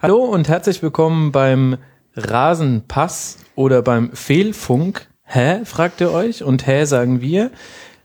Hallo 0.00 0.18
und 0.18 0.48
herzlich 0.48 0.80
willkommen 0.80 1.32
beim 1.32 1.76
Rasenpass 2.14 3.38
oder 3.56 3.82
beim 3.82 4.12
Fehlfunk. 4.12 5.08
Hä? 5.24 5.64
fragt 5.64 6.00
ihr 6.00 6.12
euch 6.12 6.44
und 6.44 6.68
hä 6.68 6.84
sagen 6.84 7.20
wir. 7.20 7.50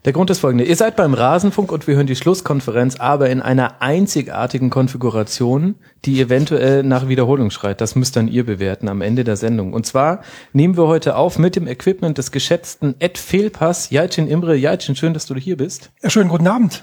Der 0.04 0.12
Grund 0.12 0.28
ist 0.28 0.40
folgender. 0.40 0.64
Ihr 0.64 0.74
seid 0.74 0.96
beim 0.96 1.14
Rasenfunk 1.14 1.70
und 1.70 1.86
wir 1.86 1.94
hören 1.94 2.08
die 2.08 2.16
Schlusskonferenz, 2.16 2.96
aber 2.96 3.30
in 3.30 3.40
einer 3.40 3.80
einzigartigen 3.80 4.70
Konfiguration, 4.70 5.76
die 6.04 6.20
eventuell 6.20 6.82
nach 6.82 7.06
Wiederholung 7.06 7.52
schreit. 7.52 7.80
Das 7.80 7.94
müsst 7.94 8.16
dann 8.16 8.26
ihr 8.26 8.44
bewerten 8.44 8.88
am 8.88 9.00
Ende 9.00 9.22
der 9.22 9.36
Sendung. 9.36 9.72
Und 9.72 9.86
zwar 9.86 10.22
nehmen 10.52 10.76
wir 10.76 10.88
heute 10.88 11.14
auf 11.14 11.38
mit 11.38 11.54
dem 11.54 11.68
Equipment 11.68 12.18
des 12.18 12.32
geschätzten 12.32 12.96
Ed 12.98 13.18
Fehlpass. 13.18 13.90
Jaitin 13.90 14.26
Imre. 14.26 14.56
Jaitin, 14.56 14.96
schön, 14.96 15.14
dass 15.14 15.26
du 15.26 15.36
hier 15.36 15.56
bist. 15.56 15.92
Ja, 16.02 16.10
schönen 16.10 16.28
guten 16.28 16.48
Abend. 16.48 16.82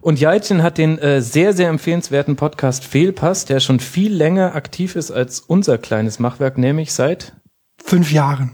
Und 0.00 0.20
Jaitin 0.20 0.62
hat 0.62 0.78
den 0.78 0.98
äh, 0.98 1.20
sehr, 1.20 1.52
sehr 1.52 1.68
empfehlenswerten 1.68 2.36
Podcast 2.36 2.84
Fehlpass, 2.84 3.44
der 3.44 3.60
schon 3.60 3.80
viel 3.80 4.12
länger 4.12 4.54
aktiv 4.54 4.96
ist 4.96 5.10
als 5.10 5.40
unser 5.40 5.78
kleines 5.78 6.18
Machwerk, 6.18 6.58
nämlich 6.58 6.92
seit 6.92 7.34
fünf 7.82 8.12
Jahren. 8.12 8.52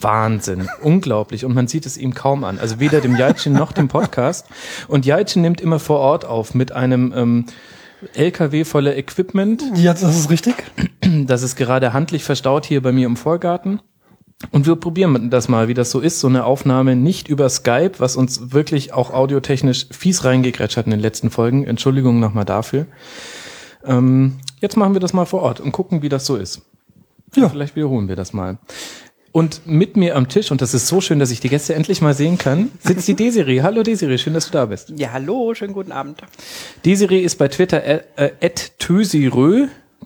Wahnsinn, 0.00 0.68
unglaublich. 0.80 1.44
Und 1.44 1.54
man 1.54 1.66
sieht 1.66 1.84
es 1.84 1.96
ihm 1.96 2.14
kaum 2.14 2.44
an. 2.44 2.58
Also 2.58 2.78
weder 2.78 3.00
dem 3.00 3.16
Jaitchen 3.16 3.52
noch 3.52 3.72
dem 3.72 3.88
Podcast. 3.88 4.46
Und 4.86 5.06
Jaitchen 5.06 5.42
nimmt 5.42 5.60
immer 5.60 5.80
vor 5.80 5.98
Ort 5.98 6.24
auf 6.24 6.54
mit 6.54 6.70
einem 6.70 7.12
ähm, 7.16 7.46
LKW 8.14 8.64
voller 8.64 8.96
Equipment. 8.96 9.64
Ja, 9.74 9.92
das 9.92 10.16
ist 10.16 10.30
richtig. 10.30 10.54
Das 11.26 11.42
ist 11.42 11.56
gerade 11.56 11.92
handlich 11.94 12.22
verstaut 12.22 12.66
hier 12.66 12.82
bei 12.82 12.92
mir 12.92 13.06
im 13.06 13.16
Vorgarten. 13.16 13.80
Und 14.52 14.66
wir 14.66 14.76
probieren 14.76 15.30
das 15.30 15.48
mal, 15.48 15.66
wie 15.66 15.74
das 15.74 15.90
so 15.90 15.98
ist, 15.98 16.20
so 16.20 16.28
eine 16.28 16.44
Aufnahme 16.44 16.94
nicht 16.94 17.28
über 17.28 17.48
Skype, 17.48 17.92
was 17.98 18.14
uns 18.14 18.52
wirklich 18.52 18.92
auch 18.92 19.12
audiotechnisch 19.12 19.86
fies 19.90 20.24
reingegrätscht 20.24 20.76
hat 20.76 20.86
in 20.86 20.92
den 20.92 21.00
letzten 21.00 21.30
Folgen. 21.30 21.64
Entschuldigung 21.64 22.20
nochmal 22.20 22.44
dafür. 22.44 22.86
Ähm, 23.84 24.38
jetzt 24.60 24.76
machen 24.76 24.94
wir 24.94 25.00
das 25.00 25.12
mal 25.12 25.24
vor 25.24 25.42
Ort 25.42 25.58
und 25.60 25.72
gucken, 25.72 26.02
wie 26.02 26.08
das 26.08 26.24
so 26.24 26.36
ist. 26.36 26.62
Ja. 27.34 27.48
Vielleicht 27.48 27.74
wiederholen 27.74 28.08
wir 28.08 28.16
das 28.16 28.32
mal. 28.32 28.58
Und 29.32 29.66
mit 29.66 29.96
mir 29.96 30.16
am 30.16 30.28
Tisch, 30.28 30.50
und 30.50 30.62
das 30.62 30.72
ist 30.72 30.86
so 30.86 31.00
schön, 31.00 31.18
dass 31.18 31.30
ich 31.30 31.40
die 31.40 31.48
Gäste 31.48 31.74
endlich 31.74 32.00
mal 32.00 32.14
sehen 32.14 32.38
kann, 32.38 32.70
sitzt 32.80 33.08
die 33.08 33.14
Desiree. 33.16 33.62
Hallo 33.62 33.82
Desiree, 33.82 34.18
schön, 34.18 34.34
dass 34.34 34.46
du 34.46 34.52
da 34.52 34.66
bist. 34.66 34.92
Ja, 34.96 35.12
hallo, 35.12 35.52
schönen 35.54 35.74
guten 35.74 35.92
Abend. 35.92 36.22
Desiree 36.84 37.20
ist 37.20 37.36
bei 37.36 37.48
Twitter 37.48 37.82
äh, 37.84 38.02
äh, 38.16 38.30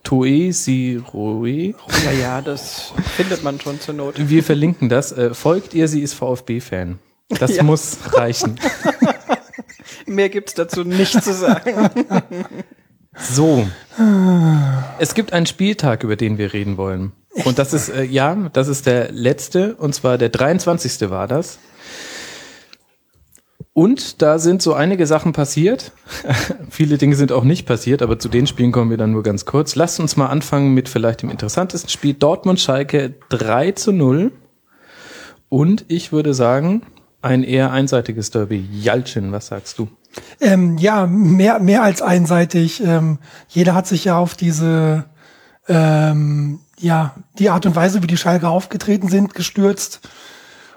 tösirö. 0.03 1.00
Toesiröe. 1.03 1.75
Ja, 2.05 2.12
ja, 2.12 2.41
das 2.41 2.92
findet 3.17 3.42
man 3.42 3.61
schon 3.61 3.81
zur 3.81 3.95
Not. 3.95 4.14
Wir 4.17 4.42
verlinken 4.42 4.89
das. 4.89 5.12
Äh, 5.12 5.34
folgt 5.34 5.75
ihr, 5.75 5.89
sie 5.89 6.03
ist 6.03 6.14
VfB-Fan. 6.14 6.98
Das 7.28 7.56
ja. 7.56 7.62
muss 7.62 7.98
reichen. 8.12 8.59
Mehr 10.06 10.28
gibt's 10.28 10.55
dazu 10.55 10.84
nicht 10.84 11.22
zu 11.22 11.33
sagen. 11.33 11.91
So. 13.14 13.69
Es 14.98 15.12
gibt 15.12 15.34
einen 15.34 15.44
Spieltag, 15.44 16.03
über 16.03 16.16
den 16.16 16.39
wir 16.39 16.55
reden 16.55 16.78
wollen. 16.78 17.12
Und 17.44 17.59
das 17.59 17.75
ist, 17.75 17.91
äh, 17.91 18.05
ja, 18.05 18.34
das 18.53 18.69
ist 18.69 18.87
der 18.87 19.12
letzte, 19.12 19.75
und 19.77 19.94
zwar 19.94 20.16
der 20.16 20.31
23. 20.31 21.11
war 21.11 21.28
das. 21.28 21.59
Und 23.75 24.20
da 24.20 24.39
sind 24.39 24.61
so 24.61 24.75
einige 24.75 25.06
Sachen 25.06 25.33
passiert. 25.33 25.92
Viele 26.70 26.98
Dinge 26.98 27.17
sind 27.17 27.33
auch 27.33 27.45
nicht 27.45 27.67
passiert, 27.67 28.03
aber 28.03 28.19
zu 28.19 28.28
den 28.28 28.47
Spielen 28.47 28.70
kommen 28.70 28.91
wir 28.91 28.98
dann 28.98 29.12
nur 29.12 29.23
ganz 29.23 29.47
kurz. 29.47 29.77
Lasst 29.77 29.98
uns 29.98 30.17
mal 30.17 30.27
anfangen 30.27 30.75
mit 30.75 30.91
vielleicht 30.91 31.23
dem 31.23 31.31
interessantesten 31.31 31.89
Spiel. 31.89 32.12
Dortmund-Schalke 32.12 33.15
3 33.31 33.73
zu 33.73 33.93
0. 33.93 34.33
Und 35.48 35.87
ich 35.89 36.12
würde 36.12 36.34
sagen, 36.34 36.83
ein 37.23 37.45
eher 37.45 37.70
einseitiges 37.70 38.31
Derby. 38.31 38.69
Jalcin, 38.73 39.33
was 39.33 39.47
sagst 39.47 39.78
du? 39.78 39.89
Ähm, 40.41 40.77
ja, 40.77 41.06
mehr, 41.06 41.59
mehr 41.59 41.83
als 41.83 42.03
einseitig. 42.03 42.83
Ähm, 42.84 43.19
jeder 43.48 43.75
hat 43.75 43.87
sich 43.87 44.05
ja 44.05 44.19
auf 44.19 44.34
diese 44.34 45.06
ähm, 45.69 46.61
ja, 46.78 47.15
die 47.39 47.48
Art 47.50 47.65
und 47.65 47.77
Weise, 47.77 48.03
wie 48.03 48.09
die 48.09 48.17
Schalke 48.17 48.48
aufgetreten 48.48 49.09
sind, 49.09 49.34
gestürzt 49.34 50.00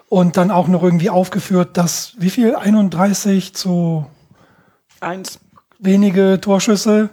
und 0.10 0.38
dann 0.38 0.52
auch 0.52 0.68
noch 0.68 0.84
irgendwie 0.84 1.10
aufgeführt, 1.10 1.78
dass 1.78 2.14
wie 2.18 2.30
viel 2.30 2.56
31 2.56 3.54
zu 3.54 4.06
eins 5.00 5.40
wenige 5.80 6.40
Torschüsse 6.42 7.10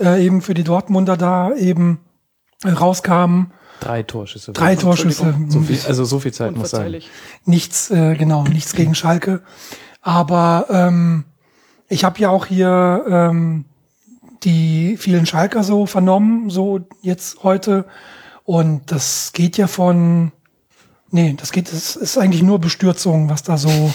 äh, 0.00 0.24
eben 0.24 0.42
für 0.42 0.54
die 0.54 0.64
Dortmunder 0.64 1.16
da 1.16 1.54
eben 1.54 2.00
äh, 2.62 2.70
rauskamen. 2.70 3.52
Drei 3.80 4.02
Torschüsse. 4.02 4.52
Drei 4.52 4.76
Torschüsse. 4.76 5.34
So 5.48 5.60
viel, 5.60 5.78
also 5.86 6.04
so 6.04 6.20
viel 6.20 6.32
Zeit 6.32 6.56
muss 6.56 6.70
sein. 6.70 7.02
Nichts, 7.44 7.90
äh, 7.90 8.14
genau, 8.14 8.44
nichts 8.44 8.74
gegen 8.74 8.94
Schalke. 8.94 9.42
Aber 10.00 10.66
ähm, 10.70 11.24
ich 11.88 12.04
habe 12.04 12.18
ja 12.18 12.30
auch 12.30 12.46
hier 12.46 13.04
ähm, 13.08 13.64
die 14.42 14.96
vielen 14.96 15.26
Schalker 15.26 15.64
so 15.64 15.86
vernommen, 15.86 16.50
so 16.50 16.80
jetzt 17.02 17.42
heute. 17.42 17.86
Und 18.44 18.92
das 18.92 19.32
geht 19.32 19.56
ja 19.56 19.66
von, 19.66 20.32
nee, 21.14 21.34
das 21.38 21.52
geht, 21.52 21.72
es 21.72 21.94
ist 21.94 22.18
eigentlich 22.18 22.42
nur 22.42 22.58
Bestürzung, 22.58 23.30
was 23.30 23.44
da 23.44 23.56
so 23.56 23.92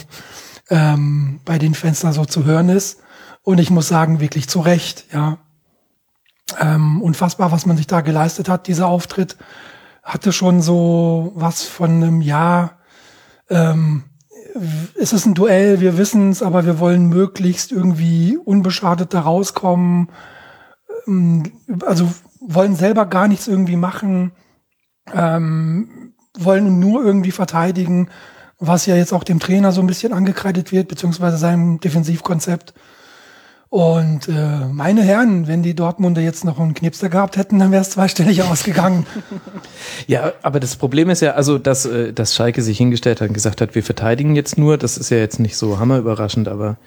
ähm, 0.70 1.42
bei 1.44 1.58
den 1.60 1.74
da 1.74 2.14
so 2.14 2.24
zu 2.26 2.46
hören 2.46 2.70
ist. 2.70 3.02
Und 3.44 3.60
ich 3.60 3.70
muss 3.70 3.90
sagen, 3.90 4.20
wirklich 4.20 4.48
zu 4.48 4.62
Recht, 4.62 5.06
ja. 5.14 5.38
Ähm, 6.60 7.02
unfassbar, 7.02 7.52
was 7.52 7.66
man 7.66 7.78
sich 7.78 7.86
da 7.86 8.02
geleistet 8.02 8.50
hat. 8.50 8.68
Dieser 8.68 8.88
Auftritt 8.88 9.38
hatte 10.02 10.32
schon 10.32 10.62
so 10.62 11.32
was 11.36 11.64
von 11.64 11.92
einem 11.92 12.22
Jahr. 12.22 12.80
Ähm, 13.50 14.06
es 15.00 15.14
ist 15.14 15.26
ein 15.26 15.36
Duell, 15.36 15.80
wir 15.80 15.98
wissen 15.98 16.32
es, 16.32 16.42
aber 16.42 16.66
wir 16.66 16.80
wollen 16.80 17.08
möglichst 17.08 17.72
irgendwie 17.72 18.38
unbeschadet 18.38 19.14
da 19.14 19.22
rauskommen. 19.22 20.10
Ähm, 21.06 21.52
also 21.86 22.10
wollen 22.40 22.76
selber 22.76 23.06
gar 23.06 23.28
nichts 23.28 23.48
irgendwie 23.48 23.76
machen, 23.76 24.32
ähm, 25.14 25.99
wollen 26.44 26.80
nur 26.80 27.04
irgendwie 27.04 27.32
verteidigen, 27.32 28.10
was 28.60 28.86
ja 28.86 28.96
jetzt 28.96 29.14
auch 29.14 29.24
dem 29.24 29.40
Trainer 29.40 29.72
so 29.72 29.82
ein 29.82 29.88
bisschen 29.88 30.14
angekreidet 30.14 30.72
wird, 30.72 30.88
beziehungsweise 30.88 31.38
seinem 31.38 31.80
Defensivkonzept. 31.80 32.74
Und 33.70 34.28
äh, 34.28 34.66
meine 34.72 35.04
Herren, 35.04 35.48
wenn 35.48 35.62
die 35.62 35.76
Dortmunder 35.76 36.22
jetzt 36.22 36.44
noch 36.44 36.60
einen 36.60 36.74
Knipster 36.74 37.08
gehabt 37.08 37.38
hätten, 37.38 37.60
dann 37.60 37.72
wäre 37.72 37.84
es 37.84 37.92
zweistellig 37.92 38.42
ausgegangen. 38.52 39.06
Ja, 40.08 40.34
aber 40.42 40.60
das 40.60 40.76
Problem 40.76 41.12
ist 41.12 41.22
ja, 41.22 41.34
also 41.34 41.60
dass, 41.60 41.86
äh, 41.86 42.12
dass 42.12 42.34
Schalke 42.34 42.64
sich 42.64 42.80
hingestellt 42.80 43.22
hat 43.22 43.28
und 43.28 43.36
gesagt 43.36 43.62
hat, 43.62 43.76
wir 43.76 43.84
verteidigen 43.84 44.36
jetzt 44.36 44.58
nur, 44.58 44.78
das 44.78 44.98
ist 44.98 45.12
ja 45.12 45.18
jetzt 45.18 45.40
nicht 45.40 45.56
so 45.56 45.78
hammerüberraschend, 45.78 46.48
aber 46.48 46.78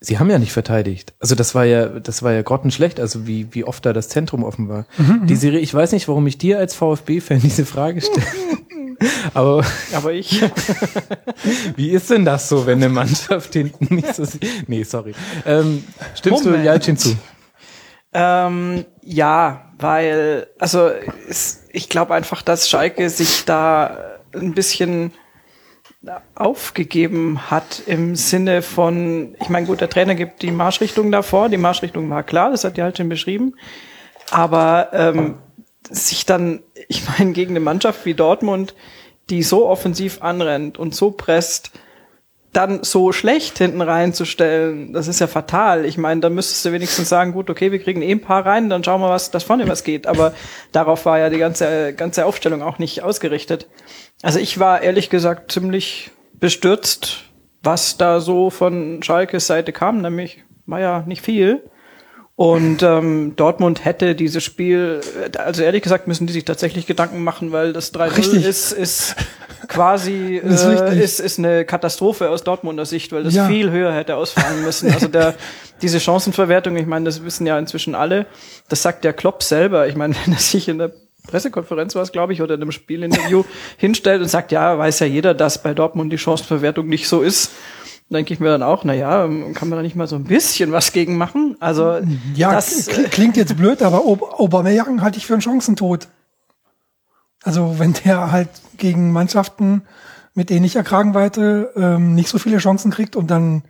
Sie 0.00 0.18
haben 0.18 0.30
ja 0.30 0.38
nicht 0.38 0.52
verteidigt. 0.52 1.14
Also 1.18 1.34
das 1.34 1.56
war 1.56 1.64
ja, 1.64 1.86
das 1.86 2.22
war 2.22 2.32
ja 2.32 2.42
grottenschlecht, 2.42 3.00
also 3.00 3.26
wie, 3.26 3.48
wie 3.52 3.64
oft 3.64 3.84
da 3.84 3.92
das 3.92 4.08
Zentrum 4.08 4.44
offen 4.44 4.68
war. 4.68 4.86
Mhm, 4.96 5.26
die 5.26 5.34
Serie, 5.34 5.58
ich 5.58 5.74
weiß 5.74 5.90
nicht, 5.92 6.06
warum 6.06 6.26
ich 6.28 6.38
dir 6.38 6.58
als 6.58 6.74
VfB-Fan 6.74 7.40
diese 7.40 7.66
Frage 7.66 8.00
stelle. 8.00 8.26
Aber, 9.32 9.64
aber 9.92 10.12
ich. 10.12 10.42
wie 11.76 11.90
ist 11.90 12.10
denn 12.10 12.24
das 12.24 12.48
so, 12.48 12.66
wenn 12.66 12.78
eine 12.78 12.88
Mannschaft 12.88 13.52
hinten 13.52 13.94
nicht 13.94 14.12
so 14.12 14.24
sieht? 14.24 14.68
Nee, 14.68 14.82
sorry. 14.82 15.14
Ähm, 15.46 15.84
stimmst 16.16 16.44
Moment. 16.44 16.64
du 16.64 16.66
Jalcin 16.66 16.96
zu? 16.96 17.16
Ähm, 18.12 18.84
ja, 19.02 19.72
weil, 19.78 20.48
also 20.58 20.90
es, 21.28 21.64
ich 21.70 21.88
glaube 21.88 22.12
einfach, 22.14 22.42
dass 22.42 22.68
Schalke 22.68 23.08
sich 23.08 23.44
da 23.44 24.18
ein 24.34 24.54
bisschen 24.54 25.12
aufgegeben 26.34 27.50
hat 27.50 27.82
im 27.86 28.14
Sinne 28.14 28.62
von, 28.62 29.34
ich 29.40 29.48
meine, 29.48 29.66
gut, 29.66 29.80
der 29.80 29.90
Trainer 29.90 30.14
gibt 30.14 30.42
die 30.42 30.52
Marschrichtung 30.52 31.10
davor, 31.10 31.48
die 31.48 31.56
Marschrichtung 31.56 32.08
war 32.08 32.22
klar, 32.22 32.50
das 32.50 32.64
hat 32.64 32.76
die 32.76 32.82
halt 32.82 32.96
schon 32.96 33.08
beschrieben, 33.08 33.54
aber 34.30 34.90
ähm, 34.92 35.38
sich 35.90 36.24
dann, 36.24 36.62
ich 36.88 37.02
meine, 37.08 37.32
gegen 37.32 37.50
eine 37.50 37.60
Mannschaft 37.60 38.04
wie 38.04 38.14
Dortmund, 38.14 38.74
die 39.28 39.42
so 39.42 39.66
offensiv 39.66 40.22
anrennt 40.22 40.78
und 40.78 40.94
so 40.94 41.10
presst, 41.10 41.72
dann 42.52 42.82
so 42.82 43.12
schlecht 43.12 43.58
hinten 43.58 43.82
reinzustellen, 43.82 44.94
das 44.94 45.06
ist 45.06 45.20
ja 45.20 45.26
fatal. 45.26 45.84
Ich 45.84 45.98
meine, 45.98 46.22
da 46.22 46.30
müsstest 46.30 46.64
du 46.64 46.72
wenigstens 46.72 47.08
sagen, 47.08 47.32
gut, 47.32 47.50
okay, 47.50 47.72
wir 47.72 47.78
kriegen 47.78 48.00
eh 48.00 48.10
ein 48.10 48.22
paar 48.22 48.46
rein, 48.46 48.70
dann 48.70 48.82
schauen 48.82 49.02
wir, 49.02 49.10
was 49.10 49.30
das 49.30 49.44
vorne 49.44 49.68
was 49.68 49.84
geht. 49.84 50.06
Aber 50.06 50.32
darauf 50.72 51.04
war 51.04 51.18
ja 51.18 51.28
die 51.28 51.38
ganze, 51.38 51.92
ganze 51.92 52.24
Aufstellung 52.24 52.62
auch 52.62 52.78
nicht 52.78 53.02
ausgerichtet. 53.02 53.68
Also 54.22 54.38
ich 54.38 54.58
war 54.58 54.82
ehrlich 54.82 55.10
gesagt 55.10 55.52
ziemlich 55.52 56.10
bestürzt, 56.34 57.24
was 57.62 57.96
da 57.96 58.20
so 58.20 58.50
von 58.50 59.02
Schalkes 59.02 59.46
Seite 59.46 59.72
kam, 59.72 60.00
nämlich 60.00 60.44
war 60.66 60.80
ja 60.80 61.04
nicht 61.06 61.24
viel. 61.24 61.62
Und 62.38 62.84
ähm, 62.84 63.34
Dortmund 63.34 63.84
hätte 63.84 64.14
dieses 64.14 64.44
Spiel, 64.44 65.00
also 65.38 65.64
ehrlich 65.64 65.82
gesagt 65.82 66.06
müssen 66.06 66.28
die 66.28 66.32
sich 66.32 66.44
tatsächlich 66.44 66.86
Gedanken 66.86 67.24
machen, 67.24 67.50
weil 67.50 67.72
das 67.72 67.92
3-0 67.92 68.46
ist, 68.46 68.70
ist 68.70 69.16
quasi 69.66 70.36
ist, 70.44 70.62
äh, 70.64 71.02
ist, 71.02 71.18
ist 71.18 71.40
eine 71.40 71.64
Katastrophe 71.64 72.30
aus 72.30 72.44
Dortmunder 72.44 72.86
Sicht, 72.86 73.10
weil 73.10 73.24
das 73.24 73.34
ja. 73.34 73.48
viel 73.48 73.72
höher 73.72 73.92
hätte 73.92 74.14
ausfallen 74.14 74.62
müssen. 74.62 74.92
Also 74.92 75.08
der, 75.08 75.34
diese 75.82 75.98
Chancenverwertung, 75.98 76.76
ich 76.76 76.86
meine, 76.86 77.06
das 77.06 77.24
wissen 77.24 77.44
ja 77.44 77.58
inzwischen 77.58 77.96
alle, 77.96 78.26
das 78.68 78.82
sagt 78.82 79.02
der 79.02 79.14
Klopp 79.14 79.42
selber. 79.42 79.88
Ich 79.88 79.96
meine, 79.96 80.14
wenn 80.24 80.32
er 80.32 80.38
sich 80.38 80.68
in 80.68 80.78
der 80.78 80.92
Pressekonferenz 81.28 81.94
war 81.94 82.02
es, 82.02 82.10
glaube 82.10 82.32
ich, 82.32 82.42
oder 82.42 82.54
in 82.56 82.62
einem 82.62 82.72
Spielinterview 82.72 83.44
hinstellt 83.76 84.20
und 84.22 84.28
sagt, 84.28 84.50
ja, 84.50 84.76
weiß 84.76 84.98
ja 84.98 85.06
jeder, 85.06 85.34
dass 85.34 85.62
bei 85.62 85.74
Dortmund 85.74 86.12
die 86.12 86.18
Chancenverwertung 86.18 86.88
nicht 86.88 87.06
so 87.08 87.22
ist. 87.22 87.52
denke 88.10 88.32
ich 88.34 88.40
mir 88.40 88.48
dann 88.48 88.62
auch, 88.64 88.82
na 88.84 88.94
ja, 88.94 89.28
kann 89.54 89.68
man 89.68 89.76
da 89.76 89.82
nicht 89.82 89.94
mal 89.94 90.08
so 90.08 90.16
ein 90.16 90.24
bisschen 90.24 90.72
was 90.72 90.92
gegen 90.92 91.16
machen? 91.16 91.56
Also 91.60 91.98
Ja, 92.34 92.52
das, 92.52 92.90
kl- 92.90 93.08
klingt 93.08 93.36
jetzt 93.36 93.56
blöd, 93.56 93.82
aber 93.82 94.04
Aubameyang 94.04 95.02
halte 95.02 95.18
ich 95.18 95.26
für 95.26 95.34
einen 95.34 95.42
Chancentod. 95.42 96.08
Also 97.44 97.78
wenn 97.78 97.92
der 97.92 98.32
halt 98.32 98.48
gegen 98.78 99.12
Mannschaften 99.12 99.82
mit 100.34 100.50
ähnlicher 100.50 100.82
Kragenweite 100.82 101.70
ähm, 101.76 102.14
nicht 102.14 102.28
so 102.28 102.38
viele 102.38 102.58
Chancen 102.58 102.90
kriegt 102.90 103.14
und 103.16 103.30
dann 103.30 103.62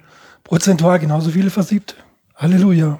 prozentual 0.45 0.99
genauso 0.99 1.31
viele 1.31 1.51
versiebt. 1.51 1.97
Halleluja. 2.37 2.99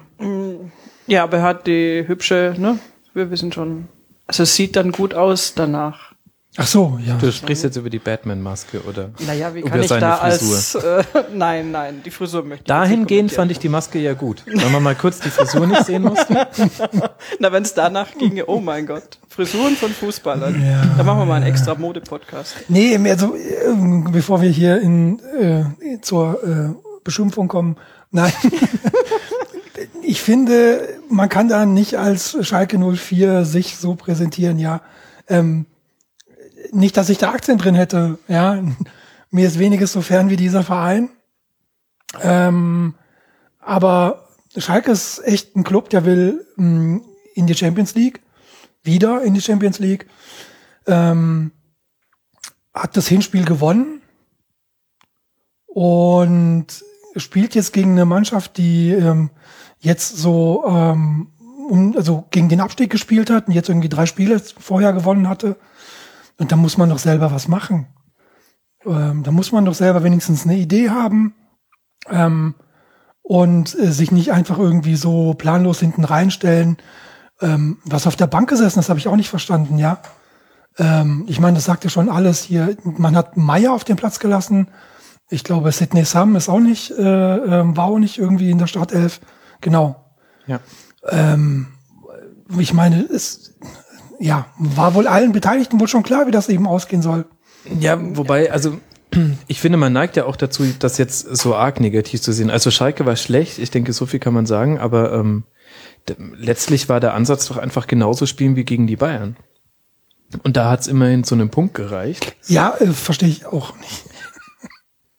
ja, 1.07 1.23
aber 1.23 1.37
er 1.37 1.43
hat 1.43 1.67
die 1.67 2.03
hübsche, 2.07 2.55
ne? 2.57 2.77
Wir 3.13 3.31
wissen 3.31 3.51
schon. 3.51 3.87
Also 4.29 4.43
es 4.43 4.55
sieht 4.55 4.75
dann 4.75 4.91
gut 4.91 5.15
aus 5.15 5.55
danach. 5.55 6.13
Ach 6.55 6.67
so, 6.67 6.99
ja. 7.03 7.17
Du 7.17 7.31
sprichst 7.31 7.63
jetzt 7.63 7.77
über 7.77 7.89
die 7.89 7.97
Batman-Maske, 7.97 8.81
oder? 8.83 9.09
Naja, 9.25 9.55
wie 9.55 9.61
Über 9.61 9.69
kann 9.69 9.81
ich 9.81 9.87
da 9.87 10.17
Frisur. 10.17 10.83
als 10.83 11.05
äh, 11.15 11.23
nein, 11.33 11.71
nein, 11.71 12.01
die 12.05 12.11
Frisur 12.11 12.43
möchte 12.43 12.61
ich 12.61 12.67
Dahingehend 12.67 13.31
fand 13.31 13.49
ich 13.49 13.57
die 13.57 13.69
Maske 13.69 13.97
ja 13.97 14.13
gut. 14.13 14.43
Wenn 14.45 14.71
man 14.71 14.83
mal 14.83 14.93
kurz 14.93 15.19
die 15.19 15.31
Frisur 15.31 15.65
nicht 15.65 15.83
sehen 15.85 16.03
musste. 16.03 16.47
Na, 17.39 17.51
wenn 17.51 17.63
es 17.63 17.73
danach 17.73 18.13
ginge, 18.19 18.45
oh 18.45 18.59
mein 18.59 18.85
Gott. 18.85 19.17
Frisuren 19.29 19.75
von 19.75 19.89
Fußballern. 19.89 20.63
Da 20.95 21.01
machen 21.01 21.17
wir 21.17 21.25
mal 21.25 21.35
einen 21.35 21.47
extra 21.47 21.73
Mode-Podcast. 21.73 22.57
Nee, 22.67 22.99
mehr 22.99 23.17
so, 23.17 23.35
ähm, 23.35 24.11
bevor 24.11 24.43
wir 24.43 24.49
hier 24.51 24.79
in, 24.79 25.19
äh, 25.39 26.01
zur 26.01 26.43
äh, 26.43 26.69
Beschimpfung 27.03 27.47
kommen. 27.47 27.77
Nein. 28.11 28.33
ich 30.09 30.23
finde, 30.23 30.99
man 31.07 31.29
kann 31.29 31.49
da 31.49 31.67
nicht 31.67 31.99
als 31.99 32.35
Schalke 32.43 32.79
04 32.79 33.45
sich 33.45 33.77
so 33.77 33.93
präsentieren, 33.93 34.57
ja. 34.57 34.81
Ähm, 35.27 35.67
nicht, 36.71 36.97
dass 36.97 37.09
ich 37.09 37.19
da 37.19 37.29
Aktien 37.29 37.59
drin 37.59 37.75
hätte, 37.75 38.17
ja. 38.27 38.59
Mir 39.29 39.45
ist 39.45 39.59
weniges 39.59 39.91
so 39.91 40.01
fern 40.01 40.31
wie 40.31 40.35
dieser 40.35 40.63
Verein. 40.63 41.09
Ähm, 42.23 42.95
aber 43.59 44.29
Schalke 44.57 44.89
ist 44.89 45.19
echt 45.25 45.55
ein 45.55 45.63
Club, 45.63 45.91
der 45.91 46.05
will 46.05 46.43
mh, 46.55 47.01
in 47.35 47.45
die 47.45 47.53
Champions 47.53 47.93
League, 47.93 48.19
wieder 48.81 49.21
in 49.21 49.35
die 49.35 49.41
Champions 49.41 49.77
League. 49.77 50.07
Ähm, 50.87 51.51
hat 52.73 52.97
das 52.97 53.07
Hinspiel 53.07 53.45
gewonnen 53.45 54.01
und 55.67 56.65
spielt 57.15 57.53
jetzt 57.53 57.73
gegen 57.73 57.91
eine 57.91 58.05
Mannschaft, 58.05 58.57
die 58.57 58.89
ähm, 58.89 59.29
jetzt 59.79 60.17
so 60.17 60.63
ähm, 60.67 61.31
um, 61.69 61.95
also 61.95 62.25
gegen 62.31 62.49
den 62.49 62.61
Abstieg 62.61 62.89
gespielt 62.89 63.29
hat 63.29 63.47
und 63.47 63.53
jetzt 63.53 63.69
irgendwie 63.69 63.89
drei 63.89 64.05
Spiele 64.05 64.39
vorher 64.39 64.93
gewonnen 64.93 65.29
hatte. 65.29 65.55
Und 66.37 66.51
da 66.51 66.55
muss 66.55 66.77
man 66.77 66.89
doch 66.89 66.99
selber 66.99 67.31
was 67.31 67.47
machen. 67.47 67.87
Ähm, 68.85 69.23
da 69.23 69.31
muss 69.31 69.51
man 69.51 69.65
doch 69.65 69.73
selber 69.73 70.03
wenigstens 70.03 70.45
eine 70.45 70.57
Idee 70.57 70.89
haben 70.89 71.33
ähm, 72.09 72.55
und 73.21 73.77
äh, 73.77 73.91
sich 73.91 74.11
nicht 74.11 74.31
einfach 74.31 74.57
irgendwie 74.57 74.95
so 74.95 75.33
planlos 75.33 75.79
hinten 75.79 76.05
reinstellen. 76.05 76.77
Ähm, 77.41 77.77
was 77.83 78.07
auf 78.07 78.15
der 78.15 78.27
Bank 78.27 78.49
gesessen 78.49 78.79
ist, 78.79 78.89
habe 78.89 78.99
ich 78.99 79.07
auch 79.07 79.15
nicht 79.15 79.29
verstanden, 79.29 79.77
ja. 79.77 79.99
Ähm, 80.77 81.25
ich 81.27 81.39
meine, 81.39 81.55
das 81.55 81.65
sagt 81.65 81.83
ja 81.83 81.89
schon 81.89 82.09
alles 82.09 82.43
hier. 82.43 82.75
Man 82.83 83.15
hat 83.15 83.37
Meier 83.37 83.73
auf 83.73 83.83
den 83.83 83.97
Platz 83.97 84.19
gelassen. 84.19 84.69
Ich 85.29 85.43
glaube, 85.43 85.71
Sidney 85.71 86.05
Sam 86.05 86.35
ist 86.35 86.49
auch 86.49 86.59
nicht, 86.59 86.91
äh, 86.91 87.35
ähm, 87.35 87.77
war 87.77 87.85
auch 87.85 87.99
nicht 87.99 88.17
irgendwie 88.17 88.49
in 88.49 88.57
der 88.57 88.67
Startelf. 88.67 89.19
Genau. 89.61 90.03
Ja. 90.47 90.59
Ähm, 91.07 91.67
ich 92.57 92.73
meine, 92.73 93.01
es 93.01 93.55
ja, 94.19 94.47
war 94.57 94.93
wohl 94.93 95.07
allen 95.07 95.31
Beteiligten 95.31 95.79
wohl 95.79 95.87
schon 95.87 96.03
klar, 96.03 96.27
wie 96.27 96.31
das 96.31 96.49
eben 96.49 96.67
ausgehen 96.67 97.01
soll. 97.01 97.25
Ja, 97.79 97.97
wobei, 98.17 98.51
also 98.51 98.77
ich 99.47 99.59
finde, 99.59 99.77
man 99.77 99.93
neigt 99.93 100.15
ja 100.17 100.25
auch 100.25 100.35
dazu, 100.35 100.63
das 100.77 100.97
jetzt 100.97 101.35
so 101.37 101.55
arg 101.55 101.79
negativ 101.79 102.21
zu 102.21 102.31
sehen. 102.31 102.49
Also 102.49 102.71
Schalke 102.71 103.05
war 103.05 103.15
schlecht, 103.15 103.59
ich 103.59 103.71
denke, 103.71 103.93
so 103.93 104.05
viel 104.05 104.19
kann 104.19 104.33
man 104.33 104.45
sagen, 104.45 104.77
aber 104.77 105.13
ähm, 105.13 105.43
letztlich 106.35 106.89
war 106.89 106.99
der 106.99 107.13
Ansatz 107.13 107.47
doch 107.47 107.57
einfach 107.57 107.87
genauso 107.87 108.25
spielen 108.25 108.55
wie 108.55 108.65
gegen 108.65 108.87
die 108.87 108.95
Bayern. 108.95 109.35
Und 110.43 110.57
da 110.57 110.69
hat's 110.69 110.87
immerhin 110.87 111.23
zu 111.23 111.33
einem 111.33 111.49
Punkt 111.49 111.73
gereicht. 111.73 112.35
Ja, 112.47 112.75
äh, 112.79 112.87
verstehe 112.87 113.29
ich 113.29 113.47
auch 113.47 113.75
nicht. 113.77 114.05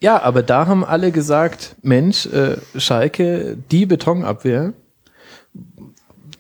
Ja, 0.03 0.23
aber 0.23 0.43
da 0.43 0.67
haben 0.67 0.85
alle 0.85 1.13
gesagt, 1.13 1.77
Mensch, 1.83 2.27
äh, 2.27 2.57
Schalke, 2.77 3.59
die 3.71 3.85
Betonabwehr, 3.85 4.73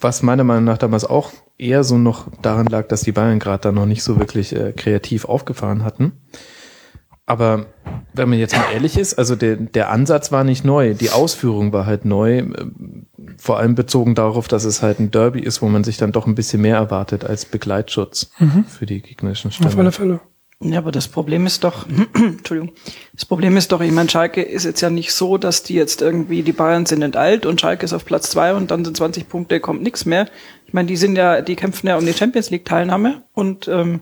was 0.00 0.22
meiner 0.22 0.44
Meinung 0.44 0.64
nach 0.64 0.78
damals 0.78 1.04
auch 1.04 1.32
eher 1.58 1.84
so 1.84 1.98
noch 1.98 2.26
daran 2.40 2.66
lag, 2.66 2.88
dass 2.88 3.02
die 3.02 3.12
Bayern 3.12 3.38
gerade 3.38 3.64
da 3.64 3.72
noch 3.72 3.84
nicht 3.84 4.02
so 4.02 4.18
wirklich 4.18 4.56
äh, 4.56 4.72
kreativ 4.72 5.26
aufgefahren 5.26 5.84
hatten. 5.84 6.12
Aber 7.26 7.66
wenn 8.14 8.30
man 8.30 8.38
jetzt 8.38 8.56
mal 8.56 8.72
ehrlich 8.72 8.96
ist, 8.96 9.14
also 9.14 9.36
der, 9.36 9.56
der 9.56 9.90
Ansatz 9.90 10.32
war 10.32 10.42
nicht 10.42 10.64
neu, 10.64 10.94
die 10.94 11.10
Ausführung 11.10 11.72
war 11.72 11.84
halt 11.84 12.06
neu, 12.06 12.38
äh, 12.38 12.46
vor 13.36 13.58
allem 13.58 13.74
bezogen 13.74 14.14
darauf, 14.14 14.48
dass 14.48 14.64
es 14.64 14.82
halt 14.82 15.00
ein 15.00 15.10
Derby 15.10 15.40
ist, 15.40 15.60
wo 15.60 15.68
man 15.68 15.84
sich 15.84 15.98
dann 15.98 16.12
doch 16.12 16.26
ein 16.26 16.34
bisschen 16.34 16.62
mehr 16.62 16.76
erwartet 16.76 17.26
als 17.26 17.44
Begleitschutz 17.44 18.30
für 18.68 18.86
die 18.86 19.02
gegnerischen 19.02 19.50
Auf 19.50 19.76
alle. 19.76 19.92
Fälle. 19.92 20.20
Ja, 20.62 20.78
aber 20.78 20.92
das 20.92 21.08
Problem 21.08 21.46
ist 21.46 21.64
doch, 21.64 21.86
Entschuldigung, 22.14 22.74
das 23.14 23.24
Problem 23.24 23.56
ist 23.56 23.72
doch, 23.72 23.80
ich 23.80 23.92
meine, 23.92 24.10
Schalke 24.10 24.42
ist 24.42 24.64
jetzt 24.64 24.82
ja 24.82 24.90
nicht 24.90 25.12
so, 25.14 25.38
dass 25.38 25.62
die 25.62 25.72
jetzt 25.72 26.02
irgendwie, 26.02 26.42
die 26.42 26.52
Bayern 26.52 26.84
sind 26.84 27.00
enteilt 27.00 27.46
und 27.46 27.58
Schalke 27.58 27.86
ist 27.86 27.94
auf 27.94 28.04
Platz 28.04 28.28
zwei 28.28 28.54
und 28.54 28.70
dann 28.70 28.84
sind 28.84 28.94
20 28.94 29.26
Punkte, 29.26 29.58
kommt 29.60 29.82
nichts 29.82 30.04
mehr. 30.04 30.28
Ich 30.66 30.74
meine, 30.74 30.86
die 30.86 30.96
sind 30.96 31.16
ja, 31.16 31.40
die 31.40 31.56
kämpfen 31.56 31.86
ja 31.86 31.96
um 31.96 32.04
die 32.04 32.12
Champions 32.12 32.50
League 32.50 32.66
Teilnahme 32.66 33.22
und 33.32 33.68
ähm, 33.68 34.00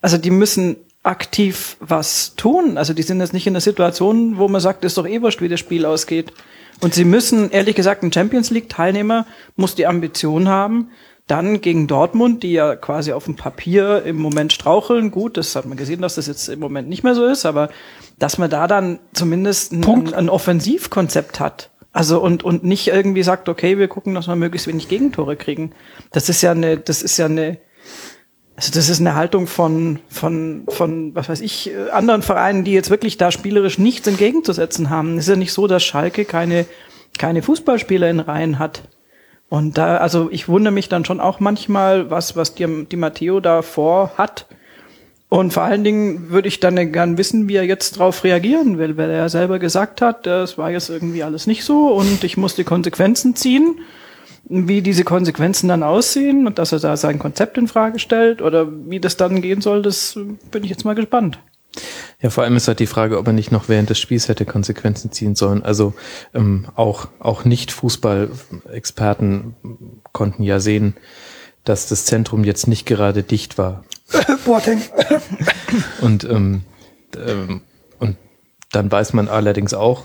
also 0.00 0.16
die 0.16 0.30
müssen 0.30 0.76
aktiv 1.02 1.76
was 1.80 2.36
tun. 2.36 2.78
Also 2.78 2.92
die 2.92 3.02
sind 3.02 3.20
jetzt 3.20 3.32
nicht 3.32 3.48
in 3.48 3.54
der 3.54 3.60
Situation, 3.60 4.38
wo 4.38 4.46
man 4.46 4.60
sagt, 4.60 4.84
ist 4.84 4.98
doch 4.98 5.08
eh 5.08 5.22
wurscht, 5.22 5.40
wie 5.40 5.48
das 5.48 5.58
Spiel 5.58 5.86
ausgeht. 5.86 6.32
Und 6.80 6.94
sie 6.94 7.04
müssen, 7.04 7.50
ehrlich 7.50 7.74
gesagt, 7.74 8.04
ein 8.04 8.12
Champions 8.12 8.50
League 8.50 8.68
Teilnehmer 8.68 9.26
muss 9.56 9.74
die 9.74 9.86
Ambition 9.86 10.48
haben, 10.48 10.90
dann 11.26 11.60
gegen 11.60 11.88
Dortmund, 11.88 12.42
die 12.42 12.52
ja 12.52 12.76
quasi 12.76 13.12
auf 13.12 13.24
dem 13.24 13.34
Papier 13.34 14.04
im 14.04 14.16
Moment 14.16 14.52
straucheln. 14.52 15.10
Gut, 15.10 15.36
das 15.36 15.56
hat 15.56 15.66
man 15.66 15.76
gesehen, 15.76 16.00
dass 16.00 16.14
das 16.14 16.28
jetzt 16.28 16.48
im 16.48 16.60
Moment 16.60 16.88
nicht 16.88 17.02
mehr 17.02 17.16
so 17.16 17.26
ist, 17.26 17.46
aber 17.46 17.68
dass 18.18 18.38
man 18.38 18.48
da 18.48 18.68
dann 18.68 19.00
zumindest 19.12 19.72
ein, 19.72 19.80
Punkt. 19.80 20.14
ein 20.14 20.28
Offensivkonzept 20.28 21.40
hat. 21.40 21.70
Also 21.92 22.20
und, 22.20 22.44
und 22.44 22.62
nicht 22.62 22.88
irgendwie 22.88 23.22
sagt, 23.22 23.48
okay, 23.48 23.78
wir 23.78 23.88
gucken, 23.88 24.14
dass 24.14 24.28
wir 24.28 24.36
möglichst 24.36 24.68
wenig 24.68 24.88
Gegentore 24.88 25.34
kriegen. 25.34 25.72
Das 26.12 26.28
ist 26.28 26.42
ja 26.42 26.52
eine, 26.52 26.76
das 26.76 27.02
ist 27.02 27.16
ja 27.16 27.24
eine, 27.24 27.58
also 28.54 28.70
das 28.72 28.88
ist 28.88 29.00
eine 29.00 29.16
Haltung 29.16 29.48
von, 29.48 29.98
von, 30.08 30.64
von, 30.68 31.14
was 31.14 31.28
weiß 31.28 31.40
ich, 31.40 31.70
äh, 31.70 31.90
anderen 31.90 32.22
Vereinen, 32.22 32.64
die 32.64 32.72
jetzt 32.72 32.90
wirklich 32.90 33.16
da 33.16 33.32
spielerisch 33.32 33.78
nichts 33.78 34.06
entgegenzusetzen 34.06 34.90
haben. 34.90 35.16
Es 35.16 35.24
ist 35.24 35.30
ja 35.30 35.36
nicht 35.36 35.52
so, 35.52 35.66
dass 35.66 35.82
Schalke 35.82 36.24
keine, 36.24 36.66
keine 37.18 37.42
Fußballspieler 37.42 38.08
in 38.08 38.20
Reihen 38.20 38.58
hat. 38.58 38.82
Und 39.48 39.78
da, 39.78 39.98
also 39.98 40.28
ich 40.30 40.48
wundere 40.48 40.72
mich 40.72 40.88
dann 40.88 41.04
schon 41.04 41.20
auch 41.20 41.38
manchmal, 41.40 42.10
was, 42.10 42.36
was 42.36 42.54
die, 42.54 42.86
die 42.90 42.96
Matteo 42.96 43.40
da 43.40 43.62
vorhat. 43.62 44.46
Und 45.28 45.52
vor 45.52 45.64
allen 45.64 45.84
Dingen 45.84 46.30
würde 46.30 46.48
ich 46.48 46.60
dann 46.60 46.92
gern 46.92 47.18
wissen, 47.18 47.48
wie 47.48 47.56
er 47.56 47.64
jetzt 47.64 47.96
darauf 47.96 48.22
reagieren 48.24 48.78
will, 48.78 48.96
weil 48.96 49.10
er 49.10 49.28
selber 49.28 49.58
gesagt 49.58 50.00
hat, 50.00 50.26
das 50.26 50.56
war 50.56 50.70
jetzt 50.70 50.88
irgendwie 50.88 51.22
alles 51.22 51.46
nicht 51.46 51.64
so 51.64 51.88
und 51.92 52.22
ich 52.22 52.36
muss 52.36 52.54
die 52.54 52.64
Konsequenzen 52.64 53.34
ziehen. 53.34 53.80
Wie 54.48 54.80
diese 54.80 55.02
Konsequenzen 55.02 55.66
dann 55.68 55.82
aussehen 55.82 56.46
und 56.46 56.60
dass 56.60 56.70
er 56.70 56.78
da 56.78 56.96
sein 56.96 57.18
Konzept 57.18 57.58
in 57.58 57.66
Frage 57.66 57.98
stellt 57.98 58.40
oder 58.40 58.68
wie 58.88 59.00
das 59.00 59.16
dann 59.16 59.42
gehen 59.42 59.60
soll, 59.60 59.82
das 59.82 60.16
bin 60.52 60.62
ich 60.62 60.70
jetzt 60.70 60.84
mal 60.84 60.94
gespannt. 60.94 61.40
Ja, 62.26 62.30
vor 62.30 62.42
allem 62.42 62.56
ist 62.56 62.66
halt 62.66 62.80
die 62.80 62.88
Frage, 62.88 63.18
ob 63.18 63.28
er 63.28 63.32
nicht 63.32 63.52
noch 63.52 63.68
während 63.68 63.88
des 63.88 64.00
Spiels 64.00 64.26
hätte 64.26 64.44
Konsequenzen 64.44 65.12
ziehen 65.12 65.36
sollen. 65.36 65.62
Also 65.62 65.94
ähm, 66.34 66.66
auch, 66.74 67.06
auch 67.20 67.44
Nicht-Fußball-Experten 67.44 69.54
konnten 70.10 70.42
ja 70.42 70.58
sehen, 70.58 70.96
dass 71.62 71.86
das 71.86 72.04
Zentrum 72.04 72.42
jetzt 72.42 72.66
nicht 72.66 72.84
gerade 72.84 73.22
dicht 73.22 73.58
war. 73.58 73.84
Boateng. 74.44 74.82
Und, 76.00 76.24
ähm, 76.24 76.62
ähm, 77.16 77.60
und 78.00 78.16
dann 78.72 78.90
weiß 78.90 79.12
man 79.12 79.28
allerdings 79.28 79.72
auch, 79.72 80.02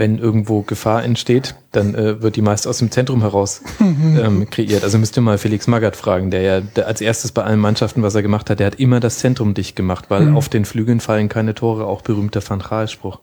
wenn 0.00 0.18
irgendwo 0.18 0.62
Gefahr 0.62 1.04
entsteht, 1.04 1.54
dann 1.72 1.94
äh, 1.94 2.22
wird 2.22 2.34
die 2.34 2.42
meist 2.42 2.66
aus 2.66 2.78
dem 2.78 2.90
Zentrum 2.90 3.20
heraus 3.20 3.60
ähm, 3.80 4.48
kreiert. 4.50 4.82
Also 4.82 4.98
müsst 4.98 5.16
ihr 5.16 5.20
mal 5.20 5.38
Felix 5.38 5.66
Magath 5.66 5.94
fragen, 5.94 6.30
der 6.30 6.40
ja 6.40 6.60
der 6.60 6.88
als 6.88 7.02
erstes 7.02 7.30
bei 7.30 7.44
allen 7.44 7.60
Mannschaften, 7.60 8.02
was 8.02 8.14
er 8.14 8.22
gemacht 8.22 8.50
hat, 8.50 8.58
der 8.58 8.66
hat 8.66 8.80
immer 8.80 8.98
das 8.98 9.18
Zentrum 9.18 9.54
dicht 9.54 9.76
gemacht, 9.76 10.06
weil 10.08 10.32
auf 10.34 10.48
den 10.48 10.64
Flügeln 10.64 11.00
fallen 11.00 11.28
keine 11.28 11.54
Tore, 11.54 11.84
auch 11.84 12.00
berühmter 12.00 12.40
Van 12.46 12.60
Gaal-Spruch. 12.60 13.20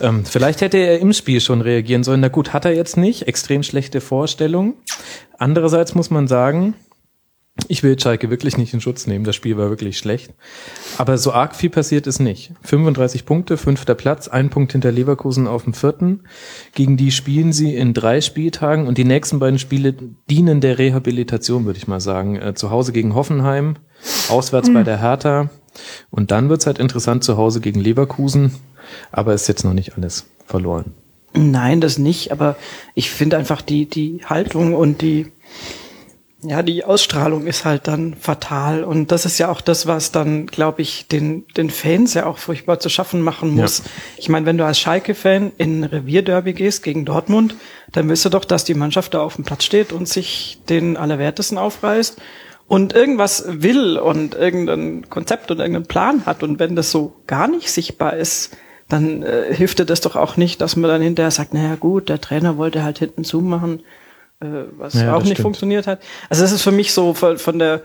Ähm, 0.00 0.24
vielleicht 0.24 0.62
hätte 0.62 0.78
er 0.78 0.98
im 0.98 1.12
Spiel 1.12 1.40
schon 1.40 1.60
reagieren 1.60 2.02
sollen. 2.02 2.20
Na 2.20 2.28
gut, 2.28 2.52
hat 2.52 2.64
er 2.64 2.74
jetzt 2.74 2.96
nicht. 2.96 3.28
Extrem 3.28 3.62
schlechte 3.62 4.00
Vorstellung. 4.00 4.74
Andererseits 5.38 5.94
muss 5.94 6.10
man 6.10 6.26
sagen, 6.26 6.74
ich 7.68 7.82
will 7.82 7.98
Schalke 7.98 8.30
wirklich 8.30 8.56
nicht 8.56 8.74
in 8.74 8.80
Schutz 8.80 9.06
nehmen. 9.06 9.24
Das 9.24 9.36
Spiel 9.36 9.56
war 9.56 9.68
wirklich 9.68 9.98
schlecht. 9.98 10.32
Aber 10.98 11.18
so 11.18 11.32
arg 11.32 11.54
viel 11.54 11.70
passiert 11.70 12.06
ist 12.06 12.20
nicht. 12.20 12.52
35 12.62 13.24
Punkte, 13.24 13.56
fünfter 13.56 13.94
Platz, 13.94 14.28
ein 14.28 14.50
Punkt 14.50 14.72
hinter 14.72 14.92
Leverkusen 14.92 15.46
auf 15.46 15.64
dem 15.64 15.74
vierten. 15.74 16.24
Gegen 16.74 16.96
die 16.96 17.10
spielen 17.10 17.52
sie 17.52 17.74
in 17.74 17.94
drei 17.94 18.20
Spieltagen 18.20 18.86
und 18.86 18.98
die 18.98 19.04
nächsten 19.04 19.38
beiden 19.38 19.58
Spiele 19.58 19.94
dienen 20.30 20.60
der 20.60 20.78
Rehabilitation, 20.78 21.64
würde 21.64 21.78
ich 21.78 21.88
mal 21.88 22.00
sagen. 22.00 22.36
Äh, 22.36 22.54
zu 22.54 22.70
Hause 22.70 22.92
gegen 22.92 23.14
Hoffenheim, 23.14 23.76
auswärts 24.28 24.72
bei 24.72 24.82
der 24.82 25.00
Hertha 25.00 25.50
und 26.10 26.30
dann 26.30 26.48
wird's 26.48 26.66
halt 26.66 26.78
interessant 26.78 27.24
zu 27.24 27.36
Hause 27.36 27.60
gegen 27.60 27.80
Leverkusen. 27.80 28.52
Aber 29.10 29.32
ist 29.32 29.48
jetzt 29.48 29.64
noch 29.64 29.74
nicht 29.74 29.96
alles. 29.96 30.26
verloren. 30.44 30.94
Nein, 31.34 31.80
das 31.80 31.96
nicht, 31.96 32.30
aber 32.30 32.56
ich 32.94 33.10
finde 33.10 33.38
einfach 33.38 33.62
die, 33.62 33.88
die 33.88 34.20
Haltung 34.26 34.74
und 34.74 35.00
die, 35.00 35.32
ja, 36.44 36.62
die 36.62 36.84
Ausstrahlung 36.84 37.46
ist 37.46 37.64
halt 37.64 37.86
dann 37.86 38.14
fatal. 38.14 38.82
Und 38.82 39.12
das 39.12 39.24
ist 39.26 39.38
ja 39.38 39.48
auch 39.48 39.60
das, 39.60 39.86
was 39.86 40.10
dann, 40.10 40.46
glaube 40.46 40.82
ich, 40.82 41.06
den, 41.06 41.46
den 41.56 41.70
Fans 41.70 42.14
ja 42.14 42.26
auch 42.26 42.38
furchtbar 42.38 42.80
zu 42.80 42.88
schaffen 42.88 43.20
machen 43.20 43.54
muss. 43.54 43.78
Ja. 43.78 43.84
Ich 44.16 44.28
meine, 44.28 44.44
wenn 44.44 44.58
du 44.58 44.66
als 44.66 44.80
Schalke-Fan 44.80 45.52
in 45.56 45.84
Revierderby 45.84 46.52
gehst 46.52 46.82
gegen 46.82 47.04
Dortmund, 47.04 47.54
dann 47.92 48.08
willst 48.08 48.24
du 48.24 48.28
doch, 48.28 48.44
dass 48.44 48.64
die 48.64 48.74
Mannschaft 48.74 49.14
da 49.14 49.22
auf 49.22 49.36
dem 49.36 49.44
Platz 49.44 49.64
steht 49.64 49.92
und 49.92 50.08
sich 50.08 50.58
den 50.68 50.96
Allerwertesten 50.96 51.58
aufreißt 51.58 52.20
und 52.66 52.92
irgendwas 52.92 53.44
will 53.46 53.96
und 53.98 54.34
irgendein 54.34 55.08
Konzept 55.08 55.50
und 55.52 55.60
irgendeinen 55.60 55.86
Plan 55.86 56.26
hat. 56.26 56.42
Und 56.42 56.58
wenn 56.58 56.74
das 56.74 56.90
so 56.90 57.14
gar 57.28 57.46
nicht 57.46 57.70
sichtbar 57.70 58.16
ist, 58.16 58.56
dann 58.88 59.22
äh, 59.22 59.54
hilft 59.54 59.78
dir 59.78 59.84
das 59.84 60.00
doch 60.00 60.16
auch 60.16 60.36
nicht, 60.36 60.60
dass 60.60 60.74
man 60.74 60.90
dann 60.90 61.02
hinterher 61.02 61.30
sagt, 61.30 61.54
naja 61.54 61.76
gut, 61.76 62.08
der 62.08 62.20
Trainer 62.20 62.56
wollte 62.56 62.82
halt 62.82 62.98
hinten 62.98 63.22
zumachen 63.22 63.82
äh, 64.42 64.64
was 64.76 64.94
ja, 64.94 65.14
auch 65.14 65.20
nicht 65.20 65.32
stimmt. 65.32 65.42
funktioniert 65.42 65.86
hat. 65.86 66.00
Also 66.28 66.42
das 66.42 66.52
ist 66.52 66.62
für 66.62 66.72
mich 66.72 66.92
so 66.92 67.14
von, 67.14 67.38
von 67.38 67.58
der 67.58 67.82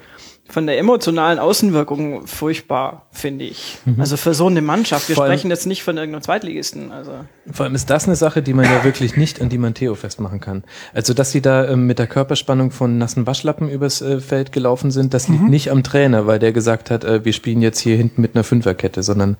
von 0.49 0.65
der 0.65 0.77
emotionalen 0.79 1.39
Außenwirkung 1.39 2.25
furchtbar, 2.25 3.07
finde 3.11 3.45
ich. 3.45 3.79
Mhm. 3.85 3.99
Also 3.99 4.15
für 4.15 4.33
so 4.33 4.47
eine 4.47 4.61
Mannschaft. 4.61 5.09
Wir 5.09 5.15
vor 5.15 5.25
sprechen 5.25 5.49
jetzt 5.49 5.65
nicht 5.65 5.83
von 5.83 5.97
irgendeinem 5.97 6.21
Zweitligisten. 6.21 6.91
Also. 6.91 7.11
Vor 7.51 7.65
allem 7.65 7.75
ist 7.75 7.89
das 7.89 8.05
eine 8.05 8.15
Sache, 8.15 8.41
die 8.41 8.53
man 8.53 8.65
ja 8.65 8.83
wirklich 8.83 9.17
nicht 9.17 9.41
an 9.41 9.49
die 9.49 9.57
man 9.57 9.73
Theo 9.73 9.95
festmachen 9.95 10.39
kann. 10.39 10.63
Also, 10.93 11.13
dass 11.13 11.31
sie 11.31 11.41
da 11.41 11.67
ähm, 11.67 11.85
mit 11.85 11.99
der 11.99 12.07
Körperspannung 12.07 12.71
von 12.71 12.97
nassen 12.97 13.27
Waschlappen 13.27 13.69
übers 13.69 14.01
äh, 14.01 14.21
Feld 14.21 14.51
gelaufen 14.51 14.91
sind, 14.91 15.13
das 15.13 15.27
liegt 15.27 15.43
mhm. 15.43 15.49
nicht 15.49 15.69
am 15.69 15.83
Trainer, 15.83 16.27
weil 16.27 16.39
der 16.39 16.53
gesagt 16.53 16.91
hat, 16.91 17.03
äh, 17.03 17.25
wir 17.25 17.33
spielen 17.33 17.61
jetzt 17.61 17.79
hier 17.79 17.97
hinten 17.97 18.21
mit 18.21 18.35
einer 18.35 18.45
Fünferkette, 18.45 19.03
sondern 19.03 19.35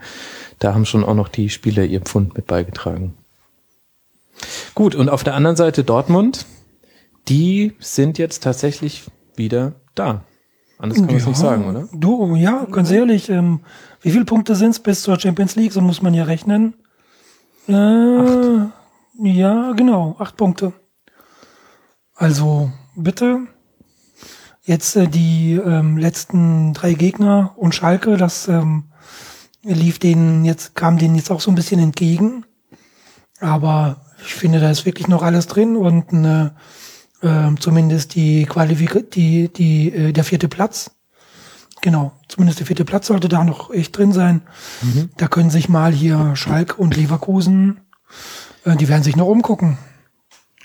da 0.60 0.74
haben 0.74 0.86
schon 0.86 1.06
auch 1.06 1.16
noch 1.16 1.30
die 1.30 1.50
Spieler 1.50 1.84
ihr 1.84 2.02
Pfund 2.02 2.36
mit 2.36 2.48
beigetragen. 2.48 3.14
Gut, 4.76 4.94
und 4.94 5.10
auf 5.10 5.24
der 5.24 5.36
anderen 5.36 5.56
Seite 5.56 5.84
Dortmund 5.84 6.46
die 7.28 7.74
sind 7.80 8.18
jetzt 8.18 8.44
tatsächlich 8.44 9.04
wieder 9.36 9.74
da. 9.96 10.24
Anders 10.80 11.00
kann 11.00 11.08
man 11.08 11.16
es 11.16 11.26
nicht 11.26 11.38
sagen, 11.38 11.66
oder? 11.66 11.90
Du, 11.92 12.36
ja, 12.36 12.66
ganz 12.72 12.92
ehrlich, 12.92 13.30
ähm, 13.30 13.62
wie 14.02 14.12
viele 14.12 14.26
Punkte 14.26 14.56
sind 14.56 14.72
es 14.72 14.80
bis 14.80 15.02
zur 15.02 15.20
Champions 15.20 15.56
League? 15.56 15.74
So 15.74 15.82
muss 15.82 16.02
man 16.02 16.14
ja 16.14 16.24
rechnen. 16.24 16.76
Äh, 17.68 17.74
acht. 17.74 18.74
Ja, 19.20 19.72
genau, 19.72 20.16
acht 20.20 20.38
Punkte. 20.38 20.74
Also, 22.14 22.72
bitte. 22.96 23.48
Jetzt 24.64 24.96
äh, 24.96 25.08
die 25.08 25.54
ähm, 25.54 25.98
letzten 25.98 26.74
drei 26.74 26.94
Gegner 26.94 27.54
und 27.56 27.74
Schalke, 27.74 28.18
das 28.18 28.48
ähm, 28.48 28.92
lief 29.64 29.98
denen 29.98 30.46
jetzt, 30.46 30.76
kam 30.76 31.00
denen 31.00 31.16
jetzt 31.16 31.32
auch 31.32 31.42
so 31.42 31.50
ein 31.50 31.56
bisschen 31.56 31.80
entgegen. 31.80 32.46
Aber 33.40 34.02
ich 34.20 34.36
finde, 34.36 34.60
da 34.60 34.70
ist 34.70 34.86
wirklich 34.86 35.08
noch 35.08 35.24
alles 35.24 35.48
drin 35.48 35.76
und 35.76 36.12
eine 36.12 36.56
äh, 36.56 36.87
zumindest 37.60 38.16
die 38.16 38.46
Qualifik 38.46 39.12
die, 39.12 39.50
die, 39.50 39.92
äh, 39.94 40.14
der 40.14 40.24
vierte 40.24 40.48
Platz. 40.48 40.92
Genau, 41.82 42.12
zumindest 42.28 42.60
der 42.60 42.68
vierte 42.68 42.86
Platz 42.86 43.08
sollte 43.08 43.30
da 43.30 43.44
noch 43.44 43.72
echt 43.72 43.98
drin 43.98 44.12
sein. 44.12 44.42
Mhm. 44.82 45.10
Da 45.18 45.28
können 45.28 45.50
sich 45.50 45.70
mal 45.70 45.92
hier 45.92 46.36
Schalk 46.36 46.78
und 46.78 46.96
Leverkusen, 46.96 47.82
äh, 48.66 48.76
die 48.76 48.88
werden 48.88 49.04
sich 49.04 49.16
noch 49.16 49.28
umgucken. 49.28 49.78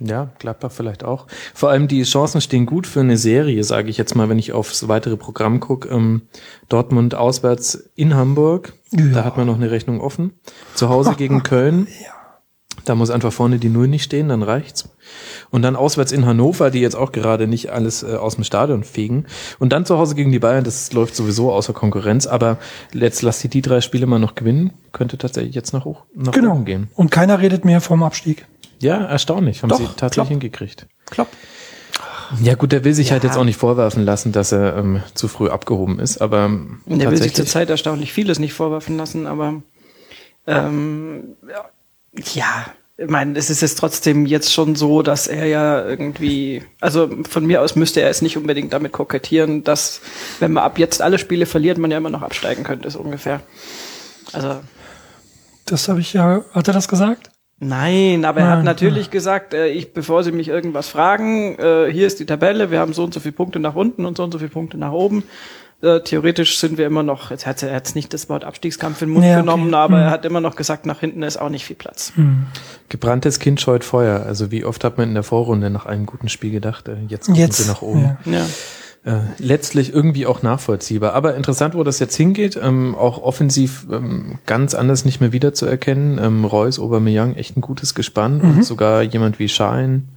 Ja, 0.01 0.31
Gladbach 0.39 0.73
vielleicht 0.73 1.05
auch. 1.05 1.27
Vor 1.55 1.71
allem 1.71 1.87
die 1.87 2.03
Chancen 2.03 2.41
stehen 2.41 2.67
gut 2.67 2.87
für 2.87 3.01
eine 3.01 3.17
Serie, 3.17 3.63
sage 3.63 3.89
ich 3.89 3.99
jetzt 3.99 4.17
mal, 4.17 4.29
wenn 4.29 4.39
ich 4.39 4.53
aufs 4.53 4.89
weitere 4.89 5.17
Programm 5.17 5.61
gucke. 5.61 5.89
Ähm, 5.89 6.23
Dortmund 6.69 7.15
auswärts 7.15 7.91
in 7.95 8.15
Hamburg, 8.15 8.73
ja. 8.91 9.07
da 9.07 9.25
hat 9.25 9.37
man 9.37 9.47
noch 9.47 9.57
eine 9.57 9.71
Rechnung 9.71 10.01
offen. 10.01 10.33
Zu 10.75 10.89
Hause 10.89 11.15
gegen 11.17 11.43
Köln. 11.45 11.87
Da 12.85 12.95
muss 12.95 13.11
einfach 13.11 13.33
vorne 13.33 13.59
die 13.59 13.69
Null 13.69 13.89
nicht 13.89 14.05
stehen, 14.05 14.29
dann 14.29 14.43
reicht's. 14.43 14.89
Und 15.51 15.63
dann 15.63 15.77
auswärts 15.77 16.13
in 16.13 16.27
Hannover, 16.27 16.71
die 16.71 16.81
jetzt 16.81 16.97
auch 16.97 17.13
gerade 17.13 17.47
nicht 17.47 17.71
alles 17.71 18.03
äh, 18.03 18.15
aus 18.17 18.37
dem 18.37 18.45
Stadion 18.45 18.85
fegen. 18.85 19.27
Und 19.59 19.73
dann 19.73 19.85
zu 19.85 19.99
Hause 19.99 20.15
gegen 20.15 20.33
die 20.33 20.39
Bayern, 20.39 20.65
das 20.65 20.93
läuft 20.93 21.15
sowieso 21.15 21.53
außer 21.53 21.73
Konkurrenz. 21.73 22.27
Aber 22.27 22.59
jetzt 22.93 23.23
lass 23.23 23.41
die 23.41 23.49
die 23.49 23.63
drei 23.63 23.81
Spiele 23.81 24.07
mal 24.07 24.19
noch 24.19 24.35
gewinnen, 24.35 24.73
könnte 24.93 25.19
tatsächlich 25.19 25.55
jetzt 25.55 25.73
nach, 25.73 25.85
hoch, 25.85 26.05
nach 26.15 26.33
genau. 26.33 26.53
oben 26.53 26.65
gehen. 26.65 26.89
Und 26.95 27.11
keiner 27.11 27.41
redet 27.41 27.65
mehr 27.65 27.81
vom 27.81 28.03
Abstieg. 28.03 28.47
Ja, 28.81 29.05
erstaunlich. 29.05 29.63
Haben 29.63 29.71
Doch, 29.71 29.79
sie 29.79 29.85
tatsächlich 29.85 30.13
klopp. 30.15 30.29
hingekriegt. 30.29 30.87
Klappt. 31.07 31.37
Ja 32.41 32.55
gut, 32.55 32.73
der 32.73 32.85
will 32.85 32.95
sich 32.95 33.09
ja. 33.09 33.13
halt 33.13 33.25
jetzt 33.25 33.37
auch 33.37 33.45
nicht 33.45 33.59
vorwerfen 33.59 34.05
lassen, 34.05 34.33
dass 34.33 34.53
er 34.53 34.77
ähm, 34.77 35.03
zu 35.15 35.29
früh 35.29 35.49
abgehoben 35.49 35.99
ist, 35.99 36.21
aber 36.21 36.47
ähm, 36.47 36.81
Der 36.87 37.11
will 37.11 37.19
sich 37.19 37.35
zurzeit 37.35 37.69
erstaunlich 37.69 38.13
vieles 38.13 38.39
nicht 38.39 38.55
vorwerfen 38.55 38.97
lassen, 38.97 39.27
aber 39.27 39.63
ähm, 40.47 41.37
ja, 41.49 41.67
ja, 42.35 42.67
ich 42.99 43.09
meine, 43.09 43.39
es 43.39 43.51
ist 43.51 43.63
jetzt 43.63 43.79
trotzdem 43.79 44.27
jetzt 44.27 44.53
schon 44.53 44.77
so, 44.77 45.03
dass 45.03 45.27
er 45.27 45.47
ja 45.47 45.85
irgendwie, 45.85 46.63
also 46.81 47.11
von 47.29 47.45
mir 47.45 47.63
aus 47.63 47.75
müsste 47.75 48.01
er 48.01 48.11
es 48.11 48.23
nicht 48.23 48.37
unbedingt 48.37 48.73
damit 48.73 48.93
kokettieren, 48.93 49.65
dass 49.65 50.01
wenn 50.41 50.53
man 50.53 50.65
ab 50.65 50.79
jetzt 50.79 51.03
alle 51.03 51.19
Spiele 51.19 51.47
verliert, 51.47 51.79
man 51.79 51.91
ja 51.91 51.97
immer 51.97 52.11
noch 52.11 52.23
absteigen 52.23 52.65
könnte, 52.65 52.91
so 52.91 53.01
ungefähr. 53.01 53.41
Also. 54.33 54.61
Das 55.67 55.89
habe 55.89 56.01
ich 56.01 56.13
ja, 56.13 56.45
hat 56.53 56.69
er 56.69 56.75
das 56.75 56.89
gesagt? 56.89 57.31
Nein, 57.65 58.25
aber 58.25 58.41
er 58.41 58.49
hat 58.49 58.65
natürlich 58.65 59.11
gesagt, 59.11 59.55
äh, 59.55 59.69
ich, 59.69 59.95
bevor 59.95 60.25
Sie 60.25 60.33
mich 60.33 60.49
irgendwas 60.49 60.89
fragen, 60.89 61.57
äh, 61.61 61.93
hier 61.93 62.09
ist 62.09 62.19
die 62.19 62.27
Tabelle, 62.27 62.73
wir 62.73 62.81
haben 62.81 62.93
so 62.93 63.05
und 63.05 63.15
so 63.15 63.21
viele 63.21 63.33
Punkte 63.33 63.61
nach 63.61 63.77
unten 63.77 64.05
und 64.05 64.17
so 64.17 64.25
und 64.25 64.33
so 64.33 64.39
viele 64.39 64.51
Punkte 64.51 64.79
nach 64.79 64.91
oben. 64.91 65.23
Äh, 65.83 66.01
theoretisch 66.01 66.59
sind 66.59 66.79
wir 66.79 66.87
immer 66.87 67.03
noch, 67.03 67.31
jetzt 67.33 67.45
hat 67.45 67.61
er 67.63 67.73
jetzt 67.73 67.97
nicht 67.97 68.15
das 68.15 68.29
Wort 68.29 68.45
Abstiegskampf 68.45 69.03
in 69.03 69.09
den 69.09 69.15
Mund 69.15 69.27
ja, 69.27 69.33
okay. 69.33 69.41
genommen, 69.41 69.75
aber 69.75 69.97
mhm. 69.97 70.03
er 70.03 70.11
hat 70.11 70.25
immer 70.25 70.41
noch 70.41 70.55
gesagt, 70.55 70.87
nach 70.87 71.01
hinten 71.01 71.25
ist 71.25 71.39
auch 71.39 71.49
nicht 71.49 71.65
viel 71.65 71.75
Platz. 71.75 72.13
Mhm. 72.15 72.47
Gebranntes 72.89 73.41
Kind 73.41 73.61
scheut 73.61 73.83
Feuer. 73.83 74.23
Also 74.25 74.53
wie 74.53 74.65
oft 74.65 74.85
hat 74.85 74.97
man 74.97 75.09
in 75.09 75.15
der 75.15 75.25
Vorrunde 75.25 75.71
nach 75.71 75.85
einem 75.87 76.07
guten 76.07 76.29
Spiel 76.29 76.53
gedacht, 76.53 76.87
äh, 76.87 76.97
jetzt 77.09 77.27
kommen 77.27 77.39
jetzt, 77.39 77.57
sie 77.57 77.69
nach 77.69 77.83
oben. 77.83 78.17
Ja. 78.25 78.33
ja. 78.33 78.47
Äh, 79.05 79.23
letztlich 79.39 79.93
irgendwie 79.93 80.27
auch 80.27 80.43
nachvollziehbar. 80.43 81.15
Aber 81.15 81.35
interessant, 81.35 81.75
wo 81.75 81.83
das 81.83 81.99
jetzt 81.99 82.15
hingeht, 82.15 82.57
ähm, 82.63 82.95
auch 82.95 83.21
offensiv 83.21 83.85
ähm, 83.91 84.39
ganz 84.47 84.75
anders 84.75 85.05
nicht 85.05 85.21
mehr 85.21 85.33
wiederzuerkennen. 85.33 86.21
Ähm, 86.23 86.45
Reus, 86.45 86.79
Aubameyang, 86.79 87.35
echt 87.35 87.57
ein 87.57 87.61
gutes 87.61 87.97
Gespann 87.97 88.39
mhm. 88.39 88.51
und 88.51 88.65
sogar 88.65 89.03
jemand 89.03 89.41
wie 89.41 89.49
Schein 89.49 90.11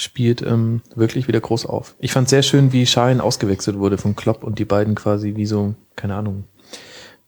spielt 0.00 0.42
ähm, 0.42 0.80
wirklich 0.94 1.28
wieder 1.28 1.40
groß 1.40 1.66
auf. 1.66 1.94
Ich 1.98 2.12
fand 2.12 2.28
sehr 2.28 2.42
schön, 2.42 2.72
wie 2.72 2.86
Shine 2.86 3.22
ausgewechselt 3.22 3.78
wurde 3.78 3.98
von 3.98 4.16
Klopp 4.16 4.44
und 4.44 4.58
die 4.58 4.64
beiden 4.64 4.94
quasi 4.94 5.36
wie 5.36 5.46
so, 5.46 5.74
keine 5.96 6.14
Ahnung, 6.14 6.44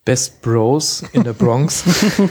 Best 0.05 0.43
Bros 0.43 1.05
in 1.13 1.23
der 1.23 1.33
Bronx 1.33 1.85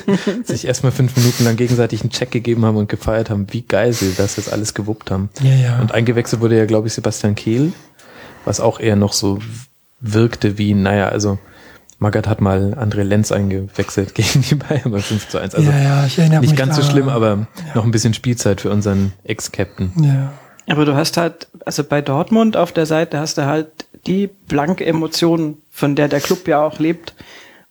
sich 0.43 0.65
erstmal 0.65 0.91
fünf 0.91 1.15
Minuten 1.15 1.45
lang 1.45 1.55
gegenseitig 1.55 2.01
einen 2.01 2.09
Check 2.09 2.31
gegeben 2.31 2.65
haben 2.65 2.75
und 2.75 2.89
gefeiert 2.89 3.29
haben, 3.29 3.47
wie 3.51 3.61
geil 3.61 3.93
sie 3.93 4.13
das 4.17 4.35
jetzt 4.35 4.51
alles 4.51 4.73
gewuppt 4.73 5.09
haben. 5.09 5.29
Ja, 5.41 5.55
ja. 5.55 5.79
Und 5.79 5.93
eingewechselt 5.93 6.41
wurde 6.41 6.57
ja, 6.57 6.65
glaube 6.65 6.87
ich, 6.87 6.93
Sebastian 6.93 7.35
Kehl, 7.35 7.71
was 8.43 8.59
auch 8.59 8.79
eher 8.79 8.97
noch 8.97 9.13
so 9.13 9.39
wirkte 10.01 10.57
wie, 10.57 10.73
naja, 10.73 11.07
also 11.09 11.39
Magath 12.01 12.27
hat 12.27 12.41
mal 12.41 12.75
André 12.79 13.03
Lenz 13.03 13.31
eingewechselt 13.31 14.15
gegen 14.15 14.41
die 14.41 14.55
Bayern 14.55 14.91
bei 14.91 14.99
5 14.99 15.29
zu 15.29 15.37
1. 15.37 15.53
Also 15.53 15.69
ja, 15.69 15.79
ja, 15.79 16.05
ich 16.05 16.17
erinnere 16.17 16.41
nicht 16.41 16.57
ganz 16.57 16.75
so 16.75 16.81
schlimm, 16.81 17.07
aber 17.07 17.27
ja. 17.27 17.75
noch 17.75 17.85
ein 17.85 17.91
bisschen 17.91 18.15
Spielzeit 18.15 18.59
für 18.59 18.71
unseren 18.71 19.13
Ex-Captain. 19.23 19.91
Ja. 20.01 20.33
Aber 20.67 20.85
du 20.85 20.95
hast 20.95 21.17
halt, 21.17 21.47
also 21.63 21.83
bei 21.83 22.01
Dortmund 22.01 22.57
auf 22.57 22.71
der 22.71 22.87
Seite 22.87 23.19
hast 23.19 23.37
du 23.37 23.45
halt 23.45 23.67
die 24.07 24.27
blanke 24.47 24.83
Emotion, 24.83 25.59
von 25.69 25.95
der 25.95 26.07
der 26.07 26.21
Club 26.21 26.47
ja 26.47 26.63
auch 26.63 26.79
lebt. 26.79 27.13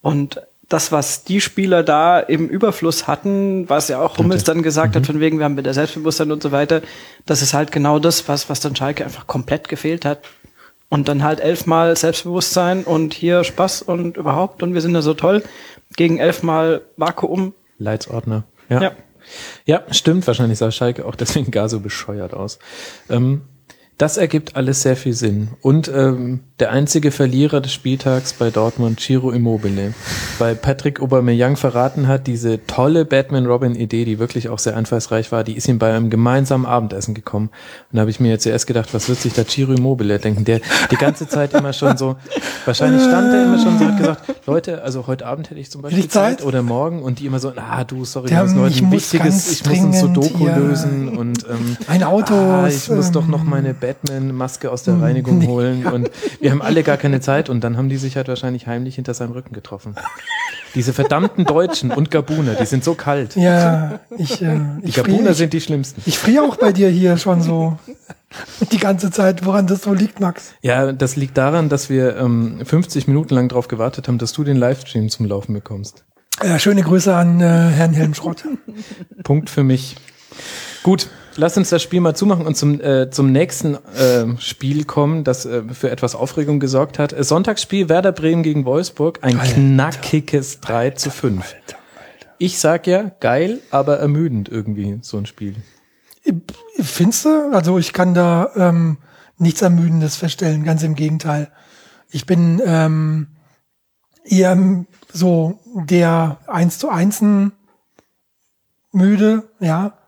Und 0.01 0.41
das, 0.69 0.93
was 0.93 1.25
die 1.25 1.41
Spieler 1.41 1.83
da 1.83 2.21
im 2.21 2.49
Überfluss 2.49 3.09
hatten, 3.09 3.69
was 3.69 3.89
ja 3.89 4.01
auch 4.01 4.17
Hummels 4.17 4.45
dann 4.45 4.63
gesagt 4.63 4.95
mhm. 4.95 4.99
hat, 5.01 5.07
von 5.07 5.19
wegen, 5.19 5.39
wir 5.39 5.45
haben 5.45 5.57
mit 5.57 5.67
der 5.67 5.75
Selbstbewusstsein 5.75 6.31
und 6.31 6.41
so 6.41 6.53
weiter, 6.53 6.83
das 7.27 7.43
ist 7.43 7.53
halt 7.53 7.73
genau 7.73 7.99
das, 7.99 8.29
was, 8.29 8.49
was 8.49 8.61
dann 8.61 8.77
Schalke 8.77 9.05
einfach 9.05 9.27
komplett 9.27 9.69
gefehlt 9.69 10.05
hat. 10.05 10.21
Und 10.91 11.09
dann 11.09 11.23
halt 11.23 11.41
elfmal 11.41 11.97
Selbstbewusstsein 11.97 12.85
und 12.85 13.15
hier 13.15 13.45
Spaß 13.45 13.83
und 13.83 14.17
überhaupt 14.17 14.63
und 14.63 14.75
wir 14.75 14.81
sind 14.81 14.95
ja 14.95 15.03
so 15.03 15.15
toll. 15.15 15.43
Gegen 15.97 16.19
elfmal 16.19 16.83
Vakuum. 16.97 17.55
Leitsordner. 17.79 18.45
Ja. 18.69 18.83
ja. 18.83 18.93
Ja, 19.65 19.83
stimmt. 19.91 20.27
Wahrscheinlich 20.27 20.59
sah 20.59 20.71
Schalke 20.71 21.07
auch 21.07 21.15
deswegen 21.17 21.51
gar 21.51 21.69
so 21.69 21.81
bescheuert 21.81 22.35
aus. 22.35 22.59
Ähm, 23.09 23.43
das 23.99 24.17
ergibt 24.17 24.57
alles 24.57 24.83
sehr 24.83 24.97
viel 24.97 25.13
Sinn. 25.13 25.51
Und 25.61 25.89
ähm, 25.89 26.41
der 26.61 26.71
einzige 26.71 27.11
Verlierer 27.11 27.61
des 27.61 27.73
Spieltags 27.73 28.35
bei 28.35 28.51
Dortmund, 28.51 29.01
Ciro 29.01 29.31
Immobile, 29.31 29.95
weil 30.39 30.55
Patrick 30.55 31.01
Aubameyang 31.01 31.57
verraten 31.57 32.07
hat, 32.07 32.27
diese 32.27 32.65
tolle 32.67 33.05
Batman-Robin-Idee, 33.05 34.05
die 34.05 34.19
wirklich 34.19 34.51
auch 34.51 34.59
sehr 34.59 34.77
einfallsreich 34.77 35.33
war, 35.33 35.43
die 35.43 35.57
ist 35.57 35.69
ihm 35.69 35.79
bei 35.79 35.95
einem 35.95 36.11
gemeinsamen 36.11 36.67
Abendessen 36.67 37.15
gekommen. 37.15 37.49
Und 37.91 37.97
da 37.97 38.01
habe 38.01 38.11
ich 38.11 38.21
mir 38.21 38.29
jetzt 38.29 38.43
zuerst 38.43 38.67
gedacht, 38.67 38.93
was 38.93 39.09
wird 39.09 39.21
sich 39.21 39.33
da 39.33 39.47
Ciro 39.47 39.73
Immobile 39.73 40.19
denken, 40.19 40.45
der 40.45 40.61
die 40.91 40.97
ganze 40.97 41.27
Zeit 41.27 41.55
immer 41.55 41.73
schon 41.73 41.97
so, 41.97 42.17
wahrscheinlich 42.67 43.03
stand 43.03 43.33
er 43.33 43.45
immer 43.45 43.59
schon 43.59 43.79
so, 43.79 43.87
hat 43.87 43.97
gesagt, 43.97 44.47
Leute, 44.47 44.83
also 44.83 45.07
heute 45.07 45.27
Abend 45.27 45.49
hätte 45.51 45.61
ich 45.61 45.71
zum 45.71 45.81
Beispiel 45.81 46.09
Zeit? 46.09 46.41
Zeit 46.41 46.47
oder 46.47 46.63
morgen 46.63 47.03
und 47.03 47.21
die 47.21 47.27
immer 47.27 47.39
so, 47.39 47.53
ah 47.57 47.85
du, 47.85 48.05
sorry, 48.05 48.29
das 48.29 48.53
ist 48.53 48.59
heute 48.59 48.85
ein 48.85 48.93
wichtiges, 48.93 49.53
ich 49.53 49.67
muss 49.67 49.79
ein 49.79 49.93
Sudoku 49.95 50.47
lösen 50.47 51.17
und 51.17 51.47
ähm, 51.49 51.77
ein 51.87 52.03
Auto. 52.03 52.35
Ah, 52.35 52.69
ich 52.69 52.91
muss 52.91 53.11
doch 53.13 53.27
noch 53.27 53.45
meine 53.45 53.73
Batman-Maske 53.73 54.71
aus 54.71 54.83
der 54.83 55.01
Reinigung 55.01 55.47
holen 55.47 55.87
und 55.87 56.11
wir 56.41 56.50
Wir 56.51 56.55
haben 56.55 56.63
alle 56.63 56.83
gar 56.83 56.97
keine 56.97 57.21
Zeit 57.21 57.49
und 57.49 57.63
dann 57.63 57.77
haben 57.77 57.89
die 57.89 57.97
sich 57.97 58.17
halt 58.17 58.27
wahrscheinlich 58.27 58.67
heimlich 58.67 58.97
hinter 58.97 59.15
seinem 59.15 59.31
Rücken 59.31 59.55
getroffen. 59.55 59.95
Diese 60.75 60.93
verdammten 60.93 61.45
Deutschen 61.45 61.93
und 61.93 62.11
Gabuner, 62.11 62.55
die 62.55 62.67
sind 62.67 62.83
so 62.83 62.95
kalt. 62.95 63.37
Ja, 63.37 64.01
ich, 64.19 64.43
äh, 64.43 64.59
Die 64.83 64.89
ich 64.89 64.97
Gabuner 64.97 65.19
friere, 65.19 65.31
ich, 65.31 65.37
sind 65.37 65.53
die 65.53 65.61
schlimmsten. 65.61 66.03
ich 66.07 66.19
friere 66.19 66.43
auch 66.43 66.57
bei 66.57 66.73
dir 66.73 66.89
hier 66.89 67.19
schon 67.19 67.41
so 67.41 67.79
die 68.73 68.79
ganze 68.79 69.13
Zeit, 69.13 69.45
woran 69.47 69.69
das 69.69 69.83
so 69.83 69.95
liegt, 69.95 70.19
Max. 70.19 70.53
Ja, 70.61 70.91
das 70.91 71.15
liegt 71.15 71.39
daran, 71.39 71.69
dass 71.69 71.89
wir 71.89 72.17
ähm, 72.17 72.61
50 72.65 73.07
Minuten 73.07 73.35
lang 73.35 73.49
darauf 73.49 73.69
gewartet 73.69 74.09
haben, 74.09 74.19
dass 74.19 74.33
du 74.33 74.43
den 74.43 74.57
Livestream 74.57 75.09
zum 75.09 75.27
Laufen 75.27 75.55
bekommst. 75.55 76.05
Ja, 76.43 76.59
schöne 76.59 76.83
Grüße 76.83 77.15
an 77.15 77.41
äh, 77.41 77.45
Herrn 77.45 77.93
Helmschrott. 77.93 78.45
Punkt 79.23 79.51
für 79.51 79.63
mich. 79.63 79.95
Gut, 80.83 81.11
lass 81.37 81.57
uns 81.57 81.71
das 81.71 81.83
Spiel 81.83 82.01
mal 82.01 82.15
zumachen 82.15 82.47
und 82.47 82.57
zum, 82.57 82.81
äh, 82.81 83.11
zum 83.11 83.33
nächsten 83.33 83.75
äh, 83.75 84.39
Spiel 84.39 84.85
kommen, 84.85 85.25
das 85.25 85.47
äh, 85.47 85.63
für 85.73 85.91
etwas 85.91 86.15
Aufregung 86.15 86.61
gesorgt 86.61 86.99
hat. 86.99 87.13
Äh, 87.13 87.25
Sonntagsspiel 87.25 87.89
Werder 87.89 88.13
Bremen 88.13 88.43
gegen 88.43 88.65
Wolfsburg, 88.65 89.21
ein 89.23 89.39
Alter. 89.39 89.55
knackiges 89.55 90.61
3 90.61 90.91
zu 90.91 91.11
5. 91.11 91.55
Ich 92.39 92.59
sag 92.59 92.87
ja, 92.87 93.11
geil, 93.21 93.61
aber 93.71 93.99
ermüdend 93.99 94.49
irgendwie, 94.49 94.99
so 95.03 95.19
ein 95.19 95.27
Spiel. 95.27 95.57
Findest 96.81 97.25
du? 97.25 97.53
Also 97.53 97.79
ich 97.79 97.93
kann 97.93 98.15
da 98.15 98.51
ähm, 98.57 98.99
nichts 99.37 99.63
Ermüdendes 99.63 100.17
feststellen, 100.17 100.65
ganz 100.65 100.83
im 100.83 100.95
Gegenteil. 100.95 101.51
Ich 102.11 102.27
bin 102.27 102.61
ähm, 102.65 103.29
eher 104.25 104.57
so 105.13 105.61
der 105.75 106.39
eins 106.47 106.79
zu 106.79 106.89
einsen 106.89 107.53
müde, 108.93 109.45
ja, 109.61 110.00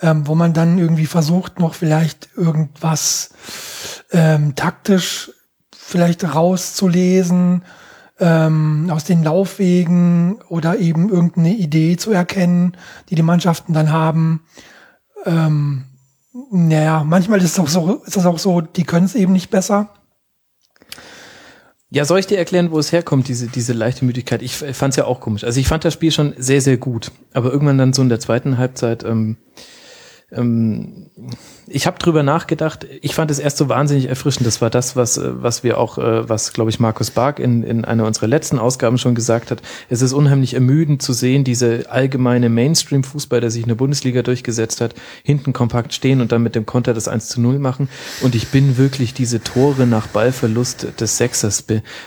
ähm, 0.00 0.26
wo 0.26 0.34
man 0.34 0.52
dann 0.52 0.78
irgendwie 0.78 1.06
versucht, 1.06 1.58
noch 1.58 1.74
vielleicht 1.74 2.28
irgendwas 2.36 3.30
ähm, 4.12 4.54
taktisch 4.54 5.30
vielleicht 5.74 6.34
rauszulesen 6.34 7.62
ähm, 8.18 8.88
aus 8.90 9.04
den 9.04 9.22
Laufwegen 9.22 10.40
oder 10.48 10.78
eben 10.78 11.08
irgendeine 11.08 11.54
Idee 11.54 11.96
zu 11.96 12.12
erkennen, 12.12 12.76
die 13.08 13.14
die 13.14 13.22
Mannschaften 13.22 13.72
dann 13.72 13.92
haben. 13.92 14.42
Ähm, 15.24 15.84
naja, 16.50 17.04
manchmal 17.04 17.38
ist 17.38 17.52
es 17.52 17.58
auch 17.58 17.68
so, 17.68 18.02
ist 18.04 18.16
es 18.16 18.26
auch 18.26 18.38
so, 18.38 18.60
die 18.60 18.84
können 18.84 19.06
es 19.06 19.14
eben 19.14 19.32
nicht 19.32 19.50
besser. 19.50 19.90
Ja, 21.88 22.04
soll 22.04 22.18
ich 22.18 22.26
dir 22.26 22.36
erklären, 22.36 22.72
wo 22.72 22.78
es 22.78 22.90
herkommt, 22.90 23.28
diese, 23.28 23.46
diese 23.46 23.72
leichte 23.72 24.04
Müdigkeit? 24.04 24.42
Ich 24.42 24.56
fand 24.56 24.92
es 24.92 24.96
ja 24.96 25.04
auch 25.04 25.20
komisch. 25.20 25.44
Also 25.44 25.60
ich 25.60 25.68
fand 25.68 25.84
das 25.84 25.94
Spiel 25.94 26.10
schon 26.10 26.34
sehr, 26.36 26.60
sehr 26.60 26.78
gut. 26.78 27.12
Aber 27.32 27.52
irgendwann 27.52 27.78
dann 27.78 27.92
so 27.92 28.02
in 28.02 28.08
der 28.08 28.20
zweiten 28.20 28.58
Halbzeit, 28.58 29.04
ähm, 29.04 29.36
ähm, 30.32 31.10
ich 31.68 31.86
habe 31.86 31.98
drüber 31.98 32.24
nachgedacht. 32.24 32.84
Ich 33.00 33.14
fand 33.14 33.30
es 33.30 33.38
erst 33.38 33.58
so 33.58 33.68
wahnsinnig 33.68 34.08
erfrischend. 34.08 34.44
Das 34.44 34.60
war 34.60 34.70
das, 34.70 34.96
was 34.96 35.18
äh, 35.18 35.42
was 35.42 35.62
wir 35.62 35.78
auch, 35.78 35.98
äh, 35.98 36.28
was 36.28 36.52
glaube 36.52 36.70
ich 36.70 36.80
Markus 36.80 37.12
Bark 37.12 37.38
in 37.38 37.62
in 37.62 37.84
einer 37.84 38.04
unserer 38.06 38.26
letzten 38.26 38.58
Ausgaben 38.58 38.98
schon 38.98 39.14
gesagt 39.14 39.52
hat. 39.52 39.62
Es 39.88 40.02
ist 40.02 40.12
unheimlich 40.12 40.54
ermüdend 40.54 41.00
zu 41.00 41.12
sehen, 41.12 41.44
diese 41.44 41.90
allgemeine 41.90 42.48
Mainstream-Fußball, 42.48 43.40
der 43.40 43.52
sich 43.52 43.62
in 43.62 43.68
der 43.68 43.76
Bundesliga 43.76 44.22
durchgesetzt 44.22 44.80
hat, 44.80 44.94
hinten 45.22 45.52
kompakt 45.52 45.94
stehen 45.94 46.20
und 46.20 46.32
dann 46.32 46.42
mit 46.42 46.56
dem 46.56 46.66
Konter 46.66 46.92
das 46.92 47.06
1 47.06 47.28
zu 47.28 47.40
0 47.40 47.60
machen. 47.60 47.88
Und 48.20 48.34
ich 48.34 48.48
bin 48.48 48.78
wirklich 48.78 49.14
diese 49.14 49.40
Tore 49.40 49.86
nach 49.86 50.08
Ballverlust 50.08 51.00
des 51.00 51.18
Sechsers. 51.18 51.64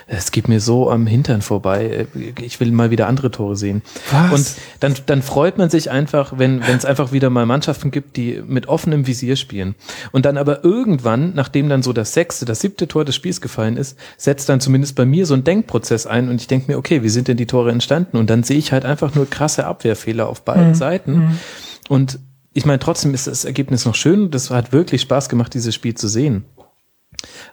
Es 0.08 0.32
geht 0.32 0.50
mir 0.50 0.60
so 0.60 0.92
am 0.92 1.08
Hintern 1.08 1.42
vorbei. 1.42 2.08
Ich 2.42 2.60
will 2.60 2.72
mal 2.72 2.92
wieder 2.92 3.08
andere 3.08 3.32
Tore 3.32 3.56
sehen. 3.56 3.82
Was? 4.12 4.32
Und 4.34 4.56
dann, 4.82 4.96
dann 5.06 5.22
freut 5.22 5.58
man 5.58 5.70
sich 5.70 5.90
einfach, 5.90 6.34
wenn 6.38 6.68
wenn 6.68 6.78
es 6.78 6.86
einfach 6.86 7.12
wieder 7.12 7.30
mal 7.30 7.46
Mannschaften 7.46 7.92
gibt, 7.92 8.09
die 8.16 8.42
mit 8.46 8.68
offenem 8.68 9.08
Visier 9.08 9.36
spielen. 9.36 9.75
Und 10.12 10.25
dann 10.25 10.38
aber 10.38 10.63
irgendwann, 10.63 11.34
nachdem 11.36 11.70
dann 11.70 11.84
so 11.84 11.94
das 11.94 12.13
sechste, 12.13 12.46
das 12.46 12.62
siebte 12.62 12.88
Tor 12.88 13.06
des 13.06 13.16
Spiels 13.16 13.42
gefallen 13.42 13.78
ist, 13.78 13.98
setzt 14.18 14.50
dann 14.50 14.62
zumindest 14.62 14.96
bei 14.96 15.06
mir 15.06 15.25
so 15.25 15.34
ein 15.34 15.44
Denkprozess 15.44 16.08
ein 16.08 16.30
und 16.30 16.42
ich 16.42 16.48
denke 16.48 16.72
mir, 16.72 16.78
okay, 16.78 17.04
wie 17.04 17.10
sind 17.10 17.28
denn 17.28 17.38
die 17.38 17.48
Tore 17.48 17.72
entstanden? 17.72 18.18
Und 18.18 18.30
dann 18.30 18.44
sehe 18.44 18.58
ich 18.58 18.72
halt 18.72 18.86
einfach 18.86 19.16
nur 19.16 19.30
krasse 19.30 19.66
Abwehrfehler 19.66 20.28
auf 20.28 20.44
beiden 20.44 20.74
Seiten. 20.75 21.39
Und 21.88 22.20
ich 22.54 22.66
meine, 22.66 22.80
trotzdem 22.80 23.13
ist 23.13 23.28
das 23.28 23.46
Ergebnis 23.46 23.86
noch 23.86 23.96
schön 23.96 24.24
und 24.24 24.36
das 24.36 24.50
hat 24.50 24.72
wirklich 24.72 25.01
Spaß 25.01 25.30
gemacht, 25.30 25.54
dieses 25.54 25.75
Spiel 25.75 25.94
zu 25.94 26.08
sehen. 26.08 26.46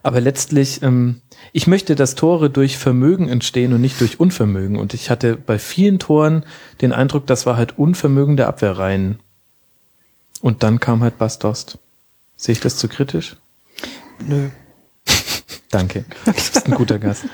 Aber 0.03 0.21
letztlich, 0.21 0.83
ähm, 0.83 1.23
ich 1.53 1.67
möchte, 1.67 1.95
dass 1.95 2.15
Tore 2.15 2.51
durch 2.51 2.79
Vermögen 2.79 3.29
entstehen 3.29 3.73
und 3.73 3.81
nicht 3.81 4.01
durch 4.01 4.21
Unvermögen. 4.21 4.79
Und 4.79 4.95
ich 4.95 5.11
hatte 5.11 5.37
bei 5.37 5.59
vielen 5.59 5.99
Toren 5.99 6.45
den 6.81 6.93
Eindruck, 6.93 7.27
das 7.27 7.47
war 7.47 7.57
halt 7.57 7.79
Unvermögen 7.79 8.37
der 8.37 8.49
Abwehrreihen. 8.49 9.19
Und 10.43 10.63
dann 10.63 10.81
kam 10.81 11.03
halt 11.03 11.19
Bastost. 11.19 11.79
Sehe 12.37 12.53
ich 12.53 12.61
das 12.61 12.77
zu 12.77 12.89
kritisch? 12.89 13.37
Nö. 14.27 14.49
Danke. 15.71 16.05
Du 16.25 16.33
bist 16.33 16.67
ein 16.67 16.75
guter 16.75 16.99
Gast. 16.99 17.25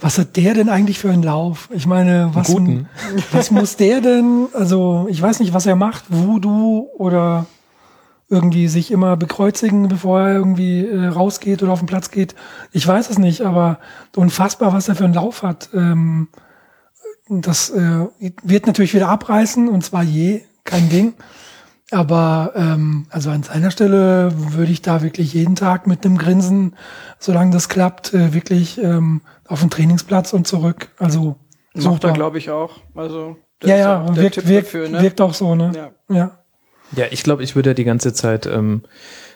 Was 0.00 0.18
hat 0.18 0.36
der 0.36 0.54
denn 0.54 0.68
eigentlich 0.68 0.98
für 0.98 1.10
einen 1.10 1.22
Lauf? 1.22 1.68
Ich 1.72 1.86
meine, 1.86 2.30
was, 2.32 2.48
guten. 2.48 2.88
was 3.32 3.50
muss 3.50 3.76
der 3.76 4.00
denn, 4.00 4.48
also 4.52 5.06
ich 5.08 5.20
weiß 5.20 5.40
nicht, 5.40 5.54
was 5.54 5.66
er 5.66 5.76
macht, 5.76 6.04
Voodoo 6.08 6.88
oder 6.96 7.46
irgendwie 8.28 8.68
sich 8.68 8.90
immer 8.90 9.16
bekreuzigen, 9.16 9.88
bevor 9.88 10.20
er 10.20 10.34
irgendwie 10.34 10.84
äh, 10.84 11.06
rausgeht 11.06 11.62
oder 11.62 11.72
auf 11.72 11.80
den 11.80 11.86
Platz 11.86 12.10
geht. 12.10 12.34
Ich 12.72 12.86
weiß 12.86 13.10
es 13.10 13.18
nicht, 13.18 13.42
aber 13.42 13.78
unfassbar, 14.16 14.72
was 14.72 14.88
er 14.88 14.96
für 14.96 15.04
einen 15.04 15.14
Lauf 15.14 15.42
hat. 15.42 15.70
Ähm, 15.74 16.28
das 17.28 17.70
äh, 17.70 18.06
wird 18.42 18.66
natürlich 18.66 18.94
wieder 18.94 19.08
abreißen 19.08 19.68
und 19.68 19.84
zwar 19.84 20.02
je, 20.02 20.42
kein 20.64 20.88
Ding. 20.88 21.14
Aber 21.90 22.52
ähm, 22.56 23.06
also 23.10 23.30
an 23.30 23.42
seiner 23.42 23.70
Stelle 23.70 24.32
würde 24.34 24.72
ich 24.72 24.82
da 24.82 25.02
wirklich 25.02 25.34
jeden 25.34 25.54
Tag 25.54 25.86
mit 25.86 26.04
einem 26.04 26.16
Grinsen, 26.16 26.76
solange 27.18 27.50
das 27.50 27.68
klappt, 27.68 28.14
äh, 28.14 28.32
wirklich 28.32 28.82
ähm, 28.82 29.20
auf 29.46 29.60
den 29.60 29.70
Trainingsplatz 29.70 30.32
und 30.32 30.46
zurück. 30.46 30.88
Also 30.98 31.36
Macht 31.74 31.76
er, 31.76 31.82
super. 31.82 32.12
glaube 32.12 32.38
ich, 32.38 32.50
auch. 32.50 32.78
Also, 32.94 33.36
Ja, 33.62 33.74
ist 33.74 33.80
ja, 33.80 34.16
wirkt, 34.16 34.34
Typ 34.36 34.48
wirkt, 34.48 34.66
dafür, 34.66 34.88
ne? 34.88 35.02
wirkt 35.02 35.20
auch 35.20 35.34
so, 35.34 35.54
ne? 35.54 35.72
Ja. 35.74 36.14
ja. 36.14 36.38
Ja, 36.96 37.06
ich 37.10 37.22
glaube, 37.22 37.42
ich 37.42 37.56
würde 37.56 37.74
die 37.74 37.84
ganze 37.84 38.12
Zeit 38.12 38.46
ähm, 38.46 38.82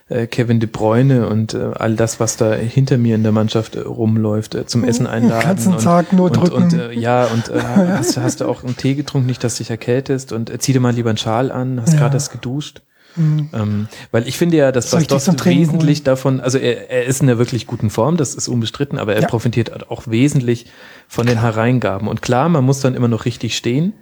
äh, 0.08 0.26
Kevin 0.26 0.60
De 0.60 0.68
Bruyne 0.68 1.28
und 1.28 1.54
äh, 1.54 1.70
all 1.74 1.94
das, 1.96 2.18
was 2.20 2.36
da 2.36 2.54
hinter 2.54 2.98
mir 2.98 3.14
in 3.14 3.22
der 3.22 3.32
Mannschaft 3.32 3.76
äh, 3.76 3.80
rumläuft, 3.80 4.54
äh, 4.54 4.66
zum 4.66 4.84
Essen 4.84 5.06
einladen. 5.06 5.42
ganzen 5.46 5.74
und, 5.74 5.82
Tag 5.82 6.12
nur 6.12 6.26
und, 6.26 6.36
drücken. 6.36 6.54
Und, 6.62 6.72
äh, 6.72 6.92
ja, 6.92 7.26
und 7.26 7.48
äh, 7.50 7.60
hast, 7.96 8.16
hast 8.16 8.40
du 8.40 8.46
auch 8.46 8.64
einen 8.64 8.76
Tee 8.76 8.94
getrunken, 8.94 9.26
nicht, 9.26 9.44
dass 9.44 9.56
du 9.56 9.64
dich 9.64 9.70
erkältest 9.70 10.32
und 10.32 10.50
äh, 10.50 10.58
zieh 10.58 10.72
dir 10.72 10.80
mal 10.80 10.94
lieber 10.94 11.10
einen 11.10 11.18
Schal 11.18 11.50
an, 11.52 11.80
hast 11.80 11.92
Ja. 11.94 11.98
gerade 12.00 12.14
erst 12.16 12.32
geduscht. 12.32 12.82
Ähm, 13.16 13.88
weil 14.12 14.28
ich 14.28 14.38
finde 14.38 14.58
ja, 14.58 14.70
dass 14.70 14.90
Bastos 14.90 15.26
wesentlich 15.44 15.98
holen? 15.98 16.04
davon, 16.04 16.40
also 16.40 16.56
er, 16.56 16.88
er 16.88 17.04
ist 17.06 17.20
in 17.20 17.28
einer 17.28 17.36
wirklich 17.38 17.66
guten 17.66 17.90
Form, 17.90 18.16
das 18.16 18.34
ist 18.36 18.46
unbestritten, 18.46 18.96
aber 18.96 19.14
er 19.16 19.22
Ja. 19.22 19.26
profitiert 19.26 19.90
auch 19.90 20.02
wesentlich 20.06 20.66
von 21.08 21.26
den 21.26 21.40
Hereingaben. 21.40 22.06
Und 22.06 22.22
klar, 22.22 22.48
man 22.48 22.62
muss 22.64 22.78
dann 22.78 22.94
immer 22.94 23.08
noch 23.08 23.24
richtig 23.24 23.56
stehen. 23.56 23.94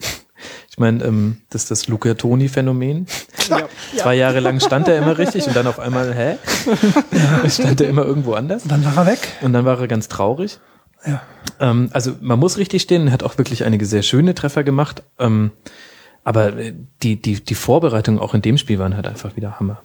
Ich 0.70 0.78
meine, 0.78 1.04
ähm, 1.04 1.38
das 1.50 1.62
ist 1.62 1.70
das 1.70 1.88
Luca 1.88 2.14
Toni-Phänomen. 2.14 3.06
Ja. 3.48 3.68
Zwei 3.96 4.14
Jahre 4.16 4.40
lang 4.40 4.60
stand 4.60 4.88
er 4.88 4.98
immer 4.98 5.18
richtig 5.18 5.46
und 5.46 5.56
dann 5.56 5.66
auf 5.66 5.78
einmal, 5.78 6.14
hä? 6.14 6.36
stand 7.48 7.80
er 7.80 7.88
immer 7.88 8.04
irgendwo 8.04 8.34
anders. 8.34 8.64
Dann 8.64 8.84
war 8.84 8.96
er 8.96 9.06
weg. 9.06 9.20
Und 9.40 9.52
dann 9.52 9.64
war 9.64 9.78
er 9.78 9.88
ganz 9.88 10.08
traurig. 10.08 10.58
Ja. 11.06 11.22
Ähm, 11.60 11.90
also 11.92 12.14
man 12.20 12.38
muss 12.38 12.58
richtig 12.58 12.82
stehen, 12.82 13.06
er 13.06 13.12
hat 13.12 13.22
auch 13.22 13.38
wirklich 13.38 13.64
einige 13.64 13.86
sehr 13.86 14.02
schöne 14.02 14.34
Treffer 14.34 14.64
gemacht. 14.64 15.02
Ähm, 15.18 15.52
aber 16.24 16.56
äh, 16.56 16.74
die, 17.02 17.16
die, 17.16 17.42
die 17.42 17.54
Vorbereitungen 17.54 18.20
auch 18.20 18.34
in 18.34 18.42
dem 18.42 18.58
Spiel 18.58 18.78
waren 18.78 18.96
halt 18.96 19.06
einfach 19.06 19.36
wieder 19.36 19.60
Hammer. 19.60 19.82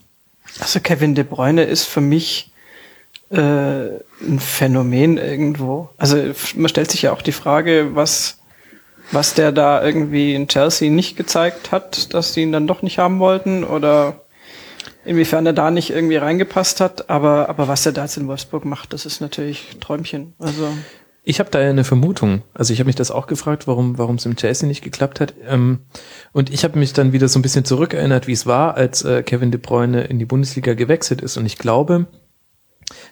Also 0.60 0.80
Kevin 0.80 1.16
De 1.16 1.24
Bruyne 1.24 1.64
ist 1.64 1.86
für 1.86 2.02
mich 2.02 2.52
äh, 3.30 3.38
ein 3.38 4.40
Phänomen 4.40 5.18
irgendwo. 5.18 5.90
Also 5.98 6.18
man 6.56 6.70
stellt 6.70 6.92
sich 6.92 7.04
ja 7.04 7.14
auch 7.14 7.22
die 7.22 7.32
Frage, 7.32 7.92
was 7.94 8.41
was 9.12 9.34
der 9.34 9.52
da 9.52 9.84
irgendwie 9.84 10.34
in 10.34 10.48
Chelsea 10.48 10.90
nicht 10.90 11.18
gezeigt 11.18 11.72
hat, 11.72 12.14
dass 12.14 12.34
die 12.34 12.42
ihn 12.42 12.52
dann 12.52 12.68
doch 12.68 12.82
nicht 12.82 12.98
haben 12.98 13.20
wollten 13.20 13.64
oder 13.64 14.22
inwiefern 15.06 15.46
er 15.46 15.54
da 15.54 15.72
nicht 15.72 15.90
irgendwie 15.90 16.18
reingepasst 16.18 16.82
hat. 16.82 17.10
Aber 17.10 17.50
aber 17.50 17.68
was 17.68 17.86
er 17.86 17.92
da 17.92 18.04
jetzt 18.04 18.18
in 18.18 18.28
Wolfsburg 18.28 18.66
macht, 18.66 18.94
das 18.94 19.06
ist 19.06 19.22
natürlich 19.22 19.78
Träumchen. 19.80 20.34
Also 20.40 20.68
Ich 21.24 21.40
habe 21.40 21.50
da 21.50 21.60
eine 21.60 21.84
Vermutung. 21.84 22.44
Also 22.54 22.74
ich 22.74 22.80
habe 22.80 22.88
mich 22.88 22.96
das 22.96 23.12
auch 23.12 23.28
gefragt, 23.28 23.68
warum 23.68 23.98
warum 23.98 24.16
es 24.16 24.26
im 24.26 24.36
Chelsea 24.36 24.68
nicht 24.68 24.84
geklappt 24.84 25.20
hat. 25.20 25.34
Ähm, 25.48 25.80
und 26.32 26.52
ich 26.52 26.64
habe 26.64 26.80
mich 26.80 26.94
dann 26.94 27.14
wieder 27.14 27.28
so 27.28 27.40
ein 27.40 27.42
bisschen 27.42 27.66
zurückerinnert, 27.66 28.28
wie 28.28 28.34
es 28.34 28.46
war, 28.46 28.76
als 28.76 29.04
äh, 29.04 29.24
Kevin 29.24 29.52
De 29.52 29.60
Bruyne 29.60 30.04
in 30.04 30.20
die 30.20 30.26
Bundesliga 30.26 30.74
gewechselt 30.74 31.22
ist. 31.22 31.38
Und 31.38 31.46
ich 31.46 31.58
glaube, 31.58 32.08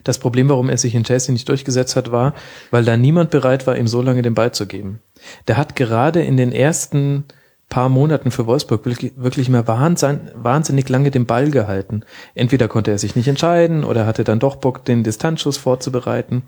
das 0.03 0.19
Problem, 0.19 0.49
warum 0.49 0.69
er 0.69 0.77
sich 0.77 0.95
in 0.95 1.03
Chelsea 1.03 1.33
nicht 1.33 1.49
durchgesetzt 1.49 1.95
hat, 1.95 2.11
war, 2.11 2.33
weil 2.71 2.85
da 2.85 2.97
niemand 2.97 3.29
bereit 3.29 3.67
war, 3.67 3.77
ihm 3.77 3.87
so 3.87 4.01
lange 4.01 4.21
den 4.21 4.33
Ball 4.33 4.51
zu 4.51 4.65
geben. 4.65 5.01
Der 5.47 5.57
hat 5.57 5.75
gerade 5.75 6.21
in 6.21 6.37
den 6.37 6.51
ersten 6.51 7.25
paar 7.69 7.87
Monaten 7.87 8.31
für 8.31 8.47
Wolfsburg 8.47 8.85
wirklich, 8.85 9.13
wahnsinn, 9.53 10.31
wahnsinnig 10.33 10.89
lange 10.89 11.11
den 11.11 11.27
Ball 11.27 11.51
gehalten. 11.51 12.01
Entweder 12.33 12.67
konnte 12.67 12.91
er 12.91 12.97
sich 12.97 13.15
nicht 13.15 13.27
entscheiden 13.27 13.83
oder 13.83 14.07
hatte 14.07 14.23
dann 14.23 14.39
doch 14.39 14.55
Bock, 14.55 14.83
den 14.85 15.03
Distanzschuss 15.03 15.57
vorzubereiten. 15.57 16.43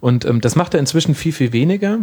Und 0.00 0.24
ähm, 0.24 0.40
das 0.40 0.56
macht 0.56 0.72
er 0.72 0.80
inzwischen 0.80 1.14
viel, 1.14 1.32
viel 1.32 1.52
weniger, 1.52 2.00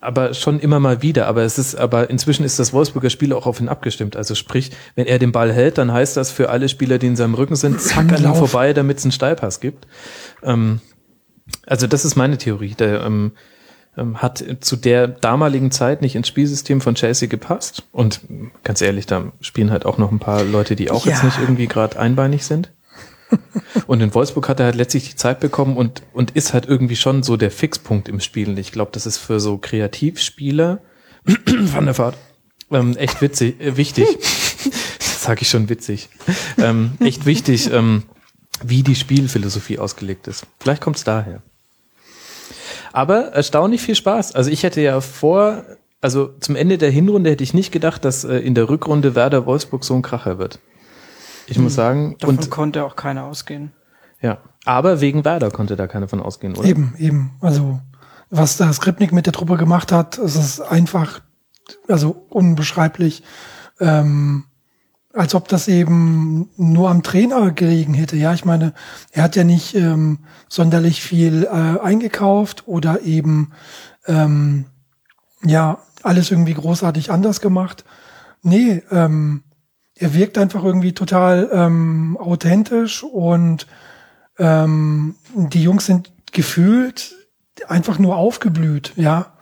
aber 0.00 0.34
schon 0.34 0.60
immer 0.60 0.80
mal 0.80 1.02
wieder. 1.02 1.26
Aber 1.26 1.42
es 1.42 1.58
ist, 1.58 1.74
aber 1.74 2.10
inzwischen 2.10 2.44
ist 2.44 2.58
das 2.58 2.72
Wolfsburger 2.72 3.10
Spiel 3.10 3.32
auch 3.32 3.46
auf 3.46 3.60
ihn 3.60 3.68
abgestimmt. 3.68 4.16
Also 4.16 4.34
sprich, 4.34 4.70
wenn 4.94 5.06
er 5.06 5.18
den 5.18 5.32
Ball 5.32 5.52
hält, 5.52 5.78
dann 5.78 5.92
heißt 5.92 6.16
das 6.16 6.30
für 6.30 6.50
alle 6.50 6.68
Spieler, 6.68 6.98
die 6.98 7.06
in 7.06 7.16
seinem 7.16 7.34
Rücken 7.34 7.56
sind, 7.56 7.80
zack 7.80 8.12
an 8.12 8.22
ihm 8.24 8.34
vorbei, 8.34 8.72
damit 8.72 8.98
es 8.98 9.04
einen 9.04 9.12
Steilpass 9.12 9.60
gibt. 9.60 9.86
Ähm, 10.42 10.80
Also 11.66 11.86
das 11.86 12.04
ist 12.04 12.16
meine 12.16 12.38
Theorie. 12.38 12.74
Der 12.74 13.02
ähm, 13.04 13.32
ähm, 13.96 14.20
hat 14.20 14.44
zu 14.60 14.76
der 14.76 15.06
damaligen 15.08 15.70
Zeit 15.70 16.02
nicht 16.02 16.16
ins 16.16 16.28
Spielsystem 16.28 16.80
von 16.80 16.94
Chelsea 16.96 17.28
gepasst. 17.28 17.84
Und 17.92 18.20
ganz 18.62 18.80
ehrlich, 18.80 19.06
da 19.06 19.32
spielen 19.40 19.70
halt 19.70 19.86
auch 19.86 19.96
noch 19.98 20.10
ein 20.12 20.18
paar 20.18 20.44
Leute, 20.44 20.76
die 20.76 20.90
auch 20.90 21.06
Ja. 21.06 21.12
jetzt 21.12 21.24
nicht 21.24 21.38
irgendwie 21.40 21.66
gerade 21.66 21.98
einbeinig 21.98 22.44
sind. 22.44 22.72
Und 23.86 24.00
in 24.00 24.14
Wolfsburg 24.14 24.48
hat 24.48 24.60
er 24.60 24.66
halt 24.66 24.76
letztlich 24.76 25.10
die 25.10 25.16
Zeit 25.16 25.40
bekommen 25.40 25.76
und, 25.76 26.02
und 26.12 26.32
ist 26.32 26.52
halt 26.52 26.66
irgendwie 26.66 26.96
schon 26.96 27.22
so 27.22 27.36
der 27.36 27.50
Fixpunkt 27.50 28.08
im 28.08 28.20
Spielen. 28.20 28.56
Ich 28.56 28.72
glaube, 28.72 28.90
das 28.92 29.06
ist 29.06 29.18
für 29.18 29.40
so 29.40 29.58
Kreativspieler 29.58 30.80
Van 31.46 31.86
der 31.86 31.98
Vaart 31.98 32.16
ähm, 32.70 32.96
echt 32.96 33.20
witzig, 33.22 33.60
äh, 33.60 33.76
wichtig. 33.76 34.06
das 34.98 35.22
sage 35.22 35.42
ich 35.42 35.48
schon 35.48 35.68
witzig. 35.68 36.08
Ähm, 36.58 36.92
echt 37.00 37.26
wichtig, 37.26 37.70
ähm, 37.72 38.04
wie 38.62 38.82
die 38.82 38.94
Spielphilosophie 38.94 39.78
ausgelegt 39.78 40.28
ist. 40.28 40.46
Vielleicht 40.60 40.82
kommt 40.82 40.96
es 40.96 41.04
daher. 41.04 41.42
Aber 42.92 43.26
erstaunlich 43.28 43.82
viel 43.82 43.94
Spaß. 43.94 44.34
Also 44.34 44.50
ich 44.50 44.62
hätte 44.62 44.80
ja 44.80 45.00
vor, 45.00 45.64
also 46.00 46.30
zum 46.40 46.56
Ende 46.56 46.78
der 46.78 46.90
Hinrunde 46.90 47.30
hätte 47.30 47.44
ich 47.44 47.54
nicht 47.54 47.72
gedacht, 47.72 48.04
dass 48.04 48.24
äh, 48.24 48.38
in 48.38 48.54
der 48.54 48.68
Rückrunde 48.68 49.14
Werder 49.14 49.46
Wolfsburg 49.46 49.84
so 49.84 49.94
ein 49.94 50.02
Kracher 50.02 50.38
wird. 50.38 50.58
Ich 51.46 51.58
muss 51.58 51.74
sagen, 51.74 52.16
Davon 52.18 52.38
und 52.38 52.50
konnte 52.50 52.84
auch 52.84 52.96
keiner 52.96 53.24
ausgehen. 53.24 53.72
ja, 54.20 54.38
aber 54.64 55.00
wegen 55.00 55.24
Werder 55.24 55.50
konnte 55.50 55.76
da 55.76 55.86
keiner 55.86 56.08
von 56.08 56.20
ausgehen, 56.20 56.56
oder? 56.56 56.68
Eben, 56.68 56.94
eben. 56.98 57.30
Also, 57.40 57.80
was 58.30 58.56
der 58.56 58.72
Skripnik 58.72 59.12
mit 59.12 59.26
der 59.26 59.32
Truppe 59.32 59.56
gemacht 59.56 59.92
hat, 59.92 60.18
es 60.18 60.34
ist 60.34 60.60
einfach, 60.60 61.20
also 61.88 62.26
unbeschreiblich, 62.28 63.22
ähm, 63.78 64.44
als 65.12 65.34
ob 65.34 65.48
das 65.48 65.68
eben 65.68 66.50
nur 66.56 66.90
am 66.90 67.02
Trainer 67.02 67.50
gelegen 67.52 67.94
hätte. 67.94 68.16
Ja, 68.16 68.34
ich 68.34 68.44
meine, 68.44 68.74
er 69.12 69.22
hat 69.22 69.36
ja 69.36 69.44
nicht 69.44 69.74
ähm, 69.74 70.18
sonderlich 70.48 71.00
viel 71.00 71.44
äh, 71.44 71.80
eingekauft 71.80 72.64
oder 72.66 73.00
eben 73.02 73.52
ähm, 74.06 74.66
ja 75.44 75.78
alles 76.02 76.30
irgendwie 76.30 76.54
großartig 76.54 77.10
anders 77.10 77.40
gemacht. 77.40 77.84
Nee, 78.42 78.82
ähm, 78.90 79.42
er 79.98 80.14
wirkt 80.14 80.38
einfach 80.38 80.62
irgendwie 80.62 80.92
total 80.92 81.48
ähm, 81.52 82.16
authentisch 82.20 83.02
und 83.02 83.66
ähm, 84.38 85.14
die 85.34 85.62
Jungs 85.62 85.86
sind 85.86 86.12
gefühlt 86.32 87.14
einfach 87.68 87.98
nur 87.98 88.16
aufgeblüht, 88.16 88.92
ja. 88.96 89.32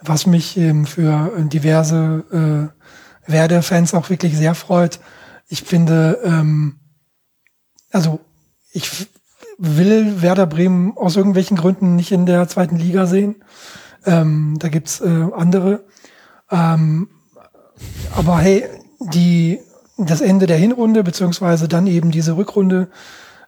Was 0.00 0.26
mich 0.26 0.56
ähm, 0.56 0.84
für 0.84 1.30
diverse 1.44 2.72
äh, 3.26 3.30
Werder-Fans 3.30 3.94
auch 3.94 4.10
wirklich 4.10 4.36
sehr 4.36 4.54
freut. 4.54 5.00
Ich 5.48 5.62
finde, 5.62 6.20
ähm, 6.24 6.80
also 7.90 8.20
ich 8.72 9.06
will 9.56 10.20
Werder 10.20 10.46
Bremen 10.46 10.96
aus 10.96 11.16
irgendwelchen 11.16 11.56
Gründen 11.56 11.96
nicht 11.96 12.12
in 12.12 12.26
der 12.26 12.48
zweiten 12.48 12.76
Liga 12.76 13.06
sehen. 13.06 13.36
Ähm, 14.04 14.56
da 14.58 14.68
gibt's 14.68 15.00
äh, 15.00 15.28
andere. 15.34 15.84
Ähm, 16.50 17.08
aber 18.14 18.38
hey, 18.38 18.64
die, 19.00 19.60
das 19.96 20.20
Ende 20.20 20.46
der 20.46 20.56
Hinrunde, 20.56 21.04
beziehungsweise 21.04 21.68
dann 21.68 21.86
eben 21.86 22.10
diese 22.10 22.36
Rückrunde, 22.36 22.88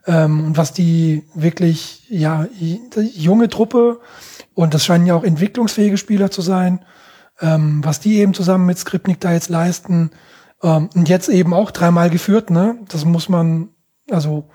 ähm, 0.07 0.47
und 0.47 0.57
was 0.57 0.73
die 0.73 1.25
wirklich, 1.35 2.07
ja, 2.09 2.47
junge 2.59 3.49
Truppe, 3.49 4.01
und 4.55 4.73
das 4.75 4.85
scheinen 4.85 5.07
ja 5.07 5.15
auch 5.15 5.25
entwicklungsfähige 5.25 5.99
Spieler 5.99 6.31
zu 6.31 6.43
sein, 6.43 6.85
ähm, 7.41 7.85
was 7.85 8.01
die 8.01 8.19
eben 8.19 8.33
zusammen 8.35 8.67
mit 8.67 8.79
Skripnik 8.79 9.21
da 9.21 9.33
jetzt 9.33 9.49
leisten, 9.49 10.11
ähm, 10.63 10.89
und 10.95 11.09
jetzt 11.09 11.29
eben 11.29 11.53
auch 11.53 11.71
dreimal 11.71 12.11
geführt, 12.11 12.51
ne? 12.51 12.79
Das 12.89 13.05
muss 13.05 13.29
man, 13.29 13.71
also, 14.11 14.49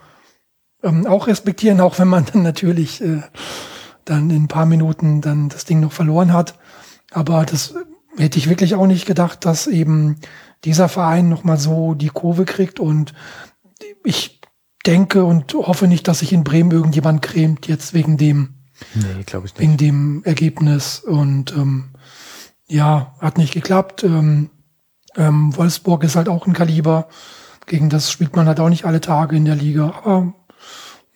ähm, 0.84 1.06
auch 1.06 1.28
respektieren, 1.28 1.82
auch 1.82 2.00
wenn 2.00 2.08
man 2.08 2.26
dann 2.26 2.44
natürlich 2.44 3.02
äh, 3.02 3.22
dann 4.06 4.30
in 4.30 4.44
ein 4.44 4.48
paar 4.48 4.66
Minuten 4.66 5.22
dann 5.22 5.50
das 5.50 5.66
Ding 5.66 5.80
noch 5.80 5.92
verloren 5.92 6.34
hat. 6.34 6.56
Aber 7.12 7.46
das 7.46 7.76
hätte 8.18 8.38
ich 8.38 8.50
wirklich 8.50 8.76
auch 8.76 8.88
nicht 8.88 9.06
gedacht, 9.06 9.46
dass 9.46 9.68
eben 9.68 10.18
dieser 10.64 10.90
Verein 10.90 11.30
nochmal 11.30 11.58
so 11.58 11.94
die 11.94 12.10
Kurve 12.10 12.46
kriegt. 12.46 12.80
Und 12.80 13.14
ich 14.04 14.42
denke 14.86 15.24
und 15.24 15.54
hoffe 15.54 15.88
nicht, 15.88 16.08
dass 16.08 16.20
sich 16.20 16.34
in 16.34 16.44
Bremen 16.44 16.72
irgendjemand 16.72 17.22
cremt 17.22 17.68
jetzt 17.68 17.94
wegen 17.94 18.18
dem, 18.18 18.56
Nee, 18.96 19.24
glaube 19.26 19.46
ich 19.48 19.54
nicht. 19.54 19.62
wegen 19.62 19.78
dem 19.78 20.24
Ergebnis. 20.24 21.00
Und 21.00 21.54
ähm, 21.54 21.90
ja, 22.68 23.16
hat 23.20 23.38
nicht 23.38 23.54
geklappt. 23.54 24.04
Ähm, 24.04 24.50
ähm, 25.16 25.56
Wolfsburg 25.56 26.04
ist 26.04 26.16
halt 26.16 26.30
auch 26.30 26.48
ein 26.48 26.54
Kaliber. 26.54 27.08
Gegen 27.68 27.90
das 27.90 28.12
spielt 28.12 28.36
man 28.36 28.48
halt 28.48 28.60
auch 28.60 28.70
nicht 28.70 28.86
alle 28.86 29.02
Tage 29.02 29.36
in 29.36 29.46
der 29.46 29.56
Liga. 29.56 29.94
Aber 30.04 30.34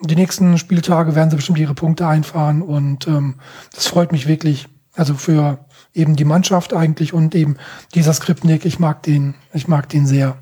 die 0.01 0.15
nächsten 0.15 0.57
Spieltage 0.57 1.15
werden 1.15 1.29
sie 1.29 1.37
bestimmt 1.37 1.57
ihre 1.57 1.73
Punkte 1.73 2.07
einfahren 2.07 2.61
und 2.61 3.07
ähm, 3.07 3.35
das 3.73 3.87
freut 3.87 4.11
mich 4.11 4.27
wirklich. 4.27 4.67
Also 4.93 5.15
für 5.15 5.64
eben 5.95 6.15
die 6.15 6.25
Mannschaft 6.25 6.73
eigentlich 6.73 7.13
und 7.13 7.33
eben 7.33 7.57
dieser 7.95 8.13
Skriptnik, 8.13 8.65
ich 8.65 8.79
mag 8.79 9.01
den, 9.03 9.33
ich 9.53 9.67
mag 9.67 9.89
den 9.89 10.05
sehr. 10.05 10.37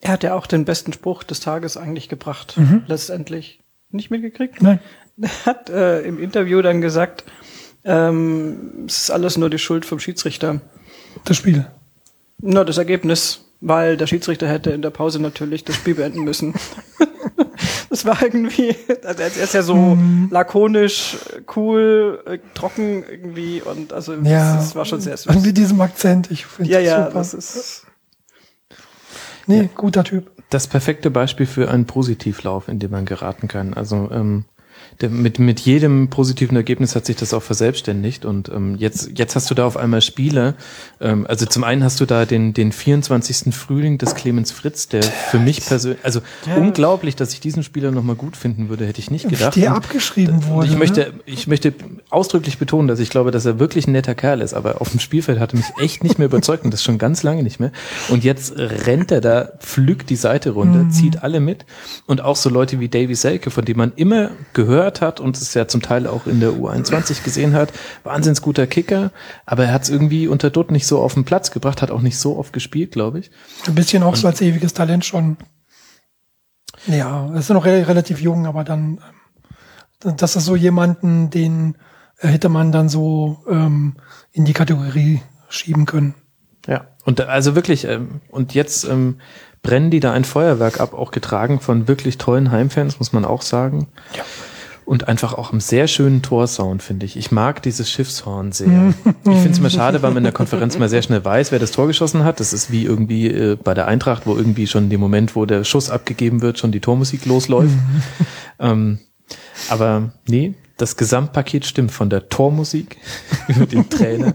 Er 0.00 0.12
hat 0.12 0.22
ja 0.22 0.34
auch 0.34 0.46
den 0.46 0.64
besten 0.64 0.92
Spruch 0.92 1.24
des 1.24 1.40
Tages 1.40 1.76
eigentlich 1.76 2.08
gebracht, 2.08 2.58
letztendlich. 2.86 3.60
Nicht 3.90 4.10
mitgekriegt? 4.10 4.62
Nein. 4.62 4.80
Er 5.20 5.30
hat 5.46 5.70
äh, 5.70 6.00
im 6.02 6.18
Interview 6.18 6.62
dann 6.62 6.80
gesagt, 6.80 7.24
ähm, 7.84 8.84
es 8.86 9.04
ist 9.04 9.10
alles 9.10 9.36
nur 9.36 9.50
die 9.50 9.58
Schuld 9.58 9.84
vom 9.84 10.00
Schiedsrichter. 10.00 10.60
Das 11.24 11.36
Spiel. 11.36 11.66
Nur 12.40 12.64
das 12.64 12.78
Ergebnis, 12.78 13.44
weil 13.60 13.96
der 13.96 14.06
Schiedsrichter 14.06 14.48
hätte 14.48 14.70
in 14.70 14.82
der 14.82 14.90
Pause 14.90 15.20
natürlich 15.20 15.64
das 15.64 15.76
Spiel 15.76 15.94
beenden 15.94 16.24
müssen. 16.24 16.54
das 17.94 18.04
war 18.04 18.20
irgendwie, 18.22 18.74
also 19.04 19.22
er 19.22 19.28
ist 19.28 19.54
ja 19.54 19.62
so 19.62 19.76
Mhm. 19.94 20.26
lakonisch, 20.32 21.16
cool, 21.54 22.20
äh, 22.26 22.38
trocken 22.54 23.04
irgendwie 23.08 23.62
und 23.62 23.92
also 23.92 24.14
Ja. 24.14 24.56
das 24.56 24.74
war 24.74 24.84
schon 24.84 25.00
sehr 25.00 25.16
süß. 25.16 25.28
Und 25.34 25.46
mit 25.46 25.56
diesem 25.56 25.80
Akzent, 25.80 26.28
ich 26.32 26.44
finde 26.44 26.72
Ja, 26.72 26.78
das 26.80 26.88
ja, 26.88 27.04
super. 27.06 27.18
das 27.18 27.34
ist 27.34 27.86
nee, 29.46 29.70
guter 29.76 30.02
Typ. 30.02 30.32
Das 30.50 30.66
perfekte 30.66 31.10
Beispiel 31.10 31.46
für 31.46 31.70
einen 31.70 31.86
Positivlauf, 31.86 32.66
in 32.68 32.80
dem 32.80 32.90
man 32.90 33.04
geraten 33.04 33.46
kann. 33.46 33.74
Also 33.74 34.08
ähm, 34.12 34.44
mit, 35.02 35.38
mit 35.38 35.60
jedem 35.60 36.08
positiven 36.08 36.56
Ergebnis 36.56 36.94
hat 36.94 37.06
sich 37.06 37.16
das 37.16 37.34
auch 37.34 37.42
verselbstständigt 37.42 38.24
und 38.24 38.48
ähm, 38.48 38.76
jetzt, 38.76 39.10
jetzt 39.16 39.34
hast 39.34 39.50
du 39.50 39.54
da 39.54 39.66
auf 39.66 39.76
einmal 39.76 40.00
Spiele. 40.00 40.54
Ähm, 41.00 41.26
also 41.28 41.46
zum 41.46 41.64
einen 41.64 41.82
hast 41.82 42.00
du 42.00 42.06
da 42.06 42.24
den, 42.24 42.54
den 42.54 42.72
24. 42.72 43.54
Frühling 43.54 43.98
des 43.98 44.14
Clemens 44.14 44.52
Fritz, 44.52 44.88
der 44.88 45.02
für 45.02 45.38
mich 45.38 45.64
persönlich, 45.64 46.04
also 46.04 46.20
unglaublich, 46.56 47.16
dass 47.16 47.32
ich 47.32 47.40
diesen 47.40 47.62
Spieler 47.62 47.90
nochmal 47.90 48.16
gut 48.16 48.36
finden 48.36 48.68
würde, 48.68 48.86
hätte 48.86 49.00
ich 49.00 49.10
nicht 49.10 49.28
gedacht. 49.28 49.56
Der 49.56 49.74
abgeschrieben 49.74 50.36
und 50.36 50.48
wurde. 50.48 50.66
ich 50.66 50.72
ne? 50.72 50.78
möchte, 50.78 51.12
ich 51.26 51.46
möchte 51.46 51.74
ausdrücklich 52.10 52.58
betonen, 52.58 52.88
dass 52.88 53.00
ich 53.00 53.10
glaube, 53.10 53.30
dass 53.30 53.44
er 53.44 53.58
wirklich 53.58 53.86
ein 53.86 53.92
netter 53.92 54.14
Kerl 54.14 54.40
ist, 54.40 54.54
aber 54.54 54.80
auf 54.80 54.90
dem 54.90 55.00
Spielfeld 55.00 55.40
hat 55.40 55.54
er 55.54 55.58
mich 55.58 55.72
echt 55.80 56.04
nicht 56.04 56.18
mehr 56.18 56.26
überzeugt 56.26 56.64
und 56.64 56.72
das 56.72 56.82
schon 56.82 56.98
ganz 56.98 57.22
lange 57.22 57.42
nicht 57.42 57.58
mehr. 57.58 57.72
Und 58.08 58.24
jetzt 58.24 58.54
rennt 58.56 59.10
er 59.10 59.20
da, 59.20 59.50
pflückt 59.58 60.10
die 60.10 60.16
Seite 60.16 60.50
runter, 60.50 60.88
zieht 60.90 61.22
alle 61.22 61.40
mit 61.40 61.66
und 62.06 62.20
auch 62.20 62.36
so 62.36 62.48
Leute 62.48 62.80
wie 62.80 62.88
Davy 62.88 63.14
Selke, 63.14 63.50
von 63.50 63.64
dem 63.64 63.76
man 63.76 63.92
immer 63.96 64.30
gehört 64.52 64.63
hat 65.00 65.20
und 65.20 65.36
es 65.36 65.54
ja 65.54 65.66
zum 65.68 65.82
Teil 65.82 66.06
auch 66.06 66.26
in 66.26 66.40
der 66.40 66.50
U21 66.50 67.22
gesehen 67.24 67.54
hat, 67.54 67.72
wahnsinns 68.02 68.42
guter 68.42 68.66
Kicker, 68.66 69.10
aber 69.46 69.64
er 69.66 69.72
hat 69.72 69.82
es 69.84 69.90
irgendwie 69.90 70.28
unter 70.28 70.50
Dutt 70.50 70.70
nicht 70.70 70.86
so 70.86 71.00
auf 71.00 71.14
den 71.14 71.24
Platz 71.24 71.50
gebracht, 71.50 71.82
hat 71.82 71.90
auch 71.90 72.00
nicht 72.02 72.18
so 72.18 72.36
oft 72.36 72.52
gespielt, 72.52 72.92
glaube 72.92 73.18
ich. 73.20 73.30
Ein 73.66 73.74
bisschen 73.74 74.02
auch 74.02 74.16
so 74.16 74.26
als 74.26 74.40
ewiges 74.40 74.72
Talent 74.74 75.04
schon. 75.04 75.36
Ja, 76.86 77.30
er 77.32 77.38
ist 77.40 77.50
noch 77.50 77.64
re 77.64 77.86
relativ 77.88 78.20
jung, 78.20 78.46
aber 78.46 78.64
dann, 78.64 79.00
ähm, 80.04 80.16
das 80.16 80.36
ist 80.36 80.44
so 80.44 80.56
jemanden, 80.56 81.30
den 81.30 81.76
äh, 82.18 82.28
hätte 82.28 82.48
man 82.48 82.72
dann 82.72 82.88
so 82.88 83.38
ähm, 83.48 83.94
in 84.32 84.44
die 84.44 84.52
Kategorie 84.52 85.22
schieben 85.48 85.86
können. 85.86 86.14
Ja, 86.66 86.86
und 87.04 87.18
da- 87.20 87.26
also 87.26 87.54
wirklich, 87.54 87.84
ähm, 87.86 88.20
und 88.28 88.54
jetzt 88.54 88.84
ähm, 88.84 89.18
brennen 89.62 89.90
die 89.90 90.00
da 90.00 90.12
ein 90.12 90.24
Feuerwerk 90.24 90.80
ab, 90.80 90.92
auch 90.94 91.10
getragen 91.10 91.60
von 91.60 91.88
wirklich 91.88 92.18
tollen 92.18 92.50
Heimfans, 92.50 92.98
muss 92.98 93.12
man 93.12 93.24
auch 93.24 93.40
sagen. 93.42 93.88
Ja. 94.14 94.24
Und 94.84 95.08
einfach 95.08 95.32
auch 95.32 95.50
einem 95.50 95.60
sehr 95.60 95.88
schönen 95.88 96.20
Torsound, 96.20 96.82
finde 96.82 97.06
ich. 97.06 97.16
Ich 97.16 97.32
mag 97.32 97.62
dieses 97.62 97.90
Schiffshorn 97.90 98.52
sehr. 98.52 98.92
ich 99.04 99.22
finde 99.22 99.50
es 99.50 99.58
immer 99.58 99.70
schade, 99.70 100.02
weil 100.02 100.10
man 100.10 100.18
in 100.18 100.24
der 100.24 100.32
Konferenz 100.32 100.78
mal 100.78 100.88
sehr 100.90 101.02
schnell 101.02 101.24
weiß, 101.24 101.52
wer 101.52 101.58
das 101.58 101.70
Tor 101.70 101.86
geschossen 101.86 102.24
hat. 102.24 102.38
Das 102.38 102.52
ist 102.52 102.70
wie 102.70 102.84
irgendwie 102.84 103.28
äh, 103.28 103.56
bei 103.56 103.72
der 103.72 103.86
Eintracht, 103.86 104.26
wo 104.26 104.36
irgendwie 104.36 104.66
schon 104.66 104.84
in 104.84 104.90
dem 104.90 105.00
Moment, 105.00 105.36
wo 105.36 105.46
der 105.46 105.64
Schuss 105.64 105.88
abgegeben 105.88 106.42
wird, 106.42 106.58
schon 106.58 106.70
die 106.70 106.80
Tormusik 106.80 107.24
losläuft. 107.24 107.74
ähm, 108.58 108.98
aber 109.70 110.12
nee, 110.28 110.54
das 110.76 110.96
Gesamtpaket 110.96 111.64
stimmt 111.64 111.92
von 111.92 112.10
der 112.10 112.28
Tormusik 112.28 112.98
über 113.48 113.64
den 113.64 113.88
Trainer 113.88 114.34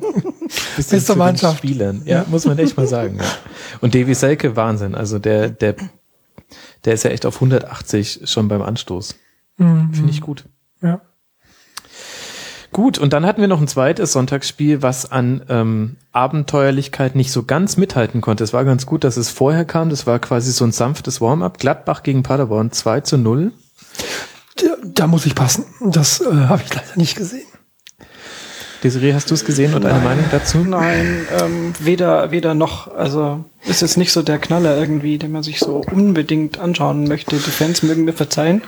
bis, 0.76 0.88
Bis 0.88 1.06
zur 1.06 1.16
Mannschaft. 1.16 1.60
Spielern. 1.60 2.02
Ja, 2.06 2.26
muss 2.28 2.46
man 2.46 2.58
echt 2.58 2.78
mal 2.78 2.88
sagen. 2.88 3.18
Ja. 3.20 3.26
Und 3.82 3.96
Davy 3.96 4.16
Selke, 4.16 4.56
Wahnsinn. 4.56 4.96
Also 4.96 5.20
der, 5.20 5.50
der, 5.50 5.76
der 6.86 6.94
ist 6.94 7.04
ja 7.04 7.12
echt 7.12 7.26
auf 7.26 7.36
180 7.36 8.22
schon 8.26 8.48
beim 8.48 8.62
Anstoß. 8.62 9.16
Mhm. 9.60 9.94
Finde 9.94 10.10
ich 10.12 10.22
gut. 10.22 10.46
Ja. 10.82 11.02
Gut, 12.72 13.00
und 13.00 13.14
dann 13.14 13.26
hatten 13.26 13.42
wir 13.42 13.48
noch 13.48 13.62
ein 13.62 13.68
zweites 13.68 14.12
Sonntagsspiel, 14.12 14.84
was 14.84 15.12
an 15.12 15.42
ähm, 15.50 15.96
Abenteuerlichkeit 16.12 17.16
nicht 17.16 17.32
so 17.32 17.44
ganz 17.44 17.78
mithalten 17.78 18.22
konnte. 18.22 18.44
Es 18.44 18.54
war 18.54 18.64
ganz 18.64 18.86
gut, 18.86 19.04
dass 19.04 19.18
es 19.18 19.30
vorher 19.30 19.66
kam. 19.66 19.90
Das 19.90 20.06
war 20.06 20.20
quasi 20.20 20.52
so 20.52 20.66
ein 20.66 20.72
sanftes 20.72 21.20
Warm-up. 21.20 21.58
Gladbach 21.58 22.04
gegen 22.04 22.22
Paderborn 22.24 22.72
2 22.72 23.02
zu 23.02 23.18
0. 23.18 23.52
Der- 24.62 24.78
Da 24.84 25.08
muss 25.08 25.26
ich 25.26 25.34
passen. 25.36 25.66
Das 25.82 26.22
äh, 26.22 26.26
habe 26.32 26.62
ich 26.64 26.74
leider 26.74 26.96
nicht 26.96 27.16
gesehen. 27.18 27.48
Desiree, 28.84 29.14
hast 29.14 29.30
du 29.30 29.34
es 29.34 29.44
gesehen 29.44 29.74
und 29.74 29.86
eine 29.86 30.00
Meinung 30.00 30.24
dazu? 30.32 30.60
Nein, 30.60 31.26
ähm, 31.42 31.74
weder, 31.80 32.32
weder 32.32 32.54
noch. 32.54 32.88
Also 32.96 33.44
ist 33.66 33.82
jetzt 33.82 33.98
nicht 33.98 34.14
so 34.14 34.22
der 34.22 34.38
Knaller 34.38 34.78
irgendwie, 34.78 35.18
den 35.18 35.32
man 35.34 35.44
sich 35.44 35.60
so 35.60 35.84
unbedingt 35.92 36.60
anschauen 36.60 37.06
möchte. 37.06 37.36
Die 37.36 37.42
Fans 37.52 37.84
mögen 37.84 38.06
mir 38.06 38.14
verzeihen. 38.14 38.62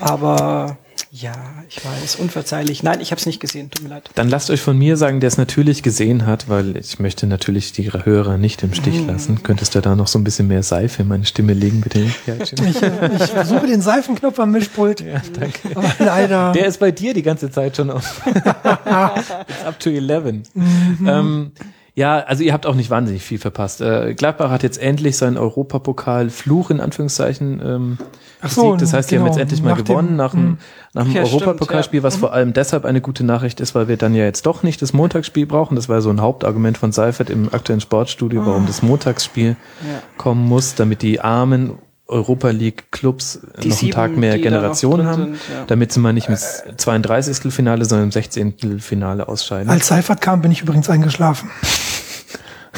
Aber 0.00 0.78
ja, 1.10 1.32
ich 1.68 1.84
weiß, 1.84 2.16
unverzeihlich. 2.16 2.82
Nein, 2.82 3.00
ich 3.00 3.12
habe 3.12 3.20
es 3.20 3.26
nicht 3.26 3.38
gesehen, 3.38 3.70
tut 3.70 3.84
mir 3.84 3.88
leid. 3.90 4.10
Dann 4.16 4.28
lasst 4.28 4.50
euch 4.50 4.60
von 4.60 4.76
mir 4.76 4.96
sagen, 4.96 5.20
der 5.20 5.28
es 5.28 5.38
natürlich 5.38 5.84
gesehen 5.84 6.26
hat, 6.26 6.48
weil 6.48 6.76
ich 6.76 6.98
möchte 6.98 7.26
natürlich 7.28 7.70
die 7.72 7.92
Hörer 7.92 8.36
nicht 8.36 8.62
im 8.64 8.74
Stich 8.74 9.00
Mhm. 9.02 9.06
lassen. 9.06 9.42
Könntest 9.44 9.74
du 9.76 9.80
da 9.80 9.94
noch 9.94 10.08
so 10.08 10.18
ein 10.18 10.24
bisschen 10.24 10.48
mehr 10.48 10.64
Seife 10.64 11.02
in 11.02 11.08
meine 11.08 11.24
Stimme 11.24 11.52
legen, 11.52 11.80
bitte? 11.82 12.00
Ja. 12.26 12.34
Ich, 12.42 12.52
ich 12.52 13.30
versuche 13.30 13.66
den 13.68 13.80
Seifenknopf 13.80 14.38
am 14.40 14.50
Mischpult. 14.50 15.00
ja 15.02 15.22
danke. 15.38 15.76
Aber 15.76 15.94
leider. 16.00 16.52
Der 16.52 16.66
ist 16.66 16.80
bei 16.80 16.90
dir 16.90 17.14
die 17.14 17.22
ganze 17.22 17.48
Zeit 17.50 17.76
schon 17.76 17.90
auf. 17.90 18.22
It's 18.26 19.64
up 19.64 19.78
to 19.78 19.90
11. 19.90 20.24
Mhm. 20.54 21.06
Ähm, 21.08 21.52
ja, 21.96 22.18
also 22.18 22.42
ihr 22.42 22.52
habt 22.52 22.66
auch 22.66 22.74
nicht 22.74 22.90
wahnsinnig 22.90 23.22
viel 23.22 23.38
verpasst. 23.38 23.80
Äh, 23.80 24.14
Gladbach 24.14 24.50
hat 24.50 24.62
jetzt 24.64 24.78
endlich 24.78 25.16
seinen 25.16 25.36
Europapokal-Fluch 25.36 26.70
in 26.70 26.80
Anführungszeichen 26.80 27.60
ähm, 27.64 27.98
Ach 28.42 28.50
so, 28.50 28.62
besiegt. 28.72 28.82
Das 28.82 28.92
heißt, 28.94 29.10
die 29.10 29.16
haben 29.16 29.24
genau. 29.24 29.34
jetzt 29.36 29.42
endlich 29.42 29.62
mal 29.62 29.70
Nach 29.70 29.76
dem- 29.78 29.84
gewonnen 29.84 30.16
nach 30.16 30.30
dem, 30.32 30.58
nach 30.92 31.04
dem 31.04 31.12
Ja, 31.12 31.22
Europapokalspiel, 31.22 32.00
ja. 32.00 32.02
was 32.04 32.16
vor 32.16 32.32
allem 32.32 32.52
deshalb 32.52 32.84
eine 32.84 33.00
gute 33.00 33.24
Nachricht 33.24 33.60
ist, 33.60 33.74
weil 33.74 33.86
wir 33.88 33.96
dann 33.96 34.14
ja 34.14 34.24
jetzt 34.24 34.44
doch 34.46 34.62
nicht 34.64 34.82
das 34.82 34.92
Montagsspiel 34.92 35.46
brauchen. 35.46 35.76
Das 35.76 35.88
war 35.88 36.02
so 36.02 36.10
ein 36.10 36.20
Hauptargument 36.20 36.78
von 36.78 36.90
Seifert 36.92 37.30
im 37.30 37.52
aktuellen 37.54 37.80
Sportstudio, 37.80 38.44
warum 38.44 38.66
das 38.66 38.82
Montagsspiel 38.82 39.50
Ja. 39.82 40.02
kommen 40.18 40.44
muss, 40.48 40.74
damit 40.74 41.00
die 41.02 41.20
armen 41.20 41.78
Europa 42.06 42.50
League 42.50 42.90
Clubs 42.90 43.40
Die 43.40 43.46
noch 43.46 43.62
einen 43.62 43.72
sieben, 43.72 43.92
Tag 43.92 44.16
mehr 44.16 44.34
die 44.36 44.42
da 44.42 44.50
noch 44.50 44.56
Generation 44.58 44.96
drin 44.98 45.06
haben, 45.06 45.22
sind, 45.24 45.34
ja. 45.50 45.64
damit 45.68 45.90
sie 45.92 46.00
mal 46.00 46.12
nicht 46.12 46.28
mit 46.28 46.38
32. 46.38 47.50
Finale, 47.52 47.84
sondern 47.86 48.08
im 48.08 48.12
16. 48.12 48.78
Finale 48.80 49.26
ausscheiden. 49.26 49.70
Als 49.70 49.86
Seifert 49.88 50.20
kam, 50.20 50.42
bin 50.42 50.52
ich 50.52 50.60
übrigens 50.60 50.90
eingeschlafen. 50.90 51.48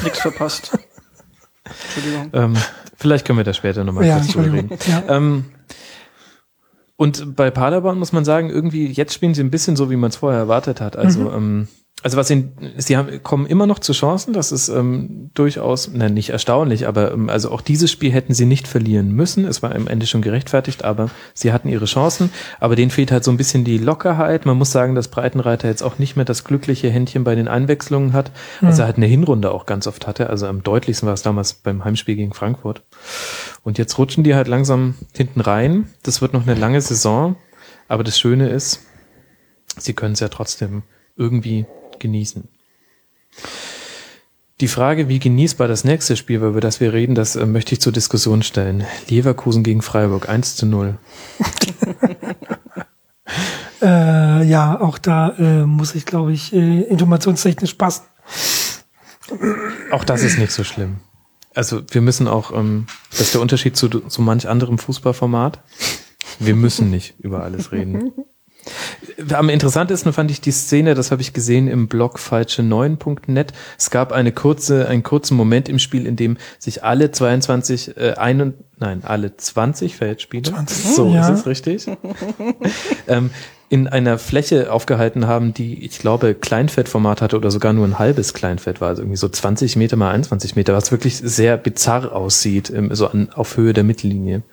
Nichts 0.03 0.19
verpasst. 0.21 0.77
Entschuldigung. 1.65 2.29
ähm, 2.33 2.57
vielleicht 2.97 3.25
können 3.25 3.37
wir 3.39 3.43
da 3.43 3.53
später 3.53 3.83
nochmal 3.83 4.05
Ja, 4.05 4.17
kurz 4.19 4.31
drüber 4.31 4.53
reden. 4.53 4.71
Entschuldigung. 4.71 5.07
Ja. 5.09 5.15
Ähm, 5.17 5.45
und 6.95 7.35
bei 7.35 7.51
Paderborn 7.51 7.99
muss 7.99 8.11
man 8.11 8.25
sagen, 8.25 8.49
irgendwie, 8.49 8.87
jetzt 8.87 9.13
spielen 9.13 9.33
sie 9.33 9.41
ein 9.43 9.51
bisschen 9.51 9.75
so, 9.75 9.89
wie 9.91 9.95
man 9.97 10.09
es 10.09 10.15
vorher 10.15 10.39
erwartet 10.39 10.81
hat. 10.81 10.95
Also, 10.95 11.21
Mhm. 11.21 11.35
ähm, 11.35 11.67
also 12.03 12.15
was 12.15 12.27
sie, 12.27 12.49
sie 12.77 12.95
haben, 12.95 13.23
kommen 13.23 13.47
immer 13.47 13.65
noch 13.65 13.79
zu 13.79 13.91
Chancen. 13.91 14.31
Das 14.31 14.51
ist 14.51 14.69
ähm, 14.69 15.31
durchaus, 15.33 15.91
nein, 15.91 16.13
nicht 16.13 16.29
erstaunlich, 16.29 16.87
aber 16.87 17.11
ähm, 17.11 17.27
also 17.27 17.51
auch 17.51 17.61
dieses 17.61 17.91
Spiel 17.91 18.11
hätten 18.11 18.35
sie 18.35 18.45
nicht 18.45 18.67
verlieren 18.67 19.11
müssen. 19.11 19.45
Es 19.45 19.63
war 19.63 19.73
am 19.73 19.87
Ende 19.87 20.05
schon 20.05 20.21
gerechtfertigt, 20.21 20.85
aber 20.85 21.09
sie 21.33 21.51
hatten 21.51 21.69
ihre 21.69 21.85
Chancen. 21.85 22.31
Aber 22.59 22.75
denen 22.75 22.91
fehlt 22.91 23.11
halt 23.11 23.23
so 23.23 23.31
ein 23.31 23.37
bisschen 23.37 23.63
die 23.63 23.79
Lockerheit. 23.79 24.45
Man 24.45 24.57
muss 24.57 24.71
sagen, 24.71 24.93
dass 24.93 25.07
Breitenreiter 25.07 25.67
jetzt 25.67 25.81
auch 25.81 25.97
nicht 25.97 26.15
mehr 26.15 26.25
das 26.25 26.43
glückliche 26.43 26.89
Händchen 26.91 27.23
bei 27.23 27.33
den 27.33 27.47
Einwechslungen 27.47 28.13
hat, 28.13 28.31
was 28.61 28.77
er 28.77 28.85
halt 28.85 28.97
eine 28.97 29.07
Hinrunde 29.07 29.51
auch 29.51 29.65
ganz 29.65 29.87
oft 29.87 30.05
hatte. 30.05 30.29
Also 30.29 30.45
am 30.45 30.61
deutlichsten 30.61 31.07
war 31.07 31.15
es 31.15 31.23
damals 31.23 31.55
beim 31.55 31.83
Heimspiel 31.83 32.15
gegen 32.15 32.33
Frankfurt. 32.33 32.83
Und 33.63 33.79
jetzt 33.79 33.97
rutschen 33.97 34.23
die 34.23 34.35
halt 34.35 34.47
langsam 34.47 34.93
hinten 35.15 35.41
rein. 35.41 35.87
Das 36.03 36.21
wird 36.21 36.33
noch 36.33 36.45
eine 36.45 36.59
lange 36.59 36.79
Saison. 36.79 37.37
Aber 37.87 38.03
das 38.03 38.19
Schöne 38.19 38.49
ist, 38.49 38.81
sie 39.77 39.93
können 39.93 40.13
es 40.13 40.19
ja 40.19 40.27
trotzdem 40.27 40.83
irgendwie 41.15 41.65
genießen. 41.99 42.47
Die 44.59 44.67
Frage, 44.67 45.07
wie 45.07 45.19
genießbar 45.19 45.67
das 45.67 45.83
nächste 45.83 46.15
Spiel 46.15 46.41
war, 46.41 46.49
über 46.49 46.61
das 46.61 46.79
wir 46.79 46.91
reden, 46.91 47.13
das 47.13 47.35
äh, 47.35 47.45
möchte 47.45 47.73
ich 47.73 47.81
zur 47.81 47.91
Diskussion 47.91 48.41
stellen. 48.41 48.85
Leverkusen 49.07 49.63
gegen 49.63 49.81
Freiburg, 49.81 50.29
1 50.29 50.55
zu 50.55 50.65
0. 50.65 50.97
Äh, 53.81 54.43
ja, 54.47 54.81
auch 54.81 54.97
da 54.97 55.35
äh, 55.37 55.65
muss 55.65 55.93
ich, 55.95 56.05
glaube 56.05 56.33
ich, 56.33 56.51
äh, 56.51 56.81
informationstechnisch 56.81 57.75
passen. 57.75 58.05
Auch 59.91 60.03
das 60.03 60.23
ist 60.23 60.39
nicht 60.39 60.51
so 60.51 60.63
schlimm. 60.63 60.97
Also 61.53 61.81
wir 61.89 62.01
müssen 62.01 62.27
auch, 62.27 62.51
ähm, 62.51 62.87
das 63.11 63.21
ist 63.21 63.33
der 63.33 63.41
Unterschied 63.41 63.77
zu, 63.77 63.87
zu 63.87 64.21
manch 64.21 64.47
anderem 64.47 64.77
Fußballformat. 64.77 65.59
Wir 66.39 66.55
müssen 66.55 66.89
nicht 66.89 67.19
über 67.19 67.43
alles 67.43 67.71
reden. 67.71 68.13
Am 69.33 69.49
interessantesten 69.49 70.13
fand 70.13 70.31
ich 70.31 70.41
die 70.41 70.51
Szene, 70.51 70.93
das 70.93 71.11
habe 71.11 71.21
ich 71.21 71.33
gesehen 71.33 71.67
im 71.67 71.87
Blog 71.87 72.19
falsche9.net. 72.19 73.53
Es 73.77 73.89
gab 73.89 74.11
eine 74.11 74.31
kurze, 74.31 74.87
einen 74.87 75.03
kurzen 75.03 75.35
Moment 75.35 75.69
im 75.69 75.79
Spiel, 75.79 76.05
in 76.05 76.15
dem 76.15 76.37
sich 76.59 76.83
alle 76.83 77.11
22, 77.11 77.97
äh, 77.97 78.13
ein 78.13 78.41
und, 78.41 78.53
nein, 78.77 79.01
alle 79.03 79.35
20 79.35 79.95
Feldspieler, 79.95 80.51
20, 80.51 80.95
so 80.95 81.13
ja. 81.13 81.27
ist 81.27 81.39
es 81.39 81.45
richtig, 81.45 81.87
ähm, 83.07 83.31
in 83.69 83.87
einer 83.87 84.17
Fläche 84.17 84.71
aufgehalten 84.71 85.27
haben, 85.27 85.53
die, 85.53 85.83
ich 85.83 85.99
glaube, 85.99 86.35
Kleinfeldformat 86.35 87.21
hatte 87.21 87.35
oder 87.35 87.51
sogar 87.51 87.73
nur 87.73 87.85
ein 87.85 87.99
halbes 87.99 88.33
Kleinfeld 88.33 88.79
war, 88.79 88.89
also 88.89 89.01
irgendwie 89.01 89.17
so 89.17 89.27
20 89.27 89.75
Meter 89.75 89.97
mal 89.97 90.11
21 90.11 90.55
Meter, 90.55 90.73
was 90.73 90.91
wirklich 90.91 91.17
sehr 91.17 91.57
bizarr 91.57 92.13
aussieht, 92.13 92.69
ähm, 92.69 92.93
so 92.95 93.07
an, 93.07 93.29
auf 93.33 93.57
Höhe 93.57 93.73
der 93.73 93.83
Mittellinie. 93.83 94.43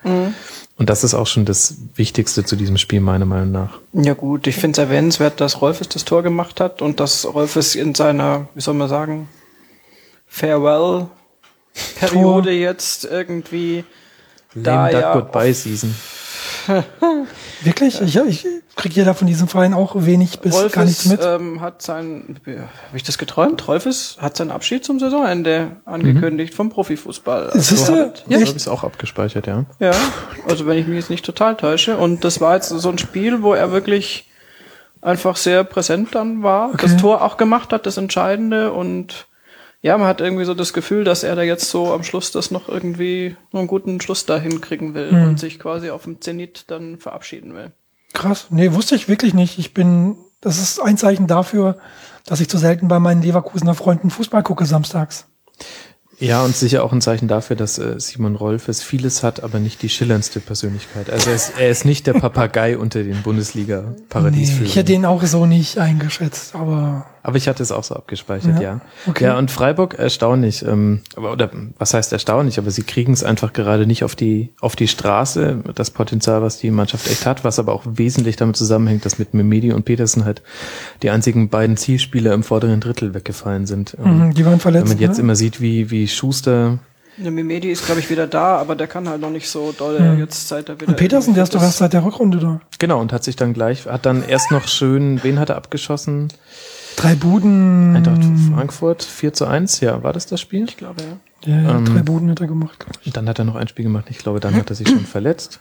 Und 0.77 0.89
das 0.89 1.05
ist 1.05 1.13
auch 1.13 1.27
schon 1.27 1.45
das 1.45 1.75
Wichtigste 1.95 2.43
zu 2.43 2.57
diesem 2.57 2.77
Spiel, 2.77 2.99
meiner 2.99 3.23
Meinung 3.25 3.51
nach. 3.51 3.79
Ja 3.93 4.13
gut, 4.13 4.45
ich 4.47 4.55
finde 4.55 4.73
es 4.73 4.79
erwähnenswert, 4.79 5.39
dass 5.39 5.61
Rolfes 5.61 5.87
das 5.87 6.03
Tor 6.03 6.21
gemacht 6.21 6.59
hat 6.59 6.81
und 6.81 6.99
dass 6.99 7.25
Rolfes 7.25 7.75
in 7.75 7.95
seiner, 7.95 8.49
wie 8.55 8.61
soll 8.61 8.73
man 8.73 8.89
sagen, 8.89 9.29
Farewell-Periode 10.27 12.51
jetzt 12.51 13.05
irgendwie 13.05 13.85
da 14.53 14.87
Lame 14.87 14.91
Duck 14.91 15.01
ja 15.01 15.13
Goodbye 15.13 15.53
Season. 15.53 15.95
Wirklich? 17.63 18.01
Ich, 18.01 18.15
ich 18.15 18.45
kriege 18.75 18.95
ja 18.99 19.05
da 19.05 19.13
von 19.13 19.27
diesem 19.27 19.47
Verein 19.47 19.73
auch 19.73 19.93
wenig 19.97 20.39
bis 20.39 20.53
gar 20.71 20.83
nichts 20.85 21.05
Rolfes 21.05 21.05
mit. 21.07 21.21
ähm, 21.23 21.61
hat 21.61 21.81
sein, 21.81 22.37
habe 22.45 22.67
ich 22.97 23.03
das 23.03 23.17
geträumt? 23.17 23.67
Rolfes 23.67 24.17
hat 24.19 24.35
seinen 24.37 24.51
Abschied 24.51 24.83
zum 24.83 24.99
Saisonende 24.99 25.77
angekündigt 25.85 26.53
vom 26.53 26.69
Profifußball. 26.69 27.51
Ist 27.53 27.71
das 27.71 27.85
der? 27.85 28.13
Ja, 28.27 28.39
ich 28.39 28.67
auch 28.67 28.83
abgespeichert, 28.83 29.47
ja. 29.47 29.65
Ja, 29.79 29.91
also 30.47 30.65
wenn 30.65 30.77
ich 30.77 30.87
mich 30.87 30.97
jetzt 30.97 31.09
nicht 31.09 31.25
total 31.25 31.55
täusche. 31.55 31.97
Und 31.97 32.23
das 32.23 32.41
war 32.41 32.55
jetzt 32.55 32.69
so 32.69 32.89
ein 32.89 32.97
Spiel, 32.97 33.41
wo 33.43 33.53
er 33.53 33.71
wirklich 33.71 34.29
einfach 35.01 35.35
sehr 35.37 35.63
präsent 35.63 36.15
dann 36.15 36.43
war, 36.43 36.69
Okay. 36.69 36.77
das 36.87 36.97
Tor 36.97 37.21
auch 37.21 37.37
gemacht 37.37 37.71
hat, 37.71 37.85
das 37.85 37.97
Entscheidende. 37.97 38.73
Und 38.73 39.27
ja, 39.81 39.97
man 39.97 40.07
hat 40.07 40.21
irgendwie 40.21 40.45
so 40.45 40.53
das 40.53 40.73
Gefühl, 40.73 41.03
dass 41.03 41.23
er 41.23 41.35
da 41.35 41.43
jetzt 41.43 41.69
so 41.69 41.93
am 41.93 42.03
Schluss 42.03 42.31
das 42.31 42.49
noch 42.51 42.67
irgendwie 42.69 43.35
einen 43.53 43.67
guten 43.67 44.01
Schluss 44.01 44.25
dahin 44.25 44.61
kriegen 44.61 44.93
will 44.93 45.11
Hm. 45.11 45.23
und 45.29 45.39
sich 45.39 45.59
quasi 45.59 45.89
auf 45.91 46.03
dem 46.03 46.21
Zenit 46.21 46.65
dann 46.67 46.97
verabschieden 46.97 47.53
will. 47.53 47.71
Krass. 48.13 48.47
Nee, 48.49 48.73
wusste 48.73 48.95
ich 48.95 49.07
wirklich 49.07 49.33
nicht. 49.33 49.59
Ich 49.59 49.73
bin, 49.73 50.15
das 50.41 50.57
ist 50.59 50.79
ein 50.81 50.97
Zeichen 50.97 51.27
dafür, 51.27 51.77
dass 52.25 52.39
ich 52.39 52.49
zu 52.49 52.57
selten 52.57 52.87
bei 52.87 52.99
meinen 52.99 53.21
Leverkusener 53.21 53.75
Freunden 53.75 54.09
Fußball 54.09 54.41
gucke 54.41 54.65
samstags. 54.65 55.25
Ja, 56.17 56.43
und 56.45 56.55
sicher 56.55 56.85
auch 56.85 56.93
ein 56.93 57.01
Zeichen 57.01 57.27
dafür, 57.27 57.57
dass 57.57 57.77
äh, 57.77 57.99
Simon 57.99 58.35
Rolfes 58.35 58.81
vieles 58.81 59.21
hat, 59.21 59.43
aber 59.43 59.59
nicht 59.59 59.81
die 59.81 59.89
schillerndste 59.89 60.39
Persönlichkeit. 60.39 61.09
Also 61.09 61.29
er 61.29 61.35
ist, 61.35 61.51
er 61.59 61.69
ist 61.69 61.83
nicht 61.83 62.07
der 62.07 62.13
Papagei 62.13 62.77
unter 62.79 63.03
den 63.03 63.17
Nee, 63.17 63.21
Bundesliga-Paradiesvögeln. 63.23 64.65
ich 64.65 64.77
hätte 64.77 64.93
ihn 64.93 65.05
auch 65.05 65.21
so 65.23 65.45
nicht 65.45 65.77
eingeschätzt, 65.77 66.55
aber 66.55 67.05
Aber 67.25 67.37
ich 67.37 67.47
hatte 67.47 67.63
es 67.63 67.71
auch 67.71 67.83
so 67.83 67.95
abgespeichert, 67.95 68.57
ja. 68.57 68.61
Ja, 68.61 68.81
okay. 69.07 69.23
Ja, 69.23 69.37
und 69.39 69.49
Freiburg 69.49 69.95
erstaunlich, 69.97 70.63
ähm, 70.63 71.01
aber, 71.15 71.31
oder 71.31 71.49
was 71.79 71.95
heißt 71.95 72.13
erstaunlich, 72.13 72.59
aber 72.59 72.69
sie 72.69 72.83
kriegen 72.83 73.13
es 73.13 73.23
einfach 73.23 73.51
gerade 73.51 73.87
nicht 73.87 74.03
auf 74.03 74.15
die, 74.15 74.53
auf 74.61 74.75
die 74.75 74.87
Straße, 74.87 75.57
das 75.73 75.89
Potenzial, 75.89 76.43
was 76.43 76.59
die 76.59 76.69
Mannschaft 76.69 77.09
echt 77.09 77.25
hat, 77.25 77.43
was 77.43 77.57
aber 77.57 77.73
auch 77.73 77.81
wesentlich 77.87 78.35
damit 78.35 78.57
zusammenhängt, 78.57 79.05
dass 79.05 79.17
mit 79.17 79.33
Memedi 79.33 79.73
und 79.73 79.85
Petersen 79.85 80.23
halt 80.23 80.43
die 81.01 81.09
einzigen 81.09 81.49
beiden 81.49 81.77
Zielspieler 81.77 82.31
im 82.31 82.43
vorderen 82.43 82.79
Drittel 82.79 83.15
weggefallen 83.15 83.65
sind. 83.65 83.97
Ähm, 84.05 84.27
mhm, 84.27 84.33
die 84.35 84.45
waren 84.45 84.59
verletzt. 84.59 84.87
Wenn 84.87 84.97
man 84.97 85.01
jetzt 85.01 85.17
ne? 85.17 85.23
immer 85.23 85.35
sieht, 85.35 85.59
wie, 85.59 85.89
wie 85.89 86.07
Schuster, 86.07 86.77
Der 87.17 87.31
Mimedi 87.31 87.71
ist, 87.71 87.87
glaube 87.87 88.01
ich, 88.01 88.09
wieder 88.11 88.27
da, 88.27 88.57
aber 88.57 88.75
der 88.75 88.85
kann 88.85 89.09
halt 89.09 89.21
noch 89.21 89.31
nicht 89.31 89.49
so 89.49 89.73
doll 89.75 89.97
Hm. 89.97 90.19
jetzt 90.19 90.47
seit 90.47 90.69
er 90.69 90.75
wieder. 90.79 90.89
Und 90.89 90.97
Petersen, 90.97 91.33
der 91.33 91.43
ist 91.43 91.55
doch 91.55 91.61
erst 91.63 91.79
seit 91.79 91.93
der 91.93 92.05
Rückrunde 92.05 92.37
da. 92.37 92.59
genau, 92.77 92.99
und 93.01 93.11
hat 93.11 93.23
sich 93.23 93.35
dann 93.35 93.53
gleich, 93.53 93.87
hat 93.87 94.05
dann 94.05 94.23
erst 94.23 94.51
noch 94.51 94.67
schön, 94.67 95.23
wen 95.23 95.39
hat 95.39 95.49
er 95.49 95.55
abgeschossen? 95.55 96.27
Drei 96.95 97.15
Buden. 97.15 97.95
Eintracht 97.95 98.23
Frankfurt, 98.53 99.03
4 99.03 99.33
zu 99.33 99.45
1, 99.45 99.81
ja, 99.81 100.03
war 100.03 100.13
das 100.13 100.27
das 100.27 100.39
Spiel? 100.41 100.65
Ich 100.65 100.77
glaube, 100.77 101.03
ja. 101.03 101.17
Ja, 101.51 101.61
ja, 101.61 101.77
ähm, 101.77 101.85
drei 101.85 102.01
Buden 102.01 102.29
hat 102.31 102.41
er 102.41 102.47
gemacht, 102.47 102.79
glaub 102.79 102.97
ich. 103.01 103.07
Und 103.07 103.17
dann 103.17 103.29
hat 103.29 103.37
er 103.37 103.45
noch 103.45 103.55
ein 103.55 103.67
Spiel 103.67 103.83
gemacht, 103.83 104.05
ich 104.09 104.17
glaube, 104.17 104.39
dann 104.39 104.55
hat 104.55 104.69
er 104.69 104.75
sich 104.75 104.87
schon 104.87 105.05
verletzt. 105.05 105.59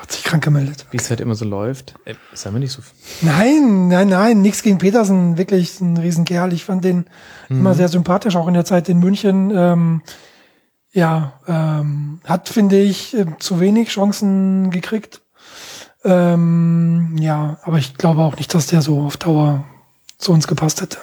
Hat 0.00 0.10
sich 0.10 0.24
krank 0.24 0.42
gemeldet. 0.42 0.86
wie 0.90 0.96
es 0.96 1.08
halt 1.10 1.20
immer 1.20 1.34
so 1.34 1.44
läuft. 1.44 1.94
Äh, 2.04 2.14
ist 2.32 2.46
aber 2.46 2.58
nicht 2.58 2.72
so. 2.72 2.82
Nein, 3.22 3.88
nein, 3.88 4.08
nein, 4.08 4.40
nichts 4.42 4.62
gegen 4.62 4.78
Petersen, 4.78 5.36
wirklich 5.36 5.80
ein 5.80 5.96
Riesenkerl. 5.96 6.52
Ich 6.52 6.64
fand 6.64 6.84
den 6.84 7.06
immer 7.48 7.74
sehr 7.74 7.88
sympathisch, 7.88 8.36
auch 8.36 8.48
in 8.48 8.54
der 8.54 8.64
Zeit 8.64 8.88
in 8.88 8.98
München. 8.98 9.52
Ähm, 9.54 10.02
ja, 10.92 11.40
ähm, 11.46 12.20
hat, 12.24 12.48
finde 12.48 12.80
ich, 12.80 13.16
äh, 13.16 13.26
zu 13.38 13.60
wenig 13.60 13.90
Chancen 13.90 14.70
gekriegt. 14.70 15.22
Ähm, 16.04 17.16
ja, 17.18 17.58
aber 17.62 17.78
ich 17.78 17.94
glaube 17.94 18.22
auch 18.22 18.36
nicht, 18.36 18.54
dass 18.54 18.66
der 18.66 18.82
so 18.82 19.02
auf 19.02 19.16
Dauer 19.16 19.64
zu 20.18 20.32
uns 20.32 20.46
gepasst 20.46 20.82
hätte. 20.82 20.98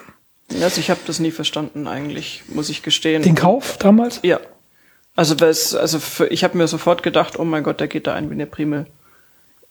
Also 0.61 0.79
ich 0.79 0.89
habe 0.89 0.99
das 1.07 1.19
nie 1.19 1.31
verstanden 1.31 1.87
eigentlich, 1.87 2.43
muss 2.47 2.69
ich 2.69 2.83
gestehen. 2.83 3.23
Den 3.23 3.35
Kauf 3.35 3.77
damals? 3.77 4.19
Ja. 4.21 4.39
Also, 5.15 5.35
also 5.35 5.99
für, 5.99 6.27
ich 6.27 6.43
habe 6.43 6.57
mir 6.57 6.67
sofort 6.67 7.01
gedacht, 7.01 7.39
oh 7.39 7.45
mein 7.45 7.63
Gott, 7.63 7.79
der 7.79 7.87
geht 7.87 8.05
da 8.05 8.13
ein 8.13 8.29
wie 8.29 8.33
eine 8.33 8.45
Primel. 8.45 8.85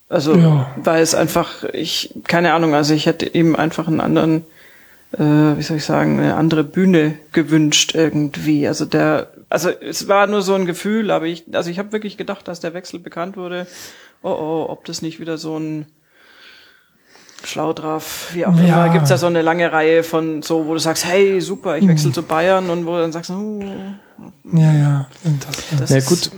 Also, 0.09 0.35
Ja. 0.35 0.73
weil 0.77 1.01
es 1.01 1.15
einfach, 1.15 1.63
ich, 1.71 2.13
keine 2.27 2.53
Ahnung, 2.53 2.73
also 2.75 2.93
ich 2.93 3.05
hätte 3.05 3.25
ihm 3.27 3.55
einfach 3.55 3.87
einen 3.87 4.01
anderen, 4.01 4.45
äh, 5.13 5.19
wie 5.19 5.61
soll 5.61 5.77
ich 5.77 5.85
sagen, 5.85 6.19
eine 6.19 6.35
andere 6.35 6.63
Bühne 6.63 7.17
gewünscht 7.31 7.93
irgendwie. 7.95 8.67
Also 8.67 8.85
der, 8.85 9.31
also 9.49 9.69
es 9.69 10.07
war 10.07 10.27
nur 10.27 10.41
so 10.41 10.55
ein 10.55 10.65
Gefühl, 10.65 11.11
aber 11.11 11.25
ich, 11.27 11.43
also 11.53 11.69
ich 11.69 11.79
habe 11.79 11.91
wirklich 11.91 12.17
gedacht, 12.17 12.47
dass 12.47 12.59
der 12.59 12.73
Wechsel 12.73 12.99
bekannt 12.99 13.37
wurde. 13.37 13.67
Oh 14.23 14.29
oh, 14.29 14.65
ob 14.69 14.85
das 14.85 15.01
nicht 15.01 15.19
wieder 15.19 15.37
so 15.37 15.57
ein 15.57 15.85
schlau 17.43 17.73
drauf, 17.73 18.29
wie 18.33 18.45
auch 18.45 18.55
Ja. 18.57 18.85
immer, 18.85 18.93
gibt's 18.93 19.09
da 19.09 19.17
so 19.17 19.27
eine 19.27 19.41
lange 19.41 19.71
Reihe 19.71 20.03
von 20.03 20.41
so, 20.41 20.65
wo 20.65 20.73
du 20.73 20.79
sagst, 20.79 21.05
hey, 21.05 21.39
super, 21.41 21.77
ich 21.77 21.87
wechsle 21.87 22.11
zu 22.11 22.23
Bayern 22.23 22.69
und 22.69 22.85
wo 22.85 22.91
du 22.91 23.01
dann 23.01 23.11
sagst, 23.11 23.29
oh, 23.31 23.59
Ja, 24.53 24.73
ja. 24.73 25.07
Und 25.23 25.45
das, 25.79 25.89
Ja 25.89 25.99
gut, 25.99 26.31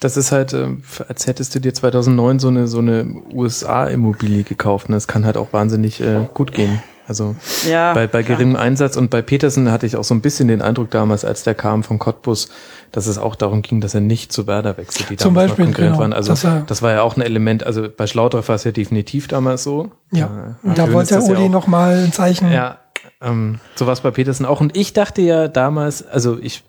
das 0.00 0.16
ist 0.16 0.32
halt, 0.32 0.52
äh, 0.52 0.68
als 1.08 1.26
hättest 1.26 1.54
du 1.54 1.60
dir 1.60 1.72
2009 1.74 2.38
so 2.38 2.48
eine 2.48 2.66
so 2.66 2.78
eine 2.78 3.22
USA-Immobilie 3.32 4.42
gekauft. 4.44 4.88
Ne? 4.88 4.96
Das 4.96 5.08
kann 5.08 5.24
halt 5.24 5.36
auch 5.36 5.52
wahnsinnig 5.52 6.00
äh, 6.00 6.26
gut 6.34 6.52
gehen. 6.52 6.82
Also 7.08 7.34
ja, 7.68 7.94
bei, 7.94 8.06
bei 8.06 8.22
klar. 8.22 8.36
geringem 8.36 8.56
Einsatz 8.56 8.96
und 8.96 9.10
bei 9.10 9.22
Petersen 9.22 9.70
hatte 9.72 9.86
ich 9.86 9.96
auch 9.96 10.04
so 10.04 10.14
ein 10.14 10.20
bisschen 10.20 10.48
den 10.48 10.60
Eindruck 10.62 10.90
damals, 10.90 11.24
als 11.24 11.42
der 11.42 11.54
kam 11.54 11.82
von 11.82 11.98
Cottbus, 11.98 12.50
dass 12.92 13.06
es 13.06 13.18
auch 13.18 13.34
darum 13.34 13.62
ging, 13.62 13.80
dass 13.80 13.94
er 13.94 14.00
nicht 14.00 14.32
zu 14.32 14.46
Werder 14.46 14.76
wechselt, 14.76 15.10
die 15.10 15.16
Zum 15.16 15.34
damals 15.34 15.50
Beispiel, 15.50 15.64
noch 15.64 15.72
Konkurrent 15.72 15.92
genau, 15.92 16.02
waren. 16.02 16.12
Also 16.12 16.62
das 16.66 16.82
war 16.82 16.92
ja 16.92 17.02
auch 17.02 17.16
ein 17.16 17.22
Element, 17.22 17.64
also 17.64 17.88
bei 17.94 18.06
Schlaudraff 18.06 18.48
war 18.48 18.56
es 18.56 18.64
ja 18.64 18.72
definitiv 18.72 19.26
damals 19.26 19.62
so. 19.62 19.90
ja. 20.12 20.56
Äh, 20.62 20.66
Und 20.68 20.78
da 20.78 20.92
wollte 20.92 21.14
der 21.14 21.22
ja 21.24 21.30
Uli 21.30 21.46
auch. 21.46 21.50
noch 21.50 21.66
mal 21.66 21.96
ein 22.04 22.12
Zeichen. 22.12 22.52
Ja, 22.52 22.78
ähm, 23.20 23.60
so 23.74 23.86
war 23.86 23.92
es 23.94 24.00
bei 24.00 24.10
Petersen 24.10 24.46
auch. 24.46 24.60
Und 24.60 24.76
ich 24.76 24.92
dachte 24.92 25.22
ja 25.22 25.48
damals, 25.48 26.06
also 26.06 26.38
ich 26.40 26.64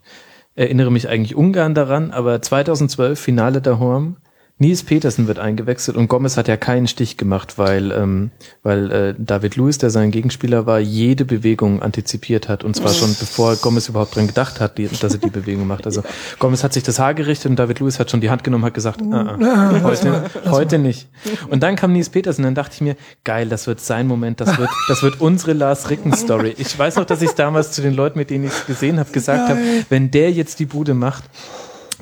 erinnere 0.56 0.92
mich 0.92 1.08
eigentlich 1.08 1.36
ungern 1.36 1.74
daran, 1.74 2.12
aber 2.12 2.42
2012 2.42 3.20
Finale 3.20 3.62
der 3.62 3.80
Horm, 3.80 4.18
Nils 4.62 4.84
Petersen 4.84 5.28
wird 5.28 5.40
eingewechselt 5.40 5.96
und 5.96 6.10
Gomez 6.10 6.36
hat 6.36 6.50
ja 6.50 6.58
keinen 6.58 6.88
Stich 6.88 7.16
gemacht, 7.16 7.58
weil, 7.58 7.94
ähm, 7.94 8.32
weil 8.62 8.92
äh, 8.92 9.16
David 9.18 9.56
Lewis, 9.56 9.78
der 9.78 9.90
sein 9.90 10.12
Gegenspieler 10.12 10.66
war, 10.66 10.82
jede 10.82 11.24
Bewegung 11.24 11.82
antizipiert 11.82 12.50
hat. 12.50 12.66
Und 12.66 12.76
zwar 12.76 12.94
schon 12.94 13.16
bevor 13.18 13.56
Gomez 13.56 13.88
überhaupt 13.88 14.18
dran 14.18 14.28
gedacht 14.28 14.60
hat, 14.60 14.78
die, 14.78 14.90
dass 14.90 15.14
er 15.14 15.20
die 15.20 15.30
Bewegung 15.30 15.66
macht. 15.66 15.86
Also 15.86 16.04
Gomez 16.40 16.62
hat 16.62 16.74
sich 16.74 16.84
das 16.84 17.00
Haar 17.00 17.14
gerichtet 17.14 17.52
und 17.52 17.56
David 17.56 17.80
Lewis 17.80 18.00
hat 18.00 18.12
schon 18.12 18.20
die 18.20 18.30
Hand 18.30 18.44
genommen, 18.44 18.66
hat 18.66 18.74
gesagt, 18.74 19.02
ah, 19.02 19.38
ah, 19.42 19.80
heute, 19.84 20.26
heute 20.50 20.78
nicht. 20.78 21.08
Und 21.50 21.64
dann 21.64 21.78
kam 21.78 21.94
Nils 21.94 22.10
Petersen, 22.10 22.44
dann 22.44 22.54
dachte 22.54 22.74
ich 22.76 22.82
mir, 22.82 22.98
geil, 23.24 23.48
das 23.48 23.66
wird 23.66 23.80
sein 23.80 24.08
Moment, 24.08 24.42
das 24.42 24.58
wird, 24.58 24.70
das 24.90 25.02
wird 25.04 25.22
unsere 25.22 25.54
Lars 25.54 25.90
Ricken 25.90 26.14
Story. 26.14 26.54
Ich 26.58 26.78
weiß 26.78 26.98
noch, 26.98 27.06
dass 27.06 27.22
ich 27.22 27.32
damals 27.32 27.72
zu 27.72 27.82
den 27.82 27.94
Leuten, 27.94 28.20
mit 28.20 28.30
denen 28.30 28.44
ich 28.44 28.52
es 28.52 28.66
gesehen 28.66 29.00
habe, 29.00 29.10
gesagt 29.12 29.48
habe, 29.48 29.60
wenn 29.88 30.12
der 30.12 30.34
jetzt 30.34 30.60
die 30.60 30.66
Bude 30.66 30.94
macht, 30.94 31.24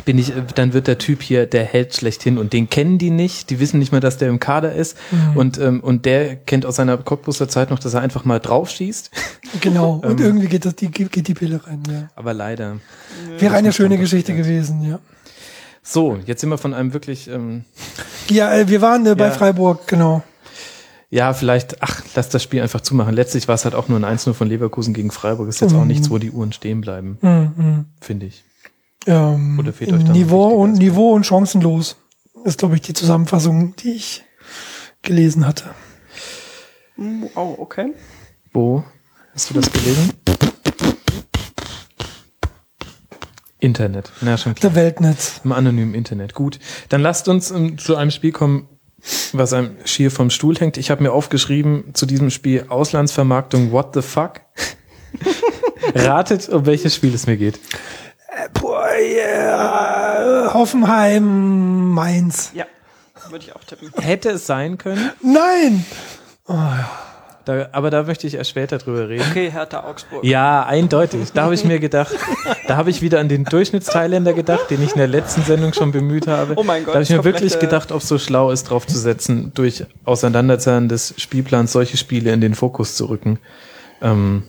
bin 0.05 0.17
ich, 0.17 0.29
äh, 0.35 0.43
dann 0.55 0.73
wird 0.73 0.87
der 0.87 0.97
Typ 0.97 1.21
hier 1.21 1.45
der 1.45 1.63
Held 1.65 1.95
schlechthin 1.95 2.37
und 2.37 2.53
den 2.53 2.69
kennen 2.69 2.97
die 2.97 3.09
nicht, 3.09 3.49
die 3.49 3.59
wissen 3.59 3.79
nicht 3.79 3.91
mehr, 3.91 4.01
dass 4.01 4.17
der 4.17 4.29
im 4.29 4.39
Kader 4.39 4.73
ist 4.73 4.97
und 5.35 5.57
ähm, 5.57 5.79
und 5.81 6.05
der 6.05 6.35
kennt 6.35 6.65
aus 6.65 6.75
seiner 6.77 6.97
Cottbuser 6.97 7.49
Zeit 7.49 7.69
noch, 7.69 7.79
dass 7.79 7.93
er 7.93 8.01
einfach 8.01 8.23
mal 8.25 8.39
drauf 8.39 8.69
schießt, 8.69 9.11
Genau. 9.61 10.01
Ähm. 10.03 10.11
Und 10.11 10.19
irgendwie 10.21 10.47
geht, 10.47 10.65
das, 10.65 10.75
die, 10.75 10.89
geht 10.91 11.27
die 11.27 11.33
Pille 11.33 11.59
rein. 11.65 11.83
Ja. 11.89 12.09
aber 12.15 12.33
leider. 12.33 12.77
Wäre 13.39 13.55
eine 13.55 13.73
schöne 13.73 13.97
Geschichte 13.97 14.33
gewesen, 14.35 14.81
ja. 14.87 14.99
So, 15.83 16.17
jetzt 16.25 16.41
sind 16.41 16.49
wir 16.49 16.57
von 16.57 16.73
einem 16.73 16.93
wirklich 16.93 17.29
ähm, 17.29 17.63
Ja, 18.29 18.53
äh, 18.53 18.67
wir 18.67 18.81
waren 18.81 19.05
äh, 19.05 19.15
bei 19.15 19.27
Ja. 19.27 19.31
Freiburg, 19.31 19.87
genau. 19.87 20.21
ja, 21.09 21.33
vielleicht, 21.33 21.81
ach, 21.81 22.01
lass 22.13 22.27
das 22.29 22.43
Spiel 22.43 22.61
einfach 22.61 22.81
zumachen. 22.81 23.13
Letztlich 23.15 23.47
war 23.47 23.55
es 23.55 23.63
halt 23.63 23.73
auch 23.73 23.87
nur 23.87 23.97
ein 24.03 24.17
1-0 24.17 24.33
von 24.33 24.49
Leverkusen 24.49 24.93
gegen 24.93 25.11
Freiburg. 25.11 25.47
Ist 25.47 25.61
jetzt 25.61 25.73
auch 25.73 25.85
nichts, 25.85 26.09
wo 26.09 26.17
die 26.17 26.31
Uhren 26.31 26.51
stehen 26.51 26.81
bleiben, 26.81 27.17
Mhm. 27.21 27.85
finde 28.01 28.25
ich. 28.25 28.43
Ähm, 29.05 29.57
Oder 29.59 29.73
fehlt 29.73 29.93
euch 29.93 30.03
da 30.03 30.11
Niveau 30.11 30.47
und 30.47 30.71
Aspekt? 30.71 30.83
Niveau 30.83 31.13
und 31.13 31.25
chancenlos 31.25 31.97
ist, 32.43 32.59
glaube 32.59 32.75
ich, 32.75 32.81
die 32.81 32.93
Zusammenfassung, 32.93 33.75
die 33.75 33.93
ich 33.93 34.23
gelesen 35.01 35.45
hatte. 35.45 35.65
Oh, 37.35 37.55
okay. 37.57 37.93
Wo 38.53 38.83
hast 39.33 39.49
du 39.49 39.53
das 39.53 39.71
gelesen? 39.71 40.13
Internet. 43.59 44.11
Na, 44.21 44.37
schon 44.37 44.55
klar. 44.55 44.71
Der 44.71 44.81
Weltnetz. 44.81 45.41
Im 45.43 45.51
anonymen 45.51 45.93
Internet. 45.93 46.33
Gut. 46.33 46.59
Dann 46.89 47.01
lasst 47.01 47.27
uns 47.27 47.51
ähm, 47.51 47.77
zu 47.77 47.95
einem 47.95 48.11
Spiel 48.11 48.31
kommen, 48.31 48.67
was 49.33 49.53
einem 49.53 49.77
schier 49.85 50.11
vom 50.11 50.29
Stuhl 50.29 50.55
hängt. 50.57 50.77
Ich 50.77 50.91
habe 50.91 51.03
mir 51.03 51.11
aufgeschrieben 51.11 51.93
zu 51.93 52.05
diesem 52.05 52.29
Spiel 52.29 52.65
Auslandsvermarktung 52.69 53.71
What 53.71 53.93
the 53.95 54.01
fuck? 54.01 54.41
Ratet, 55.95 56.49
um 56.49 56.65
welches 56.65 56.95
Spiel 56.95 57.13
es 57.13 57.27
mir 57.27 57.37
geht. 57.37 57.59
Boah, 58.53 58.87
yeah. 58.99 60.53
Hoffenheim, 60.53 61.93
Mainz. 61.93 62.51
Ja, 62.53 62.65
würde 63.29 63.45
ich 63.45 63.55
auch 63.55 63.63
tippen. 63.63 63.91
Hätte 63.99 64.29
es 64.29 64.45
sein 64.45 64.77
können, 64.77 65.11
Nein! 65.21 65.85
da, 67.45 67.67
aber 67.71 67.89
da 67.89 68.03
möchte 68.03 68.27
ich 68.27 68.35
erst 68.35 68.51
später 68.51 68.77
drüber 68.77 69.09
reden. 69.09 69.25
Okay, 69.29 69.51
Hertha 69.51 69.83
Augsburg. 69.83 70.23
Ja, 70.23 70.65
eindeutig. 70.65 71.31
Da 71.33 71.43
habe 71.43 71.55
ich 71.55 71.65
mir 71.65 71.79
gedacht, 71.79 72.15
da 72.67 72.77
habe 72.77 72.89
ich 72.89 73.01
wieder 73.01 73.19
an 73.19 73.27
den 73.27 73.43
Durchschnittsthailänder 73.43 74.33
gedacht, 74.33 74.69
den 74.69 74.83
ich 74.83 74.91
in 74.91 74.99
der 74.99 75.07
letzten 75.07 75.41
Sendung 75.41 75.73
schon 75.73 75.91
bemüht 75.91 76.27
habe. 76.27 76.53
Oh 76.55 76.63
mein 76.63 76.83
Gott, 76.83 76.93
Da 76.93 76.99
habe 76.99 77.03
ich 77.03 77.09
mir 77.09 77.23
wirklich 77.23 77.59
gedacht, 77.59 77.91
ob 77.91 78.01
es 78.01 78.07
so 78.07 78.17
schlau 78.19 78.51
ist, 78.51 78.65
drauf 78.65 78.85
zu 78.85 78.97
setzen, 78.97 79.51
durch 79.55 79.85
Auseinanderzahlen 80.05 80.89
des 80.89 81.15
Spielplans 81.17 81.71
solche 81.71 81.97
Spiele 81.97 82.31
in 82.31 82.41
den 82.41 82.53
Fokus 82.53 82.95
zu 82.95 83.05
rücken. 83.05 83.39
Ähm, 84.01 84.43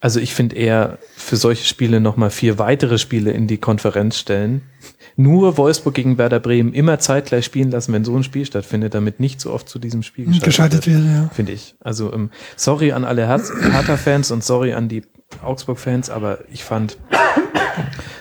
also 0.00 0.20
ich 0.20 0.34
finde 0.34 0.56
eher 0.56 0.98
für 1.16 1.36
solche 1.36 1.64
Spiele 1.64 2.00
nochmal 2.00 2.30
vier 2.30 2.58
weitere 2.58 2.98
Spiele 2.98 3.32
in 3.32 3.46
die 3.46 3.58
Konferenz 3.58 4.18
stellen. 4.18 4.62
Nur 5.16 5.56
Wolfsburg 5.56 5.94
gegen 5.94 6.16
Werder 6.18 6.38
Bremen 6.38 6.72
immer 6.72 7.00
zeitgleich 7.00 7.44
spielen 7.44 7.72
lassen, 7.72 7.92
wenn 7.92 8.04
so 8.04 8.14
ein 8.16 8.22
Spiel 8.22 8.46
stattfindet, 8.46 8.94
damit 8.94 9.18
nicht 9.18 9.40
so 9.40 9.52
oft 9.52 9.68
zu 9.68 9.80
diesem 9.80 10.04
Spiel 10.04 10.26
geschaltet, 10.26 10.44
Geschaltet 10.44 10.86
wird, 10.86 11.04
ja. 11.04 11.28
finde 11.34 11.52
ich. 11.52 11.74
Also 11.80 12.12
ähm, 12.12 12.30
sorry 12.54 12.92
an 12.92 13.04
alle 13.04 13.26
Hertha-Fans 13.26 14.30
und 14.30 14.44
sorry 14.44 14.74
an 14.74 14.88
die 14.88 15.02
Augsburg-Fans, 15.42 16.08
aber 16.10 16.38
ich 16.52 16.62
fand, 16.62 16.98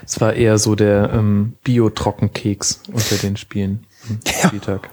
es 0.03 0.19
war 0.19 0.33
eher 0.33 0.57
so 0.57 0.73
der 0.73 1.11
ähm, 1.13 1.53
Bio-Trockenkeks 1.63 2.81
unter 2.91 3.15
den 3.17 3.37
Spielen 3.37 3.85
Ja. 4.25 4.47
Spieltag. 4.47 4.89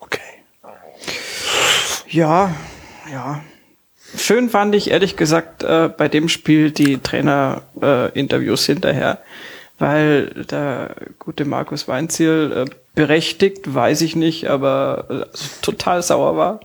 Okay. 0.00 0.20
Ja, 2.08 2.52
ja. 3.12 3.42
Schön 4.16 4.48
fand 4.48 4.74
ich 4.74 4.90
ehrlich 4.90 5.16
gesagt 5.16 5.62
äh, 5.62 5.90
bei 5.94 6.08
dem 6.08 6.28
Spiel 6.28 6.70
die 6.70 6.98
Trainer-Interviews 6.98 8.68
äh, 8.68 8.72
hinterher, 8.72 9.18
weil 9.78 10.28
der 10.50 10.94
gute 11.18 11.44
Markus 11.44 11.88
Weinziel 11.88 12.66
äh, 12.66 12.74
berechtigt, 12.94 13.72
weiß 13.72 14.00
ich 14.02 14.16
nicht, 14.16 14.48
aber 14.48 15.06
äh, 15.08 15.38
total 15.62 16.02
sauer 16.02 16.36
war, 16.36 16.60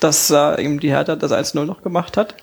dass 0.00 0.30
äh, 0.30 0.62
ihm 0.62 0.80
die 0.80 0.90
Hertha 0.90 1.16
das 1.16 1.32
1-0 1.32 1.64
noch 1.64 1.82
gemacht 1.82 2.16
hat. 2.16 2.34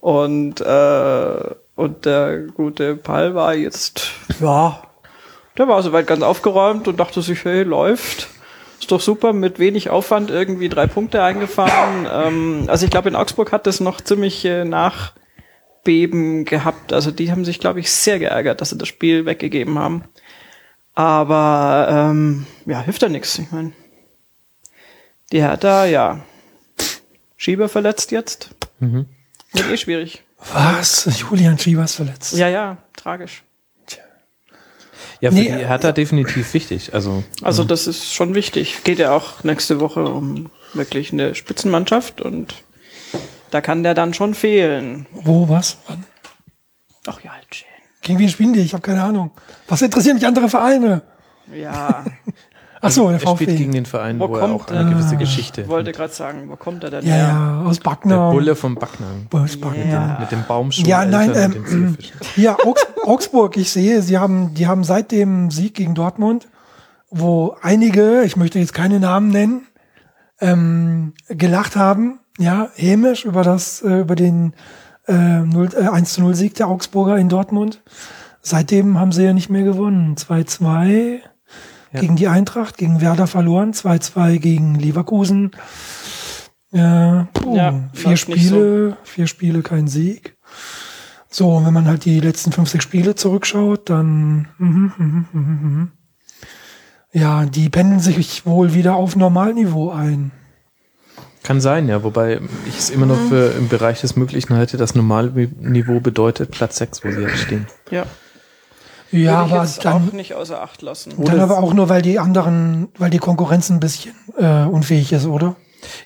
Und, 0.00 0.60
äh, 0.60 1.54
und 1.76 2.04
der 2.04 2.38
gute 2.54 2.96
Pall 2.96 3.34
war 3.34 3.54
jetzt, 3.54 4.10
ja, 4.40 4.82
der 5.58 5.68
war 5.68 5.82
soweit 5.82 6.06
ganz 6.06 6.22
aufgeräumt 6.22 6.88
und 6.88 6.98
dachte 6.98 7.22
sich, 7.22 7.44
hey, 7.44 7.62
läuft. 7.62 8.28
Ist 8.80 8.90
doch 8.90 9.00
super, 9.00 9.34
mit 9.34 9.58
wenig 9.58 9.90
Aufwand 9.90 10.30
irgendwie 10.30 10.70
drei 10.70 10.86
Punkte 10.86 11.22
eingefahren. 11.22 12.08
Ähm, 12.10 12.64
also 12.68 12.86
ich 12.86 12.90
glaube, 12.90 13.10
in 13.10 13.16
Augsburg 13.16 13.52
hat 13.52 13.66
das 13.66 13.80
noch 13.80 14.00
ziemlich 14.00 14.44
äh, 14.46 14.64
Nachbeben 14.64 16.46
gehabt. 16.46 16.94
Also 16.94 17.10
die 17.10 17.30
haben 17.30 17.44
sich, 17.44 17.60
glaube 17.60 17.80
ich, 17.80 17.92
sehr 17.92 18.18
geärgert, 18.18 18.60
dass 18.60 18.70
sie 18.70 18.78
das 18.78 18.88
Spiel 18.88 19.26
weggegeben 19.26 19.78
haben. 19.78 20.04
Aber 20.94 21.88
ähm, 21.90 22.46
ja, 22.64 22.80
hilft 22.80 23.02
ja 23.02 23.10
nichts. 23.10 23.38
Ich 23.38 23.52
meine, 23.52 23.72
die 25.30 25.42
Hertha, 25.42 25.84
ja, 25.84 26.20
Schieber 27.36 27.68
verletzt 27.68 28.10
jetzt. 28.10 28.50
Mhm. 28.80 29.06
Wird 29.52 29.70
eh 29.70 29.76
schwierig. 29.76 30.24
Was? 30.52 31.08
Julian 31.20 31.58
Schiebers 31.58 31.94
verletzt. 31.94 32.32
Ja, 32.36 32.48
ja, 32.48 32.78
tragisch. 32.96 33.42
Ja, 35.20 35.30
für 35.30 35.36
Nee, 35.36 35.44
die 35.44 35.66
Hertha 35.66 35.92
definitiv 35.92 36.54
wichtig. 36.54 36.94
Also 36.94 37.22
Also 37.42 37.64
das 37.64 37.86
ist 37.86 38.12
schon 38.14 38.34
wichtig. 38.34 38.84
Geht 38.84 38.98
ja 38.98 39.12
auch 39.12 39.44
nächste 39.44 39.80
Woche 39.80 40.04
um 40.04 40.50
wirklich 40.74 41.12
eine 41.12 41.34
Spitzenmannschaft 41.34 42.20
und 42.20 42.54
da 43.50 43.60
kann 43.60 43.82
der 43.82 43.94
dann 43.94 44.14
schon 44.14 44.34
fehlen. 44.34 45.06
Wo, 45.12 45.48
was? 45.48 45.78
Wann? 45.88 46.04
Ach 47.06 47.20
ja, 47.22 47.32
halt 47.32 47.54
schön. 47.54 47.66
Gegen 48.02 48.18
wen 48.18 48.28
spielen 48.28 48.52
die? 48.52 48.60
Ich 48.60 48.72
habe 48.72 48.82
keine 48.82 49.02
Ahnung. 49.02 49.30
Was 49.68 49.82
interessieren 49.82 50.16
mich 50.16 50.26
andere 50.26 50.48
Vereine? 50.48 51.02
Ja, 51.54 52.04
Ach 52.82 52.90
so, 52.90 53.10
der 53.10 53.14
er 53.14 53.20
spielt 53.20 53.50
VfB. 53.50 53.56
gegen 53.56 53.72
den 53.72 53.86
Verein, 53.86 54.18
Wo 54.18 54.28
wo, 54.28 54.36
er 54.36 54.50
auch 54.50 54.66
eine 54.68 54.90
gewisse 54.90 55.14
er? 55.14 55.18
Geschichte 55.18 55.62
ich 55.62 55.68
wollte 55.68 55.92
gerade 55.92 56.12
sagen, 56.12 56.48
wo 56.48 56.56
kommt 56.56 56.82
er 56.82 56.90
denn 56.90 57.04
ja, 57.04 57.14
her? 57.14 57.28
ja, 57.28 57.62
aus 57.66 57.78
Der 57.78 57.90
Backnau. 57.90 58.32
Bulle 58.32 58.56
vom 58.56 58.74
Backnang. 58.74 59.26
Aus 59.30 59.56
Backnau. 59.58 59.84
Ja. 59.84 60.16
Mit 60.20 60.30
dem 60.32 60.44
Baumschuh. 60.48 60.86
Ja, 60.86 61.04
nein, 61.04 61.32
ähm. 61.34 61.96
Ja, 62.36 62.56
Augs 62.64 62.86
Augsburg, 63.04 63.56
ich 63.56 63.70
sehe, 63.70 64.02
sie 64.02 64.18
haben, 64.18 64.54
die 64.54 64.66
haben 64.66 64.84
seit 64.84 65.10
dem 65.12 65.50
Sieg 65.50 65.74
gegen 65.74 65.94
Dortmund, 65.94 66.48
wo 67.10 67.56
einige, 67.60 68.22
ich 68.22 68.36
möchte 68.36 68.58
jetzt 68.58 68.72
keine 68.72 69.00
Namen 69.00 69.28
nennen, 69.28 69.66
ähm, 70.40 71.12
gelacht 71.28 71.76
haben, 71.76 72.20
ja, 72.38 72.68
hämisch 72.74 73.24
über 73.24 73.42
das, 73.42 73.82
äh, 73.82 74.00
über 74.00 74.16
den 74.16 74.54
äh, 75.06 75.40
0, 75.40 75.70
äh, 75.74 75.88
1 75.88 76.14
zu 76.14 76.22
0 76.22 76.34
Sieg 76.34 76.54
der 76.54 76.68
Augsburger 76.68 77.18
in 77.18 77.28
Dortmund. 77.28 77.82
Seitdem 78.42 78.98
haben 78.98 79.12
sie 79.12 79.24
ja 79.24 79.32
nicht 79.34 79.50
mehr 79.50 79.64
gewonnen. 79.64 80.16
2-2. 80.16 81.20
Ja. 81.92 82.00
gegen 82.00 82.16
die 82.16 82.28
Eintracht, 82.28 82.78
gegen 82.78 83.00
Werder 83.00 83.26
verloren, 83.26 83.72
2-2 83.72 84.38
gegen 84.38 84.74
Leverkusen. 84.76 85.50
Ja, 86.70 87.26
puh, 87.32 87.56
Ja, 87.56 87.90
vier 87.92 88.16
Spiele, 88.16 88.96
vier 89.02 89.26
Spiele, 89.26 89.62
kein 89.62 89.88
Sieg. 89.88 90.36
So, 91.28 91.56
und 91.56 91.66
wenn 91.66 91.74
man 91.74 91.86
halt 91.86 92.04
die 92.04 92.20
letzten 92.20 92.52
50 92.52 92.82
Spiele 92.82 93.14
zurückschaut, 93.14 93.90
dann 93.90 94.48
mhm, 94.58 94.92
mhm, 94.98 95.26
mhm, 95.32 95.42
mhm. 95.42 95.92
ja, 97.12 97.44
die 97.46 97.68
pendeln 97.68 98.00
sich 98.00 98.46
wohl 98.46 98.74
wieder 98.74 98.94
auf 98.94 99.16
Normalniveau 99.16 99.90
ein. 99.90 100.32
Kann 101.42 101.60
sein, 101.60 101.88
ja, 101.88 102.02
wobei 102.02 102.40
ich 102.66 102.78
es 102.78 102.90
immer 102.90 103.06
noch 103.06 103.18
für 103.28 103.52
im 103.56 103.68
Bereich 103.68 104.00
des 104.00 104.14
Möglichen 104.14 104.54
halte, 104.54 104.76
das 104.76 104.94
Normalniveau 104.94 106.00
bedeutet 106.00 106.50
Platz 106.50 106.76
6, 106.76 107.04
wo 107.04 107.10
sie 107.10 107.22
jetzt 107.22 107.38
stehen. 107.38 107.66
Ja. 107.90 108.04
Ja, 109.12 109.38
aber 109.42 109.62
jetzt 109.62 109.84
dann, 109.84 110.08
auch 110.08 110.12
nicht 110.12 110.34
außer 110.34 110.62
Acht 110.62 110.82
lassen. 110.82 111.12
dann 111.18 111.40
aber 111.40 111.58
auch 111.58 111.72
nur, 111.74 111.88
weil 111.88 112.02
die 112.02 112.18
anderen, 112.18 112.88
weil 112.98 113.10
die 113.10 113.18
Konkurrenz 113.18 113.68
ein 113.70 113.80
bisschen 113.80 114.14
äh, 114.38 114.64
unfähig 114.64 115.12
ist, 115.12 115.26
oder? 115.26 115.56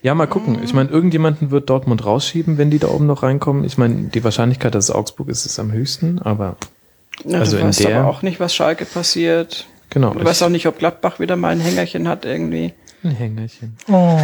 Ja, 0.03 0.15
mal 0.15 0.27
gucken. 0.27 0.59
Ich 0.63 0.73
meine, 0.73 0.89
irgendjemanden 0.91 1.51
wird 1.51 1.69
Dortmund 1.69 2.07
rausschieben, 2.07 2.57
wenn 2.59 2.71
die 2.71 2.79
da 2.79 2.89
oben 2.89 3.07
noch 3.07 3.23
reinkommen. 3.23 3.65
Ich 3.65 3.77
meine, 3.77 4.05
die 4.05 4.23
Wahrscheinlichkeit, 4.25 4.75
dass 4.75 4.85
es 4.85 4.91
Augsburg 4.95 5.29
ist, 5.29 5.45
ist 5.47 5.59
am 5.59 5.73
höchsten, 5.73 6.21
aber 6.23 6.57
Ja, 7.25 7.41
also 7.41 7.57
du 7.57 7.63
in 7.63 7.69
weißt 7.69 7.81
der- 7.81 7.99
aber 8.01 8.09
auch 8.09 8.23
nicht, 8.23 8.41
was 8.41 8.55
Schalke 8.55 8.85
passiert. 8.85 9.67
genau. 9.91 10.15
Du 10.15 10.25
weißt 10.25 10.43
auch 10.45 10.49
nicht, 10.49 10.67
ob 10.67 10.79
Gladbach 10.79 11.19
wieder 11.19 11.37
mal 11.37 11.49
ein 11.51 11.61
Hängerchen 11.61 12.09
hat 12.09 12.25
irgendwie. 12.25 12.73
ein 13.03 13.11
Hängerchen. 13.11 13.77
Oh. 13.91 14.19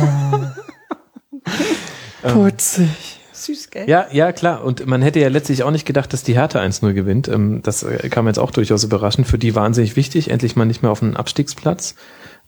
Putzig. 2.22 3.20
Süß, 3.41 3.70
gell? 3.70 3.88
Ja, 3.88 4.07
ja, 4.12 4.32
klar. 4.32 4.64
Und 4.64 4.86
man 4.86 5.03
hätte 5.03 5.20
ja 5.20 5.28
letztlich 5.28 5.62
auch 5.62 5.70
nicht 5.70 5.86
gedacht, 5.86 6.12
dass 6.12 6.22
die 6.22 6.34
Hertha 6.34 6.61
1-0 6.61 6.93
gewinnt. 6.93 7.28
Ähm, 7.28 7.62
Das 7.62 7.82
äh, 7.82 8.09
kam 8.09 8.26
jetzt 8.26 8.38
auch 8.38 8.51
durchaus 8.51 8.84
überraschend. 8.84 9.26
Für 9.26 9.38
die 9.38 9.55
wahnsinnig 9.55 9.97
wichtig. 9.97 10.30
Endlich 10.30 10.57
mal 10.57 10.64
nicht 10.64 10.82
mehr 10.82 10.91
auf 10.93 11.03
einen 11.03 11.16
Abstiegsplatz. 11.16 11.95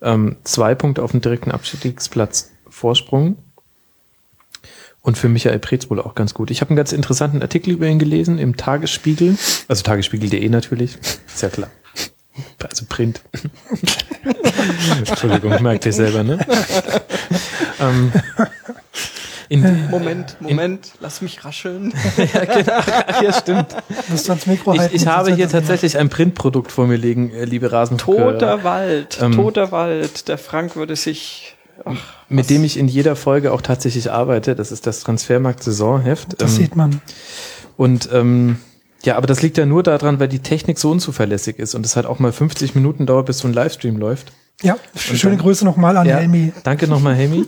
Ähm, 0.00 0.36
Zwei 0.44 0.74
Punkte 0.74 1.02
auf 1.02 1.12
den 1.12 1.20
direkten 1.20 1.50
Abstiegsplatz 1.50 2.50
Vorsprung. 2.68 3.36
Und 5.00 5.18
für 5.18 5.28
Michael 5.28 5.58
Preetz 5.58 5.90
wohl 5.90 6.00
auch 6.00 6.14
ganz 6.14 6.32
gut. 6.32 6.50
Ich 6.50 6.60
habe 6.60 6.70
einen 6.70 6.76
ganz 6.76 6.92
interessanten 6.92 7.42
Artikel 7.42 7.72
über 7.72 7.88
ihn 7.88 7.98
gelesen 7.98 8.38
im 8.38 8.56
Tagesspiegel. 8.56 9.36
Also 9.66 9.82
tagesspiegel.de 9.82 10.48
natürlich. 10.48 10.96
Ist 11.26 11.42
ja 11.42 11.48
klar. 11.48 11.70
Also 12.62 12.86
Print. 12.88 13.20
Entschuldigung, 15.06 15.60
merkt 15.62 15.84
ihr 15.86 15.92
selber, 15.92 16.22
ne? 16.22 16.38
ähm, 17.80 18.12
in, 19.52 19.88
Moment, 19.90 20.36
Moment, 20.40 20.92
lass 21.00 21.20
mich 21.22 21.44
rascheln. 21.44 21.92
ja, 22.16 22.44
genau. 22.44 22.80
ja, 23.22 23.32
stimmt. 23.32 23.66
Musst 24.08 24.26
du 24.28 24.32
ans 24.32 24.46
Mikro 24.46 24.72
Ich, 24.74 24.80
halten. 24.80 24.96
ich 24.96 25.06
habe 25.06 25.34
hier 25.34 25.44
das 25.44 25.52
tatsächlich 25.52 25.98
ein 25.98 26.08
Printprodukt 26.08 26.72
vor 26.72 26.86
mir 26.86 26.96
liegen, 26.96 27.30
äh, 27.32 27.44
liebe 27.44 27.70
Rasenfucker, 27.70 28.32
Toter 28.32 28.64
Wald, 28.64 29.18
Ähm, 29.20 29.32
toter 29.32 29.70
Wald. 29.72 30.28
Der 30.28 30.38
Frank 30.38 30.76
würde 30.76 30.96
sich. 30.96 31.56
Ach, 31.84 31.96
mit 32.28 32.48
dem 32.50 32.64
ich 32.64 32.78
in 32.78 32.86
jeder 32.88 33.16
Folge 33.16 33.52
auch 33.52 33.60
tatsächlich 33.62 34.10
arbeite. 34.12 34.54
Das 34.54 34.70
ist 34.72 34.86
das 34.86 35.00
Transfermarkt 35.00 35.62
Saisonheft. 35.62 36.40
Das 36.40 36.52
Ähm, 36.52 36.56
sieht 36.58 36.76
man. 36.76 37.00
und 37.76 38.08
ähm, 38.12 38.56
ja, 39.04 39.16
aber 39.16 39.26
das 39.26 39.42
liegt 39.42 39.58
ja 39.58 39.66
nur 39.66 39.82
daran, 39.82 40.20
weil 40.20 40.28
die 40.28 40.38
Technik 40.38 40.78
so 40.78 40.90
unzuverlässig 40.90 41.58
ist 41.58 41.74
und 41.74 41.84
es 41.84 41.96
halt 41.96 42.06
auch 42.06 42.20
mal 42.20 42.30
50 42.32 42.74
Minuten 42.76 43.04
dauert, 43.06 43.26
bis 43.26 43.38
so 43.38 43.48
ein 43.48 43.52
Livestream 43.54 43.96
läuft. 43.96 44.30
Ja, 44.62 44.76
schöne 44.94 45.34
dann- 45.34 45.38
Grüße 45.42 45.64
nochmal 45.64 45.96
an 45.96 46.06
Ja, 46.06 46.18
Helmi. 46.18 46.52
Danke 46.62 46.86
nochmal, 46.86 47.16
Helmi. 47.16 47.46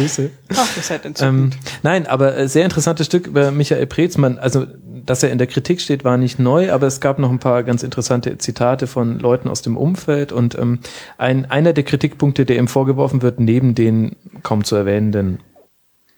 Grüße. 0.00 0.30
ach 0.54 0.76
ihr 0.76 0.82
seid 0.82 1.20
Ähm, 1.20 1.50
nein, 1.82 2.06
aber 2.06 2.36
äh, 2.36 2.48
sehr 2.48 2.64
interessantes 2.64 3.06
Stück 3.06 3.26
über 3.26 3.50
Michael 3.50 3.86
Preetzmann. 3.86 4.38
Also, 4.38 4.66
dass 5.06 5.22
er 5.22 5.30
in 5.30 5.38
der 5.38 5.46
Kritik 5.46 5.80
steht, 5.80 6.04
war 6.04 6.16
nicht 6.16 6.38
neu, 6.38 6.72
aber 6.72 6.86
es 6.86 7.00
gab 7.00 7.18
noch 7.18 7.30
ein 7.30 7.38
paar 7.38 7.62
ganz 7.62 7.82
interessante 7.82 8.38
Zitate 8.38 8.86
von 8.86 9.18
Leuten 9.18 9.48
aus 9.48 9.62
dem 9.62 9.76
Umfeld 9.76 10.32
und 10.32 10.56
ähm, 10.58 10.80
ein, 11.18 11.50
einer 11.50 11.72
der 11.72 11.84
Kritikpunkte, 11.84 12.44
der 12.44 12.58
ihm 12.58 12.68
vorgeworfen 12.68 13.22
wird, 13.22 13.40
neben 13.40 13.74
den 13.74 14.16
kaum 14.42 14.64
zu 14.64 14.76
erwähnenden 14.76 15.40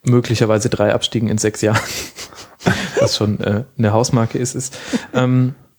möglicherweise 0.04 0.68
drei 0.68 0.92
Abstiegen 0.92 1.28
in 1.28 1.38
sechs 1.38 1.60
Jahren, 1.62 1.80
was 3.00 3.16
schon 3.16 3.40
äh, 3.40 3.64
eine 3.78 3.92
Hausmarke 3.92 4.38
ist, 4.38 4.54
ist 4.54 4.76
ähm, 5.14 5.54
äh, 5.54 5.71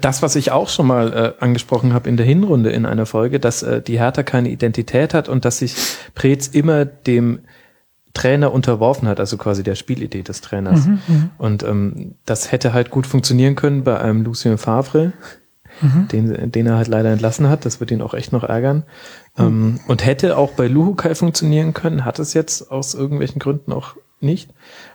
das, 0.00 0.22
was 0.22 0.36
ich 0.36 0.52
auch 0.52 0.68
schon 0.68 0.86
mal 0.86 1.12
äh, 1.12 1.42
angesprochen 1.42 1.92
habe 1.92 2.08
in 2.08 2.16
der 2.16 2.26
Hinrunde 2.26 2.70
in 2.70 2.86
einer 2.86 3.06
Folge, 3.06 3.40
dass 3.40 3.62
äh, 3.62 3.80
die 3.80 3.98
Hertha 3.98 4.22
keine 4.22 4.50
Identität 4.50 5.14
hat 5.14 5.28
und 5.28 5.44
dass 5.44 5.58
sich 5.58 5.74
Preetz 6.14 6.48
immer 6.48 6.84
dem 6.84 7.40
Trainer 8.12 8.52
unterworfen 8.52 9.08
hat, 9.08 9.20
also 9.20 9.36
quasi 9.36 9.62
der 9.62 9.76
Spielidee 9.76 10.22
des 10.22 10.40
Trainers. 10.40 10.86
Und 11.38 11.62
ähm, 11.62 12.16
das 12.26 12.50
hätte 12.50 12.72
halt 12.72 12.90
gut 12.90 13.06
funktionieren 13.06 13.54
können 13.54 13.84
bei 13.84 14.00
einem 14.00 14.24
Lucien 14.24 14.58
Favre, 14.58 15.12
den, 15.80 16.50
den 16.50 16.66
er 16.66 16.76
halt 16.76 16.88
leider 16.88 17.10
entlassen 17.10 17.48
hat. 17.48 17.64
Das 17.64 17.78
wird 17.78 17.92
ihn 17.92 18.02
auch 18.02 18.12
echt 18.12 18.32
noch 18.32 18.42
ärgern. 18.42 18.82
Ähm, 19.38 19.78
und 19.86 20.04
hätte 20.04 20.36
auch 20.36 20.50
bei 20.52 20.66
Luhukai 20.66 21.14
funktionieren 21.14 21.72
können, 21.72 22.04
hat 22.04 22.18
es 22.18 22.34
jetzt 22.34 22.70
aus 22.70 22.94
irgendwelchen 22.94 23.38
Gründen 23.38 23.72
auch 23.72 23.94
nicht. 24.20 24.50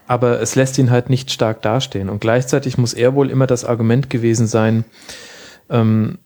Aber 0.08 0.40
es 0.42 0.56
lässt 0.56 0.78
ihn 0.78 0.92
halt 0.92 1.10
nicht 1.10 1.32
stark 1.32 1.62
dastehen. 1.62 2.10
Und 2.10 2.22
gleichzeitig 2.22 2.78
muss 2.78 2.94
er 2.94 3.16
wohl 3.16 3.30
immer 3.30 3.48
das 3.48 3.66
Argument 3.66 4.10
gewesen 4.10 4.48
sein, 4.48 4.86
ähm, 5.70 6.20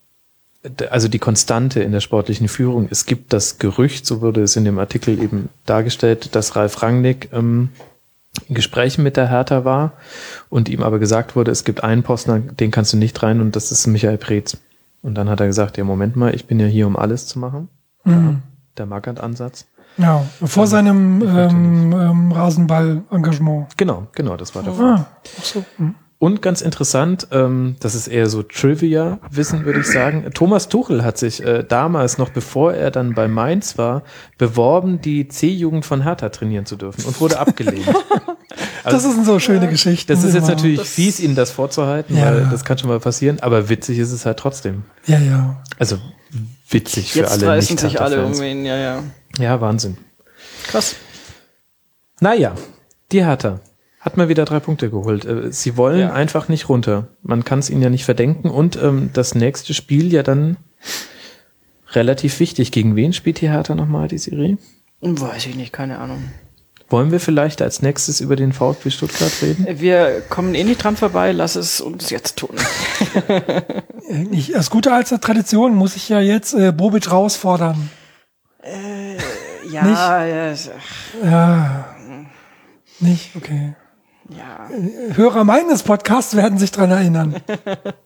also 0.90 1.08
die 1.08 1.20
Konstante 1.20 1.82
in 1.82 1.94
der 1.94 2.02
sportlichen 2.02 2.50
Führung. 2.50 2.90
Es 2.92 3.06
gibt 3.06 3.32
das 3.32 3.60
Gerücht, 3.60 4.06
so 4.06 4.22
wurde 4.22 4.42
es 4.42 4.56
in 4.58 4.66
dem 4.66 4.78
Artikel 4.78 5.22
eben 5.22 5.50
dargestellt, 5.66 6.36
dass 6.36 6.56
Ralf 6.56 6.82
Rangnick 6.82 7.30
ähm, 7.32 7.70
in 8.48 8.56
Gesprächen 8.56 9.04
mit 9.04 9.16
der 9.16 9.30
Hertha 9.30 9.64
war 9.64 9.94
und 10.50 10.70
ihm 10.70 10.84
aber 10.84 11.00
gesagt 11.00 11.36
wurde, 11.36 11.52
es 11.52 11.64
gibt 11.64 11.84
einen 11.84 12.04
Postner, 12.04 12.40
den 12.40 12.72
kannst 12.72 12.92
du 12.94 12.98
nicht 12.98 13.22
rein 13.24 13.40
und 13.40 13.56
das 13.56 13.72
ist 13.72 13.88
Michael 13.88 14.18
Preetz. 14.18 14.58
Und 15.02 15.16
dann 15.16 15.30
hat 15.30 15.40
er 15.40 15.48
gesagt, 15.48 15.78
ja 15.78 15.86
Moment 15.86 16.18
mal, 16.18 16.36
ich 16.36 16.46
bin 16.46 16.60
ja 16.60 16.68
hier, 16.68 16.88
um 16.88 16.98
alles 16.98 17.26
zu 17.26 17.40
machen. 17.40 17.70
Mhm. 18.04 18.42
Der 18.78 18.86
Markant-Ansatz. 18.86 19.66
Ja, 20.00 20.24
vor 20.44 20.66
seinem 20.68 21.22
ähm, 21.22 21.92
ähm, 21.94 22.32
Rasenball-Engagement. 22.32 23.78
Genau, 23.78 24.08
genau, 24.14 24.38
das 24.38 24.56
war 24.56 24.64
der 24.64 24.74
Fall. 24.74 24.86
Ah, 24.96 25.06
ach 25.40 25.44
so. 25.44 25.66
Mhm. 25.78 25.96
Und 26.22 26.42
ganz 26.42 26.62
interessant, 26.62 27.28
ähm, 27.32 27.78
das 27.80 27.96
ist 27.96 28.08
eher 28.08 28.28
so 28.28 28.44
Trivia-Wissen, 28.44 29.64
würde 29.64 29.80
ich 29.80 29.88
sagen. 29.88 30.26
Thomas 30.34 30.68
Tuchel 30.68 31.06
hat 31.06 31.18
sich 31.18 31.42
äh, 31.46 31.64
damals, 31.64 32.18
noch 32.18 32.30
bevor 32.30 32.74
er 32.74 32.92
dann 32.92 33.14
bei 33.14 33.30
Mainz 33.30 33.78
war, 33.78 34.04
beworben, 34.38 35.00
die 35.00 35.30
C-Jugend 35.30 35.86
von 35.86 36.04
Hertha 36.04 36.28
trainieren 36.28 36.66
zu 36.66 36.76
dürfen 36.76 37.06
und 37.06 37.20
wurde 37.22 37.40
abgelehnt. 37.40 37.88
Das 38.84 39.04
ist 39.04 39.16
eine 39.18 39.26
so 39.26 39.40
schöne 39.40 39.68
Geschichte. 39.68 40.14
Das 40.14 40.24
ist 40.24 40.34
jetzt 40.34 40.48
natürlich 40.48 40.82
fies, 40.82 41.20
Ihnen 41.20 41.36
das 41.36 41.52
vorzuhalten, 41.52 42.18
Ja. 42.18 42.26
weil 42.26 42.48
das 42.50 42.64
kann 42.64 42.78
schon 42.78 42.90
mal 42.90 43.00
passieren, 43.00 43.40
aber 43.42 43.70
witzig 43.70 44.00
ist 44.00 44.12
es 44.12 44.26
halt 44.26 44.38
trotzdem. 44.40 44.84
Ja, 45.06 45.20
ja. 45.20 45.62
Also 45.78 45.98
witzig 46.70 47.12
für 47.12 47.20
Jetzt 47.20 47.32
alle 47.32 47.48
reißen 47.48 47.78
sich 47.78 48.02
alle 48.02 48.26
um 48.26 48.34
ihn, 48.42 48.66
ja, 48.66 48.78
ja. 48.78 49.04
Ja, 49.40 49.60
Wahnsinn. 49.62 49.98
Krass. 50.68 50.96
Naja, 52.20 52.54
die 53.12 53.24
Hertha 53.26 53.60
hat 54.00 54.18
mal 54.18 54.30
wieder 54.30 54.46
drei 54.46 54.60
Punkte 54.60 54.90
geholt. 54.90 55.26
Äh, 55.26 55.52
Sie 55.52 55.76
wollen 55.78 56.00
Ja. 56.00 56.14
einfach 56.14 56.48
nicht 56.50 56.70
runter. 56.70 57.08
Man 57.24 57.44
kann 57.44 57.60
es 57.60 57.70
ihnen 57.70 57.82
ja 57.82 57.90
nicht 57.90 58.06
verdenken. 58.06 58.50
Und 58.50 58.76
ähm, 58.82 59.10
das 59.14 59.36
nächste 59.36 59.74
Spiel 59.74 60.12
ja 60.14 60.24
dann 60.24 60.58
relativ 61.94 62.40
wichtig. 62.40 62.72
Gegen 62.72 62.96
wen 62.96 63.14
spielt 63.14 63.42
die 63.42 63.50
Hertha 63.50 63.76
nochmal 63.76 64.08
die 64.08 64.18
Serie? 64.18 64.58
Weiß 65.02 65.46
ich 65.48 65.56
nicht, 65.56 65.74
keine 65.74 66.00
Ahnung. 66.00 66.32
Wollen 66.92 67.12
wir 67.12 67.20
vielleicht 67.20 67.62
als 67.62 67.82
nächstes 67.84 68.20
über 68.20 68.36
den 68.36 68.52
VfB 68.52 68.90
Stuttgart 68.90 69.32
reden? 69.44 69.68
Wir 69.80 70.22
kommen 70.28 70.56
eh 70.56 70.64
nicht 70.64 70.84
dran 70.84 70.98
vorbei, 70.98 71.32
lass 71.32 71.56
es 71.56 71.82
uns 71.82 72.10
jetzt 72.10 72.38
tun. 72.38 72.56
Ich, 74.32 74.56
als 74.56 74.72
gute 74.72 74.92
alte 74.92 75.20
Tradition 75.20 75.76
muss 75.76 75.96
ich 75.96 76.10
ja 76.10 76.20
jetzt 76.20 76.56
äh, 76.56 76.72
Bobic 76.72 77.12
herausfordern. 78.62 79.72
Ja, 79.72 80.26
ja, 80.26 80.54
Ja. 81.24 81.96
Nicht? 83.00 83.36
Okay. 83.36 83.76
ja. 84.30 84.70
Hörer 85.16 85.44
meines 85.44 85.84
Podcasts 85.84 86.36
werden 86.36 86.58
sich 86.58 86.72
dran 86.72 86.92
erinnern. 86.92 87.36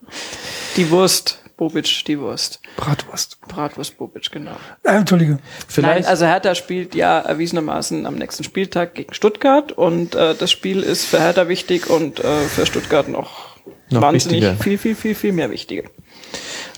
Die 0.75 0.89
Wurst, 0.89 1.39
Bobic, 1.57 2.03
die 2.05 2.19
Wurst. 2.19 2.59
Bratwurst. 2.77 3.39
Bratwurst, 3.47 3.97
Bobic, 3.97 4.31
genau. 4.31 4.55
Äh, 4.83 4.95
Entschuldige. 4.95 5.37
Vielleicht. 5.67 6.01
Nein, 6.01 6.05
also 6.09 6.25
Hertha 6.25 6.55
spielt 6.55 6.95
ja 6.95 7.19
erwiesenermaßen 7.19 8.05
am 8.07 8.15
nächsten 8.15 8.43
Spieltag 8.43 8.95
gegen 8.95 9.13
Stuttgart 9.13 9.71
und 9.71 10.15
äh, 10.15 10.33
das 10.35 10.51
Spiel 10.51 10.81
ist 10.81 11.05
für 11.05 11.19
Hertha 11.19 11.47
wichtig 11.47 11.89
und 11.89 12.19
äh, 12.19 12.41
für 12.45 12.65
Stuttgart 12.65 13.07
noch, 13.07 13.57
Noch 13.91 14.01
wahnsinnig 14.01 14.41
wichtiger. 14.41 14.63
viel, 14.63 14.77
viel, 14.79 14.95
viel, 14.95 15.15
viel 15.15 15.31
mehr 15.31 15.51
wichtiger. 15.51 15.83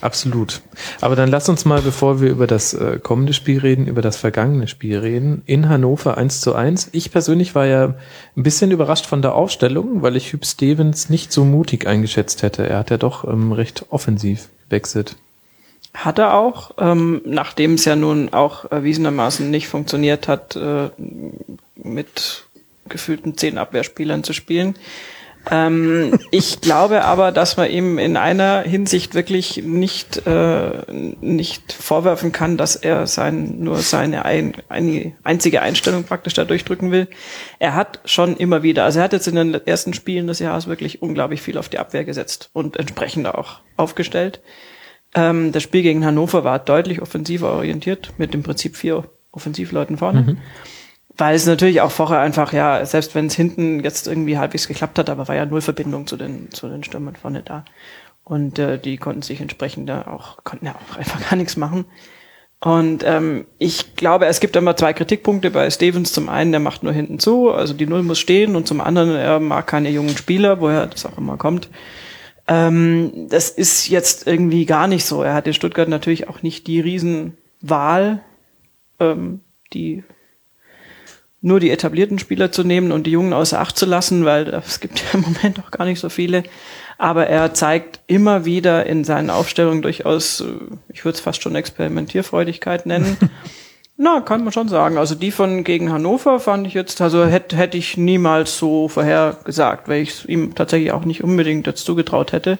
Absolut. 0.05 0.61
Aber 1.01 1.15
dann 1.15 1.31
lass 1.31 1.49
uns 1.49 1.65
mal, 1.65 1.81
bevor 1.81 2.21
wir 2.21 2.29
über 2.29 2.45
das 2.45 2.75
äh, 2.75 2.99
kommende 3.01 3.33
Spiel 3.33 3.57
reden, 3.57 3.87
über 3.87 4.03
das 4.03 4.17
vergangene 4.17 4.67
Spiel 4.67 4.99
reden. 4.99 5.41
In 5.47 5.67
Hannover 5.67 6.15
1 6.15 6.41
zu 6.41 6.53
1. 6.53 6.89
Ich 6.91 7.11
persönlich 7.11 7.55
war 7.55 7.65
ja 7.65 7.95
ein 8.37 8.43
bisschen 8.43 8.69
überrascht 8.69 9.07
von 9.07 9.23
der 9.23 9.33
Aufstellung, 9.33 10.03
weil 10.03 10.15
ich 10.15 10.31
Hüb 10.31 10.45
Stevens 10.45 11.09
nicht 11.09 11.31
so 11.31 11.43
mutig 11.43 11.87
eingeschätzt 11.87 12.43
hätte. 12.43 12.69
Er 12.69 12.77
hat 12.77 12.91
ja 12.91 12.97
doch 12.97 13.23
ähm, 13.23 13.51
recht 13.51 13.87
offensiv 13.89 14.49
gewechselt. 14.69 15.15
Hat 15.95 16.19
er 16.19 16.35
auch, 16.35 16.75
ähm, 16.77 17.23
nachdem 17.25 17.73
es 17.73 17.85
ja 17.85 17.95
nun 17.95 18.31
auch 18.31 18.69
erwiesenermaßen 18.69 19.49
nicht 19.49 19.67
funktioniert 19.67 20.27
hat, 20.27 20.55
äh, 20.55 20.89
mit 21.75 22.45
gefühlten 22.87 23.35
zehn 23.37 23.57
Abwehrspielern 23.57 24.23
zu 24.23 24.33
spielen. 24.33 24.75
Ähm, 25.51 26.19
ich 26.31 26.61
glaube 26.61 27.03
aber, 27.03 27.31
dass 27.31 27.57
man 27.57 27.69
ihm 27.69 27.97
in 27.99 28.17
einer 28.17 28.61
Hinsicht 28.61 29.13
wirklich 29.13 29.61
nicht, 29.63 30.25
äh, 30.25 30.71
nicht 30.91 31.71
vorwerfen 31.71 32.31
kann, 32.31 32.57
dass 32.57 32.75
er 32.75 33.07
sein, 33.07 33.59
nur 33.59 33.77
seine 33.77 34.25
ein, 34.25 34.53
eine 34.69 35.13
einzige 35.23 35.61
Einstellung 35.61 36.03
praktisch 36.03 36.33
da 36.33 36.45
durchdrücken 36.45 36.91
will. 36.91 37.07
Er 37.59 37.75
hat 37.75 37.99
schon 38.05 38.37
immer 38.37 38.63
wieder, 38.63 38.83
also 38.85 38.99
er 38.99 39.05
hat 39.05 39.13
jetzt 39.13 39.27
in 39.27 39.35
den 39.35 39.53
ersten 39.53 39.93
Spielen 39.93 40.27
des 40.27 40.39
Jahres 40.39 40.67
wirklich 40.67 41.01
unglaublich 41.01 41.41
viel 41.41 41.57
auf 41.57 41.69
die 41.69 41.79
Abwehr 41.79 42.05
gesetzt 42.05 42.49
und 42.53 42.77
entsprechend 42.77 43.27
auch 43.27 43.59
aufgestellt. 43.77 44.41
Ähm, 45.13 45.51
das 45.51 45.63
Spiel 45.63 45.83
gegen 45.83 46.05
Hannover 46.05 46.43
war 46.43 46.59
deutlich 46.59 47.01
offensiver 47.01 47.53
orientiert 47.53 48.13
mit 48.17 48.33
im 48.33 48.43
Prinzip 48.43 48.75
vier 48.75 49.05
Offensivleuten 49.31 49.97
vorne. 49.97 50.21
Mhm. 50.21 50.37
Weil 51.17 51.35
es 51.35 51.45
natürlich 51.45 51.81
auch 51.81 51.91
vorher 51.91 52.19
einfach, 52.19 52.51
ja, 52.51 52.85
selbst 52.85 53.15
wenn 53.15 53.27
es 53.27 53.35
hinten 53.35 53.81
jetzt 53.81 54.07
irgendwie 54.07 54.37
halbwegs 54.37 54.67
geklappt 54.67 54.99
hat, 54.99 55.09
aber 55.09 55.27
war 55.27 55.35
ja 55.35 55.45
null 55.45 55.61
Verbindung 55.61 56.07
zu 56.07 56.17
den, 56.17 56.51
zu 56.51 56.67
den 56.67 56.83
Stürmern 56.83 57.15
vorne 57.15 57.41
da. 57.41 57.63
Und 58.23 58.59
äh, 58.59 58.79
die 58.79 58.97
konnten 58.97 59.21
sich 59.21 59.39
entsprechend 59.39 59.87
da 59.87 60.07
auch, 60.07 60.43
konnten 60.43 60.65
ja 60.65 60.75
auch 60.75 60.97
einfach 60.97 61.29
gar 61.29 61.37
nichts 61.37 61.55
machen. 61.55 61.85
Und 62.59 63.03
ähm, 63.05 63.45
ich 63.59 63.95
glaube, 63.95 64.25
es 64.25 64.39
gibt 64.39 64.55
immer 64.55 64.75
zwei 64.75 64.93
Kritikpunkte 64.93 65.51
bei 65.51 65.69
Stevens. 65.69 66.11
Zum 66.11 66.29
einen, 66.29 66.51
der 66.51 66.59
macht 66.59 66.83
nur 66.83 66.93
hinten 66.93 67.19
zu, 67.19 67.51
also 67.51 67.73
die 67.73 67.85
Null 67.85 68.01
muss 68.01 68.19
stehen, 68.19 68.55
und 68.55 68.67
zum 68.67 68.81
anderen, 68.81 69.11
er 69.11 69.39
mag 69.39 69.67
keine 69.67 69.91
jungen 69.91 70.17
Spieler, 70.17 70.59
woher 70.59 70.87
das 70.87 71.05
auch 71.05 71.17
immer 71.17 71.37
kommt. 71.37 71.69
Ähm, 72.47 73.27
das 73.29 73.49
ist 73.49 73.87
jetzt 73.87 74.27
irgendwie 74.27 74.65
gar 74.65 74.87
nicht 74.87 75.05
so. 75.05 75.21
Er 75.21 75.33
hat 75.33 75.47
in 75.47 75.53
Stuttgart 75.53 75.87
natürlich 75.87 76.27
auch 76.27 76.41
nicht 76.41 76.67
die 76.67 76.79
Riesenwahl, 76.79 78.21
ähm, 78.99 79.41
die 79.73 80.03
nur 81.45 81.59
die 81.59 81.69
etablierten 81.69 82.17
Spieler 82.17 82.51
zu 82.51 82.63
nehmen 82.63 82.91
und 82.91 83.05
die 83.05 83.11
Jungen 83.11 83.31
außer 83.31 83.61
Acht 83.61 83.77
zu 83.77 83.85
lassen, 83.85 84.25
weil 84.25 84.47
es 84.49 84.79
gibt 84.79 84.99
ja 85.03 85.05
im 85.13 85.21
Moment 85.21 85.59
auch 85.59 85.69
gar 85.69 85.85
nicht 85.85 85.99
so 85.99 86.09
viele. 86.09 86.43
Aber 86.97 87.27
er 87.27 87.53
zeigt 87.53 87.99
immer 88.07 88.45
wieder 88.45 88.87
in 88.87 89.03
seinen 89.03 89.29
Aufstellungen 89.29 89.83
durchaus, 89.83 90.41
äh, 90.41 90.45
ich 90.91 91.05
würde 91.05 91.15
es 91.15 91.21
fast 91.21 91.43
schon 91.43 91.55
Experimentierfreudigkeit 91.55 92.87
nennen. 92.87 93.15
Na, 93.97 94.21
kann 94.21 94.43
man 94.43 94.53
schon 94.53 94.69
sagen. 94.69 94.97
Also 94.97 95.13
die 95.13 95.31
von 95.31 95.63
gegen 95.63 95.91
Hannover 95.91 96.39
fand 96.39 96.65
ich 96.65 96.73
jetzt, 96.73 96.99
also 96.99 97.25
hätte 97.25 97.55
hätte 97.55 97.77
ich 97.77 97.95
niemals 97.95 98.57
so 98.57 98.87
vorhergesagt, 98.87 99.87
weil 99.87 100.01
ich 100.01 100.09
es 100.09 100.25
ihm 100.25 100.55
tatsächlich 100.55 100.91
auch 100.91 101.05
nicht 101.05 101.23
unbedingt 101.23 101.67
jetzt 101.67 101.85
zugetraut 101.85 102.33
hätte, 102.33 102.57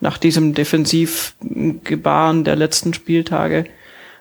nach 0.00 0.18
diesem 0.18 0.54
Defensivgebaren 0.54 2.44
der 2.44 2.56
letzten 2.56 2.94
Spieltage. 2.94 3.64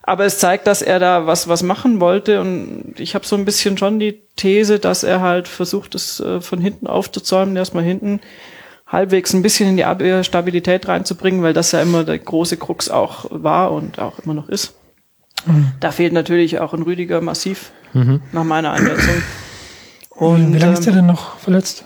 Aber 0.08 0.24
es 0.24 0.40
zeigt, 0.40 0.68
dass 0.68 0.82
er 0.82 1.00
da 1.00 1.28
was, 1.28 1.50
was 1.50 1.64
machen 1.64 2.00
wollte. 2.00 2.40
Und 2.40 2.94
ich 2.98 3.14
habe 3.14 3.28
so 3.28 3.36
ein 3.36 3.44
bisschen 3.44 3.78
schon 3.78 4.00
die 4.00 4.22
These, 4.38 4.80
dass 4.80 5.04
er 5.04 5.20
halt 5.20 5.50
versucht, 5.50 5.96
es 5.96 6.22
äh, 6.22 6.40
von 6.40 6.62
hinten 6.62 6.88
aufzuzäumen, 6.88 7.58
erstmal 7.58 7.84
hinten 7.84 8.22
halbwegs 8.88 9.34
ein 9.34 9.42
bisschen 9.42 9.68
in 9.68 9.76
die 9.76 9.84
Abwehrstabilität 9.84 10.88
reinzubringen, 10.88 11.44
weil 11.44 11.52
das 11.52 11.74
ja 11.74 11.82
immer 11.82 12.06
der 12.06 12.20
große 12.20 12.56
Krux 12.56 12.90
auch 12.90 13.26
war 13.32 13.74
und 13.74 14.00
auch 14.00 14.20
immer 14.20 14.34
noch 14.34 14.48
ist. 14.48 14.76
Mhm. 15.46 15.74
Da 15.82 15.92
fehlt 15.92 16.14
natürlich 16.14 16.62
auch 16.62 16.74
ein 16.74 16.84
Rüdiger 16.84 17.20
massiv, 17.20 17.72
mhm. 17.92 18.22
nach 18.32 18.46
meiner 18.46 18.72
Einschätzung. 18.72 19.22
Und, 20.12 20.54
Wie 20.54 20.60
lange 20.60 20.74
ist 20.74 20.88
er 20.88 20.94
denn 20.94 21.06
noch 21.06 21.38
verletzt? 21.38 21.84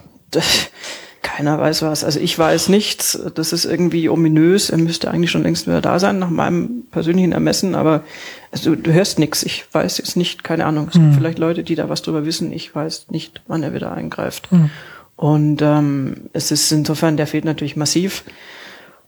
Keiner 1.41 1.59
weiß 1.59 1.81
was. 1.81 2.03
Also 2.03 2.19
ich 2.19 2.37
weiß 2.37 2.69
nichts. 2.69 3.19
Das 3.33 3.51
ist 3.51 3.65
irgendwie 3.65 4.09
ominös. 4.09 4.69
Er 4.69 4.77
müsste 4.77 5.09
eigentlich 5.09 5.31
schon 5.31 5.41
längst 5.41 5.65
wieder 5.65 5.81
da 5.81 5.97
sein, 5.97 6.19
nach 6.19 6.29
meinem 6.29 6.83
persönlichen 6.91 7.31
Ermessen. 7.31 7.73
Aber 7.73 8.03
also, 8.51 8.75
du 8.75 8.93
hörst 8.93 9.17
nichts. 9.17 9.41
Ich 9.41 9.65
weiß 9.71 9.97
jetzt 9.97 10.15
nicht, 10.15 10.43
keine 10.43 10.65
Ahnung. 10.65 10.87
Es 10.89 10.95
mhm. 10.95 10.99
gibt 10.99 11.13
hm. 11.13 11.19
vielleicht 11.19 11.39
Leute, 11.39 11.63
die 11.63 11.75
da 11.75 11.89
was 11.89 12.03
drüber 12.03 12.25
wissen. 12.25 12.51
Ich 12.53 12.75
weiß 12.75 13.07
nicht, 13.09 13.41
wann 13.47 13.63
er 13.63 13.73
wieder 13.73 13.91
eingreift. 13.91 14.51
Mhm. 14.51 14.69
Und 15.15 15.61
ähm, 15.63 16.29
es 16.33 16.51
ist 16.51 16.71
insofern, 16.71 17.17
der 17.17 17.25
fehlt 17.25 17.45
natürlich 17.45 17.75
massiv. 17.75 18.23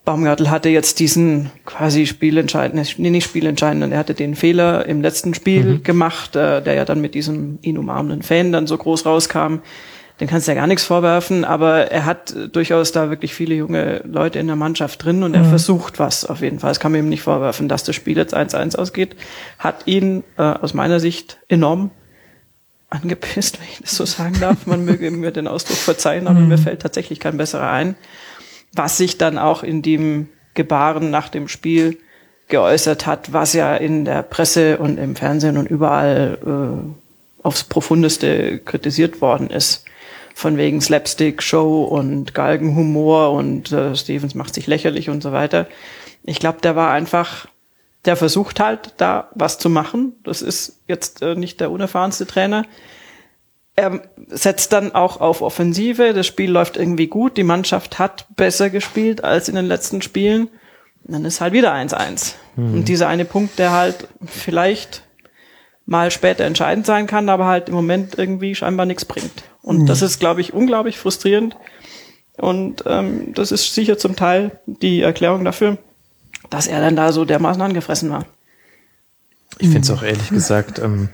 Baumgartel 0.04 0.50
hatte 0.50 0.70
jetzt 0.70 1.00
diesen 1.00 1.52
quasi 1.66 2.08
spielentscheidenden, 2.08 2.86
nee, 2.98 3.10
nicht 3.10 3.24
spielentscheidenden, 3.24 3.94
er 3.94 4.00
hatte 4.00 4.14
den 4.14 4.36
Fehler 4.36 4.86
im 4.86 5.02
letzten 5.02 5.34
Spiel 5.34 5.64
mhm. 5.64 5.84
gemacht, 5.84 6.36
äh, 6.36 6.62
der 6.62 6.74
ja 6.74 6.84
dann 6.84 7.00
mit 7.00 7.16
diesem 7.16 7.58
ihn 7.62 7.78
umarmenden 7.78 8.22
Fan 8.22 8.52
dann 8.52 8.68
so 8.68 8.78
groß 8.78 9.06
rauskam 9.06 9.60
den 10.24 10.30
kannst 10.30 10.48
du 10.48 10.54
ja 10.54 10.56
gar 10.56 10.68
nichts 10.68 10.86
vorwerfen, 10.86 11.44
aber 11.44 11.92
er 11.92 12.06
hat 12.06 12.34
durchaus 12.54 12.94
da 12.94 13.10
wirklich 13.10 13.34
viele 13.34 13.56
junge 13.56 14.02
Leute 14.06 14.40
in 14.40 14.48
der 14.48 14.56
Mannschaft 14.56 15.04
drin 15.04 15.22
und 15.22 15.34
er 15.34 15.44
mhm. 15.44 15.50
versucht 15.50 16.00
was 16.00 16.24
auf 16.24 16.40
jeden 16.40 16.60
Fall. 16.60 16.70
Das 16.70 16.80
kann 16.80 16.94
man 16.94 17.02
ihm 17.02 17.10
nicht 17.10 17.24
vorwerfen, 17.24 17.68
dass 17.68 17.84
das 17.84 17.94
Spiel 17.94 18.16
jetzt 18.16 18.34
1-1 18.34 18.78
ausgeht. 18.78 19.18
Hat 19.60 19.86
ihn 19.86 20.24
äh, 20.38 20.44
aus 20.44 20.74
meiner 20.74 21.02
Sicht 21.02 21.40
enorm 21.50 21.92
angepisst, 22.90 23.60
wenn 23.60 23.68
ich 23.68 23.80
das 23.82 23.98
so 23.98 24.06
sagen 24.06 24.38
darf. 24.40 24.66
Man 24.66 24.86
möge 24.86 25.12
mir 25.12 25.32
den 25.32 25.46
Ausdruck 25.46 25.76
verzeihen, 25.76 26.28
aber 26.28 26.40
mhm. 26.40 26.48
mir 26.48 26.58
fällt 26.58 26.82
tatsächlich 26.82 27.20
kein 27.20 27.36
besserer 27.36 27.70
ein. 27.70 27.96
Was 28.72 28.96
sich 28.96 29.18
dann 29.18 29.38
auch 29.38 29.62
in 29.62 29.82
dem 29.82 30.30
Gebaren 30.54 31.12
nach 31.12 31.28
dem 31.28 31.50
Spiel 31.50 31.98
geäußert 32.48 33.06
hat, 33.06 33.34
was 33.34 33.52
ja 33.52 33.76
in 33.76 34.06
der 34.06 34.24
Presse 34.24 34.78
und 34.78 35.00
im 35.00 35.18
Fernsehen 35.18 35.58
und 35.58 35.70
überall 35.70 36.38
äh, 36.46 37.46
aufs 37.46 37.66
Profundeste 37.66 38.60
kritisiert 38.60 39.20
worden 39.20 39.50
ist 39.50 39.84
von 40.34 40.58
wegen 40.58 40.82
Slapstick-Show 40.82 41.84
und 41.84 42.34
Galgenhumor 42.34 43.32
und 43.32 43.72
äh, 43.72 43.96
Stevens 43.96 44.36
macht 44.36 44.54
sich 44.54 44.68
lächerlich 44.68 45.10
und 45.10 45.22
so 45.22 45.32
weiter. 45.32 45.68
Ich 46.24 46.40
glaube, 46.40 46.60
der 46.62 46.76
war 46.76 46.92
einfach, 46.92 47.48
der 48.06 48.16
versucht 48.16 48.60
halt 48.60 48.94
da 48.98 49.30
was 49.36 49.58
zu 49.58 49.70
machen. 49.70 50.14
Das 50.24 50.42
ist 50.42 50.80
jetzt 50.88 51.22
äh, 51.22 51.36
nicht 51.36 51.60
der 51.60 51.72
unerfahrenste 51.72 52.26
Trainer. 52.26 52.66
Er 53.76 54.02
setzt 54.28 54.74
dann 54.74 54.94
auch 54.94 55.20
auf 55.20 55.42
Offensive. 55.42 56.14
Das 56.14 56.28
Spiel 56.28 56.52
läuft 56.52 56.78
irgendwie 56.78 57.08
gut. 57.08 57.38
Die 57.38 57.44
Mannschaft 57.44 58.00
hat 58.00 58.28
besser 58.36 58.70
gespielt 58.70 59.24
als 59.24 59.50
in 59.50 59.56
den 59.56 59.66
letzten 59.66 60.02
Spielen. 60.02 60.48
Und 61.04 61.14
dann 61.14 61.26
ist 61.26 61.42
halt 61.42 61.54
wieder 61.54 61.74
1-1. 61.74 62.36
Mhm. 62.56 62.74
Und 62.74 62.88
dieser 62.88 63.08
eine 63.08 63.26
Punkt, 63.26 63.60
der 63.60 63.72
halt 63.72 64.08
vielleicht 64.26 65.04
mal 65.86 66.12
später 66.12 66.46
entscheidend 66.46 66.86
sein 66.86 67.08
kann, 67.08 67.30
aber 67.30 67.46
halt 67.46 67.68
im 67.70 67.76
Moment 67.76 68.18
irgendwie 68.18 68.56
scheinbar 68.56 68.86
nichts 68.86 69.06
bringt. 69.06 69.44
Und 69.64 69.80
mhm. 69.80 69.86
das 69.88 70.04
ist, 70.04 70.20
glaube 70.20 70.42
ich, 70.42 70.54
unglaublich 70.54 71.00
frustrierend. 71.00 71.58
Und 72.38 72.84
ähm, 72.86 73.34
das 73.34 73.52
ist 73.52 73.74
sicher 73.74 73.98
zum 73.98 74.16
Teil 74.16 74.60
die 74.68 75.02
Erklärung 75.02 75.44
dafür, 75.44 75.80
dass 76.50 76.68
er 76.68 76.82
dann 76.82 76.96
da 76.96 77.12
so 77.12 77.26
dermaßen 77.26 77.62
angefressen 77.62 78.12
war. 78.12 78.26
Ich 79.60 79.68
finde 79.68 79.82
es 79.82 79.92
auch 79.92 80.04
ehrlich 80.04 80.30
gesagt, 80.30 80.80
ähm, 80.80 81.10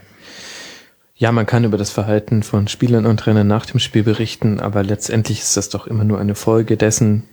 ja, 1.16 1.34
man 1.34 1.46
kann 1.46 1.66
über 1.66 1.78
das 1.78 1.92
Verhalten 1.92 2.44
von 2.44 2.70
Spielern 2.70 3.06
und 3.06 3.20
Trainern 3.20 3.48
nach 3.48 3.66
dem 3.66 3.80
Spiel 3.80 4.04
berichten, 4.04 4.62
aber 4.62 4.84
letztendlich 4.84 5.42
ist 5.42 5.58
das 5.58 5.70
doch 5.70 5.86
immer 5.86 6.06
nur 6.06 6.18
eine 6.20 6.36
Folge 6.36 6.78
dessen, 6.78 7.28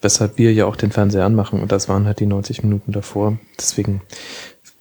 weshalb 0.00 0.38
wir 0.38 0.54
ja 0.54 0.64
auch 0.64 0.76
den 0.76 0.90
Fernseher 0.90 1.26
anmachen 1.26 1.60
und 1.60 1.70
das 1.70 1.88
waren 1.88 2.06
halt 2.06 2.20
die 2.20 2.26
90 2.26 2.62
Minuten 2.62 2.92
davor. 2.92 3.38
Deswegen 3.58 4.00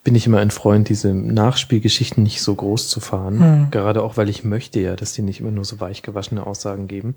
bin 0.05 0.13
ich 0.13 0.27
immer 0.27 0.37
ein 0.37 0.51
Freund, 0.51 0.87
diese 0.87 1.13
Nachspielgeschichten 1.13 2.23
nicht 2.23 2.41
so 2.41 2.53
groß 2.53 2.89
zu 2.89 2.99
fahren. 2.99 3.39
Mhm. 3.39 3.71
Gerade 3.71 4.03
auch, 4.03 4.17
weil 4.17 4.29
ich 4.29 4.43
möchte 4.43 4.79
ja, 4.79 4.95
dass 4.95 5.13
die 5.13 5.23
nicht 5.23 5.41
immer 5.41 5.49
nur 5.51 5.65
so 5.65 5.79
weichgewaschene 5.79 6.45
Aussagen 6.45 6.87
geben. 6.87 7.15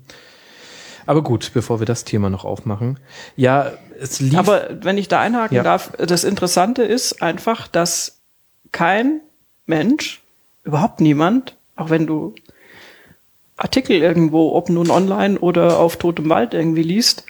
Aber 1.05 1.23
gut, 1.23 1.51
bevor 1.53 1.79
wir 1.79 1.85
das 1.85 2.03
Thema 2.03 2.31
noch 2.31 2.45
aufmachen. 2.45 2.99
Ja, 3.35 3.73
es 3.99 4.19
lief. 4.19 4.37
Aber 4.37 4.69
wenn 4.81 4.97
ich 4.97 5.07
da 5.07 5.21
einhaken 5.21 5.55
ja. 5.55 5.63
darf, 5.63 5.91
das 5.97 6.23
Interessante 6.23 6.81
ist 6.81 7.21
einfach, 7.21 7.67
dass 7.67 8.17
kein 8.71 9.21
Mensch, 9.67 10.21
überhaupt 10.63 10.99
niemand, 10.99 11.55
auch 11.75 11.91
wenn 11.91 12.07
du 12.07 12.33
Artikel 13.55 13.97
irgendwo, 13.97 14.55
ob 14.55 14.69
nun 14.69 14.89
online 14.89 15.37
oder 15.37 15.77
auf 15.77 15.97
totem 15.97 16.27
Wald 16.29 16.55
irgendwie 16.55 16.83
liest, 16.83 17.23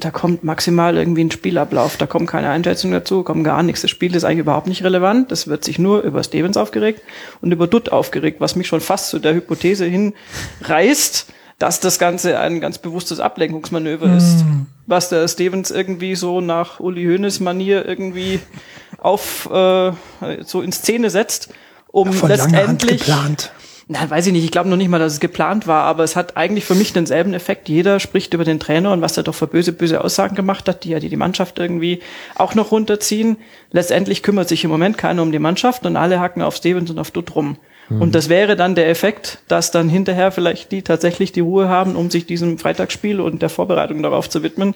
da 0.00 0.10
kommt 0.10 0.44
maximal 0.44 0.96
irgendwie 0.96 1.24
ein 1.24 1.30
Spielablauf, 1.30 1.96
da 1.96 2.06
kommen 2.06 2.26
keine 2.26 2.50
Einschätzungen 2.50 2.92
dazu, 2.92 3.22
kommt 3.22 3.44
gar 3.44 3.62
nichts. 3.62 3.82
Das 3.82 3.90
Spiel 3.90 4.14
ist 4.14 4.24
eigentlich 4.24 4.40
überhaupt 4.40 4.66
nicht 4.66 4.84
relevant. 4.84 5.32
Das 5.32 5.48
wird 5.48 5.64
sich 5.64 5.78
nur 5.78 6.02
über 6.02 6.22
Stevens 6.22 6.56
aufgeregt 6.56 7.02
und 7.40 7.52
über 7.52 7.66
Dutt 7.66 7.90
aufgeregt, 7.90 8.40
was 8.40 8.56
mich 8.56 8.66
schon 8.66 8.80
fast 8.80 9.10
zu 9.10 9.18
der 9.18 9.34
Hypothese 9.34 9.86
hinreißt, 9.86 11.32
dass 11.58 11.80
das 11.80 11.98
Ganze 11.98 12.38
ein 12.38 12.60
ganz 12.60 12.78
bewusstes 12.78 13.18
Ablenkungsmanöver 13.18 14.06
mm. 14.06 14.16
ist, 14.16 14.44
was 14.86 15.08
der 15.08 15.26
Stevens 15.26 15.70
irgendwie 15.70 16.14
so 16.14 16.40
nach 16.40 16.78
Uli 16.78 17.04
Hoeneß 17.04 17.40
Manier 17.40 17.84
irgendwie 17.86 18.40
auf 18.98 19.50
äh, 19.50 19.92
so 20.44 20.62
in 20.62 20.72
Szene 20.72 21.10
setzt, 21.10 21.50
um 21.88 22.12
ja, 22.12 22.28
letztendlich 22.28 23.06
Nein, 23.90 24.10
weiß 24.10 24.26
ich 24.26 24.34
nicht. 24.34 24.44
Ich 24.44 24.50
glaube 24.50 24.68
noch 24.68 24.76
nicht 24.76 24.90
mal, 24.90 24.98
dass 24.98 25.14
es 25.14 25.20
geplant 25.20 25.66
war, 25.66 25.84
aber 25.84 26.04
es 26.04 26.14
hat 26.14 26.36
eigentlich 26.36 26.66
für 26.66 26.74
mich 26.74 26.92
denselben 26.92 27.32
Effekt. 27.32 27.70
Jeder 27.70 28.00
spricht 28.00 28.34
über 28.34 28.44
den 28.44 28.60
Trainer 28.60 28.92
und 28.92 29.00
was 29.00 29.16
er 29.16 29.22
doch 29.22 29.34
für 29.34 29.46
böse, 29.46 29.72
böse 29.72 30.04
Aussagen 30.04 30.36
gemacht 30.36 30.68
hat, 30.68 30.84
die 30.84 30.90
ja 30.90 31.00
die, 31.00 31.08
die 31.08 31.16
Mannschaft 31.16 31.58
irgendwie 31.58 32.00
auch 32.34 32.54
noch 32.54 32.70
runterziehen. 32.70 33.38
Letztendlich 33.72 34.22
kümmert 34.22 34.46
sich 34.46 34.62
im 34.62 34.70
Moment 34.70 34.98
keiner 34.98 35.22
um 35.22 35.32
die 35.32 35.38
Mannschaft 35.38 35.86
und 35.86 35.96
alle 35.96 36.20
hacken 36.20 36.42
auf 36.42 36.54
Stevens 36.54 36.90
und 36.90 36.98
auf 36.98 37.10
Dutt 37.12 37.34
rum. 37.34 37.56
Mhm. 37.88 38.02
Und 38.02 38.14
das 38.14 38.28
wäre 38.28 38.56
dann 38.56 38.74
der 38.74 38.90
Effekt, 38.90 39.38
dass 39.48 39.70
dann 39.70 39.88
hinterher 39.88 40.32
vielleicht 40.32 40.70
die 40.70 40.82
tatsächlich 40.82 41.32
die 41.32 41.40
Ruhe 41.40 41.70
haben, 41.70 41.96
um 41.96 42.10
sich 42.10 42.26
diesem 42.26 42.58
Freitagsspiel 42.58 43.22
und 43.22 43.40
der 43.40 43.48
Vorbereitung 43.48 44.02
darauf 44.02 44.28
zu 44.28 44.42
widmen. 44.42 44.74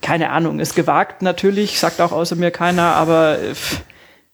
Keine 0.00 0.30
Ahnung, 0.30 0.60
ist 0.60 0.76
gewagt 0.76 1.22
natürlich, 1.22 1.80
sagt 1.80 2.00
auch 2.00 2.12
außer 2.12 2.36
mir 2.36 2.52
keiner, 2.52 2.94
aber 2.94 3.36
pff, 3.52 3.80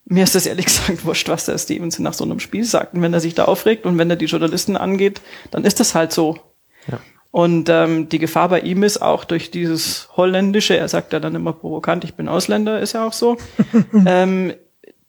mir 0.07 0.25
ist 0.25 0.35
das 0.35 0.47
ehrlich 0.47 0.67
gesagt 0.67 1.05
wurscht, 1.05 1.29
was 1.29 1.47
der 1.47 1.59
Stevenson 1.59 2.03
nach 2.03 2.15
so 2.15 2.25
einem 2.25 2.41
Spiel 2.41 2.65
sagt. 2.65 2.95
Und 2.95 3.03
wenn 3.03 3.15
er 3.15 3.21
sich 3.21 3.35
da 3.35 3.45
aufregt 3.45 3.87
und 3.87 3.99
wenn 3.99 4.11
er 4.11 4.17
die 4.17 4.27
Journalisten 4.27 4.77
angeht, 4.77 5.21
dann 5.51 5.65
ist 5.65 5.81
das 5.81 5.95
halt 5.95 6.13
so. 6.13 6.39
Ja. 6.87 6.99
Und 7.31 7.69
ähm, 7.69 8.09
die 8.09 8.21
Gefahr 8.21 8.49
bei 8.49 8.61
ihm 8.61 8.83
ist 8.83 9.03
auch 9.03 9.25
durch 9.25 9.51
dieses 9.51 10.09
Holländische, 10.17 10.77
er 10.77 10.89
sagt 10.89 11.13
ja 11.13 11.21
dann 11.21 11.35
immer 11.35 11.53
provokant, 11.53 12.05
ich 12.05 12.15
bin 12.15 12.29
Ausländer, 12.29 12.81
ist 12.81 12.93
ja 12.93 13.07
auch 13.07 13.13
so. 13.13 13.39
ähm, 14.07 14.55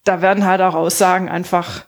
da 0.03 0.21
werden 0.21 0.45
halt 0.45 0.61
auch 0.61 0.73
Aussagen 0.73 1.29
einfach 1.29 1.85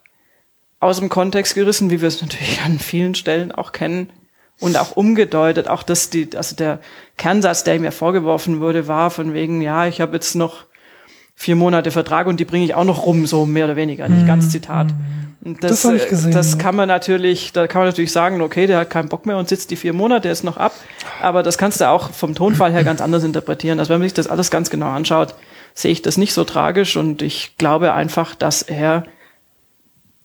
aus 0.79 0.99
dem 0.99 1.09
Kontext 1.09 1.55
gerissen, 1.55 1.89
wie 1.89 2.01
wir 2.01 2.07
es 2.07 2.21
natürlich 2.21 2.61
an 2.61 2.77
vielen 2.77 3.15
Stellen 3.15 3.51
auch 3.51 3.71
kennen 3.71 4.11
und 4.59 4.77
auch 4.77 4.91
umgedeutet. 4.91 5.67
Auch 5.67 5.83
dass 5.83 6.09
die, 6.09 6.29
also 6.35 6.55
der 6.55 6.79
Kernsatz, 7.17 7.63
der 7.63 7.79
mir 7.79 7.91
vorgeworfen 7.91 8.59
wurde, 8.59 8.87
war 8.87 9.09
von 9.09 9.33
wegen, 9.33 9.61
ja, 9.61 9.87
ich 9.87 10.01
habe 10.01 10.13
jetzt 10.13 10.35
noch 10.35 10.65
vier 11.39 11.55
Monate 11.55 11.91
Vertrag 11.91 12.25
und 12.25 12.39
die 12.39 12.45
bringe 12.45 12.65
ich 12.65 12.73
auch 12.73 12.83
noch 12.83 13.05
rum, 13.05 13.27
so 13.27 13.45
mehr 13.45 13.65
oder 13.65 13.75
weniger, 13.75 14.09
nicht 14.09 14.25
ganz 14.25 14.49
Zitat. 14.49 14.87
Und 15.45 15.63
das, 15.63 15.83
Das 15.83 15.93
ich 15.93 16.09
gesehen, 16.09 16.31
das 16.31 16.57
kann 16.57 16.75
man 16.75 16.87
natürlich, 16.87 17.53
da 17.53 17.67
kann 17.67 17.81
man 17.81 17.87
natürlich 17.87 18.11
sagen, 18.11 18.41
okay, 18.41 18.65
der 18.65 18.79
hat 18.79 18.89
keinen 18.89 19.07
Bock 19.07 19.27
mehr 19.27 19.37
und 19.37 19.47
sitzt 19.47 19.69
die 19.69 19.75
vier 19.75 19.93
Monate 19.93 20.27
jetzt 20.27 20.43
noch 20.43 20.57
ab. 20.57 20.73
Aber 21.21 21.43
das 21.43 21.59
kannst 21.59 21.79
du 21.79 21.87
auch 21.87 22.09
vom 22.09 22.33
Tonfall 22.33 22.73
her 22.73 22.83
ganz 22.83 23.01
anders 23.01 23.23
interpretieren. 23.23 23.77
Also 23.77 23.91
wenn 23.91 23.99
man 23.99 24.07
sich 24.07 24.15
das 24.15 24.27
alles 24.27 24.49
ganz 24.49 24.71
genau 24.71 24.87
anschaut, 24.87 25.35
sehe 25.75 25.91
ich 25.91 26.01
das 26.01 26.17
nicht 26.17 26.33
so 26.33 26.43
tragisch 26.43 26.97
und 26.97 27.21
ich 27.21 27.55
glaube 27.57 27.93
einfach, 27.93 28.33
dass 28.33 28.63
er 28.63 29.03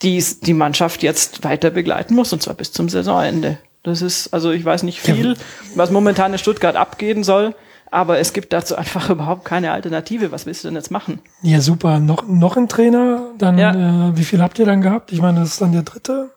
die, 0.01 0.25
die 0.41 0.55
Mannschaft 0.55 1.03
jetzt 1.03 1.45
weiter 1.45 1.69
begleiten 1.71 2.15
muss 2.15 2.33
und 2.33 2.43
zwar 2.43 2.55
bis 2.55 2.73
zum 2.73 2.89
Saisonende. 2.89 3.59
Das 3.83 4.01
ist, 4.01 4.33
also 4.33 4.51
ich 4.51 4.65
weiß 4.65 4.83
nicht 4.83 5.01
viel, 5.01 5.37
was 5.75 5.91
momentan 5.91 6.33
in 6.33 6.39
Stuttgart 6.39 6.75
abgehen 6.75 7.23
soll, 7.23 7.55
aber 7.93 8.19
es 8.19 8.33
gibt 8.33 8.53
dazu 8.53 8.75
einfach 8.75 9.09
überhaupt 9.17 9.45
keine 9.45 9.71
Alternative. 9.73 10.33
Was 10.33 10.47
willst 10.47 10.65
du 10.65 10.69
denn 10.69 10.77
jetzt 10.77 10.91
machen? 10.91 11.21
Ja, 11.43 11.61
super. 11.61 12.01
Noch, 12.01 12.27
noch 12.27 12.57
ein 12.57 12.69
Trainer. 12.69 13.31
Dann, 13.39 13.59
Ja. 13.59 14.09
äh, 14.09 14.17
wie 14.17 14.25
viel 14.25 14.43
habt 14.43 14.59
ihr 14.59 14.67
dann 14.67 14.81
gehabt? 14.81 15.13
Ich 15.13 15.21
meine, 15.21 15.41
das 15.41 15.51
ist 15.51 15.61
dann 15.61 15.73
der 15.73 15.83
dritte. 15.83 16.31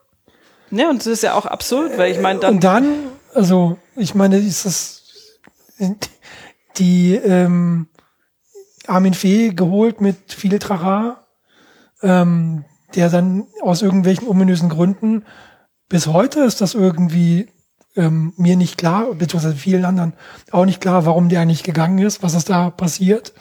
Ja, 0.72 0.90
und 0.90 1.00
das 1.00 1.08
ist 1.08 1.24
ja 1.24 1.34
auch 1.34 1.46
absurd, 1.46 1.98
weil 1.98 2.12
ich 2.12 2.20
meine, 2.20 2.40
dann, 2.40 2.56
Und 2.56 2.64
dann, 2.64 2.86
also, 3.34 3.78
ich 3.96 4.14
meine, 4.16 4.38
ist 4.38 4.66
das, 4.66 5.02
die, 6.78 7.16
ähm, 7.16 7.88
Armin 8.88 9.14
Fee 9.14 9.50
geholt 9.50 10.02
mit 10.02 10.34
viel 10.34 10.60
Trara, 10.60 11.26
ähm, 12.04 12.66
der 12.96 13.10
dann 13.10 13.48
aus 13.62 13.82
irgendwelchen 13.82 14.28
ominösen 14.28 14.70
Gründen, 14.70 15.24
bis 15.90 16.08
heute 16.08 16.42
ist 16.42 16.62
das 16.62 16.74
irgendwie 16.76 17.48
ähm, 17.96 18.34
mir 18.38 18.56
nicht 18.58 18.78
klar, 18.78 19.14
beziehungsweise 19.14 19.56
vielen 19.56 19.86
anderen 19.86 20.14
auch 20.52 20.66
nicht 20.66 20.82
klar, 20.82 21.06
warum 21.06 21.30
der 21.30 21.42
eigentlich 21.42 21.64
gegangen 21.64 22.00
ist, 22.00 22.24
was 22.24 22.34
ist 22.34 22.50
da 22.50 22.70
passiert 22.70 23.34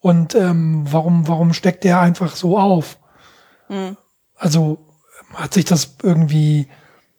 und 0.00 0.34
ähm, 0.34 0.84
warum, 0.90 1.26
warum 1.28 1.54
steckt 1.54 1.84
der 1.84 2.00
einfach 2.00 2.36
so 2.36 2.58
auf. 2.58 2.98
Also 4.36 4.78
hat 5.32 5.54
sich 5.54 5.64
das 5.64 5.96
irgendwie, 6.02 6.68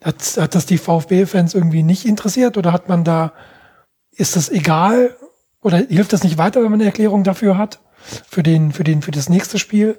hat, 0.02 0.22
hat 0.36 0.54
das 0.54 0.66
die 0.66 0.78
VfB-Fans 0.78 1.54
irgendwie 1.54 1.82
nicht 1.82 2.06
interessiert 2.06 2.56
oder 2.56 2.72
hat 2.72 2.88
man 2.88 3.04
da, 3.04 3.32
ist 4.12 4.36
das 4.36 4.48
egal 4.48 5.16
oder 5.60 5.78
hilft 5.78 6.12
das 6.12 6.22
nicht 6.22 6.38
weiter, 6.38 6.62
wenn 6.62 6.70
man 6.70 6.80
eine 6.80 6.88
Erklärung 6.88 7.24
dafür 7.24 7.58
hat, 7.58 7.80
für 8.28 8.42
den, 8.42 8.72
für 8.72 8.84
den, 8.84 9.02
für 9.02 9.10
das 9.10 9.28
nächste 9.28 9.58
Spiel? 9.58 9.98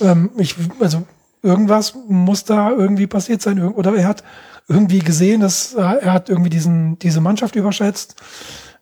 Ähm, 0.00 0.30
ich, 0.36 0.54
also 0.80 1.06
irgendwas 1.42 1.94
muss 2.08 2.44
da 2.44 2.70
irgendwie 2.70 3.06
passiert 3.06 3.40
sein 3.40 3.62
oder 3.62 3.94
er 3.96 4.08
hat 4.08 4.24
irgendwie 4.68 4.98
gesehen, 4.98 5.40
dass 5.40 5.74
er 5.74 6.12
hat 6.12 6.28
irgendwie 6.28 6.50
diesen, 6.50 6.98
diese 6.98 7.20
Mannschaft 7.20 7.56
überschätzt. 7.56 8.16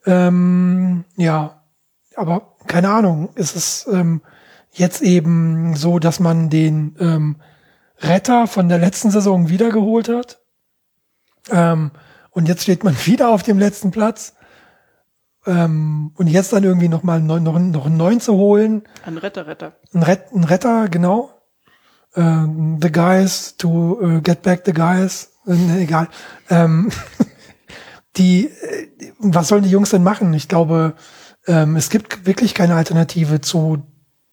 Ähm, 0.06 1.04
ja, 1.16 1.62
aber 2.16 2.56
keine 2.66 2.90
Ahnung, 2.90 3.30
ist 3.34 3.56
es 3.56 3.86
ähm, 3.92 4.22
jetzt 4.72 5.02
eben 5.02 5.76
so, 5.76 5.98
dass 5.98 6.20
man 6.20 6.50
den 6.50 6.96
ähm, 6.98 7.36
Retter 8.00 8.46
von 8.46 8.68
der 8.68 8.78
letzten 8.78 9.10
Saison 9.10 9.48
wiedergeholt 9.48 10.08
hat. 10.08 10.40
Ähm, 11.50 11.90
und 12.30 12.48
jetzt 12.48 12.62
steht 12.62 12.84
man 12.84 12.94
wieder 13.06 13.30
auf 13.30 13.42
dem 13.42 13.58
letzten 13.58 13.90
Platz. 13.90 14.34
Ähm, 15.46 16.12
und 16.16 16.26
jetzt 16.28 16.52
dann 16.54 16.64
irgendwie 16.64 16.88
noch 16.88 17.02
mal 17.02 17.20
noch, 17.20 17.38
noch, 17.38 17.58
noch 17.58 17.86
einen 17.86 17.96
neuen 17.96 18.20
zu 18.20 18.34
holen. 18.34 18.84
ein 19.04 19.18
Retter, 19.18 19.46
Retter. 19.46 19.76
Ein, 19.92 20.02
Ret 20.02 20.32
ein 20.32 20.44
Retter, 20.44 20.88
genau. 20.88 21.30
Ähm, 22.16 22.78
the 22.80 22.90
guys 22.90 23.56
to 23.58 24.00
äh, 24.00 24.20
get 24.22 24.42
back 24.42 24.62
the 24.64 24.72
guys. 24.72 25.33
Äh, 25.46 25.82
egal. 25.82 26.08
Ähm, 26.50 26.90
die, 28.16 28.46
äh, 28.46 28.88
was 29.18 29.48
sollen 29.48 29.62
die 29.64 29.70
Jungs 29.70 29.90
denn 29.90 30.02
machen? 30.02 30.32
Ich 30.34 30.48
glaube, 30.48 30.94
ähm, 31.46 31.76
es 31.76 31.90
gibt 31.90 32.26
wirklich 32.26 32.54
keine 32.54 32.74
Alternative 32.76 33.40
zu, 33.40 33.82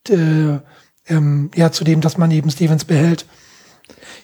äh, 0.10 0.60
ähm, 1.08 1.52
ja, 1.56 1.72
zu 1.72 1.84
dem, 1.84 2.02
dass 2.02 2.18
man 2.18 2.32
eben 2.32 2.50
Stevens 2.50 2.86
behält. 2.86 3.26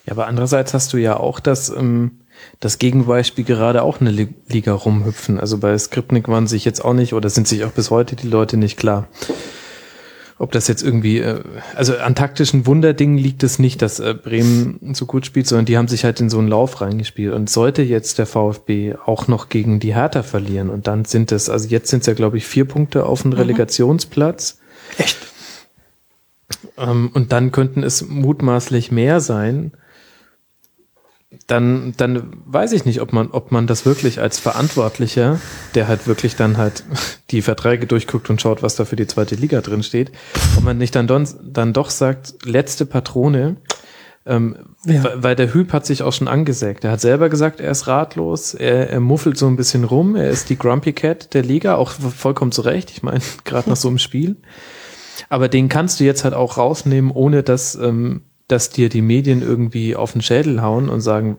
Ja, 0.06 0.12
aber 0.12 0.26
andererseits 0.26 0.72
hast 0.74 0.92
du 0.92 0.96
ja 0.96 1.16
auch 1.16 1.40
das, 1.40 1.68
ähm, 1.70 2.20
das 2.60 2.78
Gegenbeispiel 2.78 3.44
gerade 3.44 3.82
auch 3.82 4.00
eine 4.00 4.10
Li- 4.10 4.34
Liga 4.46 4.72
rumhüpfen. 4.72 5.40
Also 5.40 5.58
bei 5.58 5.76
Skripnik 5.76 6.28
waren 6.28 6.46
sich 6.46 6.64
jetzt 6.64 6.84
auch 6.84 6.94
nicht 6.94 7.12
oder 7.12 7.28
sind 7.30 7.48
sich 7.48 7.64
auch 7.64 7.72
bis 7.72 7.90
heute 7.90 8.16
die 8.16 8.28
Leute 8.28 8.56
nicht 8.56 8.78
klar. 8.78 9.08
Ob 10.40 10.52
das 10.52 10.68
jetzt 10.68 10.82
irgendwie, 10.82 11.18
äh, 11.18 11.42
also 11.74 11.96
an 11.96 12.14
taktischen 12.14 12.64
Wunderdingen 12.66 13.18
liegt 13.18 13.42
es 13.42 13.58
nicht, 13.58 13.82
dass 13.82 13.98
äh, 13.98 14.14
Bremen 14.14 14.94
so 14.94 15.04
gut 15.04 15.26
spielt, 15.26 15.48
sondern 15.48 15.66
die 15.66 15.76
haben 15.76 15.88
sich 15.88 16.04
halt 16.04 16.20
in 16.20 16.30
so 16.30 16.38
einen 16.38 16.48
Lauf 16.48 16.80
reingespielt. 16.80 17.34
Und 17.34 17.50
sollte 17.50 17.82
jetzt 17.82 18.18
der 18.18 18.26
VfB 18.26 18.94
auch 19.04 19.26
noch 19.26 19.48
gegen 19.48 19.80
die 19.80 19.94
Hertha 19.94 20.22
verlieren 20.22 20.70
und 20.70 20.86
dann 20.86 21.04
sind 21.04 21.32
es, 21.32 21.50
also 21.50 21.68
jetzt 21.68 21.90
sind 21.90 22.00
es 22.00 22.06
ja 22.06 22.14
glaube 22.14 22.36
ich 22.36 22.46
vier 22.46 22.66
Punkte 22.66 23.04
auf 23.04 23.22
dem 23.22 23.32
Relegationsplatz. 23.32 24.58
Echt? 24.96 25.18
Ähm, 26.76 27.10
und 27.12 27.32
dann 27.32 27.50
könnten 27.52 27.82
es 27.82 28.08
mutmaßlich 28.08 28.92
mehr 28.92 29.20
sein. 29.20 29.72
Dann, 31.46 31.92
dann 31.98 32.38
weiß 32.46 32.72
ich 32.72 32.86
nicht, 32.86 33.02
ob 33.02 33.12
man, 33.12 33.30
ob 33.32 33.52
man 33.52 33.66
das 33.66 33.84
wirklich 33.84 34.18
als 34.18 34.38
Verantwortlicher, 34.38 35.38
der 35.74 35.86
halt 35.86 36.06
wirklich 36.06 36.36
dann 36.36 36.56
halt 36.56 36.84
die 37.30 37.42
Verträge 37.42 37.86
durchguckt 37.86 38.30
und 38.30 38.40
schaut, 38.40 38.62
was 38.62 38.76
da 38.76 38.86
für 38.86 38.96
die 38.96 39.06
zweite 39.06 39.34
Liga 39.34 39.60
drin 39.60 39.82
steht, 39.82 40.10
ob 40.56 40.64
man 40.64 40.78
nicht 40.78 40.94
dann, 40.94 41.06
don, 41.06 41.28
dann 41.44 41.74
doch 41.74 41.90
sagt, 41.90 42.34
letzte 42.46 42.86
Patrone, 42.86 43.56
ähm, 44.24 44.56
Ja. 44.86 45.04
weil- 45.22 45.36
der 45.36 45.52
Hüb 45.52 45.74
hat 45.74 45.84
sich 45.84 46.02
auch 46.02 46.14
schon 46.14 46.28
angesägt. 46.28 46.84
Er 46.84 46.92
hat 46.92 47.02
selber 47.02 47.28
gesagt, 47.28 47.60
er 47.60 47.72
ist 47.72 47.86
ratlos, 47.88 48.54
er, 48.54 48.88
er 48.88 49.00
muffelt 49.00 49.36
so 49.36 49.46
ein 49.48 49.56
bisschen 49.56 49.84
rum, 49.84 50.16
er 50.16 50.30
ist 50.30 50.48
die 50.48 50.56
Grumpy 50.58 50.94
Cat 50.94 51.34
der 51.34 51.42
Liga, 51.42 51.74
auch 51.74 51.90
vollkommen 51.90 52.52
zu 52.52 52.62
Recht. 52.62 52.90
Ich 52.90 53.02
meine, 53.02 53.20
gerade 53.44 53.68
nach 53.68 53.76
so 53.76 53.88
einem 53.88 53.98
Spiel. 53.98 54.36
Aber 55.28 55.48
den 55.48 55.68
kannst 55.68 56.00
du 56.00 56.04
jetzt 56.04 56.24
halt 56.24 56.32
auch 56.32 56.56
rausnehmen, 56.56 57.10
ohne 57.10 57.42
dass, 57.42 57.74
ähm, 57.74 58.22
dass 58.48 58.70
dir 58.70 58.88
die 58.88 59.02
Medien 59.02 59.42
irgendwie 59.42 59.94
auf 59.94 60.12
den 60.12 60.22
Schädel 60.22 60.62
hauen 60.62 60.88
und 60.88 61.00
sagen, 61.00 61.38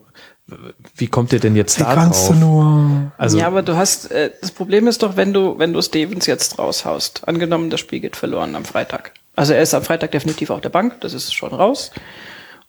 wie 0.96 1.08
kommt 1.08 1.34
ihr 1.34 1.40
denn 1.40 1.56
jetzt 1.56 1.80
Wie 1.80 1.84
da 1.84 1.94
kannst 1.94 2.30
drauf? 2.30 2.36
du 2.36 2.46
nur, 2.46 3.12
Also 3.18 3.38
ja, 3.38 3.48
aber 3.48 3.62
du 3.62 3.76
hast, 3.76 4.12
äh, 4.12 4.32
das 4.42 4.52
Problem 4.52 4.88
ist 4.88 5.04
doch, 5.04 5.16
wenn 5.16 5.34
du, 5.34 5.60
wenn 5.60 5.74
du 5.74 5.82
Stevens 5.82 6.26
jetzt 6.26 6.58
raushaust, 6.58 7.28
angenommen, 7.28 7.70
das 7.70 7.80
Spiel 7.80 8.00
geht 8.00 8.16
verloren 8.16 8.56
am 8.56 8.66
Freitag. 8.66 9.14
Also 9.36 9.54
er 9.54 9.62
ist 9.62 9.74
am 9.74 9.84
Freitag 9.84 10.12
definitiv 10.12 10.50
auf 10.50 10.62
der 10.62 10.70
Bank, 10.70 11.02
das 11.02 11.14
ist 11.14 11.34
schon 11.34 11.54
raus. 11.54 11.92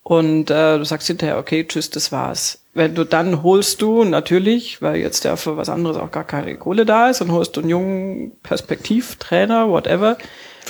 Und 0.03 0.51
äh, 0.51 0.79
du 0.79 0.85
sagst 0.85 1.07
hinterher, 1.07 1.39
okay, 1.39 1.67
tschüss, 1.67 1.91
das 1.91 2.11
war's. 2.13 2.63
Wenn 2.73 2.95
du 2.95 3.05
dann 3.05 3.43
holst 3.43 3.83
du 3.83 4.05
natürlich, 4.05 4.81
weil 4.81 4.97
jetzt 4.97 5.25
ja 5.25 5.37
für 5.37 5.57
was 5.57 5.69
anderes 5.69 5.97
auch 5.97 6.11
gar 6.11 6.25
keine 6.25 6.57
Kohle 6.57 6.87
da 6.87 7.09
ist, 7.09 7.21
und 7.21 7.33
holst 7.33 7.57
du 7.57 7.61
einen 7.61 7.71
jungen 7.71 8.33
Perspektivtrainer, 8.43 9.69
whatever. 9.69 10.17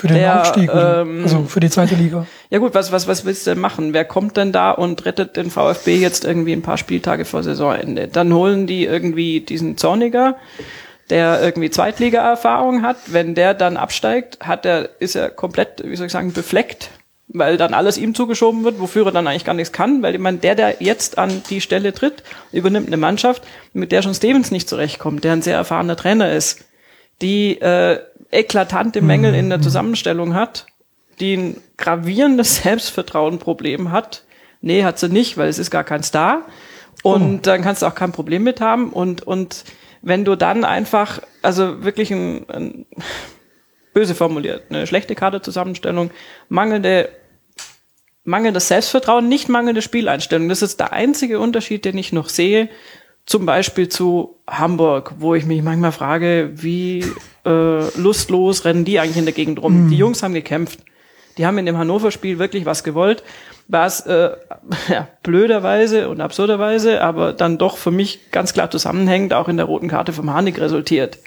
Für 0.01 0.09
den 0.09 0.17
der, 0.17 0.41
Aufstieg, 0.41 0.71
ähm, 0.73 1.21
also 1.25 1.45
für 1.45 1.61
die 1.61 1.69
zweite 1.69 1.95
Liga. 1.95 2.27
Ja 2.49 2.59
gut, 2.59 2.75
was, 2.75 2.91
was, 2.91 3.07
was 3.07 3.25
willst 3.25 3.47
du 3.47 3.51
denn 3.51 3.61
machen? 3.61 3.93
Wer 3.93 4.05
kommt 4.05 4.37
denn 4.37 4.51
da 4.51 4.73
und 4.73 5.05
rettet 5.05 5.37
den 5.37 5.51
VfB 5.51 5.97
jetzt 5.97 6.25
irgendwie 6.25 6.53
ein 6.53 6.63
paar 6.63 6.79
Spieltage 6.79 7.25
vor 7.25 7.45
Saisonende? 7.45 8.09
Dann 8.09 8.33
holen 8.33 8.67
die 8.67 8.87
irgendwie 8.87 9.41
diesen 9.41 9.77
Zorniger, 9.77 10.37
der 11.11 11.41
irgendwie 11.43 11.71
Zweitliga-Erfahrung 11.71 12.83
hat. 12.83 12.97
Wenn 13.07 13.37
der 13.37 13.55
dann 13.55 13.77
absteigt, 13.77 14.39
hat 14.41 14.67
er, 14.67 14.89
ist 15.01 15.15
er 15.15 15.31
komplett, 15.31 15.85
wie 15.85 15.95
soll 15.95 16.07
ich 16.07 16.13
sagen, 16.13 16.33
befleckt, 16.33 16.91
weil 17.29 17.57
dann 17.57 17.75
alles 17.75 17.99
ihm 17.99 18.17
zugeschoben 18.17 18.65
wird, 18.65 18.81
wofür 18.81 19.07
er 19.07 19.13
dann 19.13 19.29
eigentlich 19.29 19.45
gar 19.45 19.55
nichts 19.55 19.71
kann, 19.71 20.03
weil 20.03 20.15
ich 20.15 20.21
meine, 20.21 20.39
der, 20.39 20.57
der 20.57 20.77
jetzt 20.81 21.19
an 21.19 21.43
die 21.51 21.61
Stelle 21.61 21.93
tritt, 21.93 22.25
übernimmt 22.51 22.89
eine 22.89 22.97
Mannschaft, 22.97 23.43
mit 23.75 23.93
der 23.93 24.03
schon 24.03 24.15
Stevens 24.15 24.51
nicht 24.51 24.69
zurechtkommt, 24.69 25.23
der 25.23 25.35
ein 25.35 25.43
sehr 25.43 25.57
erfahrener 25.57 25.97
Trainer 25.97 26.33
ist, 26.33 26.65
die 27.23 27.61
äh, 27.61 28.01
eklatante 28.31 29.03
Mängel 29.03 29.35
in 29.35 29.51
der 29.51 29.61
Zusammenstellung 29.61 30.35
hat, 30.35 30.67
die 31.19 31.37
ein 31.37 31.61
gravierendes 31.77 32.63
Selbstvertrauenproblem 32.63 33.91
hat. 33.91 34.25
Nee, 34.61 34.85
hat 34.85 34.99
sie 34.99 35.09
nicht, 35.09 35.37
weil 35.37 35.49
es 35.49 35.59
ist 35.59 35.71
gar 35.71 35.85
kein 35.85 36.03
Star. 36.03 36.47
Und 37.03 37.47
dann 37.47 37.63
kannst 37.63 37.83
du 37.83 37.87
auch 37.87 37.95
kein 37.95 38.13
Problem 38.13 38.43
mit 38.43 38.61
haben. 38.61 38.93
Und, 38.93 39.27
und 39.27 39.65
wenn 40.03 40.25
du 40.25 40.37
dann 40.37 40.65
einfach, 40.65 41.21
also 41.43 41.83
wirklich 41.83 42.11
ein, 42.11 42.49
ein 42.51 42.87
böse 43.95 44.15
formuliert, 44.15 44.65
eine 44.71 44.87
schlechte 44.87 45.15
Kaderzusammenstellung, 45.15 46.11
mangelnde 46.49 47.09
mangelndes 48.25 48.69
Selbstvertrauen, 48.69 49.29
nicht 49.29 49.49
mangelnde 49.49 49.83
Spieleinstellung. 49.83 50.49
Das 50.49 50.63
ist 50.63 50.79
der 50.79 50.93
einzige 50.93 51.41
Unterschied, 51.41 51.85
den 51.85 51.97
ich 51.99 52.13
noch 52.13 52.29
sehe, 52.29 52.69
zum 53.27 53.47
Beispiel 53.47 53.89
zu 53.89 54.41
Hamburg, 54.47 55.15
wo 55.19 55.35
ich 55.35 55.47
mich 55.47 55.63
manchmal 55.63 55.93
frage, 55.93 56.51
wie 56.55 57.05
äh, 57.45 57.99
lustlos 57.99 58.65
rennen 58.65 58.85
die 58.85 58.99
eigentlich 58.99 59.17
in 59.17 59.25
der 59.25 59.35
Gegend 59.35 59.63
rum. 59.63 59.89
Die 59.89 59.97
Jungs 59.97 60.23
haben 60.23 60.35
gekämpft. 60.35 60.81
Die 61.39 61.47
haben 61.47 61.59
in 61.59 61.67
dem 61.67 61.79
Hannover-Spiel 61.79 62.39
wirklich 62.39 62.67
was 62.67 62.85
gewollt. 62.85 63.23
was 63.69 64.01
äh, 64.07 64.31
ja, 64.89 65.09
blöderweise 65.23 66.09
und 66.09 66.21
absurderweise, 66.21 67.03
aber 67.03 67.33
dann 67.33 67.57
doch 67.57 67.77
für 67.77 67.91
mich 67.91 68.31
ganz 68.31 68.53
klar 68.53 68.71
zusammenhängend 68.71 69.33
auch 69.33 69.49
in 69.49 69.57
der 69.57 69.67
roten 69.67 69.89
Karte 69.89 70.13
vom 70.13 70.33
Harnik 70.33 70.61
resultiert. 70.61 71.19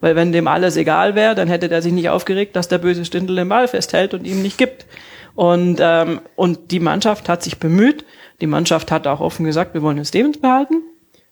Weil 0.00 0.14
wenn 0.14 0.30
dem 0.30 0.46
alles 0.46 0.76
egal 0.76 1.14
wäre, 1.14 1.34
dann 1.34 1.48
hätte 1.48 1.68
der 1.68 1.80
sich 1.80 1.92
nicht 1.92 2.10
aufgeregt, 2.10 2.54
dass 2.54 2.68
der 2.68 2.78
böse 2.78 3.04
Stindl 3.04 3.34
den 3.34 3.48
Ball 3.48 3.66
festhält 3.66 4.12
und 4.12 4.26
ihm 4.26 4.42
nicht 4.42 4.58
gibt. 4.58 4.86
Und, 5.34 5.78
ähm, 5.80 6.20
und 6.34 6.70
die 6.70 6.80
Mannschaft 6.80 7.28
hat 7.28 7.42
sich 7.42 7.58
bemüht. 7.58 8.04
Die 8.40 8.46
Mannschaft 8.46 8.92
hat 8.92 9.06
auch 9.06 9.20
offen 9.20 9.44
gesagt, 9.44 9.74
wir 9.74 9.82
wollen 9.82 9.96
den 9.96 10.04
Stevens 10.04 10.38
behalten 10.38 10.82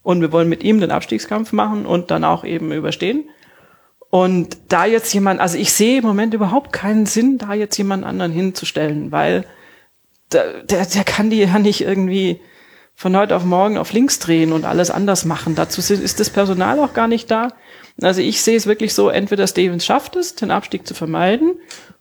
und 0.03 0.21
wir 0.21 0.33
wollen 0.33 0.49
mit 0.49 0.63
ihm 0.63 0.81
den 0.81 0.91
Abstiegskampf 0.91 1.53
machen 1.53 1.85
und 1.87 2.11
dann 2.11 2.25
auch 2.25 2.45
eben 2.45 2.73
überstehen. 2.73 3.29
Und 4.15 4.59
da 4.69 4.85
jetzt 4.85 5.13
jemand, 5.13 5.41
also 5.41 5.59
ich 5.59 5.73
sehe 5.73 5.99
im 5.99 6.05
Moment 6.05 6.35
überhaupt 6.35 6.73
keinen 6.73 7.05
Sinn, 7.05 7.37
da 7.37 7.53
jetzt 7.53 7.77
jemand 7.77 8.05
anderen 8.05 8.31
hinzustellen, 8.31 9.11
weil 9.11 9.45
der, 10.31 10.63
der, 10.63 10.87
der 10.87 11.03
kann 11.03 11.31
die 11.31 11.41
ja 11.41 11.59
nicht 11.59 11.81
irgendwie 11.81 12.41
von 12.95 13.17
heute 13.17 13.35
auf 13.35 13.43
morgen 13.43 13.77
auf 13.77 13.93
links 13.93 14.21
drehen 14.21 14.53
und 14.53 14.67
alles 14.67 14.93
anders 14.93 15.25
machen. 15.25 15.57
Dazu 15.57 15.81
ist 15.81 16.21
das 16.21 16.31
Personal 16.31 16.79
auch 16.79 16.95
gar 16.95 17.09
nicht 17.09 17.29
da. 17.29 17.49
Also 18.01 18.21
ich 18.21 18.41
sehe 18.41 18.57
es 18.57 18.69
wirklich 18.69 18.95
so, 18.95 19.09
entweder 19.09 19.49
Stevens 19.49 19.85
schafft 19.85 20.15
es, 20.15 20.37
den 20.37 20.53
Abstieg 20.53 20.87
zu 20.87 20.95
vermeiden, 20.95 21.57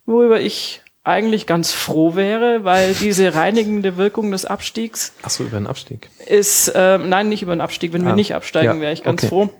worüber 0.06 0.40
ich 0.40 0.82
eigentlich 1.02 1.48
ganz 1.48 1.72
froh 1.72 2.14
wäre, 2.14 2.62
weil 2.62 2.94
diese 2.94 3.34
reinigende 3.34 3.96
Wirkung 3.96 4.30
des 4.30 4.44
Abstiegs. 4.44 5.14
Ach 5.24 5.30
so, 5.30 5.42
über 5.42 5.58
den 5.58 5.66
Abstieg. 5.66 6.10
Ist, 6.26 6.68
äh, 6.68 6.96
nein, 6.96 7.28
nicht 7.28 7.42
über 7.42 7.56
den 7.56 7.60
Abstieg. 7.60 7.92
Wenn 7.92 8.02
ah, 8.02 8.10
wir 8.10 8.14
nicht 8.14 8.36
absteigen, 8.36 8.76
ja, 8.76 8.80
wäre 8.80 8.92
ich 8.92 9.02
ganz 9.02 9.24
okay. 9.24 9.28
froh. 9.28 9.50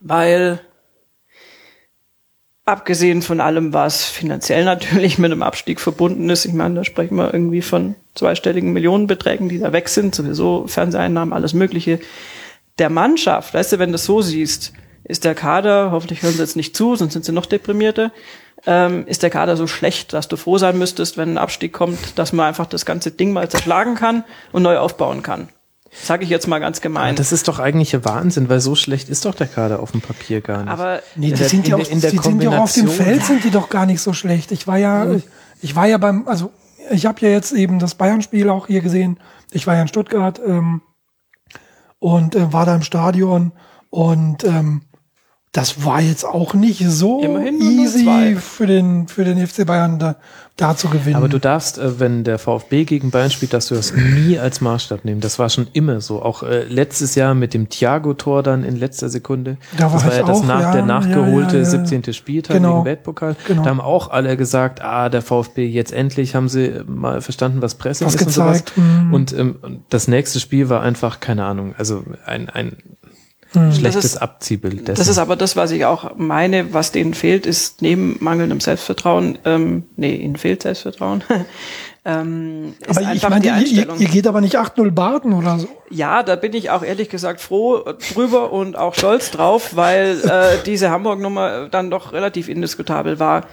Weil, 0.00 0.58
abgesehen 2.64 3.22
von 3.22 3.40
allem, 3.40 3.72
was 3.72 4.04
finanziell 4.04 4.64
natürlich 4.64 5.18
mit 5.18 5.30
einem 5.30 5.42
Abstieg 5.42 5.80
verbunden 5.80 6.30
ist, 6.30 6.44
ich 6.44 6.52
meine, 6.52 6.74
da 6.74 6.84
sprechen 6.84 7.16
wir 7.16 7.32
irgendwie 7.32 7.62
von 7.62 7.94
zweistelligen 8.14 8.72
Millionenbeträgen, 8.72 9.48
die 9.48 9.58
da 9.58 9.72
weg 9.72 9.88
sind, 9.88 10.14
sowieso 10.14 10.66
Fernseheinnahmen, 10.66 11.34
alles 11.34 11.52
Mögliche. 11.52 12.00
Der 12.78 12.90
Mannschaft, 12.90 13.54
weißt 13.54 13.74
du, 13.74 13.78
wenn 13.78 13.90
du 13.90 13.94
das 13.94 14.04
so 14.04 14.22
siehst, 14.22 14.72
ist 15.04 15.24
der 15.24 15.34
Kader, 15.34 15.90
hoffentlich 15.90 16.22
hören 16.22 16.32
sie 16.32 16.40
jetzt 16.40 16.56
nicht 16.56 16.74
zu, 16.74 16.96
sonst 16.96 17.12
sind 17.12 17.24
sie 17.24 17.32
noch 17.32 17.46
deprimierter, 17.46 18.10
ähm, 18.66 19.06
ist 19.06 19.22
der 19.22 19.30
Kader 19.30 19.56
so 19.56 19.66
schlecht, 19.66 20.14
dass 20.14 20.28
du 20.28 20.36
froh 20.36 20.56
sein 20.56 20.78
müsstest, 20.78 21.18
wenn 21.18 21.34
ein 21.34 21.38
Abstieg 21.38 21.74
kommt, 21.74 22.18
dass 22.18 22.32
man 22.32 22.46
einfach 22.46 22.66
das 22.66 22.86
ganze 22.86 23.10
Ding 23.10 23.32
mal 23.32 23.48
zerschlagen 23.50 23.94
kann 23.94 24.24
und 24.52 24.62
neu 24.62 24.78
aufbauen 24.78 25.22
kann. 25.22 25.50
Sage 26.02 26.24
ich 26.24 26.30
jetzt 26.30 26.48
mal 26.48 26.58
ganz 26.58 26.80
gemein. 26.80 27.08
Aber 27.08 27.14
das 27.14 27.32
ist 27.32 27.48
doch 27.48 27.58
eigentlich 27.58 28.04
Wahnsinn, 28.04 28.48
weil 28.48 28.60
so 28.60 28.74
schlecht 28.74 29.08
ist 29.08 29.24
doch 29.24 29.34
der 29.34 29.46
Kader 29.46 29.80
auf 29.80 29.92
dem 29.92 30.00
Papier 30.00 30.40
gar 30.40 30.64
nicht. 30.64 30.72
Aber 30.72 31.00
nee, 31.14 31.30
die 31.32 31.44
sind 31.44 31.68
ja 31.68 31.76
auch, 31.76 31.88
in 31.88 32.00
der 32.00 32.10
die 32.10 32.18
sind 32.18 32.42
ja 32.42 32.58
auf 32.58 32.72
dem 32.72 32.88
Feld 32.88 33.24
sind 33.24 33.44
die 33.44 33.50
doch 33.50 33.68
gar 33.68 33.86
nicht 33.86 34.00
so 34.00 34.12
schlecht. 34.12 34.50
Ich 34.52 34.66
war 34.66 34.76
ja, 34.76 35.04
mhm. 35.04 35.22
ich 35.62 35.76
war 35.76 35.86
ja 35.86 35.98
beim, 35.98 36.26
also 36.26 36.52
ich 36.90 37.06
habe 37.06 37.20
ja 37.20 37.28
jetzt 37.28 37.52
eben 37.52 37.78
das 37.78 37.94
Bayern-Spiel 37.94 38.50
auch 38.50 38.66
hier 38.66 38.80
gesehen. 38.80 39.18
Ich 39.52 39.66
war 39.66 39.74
ja 39.74 39.82
in 39.82 39.88
Stuttgart 39.88 40.40
ähm, 40.44 40.82
und 41.98 42.34
äh, 42.34 42.52
war 42.52 42.66
da 42.66 42.74
im 42.74 42.82
Stadion 42.82 43.52
und 43.90 44.44
ähm, 44.44 44.82
das 45.54 45.84
war 45.84 46.00
jetzt 46.00 46.24
auch 46.24 46.52
nicht 46.52 46.84
so 46.84 47.22
easy 47.22 48.36
für 48.40 48.66
den, 48.66 49.06
für 49.06 49.24
den 49.24 49.46
FC 49.46 49.64
Bayern 49.64 50.00
da, 50.00 50.16
da 50.56 50.76
zu 50.76 50.88
gewinnen. 50.88 51.14
Aber 51.14 51.28
du 51.28 51.38
darfst, 51.38 51.78
äh, 51.78 52.00
wenn 52.00 52.24
der 52.24 52.40
VfB 52.40 52.82
gegen 52.82 53.12
Bayern 53.12 53.30
spielt, 53.30 53.54
darfst 53.54 53.70
du 53.70 53.76
das 53.76 53.94
nie 53.94 54.36
als 54.36 54.60
Maßstab 54.60 55.04
nehmen. 55.04 55.20
Das 55.20 55.38
war 55.38 55.48
schon 55.50 55.68
immer 55.72 56.00
so. 56.00 56.20
Auch 56.22 56.42
äh, 56.42 56.64
letztes 56.64 57.14
Jahr 57.14 57.36
mit 57.36 57.54
dem 57.54 57.68
Thiago-Tor 57.68 58.42
dann 58.42 58.64
in 58.64 58.74
letzter 58.74 59.08
Sekunde. 59.08 59.56
Da 59.78 59.92
war 59.92 59.92
das 59.92 60.06
war 60.06 60.16
ja 60.16 60.22
das 60.24 60.42
nach, 60.42 60.60
ja, 60.60 60.72
der 60.72 60.86
nachgeholte 60.86 61.58
ja, 61.58 61.62
ja, 61.62 61.84
17. 61.86 62.12
Spieltag 62.14 62.56
genau. 62.56 62.78
gegen 62.78 62.86
Weltpokal. 62.86 63.36
Genau. 63.46 63.62
Da 63.62 63.70
haben 63.70 63.80
auch 63.80 64.10
alle 64.10 64.36
gesagt, 64.36 64.82
ah, 64.82 65.08
der 65.08 65.22
VfB, 65.22 65.68
jetzt 65.68 65.92
endlich 65.92 66.34
haben 66.34 66.48
sie 66.48 66.82
mal 66.84 67.20
verstanden, 67.20 67.62
was 67.62 67.76
Presse 67.76 68.04
was 68.04 68.16
ist 68.16 68.26
gezeigt. 68.26 68.72
und 68.76 68.84
sowas. 68.84 69.02
Mhm. 69.04 69.14
Und 69.14 69.32
ähm, 69.32 69.56
das 69.88 70.08
nächste 70.08 70.40
Spiel 70.40 70.68
war 70.68 70.82
einfach, 70.82 71.20
keine 71.20 71.44
Ahnung, 71.44 71.76
also 71.78 72.02
ein, 72.26 72.48
ein 72.48 72.76
hm. 73.54 73.72
Schlechtes 73.72 73.94
das 73.94 74.04
ist, 74.04 74.16
Abziehbild. 74.18 74.88
Dessen. 74.88 74.98
Das 74.98 75.08
ist 75.08 75.18
aber 75.18 75.36
das, 75.36 75.56
was 75.56 75.70
ich 75.70 75.84
auch 75.84 76.16
meine, 76.16 76.72
was 76.72 76.92
denen 76.92 77.14
fehlt, 77.14 77.46
ist 77.46 77.82
neben 77.82 78.16
mangelndem 78.20 78.60
Selbstvertrauen, 78.60 79.38
ähm, 79.44 79.84
nee, 79.96 80.16
ihnen 80.16 80.36
fehlt 80.36 80.62
Selbstvertrauen. 80.62 81.22
ähm, 82.04 82.74
aber 82.88 83.12
ich 83.12 83.28
meine, 83.28 83.46
ihr, 83.46 83.88
ihr, 83.98 84.08
geht 84.08 84.26
aber 84.26 84.40
nicht 84.40 84.58
8-0 84.58 84.90
Baden 84.90 85.32
oder 85.32 85.58
so. 85.58 85.68
Ja, 85.90 86.22
da 86.22 86.36
bin 86.36 86.52
ich 86.54 86.70
auch 86.70 86.82
ehrlich 86.82 87.08
gesagt 87.08 87.40
froh 87.40 87.84
drüber 88.12 88.52
und 88.52 88.76
auch 88.76 88.94
stolz 88.94 89.30
drauf, 89.30 89.76
weil 89.76 90.20
äh, 90.24 90.62
diese 90.66 90.90
Hamburg-Nummer 90.90 91.68
dann 91.68 91.90
doch 91.90 92.12
relativ 92.12 92.48
indiskutabel 92.48 93.18
war. 93.18 93.46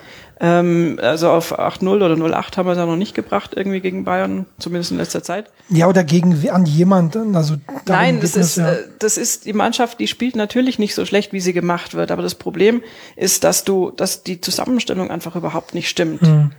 Ähm, 0.43 0.97
also 0.99 1.29
auf 1.29 1.59
8-0 1.59 1.87
oder 1.87 2.15
0-8 2.15 2.57
haben 2.57 2.65
wir 2.65 2.71
es 2.71 2.77
ja 2.79 2.87
noch 2.87 2.95
nicht 2.95 3.13
gebracht, 3.13 3.51
irgendwie 3.55 3.79
gegen 3.79 4.05
Bayern, 4.05 4.47
zumindest 4.57 4.91
in 4.91 4.97
letzter 4.97 5.21
Zeit. 5.21 5.51
Ja, 5.69 5.87
oder 5.87 6.03
gegen 6.03 6.49
an 6.49 6.65
jemanden. 6.65 7.35
Also 7.35 7.57
Nein, 7.85 8.19
das 8.21 8.35
ist, 8.35 8.57
ja. 8.57 8.73
Äh, 8.73 8.85
das 8.97 9.17
ist 9.17 9.45
die 9.45 9.53
Mannschaft, 9.53 9.99
die 9.99 10.07
spielt 10.07 10.35
natürlich 10.35 10.79
nicht 10.79 10.95
so 10.95 11.05
schlecht, 11.05 11.31
wie 11.31 11.39
sie 11.39 11.53
gemacht 11.53 11.93
wird. 11.93 12.09
Aber 12.09 12.23
das 12.23 12.33
Problem 12.33 12.81
ist, 13.15 13.43
dass 13.43 13.65
du, 13.65 13.91
dass 13.91 14.23
die 14.23 14.41
Zusammenstellung 14.41 15.11
einfach 15.11 15.35
überhaupt 15.35 15.75
nicht 15.75 15.89
stimmt. 15.89 16.21
Hm. 16.21 16.51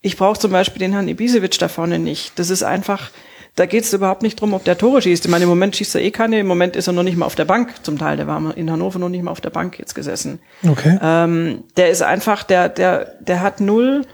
Ich 0.00 0.16
brauche 0.16 0.38
zum 0.38 0.52
Beispiel 0.52 0.78
den 0.78 0.92
Herrn 0.92 1.08
Ibisevic 1.08 1.58
da 1.58 1.66
vorne 1.66 1.98
nicht. 1.98 2.38
Das 2.38 2.50
ist 2.50 2.62
einfach, 2.62 3.10
da 3.56 3.66
geht 3.66 3.84
es 3.84 3.92
überhaupt 3.92 4.22
nicht 4.22 4.40
drum, 4.40 4.52
ob 4.52 4.64
der 4.64 4.76
Tore 4.76 5.00
schießt. 5.00 5.24
Ich 5.24 5.30
meine, 5.30 5.44
im 5.44 5.48
Moment 5.48 5.76
schießt 5.76 5.94
er 5.94 6.02
eh 6.02 6.10
keine, 6.10 6.40
im 6.40 6.46
Moment 6.46 6.74
ist 6.74 6.88
er 6.88 6.92
noch 6.92 7.04
nicht 7.04 7.16
mal 7.16 7.26
auf 7.26 7.36
der 7.36 7.44
Bank 7.44 7.72
zum 7.84 7.98
Teil. 7.98 8.16
Der 8.16 8.26
war 8.26 8.56
in 8.56 8.70
Hannover 8.70 8.98
noch 8.98 9.08
nicht 9.08 9.22
mal 9.22 9.30
auf 9.30 9.40
der 9.40 9.50
Bank 9.50 9.78
jetzt 9.78 9.94
gesessen. 9.94 10.40
Okay. 10.68 10.98
Ähm, 11.00 11.62
der 11.76 11.90
ist 11.90 12.02
einfach, 12.02 12.42
der, 12.42 12.68
der, 12.68 13.14
der 13.20 13.42
hat 13.42 13.60
null, 13.60 14.06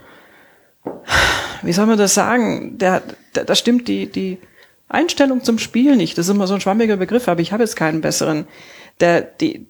wie 1.63 1.73
soll 1.73 1.87
man 1.87 1.97
das 1.97 2.13
sagen? 2.13 2.77
Der, 2.77 3.01
der, 3.35 3.45
da 3.45 3.55
stimmt 3.55 3.87
die, 3.87 4.11
die 4.11 4.37
Einstellung 4.89 5.43
zum 5.43 5.57
Spiel 5.57 5.95
nicht. 5.95 6.17
Das 6.17 6.27
ist 6.27 6.35
immer 6.35 6.47
so 6.47 6.53
ein 6.53 6.61
schwammiger 6.61 6.97
Begriff, 6.97 7.27
aber 7.27 7.41
ich 7.41 7.51
habe 7.51 7.63
jetzt 7.63 7.75
keinen 7.75 8.01
besseren. 8.01 8.45
Der, 8.99 9.21
die, 9.21 9.65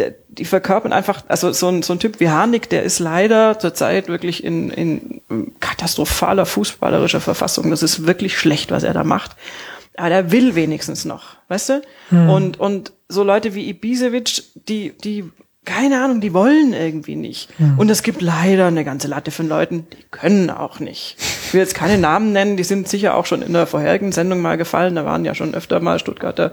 der, 0.00 0.14
die 0.28 0.44
verkörpern 0.44 0.92
einfach, 0.92 1.22
also 1.28 1.52
so 1.52 1.68
ein, 1.68 1.82
so 1.82 1.92
ein 1.92 1.98
Typ 1.98 2.18
wie 2.20 2.30
Harnik, 2.30 2.70
der 2.70 2.82
ist 2.82 2.98
leider 2.98 3.58
zurzeit 3.58 4.08
wirklich 4.08 4.42
in, 4.42 4.70
in 4.70 5.20
katastrophaler 5.60 6.46
fußballerischer 6.46 7.20
Verfassung. 7.20 7.70
Das 7.70 7.82
ist 7.82 8.06
wirklich 8.06 8.38
schlecht, 8.38 8.70
was 8.70 8.82
er 8.82 8.94
da 8.94 9.04
macht. 9.04 9.36
Aber 9.96 10.08
der 10.08 10.32
will 10.32 10.54
wenigstens 10.54 11.04
noch, 11.04 11.36
weißt 11.48 11.68
du? 11.68 11.82
Hm. 12.08 12.30
Und, 12.30 12.60
und 12.60 12.92
so 13.08 13.22
Leute 13.22 13.54
wie 13.54 13.68
Ibisevic, 13.68 14.42
die, 14.54 14.96
die 14.96 15.30
keine 15.66 16.02
Ahnung, 16.02 16.20
die 16.22 16.32
wollen 16.32 16.72
irgendwie 16.72 17.16
nicht. 17.16 17.48
Mhm. 17.60 17.78
Und 17.78 17.90
es 17.90 18.02
gibt 18.02 18.22
leider 18.22 18.66
eine 18.66 18.82
ganze 18.82 19.08
Latte 19.08 19.30
von 19.30 19.46
Leuten, 19.46 19.86
die 19.92 20.04
können 20.10 20.48
auch 20.48 20.80
nicht. 20.80 21.16
Ich 21.18 21.52
will 21.52 21.60
jetzt 21.60 21.74
keine 21.74 21.98
Namen 21.98 22.32
nennen, 22.32 22.56
die 22.56 22.64
sind 22.64 22.88
sicher 22.88 23.14
auch 23.14 23.26
schon 23.26 23.42
in 23.42 23.52
der 23.52 23.66
vorherigen 23.66 24.10
Sendung 24.10 24.40
mal 24.40 24.56
gefallen. 24.56 24.94
Da 24.94 25.04
waren 25.04 25.24
ja 25.24 25.34
schon 25.34 25.54
öfter 25.54 25.80
mal 25.80 25.98
Stuttgarter 25.98 26.52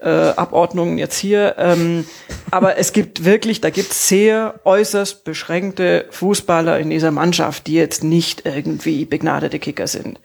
äh, 0.00 0.08
Abordnungen 0.08 0.98
jetzt 0.98 1.18
hier. 1.18 1.56
Ähm, 1.58 2.06
aber 2.50 2.78
es 2.78 2.92
gibt 2.92 3.24
wirklich, 3.24 3.60
da 3.60 3.70
gibt 3.70 3.92
es 3.92 4.08
sehr 4.08 4.60
äußerst 4.64 5.24
beschränkte 5.24 6.06
Fußballer 6.10 6.78
in 6.78 6.90
dieser 6.90 7.10
Mannschaft, 7.10 7.66
die 7.66 7.74
jetzt 7.74 8.02
nicht 8.04 8.46
irgendwie 8.46 9.04
begnadete 9.04 9.58
Kicker 9.58 9.86
sind. 9.86 10.20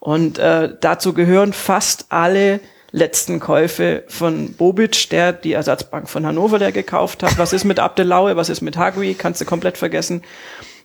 Und 0.00 0.38
äh, 0.38 0.70
dazu 0.80 1.12
gehören 1.12 1.52
fast 1.52 2.06
alle 2.08 2.60
letzten 2.90 3.38
Käufe 3.38 4.04
von 4.08 4.54
Bobic, 4.54 5.10
der 5.10 5.32
die 5.32 5.52
Ersatzbank 5.52 6.08
von 6.08 6.24
Hannover 6.24 6.58
der 6.58 6.72
gekauft 6.72 7.22
hat. 7.22 7.38
Was 7.38 7.52
ist 7.52 7.64
mit 7.64 7.78
Abdelaue, 7.78 8.36
was 8.36 8.48
ist 8.48 8.62
mit 8.62 8.76
Hagui, 8.76 9.14
kannst 9.14 9.40
du 9.40 9.44
komplett 9.44 9.76
vergessen. 9.76 10.22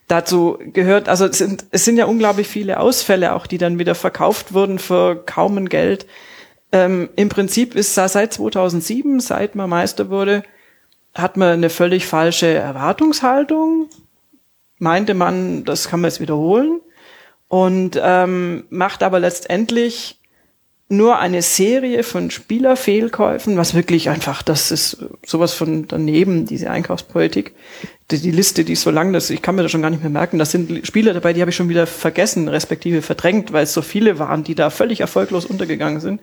Dazu 0.09 0.59
gehört, 0.73 1.07
also 1.07 1.25
es 1.25 1.37
sind, 1.37 1.65
es 1.71 1.85
sind 1.85 1.97
ja 1.97 2.05
unglaublich 2.05 2.47
viele 2.47 2.79
Ausfälle 2.79 3.33
auch, 3.33 3.47
die 3.47 3.57
dann 3.57 3.79
wieder 3.79 3.95
verkauft 3.95 4.53
wurden 4.53 4.79
für 4.79 5.15
kaum 5.25 5.57
ein 5.57 5.69
Geld. 5.69 6.05
Ähm, 6.73 7.09
Im 7.15 7.29
Prinzip 7.29 7.75
ist 7.75 7.93
seit 7.93 8.33
2007, 8.33 9.19
seit 9.19 9.53
man 9.53 9.69
Meister 9.69 10.09
wurde, 10.09 10.41
hat 11.13 11.37
man 11.37 11.49
eine 11.49 11.69
völlig 11.69 12.07
falsche 12.07 12.47
Erwartungshaltung. 12.47 13.89
Meinte 14.79 15.13
man, 15.13 15.65
das 15.65 15.87
kann 15.87 16.01
man 16.01 16.09
jetzt 16.09 16.19
wiederholen. 16.19 16.81
Und 17.47 18.01
ähm, 18.01 18.65
macht 18.71 19.03
aber 19.03 19.19
letztendlich 19.19 20.19
nur 20.89 21.19
eine 21.19 21.43
Serie 21.43 22.03
von 22.03 22.31
Spielerfehlkäufen, 22.31 23.55
was 23.55 23.75
wirklich 23.75 24.09
einfach, 24.09 24.41
das 24.41 24.71
ist 24.71 25.05
sowas 25.23 25.53
von 25.53 25.87
daneben, 25.87 26.47
diese 26.47 26.71
Einkaufspolitik. 26.71 27.53
Die, 28.09 28.17
die 28.17 28.31
Liste, 28.31 28.63
die 28.63 28.73
ist 28.73 28.81
so 28.81 28.89
lang, 28.89 29.13
dass 29.13 29.29
ich 29.29 29.43
kann 29.43 29.55
mir 29.55 29.61
das 29.61 29.71
schon 29.71 29.83
gar 29.83 29.91
nicht 29.91 30.01
mehr 30.01 30.09
merken. 30.09 30.39
Das 30.39 30.51
sind 30.51 30.85
Spieler 30.87 31.13
dabei, 31.13 31.33
die 31.33 31.41
habe 31.41 31.51
ich 31.51 31.55
schon 31.55 31.69
wieder 31.69 31.85
vergessen, 31.85 32.47
respektive 32.47 33.03
verdrängt, 33.03 33.53
weil 33.53 33.63
es 33.63 33.73
so 33.73 33.83
viele 33.83 34.17
waren, 34.17 34.43
die 34.43 34.55
da 34.55 34.71
völlig 34.71 35.01
erfolglos 35.01 35.45
untergegangen 35.45 35.99
sind. 35.99 36.19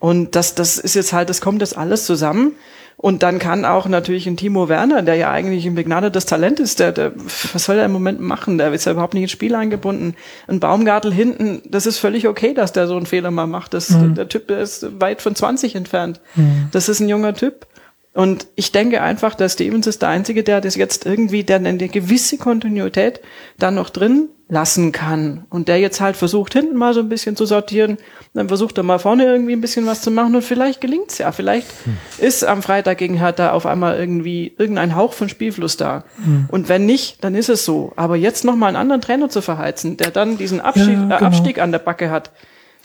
Und 0.00 0.34
das, 0.34 0.56
das 0.56 0.78
ist 0.78 0.94
jetzt 0.94 1.12
halt, 1.12 1.30
das 1.30 1.40
kommt 1.40 1.62
das 1.62 1.74
alles 1.74 2.06
zusammen. 2.06 2.56
Und 2.96 3.22
dann 3.22 3.38
kann 3.38 3.64
auch 3.64 3.86
natürlich 3.86 4.26
ein 4.26 4.36
Timo 4.36 4.68
Werner, 4.68 5.00
der 5.00 5.14
ja 5.14 5.30
eigentlich 5.30 5.64
ein 5.64 5.74
begnadetes 5.74 6.26
Talent 6.26 6.60
ist, 6.60 6.80
der, 6.80 6.92
der 6.92 7.12
was 7.16 7.64
soll 7.64 7.78
er 7.78 7.86
im 7.86 7.92
Moment 7.92 8.20
machen? 8.20 8.58
Der 8.58 8.70
ist 8.74 8.84
ja 8.84 8.92
überhaupt 8.92 9.14
nicht 9.14 9.22
ins 9.22 9.32
Spiel 9.32 9.54
eingebunden. 9.54 10.16
Ein 10.48 10.60
Baumgartel 10.60 11.10
hinten, 11.10 11.62
das 11.66 11.86
ist 11.86 11.98
völlig 11.98 12.28
okay, 12.28 12.52
dass 12.52 12.72
der 12.72 12.86
so 12.86 12.96
einen 12.96 13.06
Fehler 13.06 13.30
mal 13.30 13.46
macht. 13.46 13.72
Das, 13.72 13.88
mhm. 13.88 14.16
Der 14.16 14.28
Typ 14.28 14.48
der 14.48 14.60
ist 14.60 15.00
weit 15.00 15.22
von 15.22 15.34
20 15.34 15.76
entfernt. 15.76 16.20
Mhm. 16.34 16.68
Das 16.72 16.90
ist 16.90 17.00
ein 17.00 17.08
junger 17.08 17.32
Typ. 17.32 17.66
Und 18.12 18.48
ich 18.56 18.72
denke 18.72 19.02
einfach, 19.02 19.36
der 19.36 19.48
Stevens 19.48 19.86
ist 19.86 20.02
der 20.02 20.08
Einzige, 20.08 20.42
der 20.42 20.60
das 20.60 20.74
jetzt 20.74 21.06
irgendwie, 21.06 21.44
der 21.44 21.56
eine 21.56 21.76
gewisse 21.76 22.38
Kontinuität 22.38 23.20
da 23.56 23.70
noch 23.70 23.88
drin 23.88 24.28
lassen 24.48 24.90
kann. 24.90 25.44
Und 25.48 25.68
der 25.68 25.78
jetzt 25.78 26.00
halt 26.00 26.16
versucht, 26.16 26.52
hinten 26.52 26.76
mal 26.76 26.92
so 26.92 27.00
ein 27.00 27.08
bisschen 27.08 27.36
zu 27.36 27.46
sortieren, 27.46 27.98
dann 28.34 28.48
versucht 28.48 28.76
er 28.78 28.82
mal 28.82 28.98
vorne 28.98 29.24
irgendwie 29.24 29.52
ein 29.52 29.60
bisschen 29.60 29.86
was 29.86 30.02
zu 30.02 30.10
machen 30.10 30.34
und 30.34 30.42
vielleicht 30.42 30.80
gelingt's 30.80 31.18
ja. 31.18 31.30
Vielleicht 31.30 31.68
hm. 31.84 31.96
ist 32.18 32.42
am 32.44 32.62
Freitag 32.62 32.98
gegen 32.98 33.14
Hertha 33.14 33.52
auf 33.52 33.64
einmal 33.64 33.96
irgendwie 33.96 34.54
irgendein 34.58 34.96
Hauch 34.96 35.12
von 35.12 35.28
Spielfluss 35.28 35.76
da. 35.76 36.02
Hm. 36.24 36.46
Und 36.48 36.68
wenn 36.68 36.86
nicht, 36.86 37.22
dann 37.22 37.36
ist 37.36 37.48
es 37.48 37.64
so. 37.64 37.92
Aber 37.94 38.16
jetzt 38.16 38.44
nochmal 38.44 38.68
einen 38.68 38.76
anderen 38.76 39.00
Trainer 39.00 39.28
zu 39.28 39.40
verheizen, 39.40 39.96
der 39.96 40.10
dann 40.10 40.36
diesen 40.36 40.60
Abstieg, 40.60 40.88
ja, 40.88 41.02
genau. 41.02 41.14
äh, 41.14 41.18
Abstieg 41.18 41.60
an 41.60 41.70
der 41.70 41.78
Backe 41.78 42.10
hat, 42.10 42.32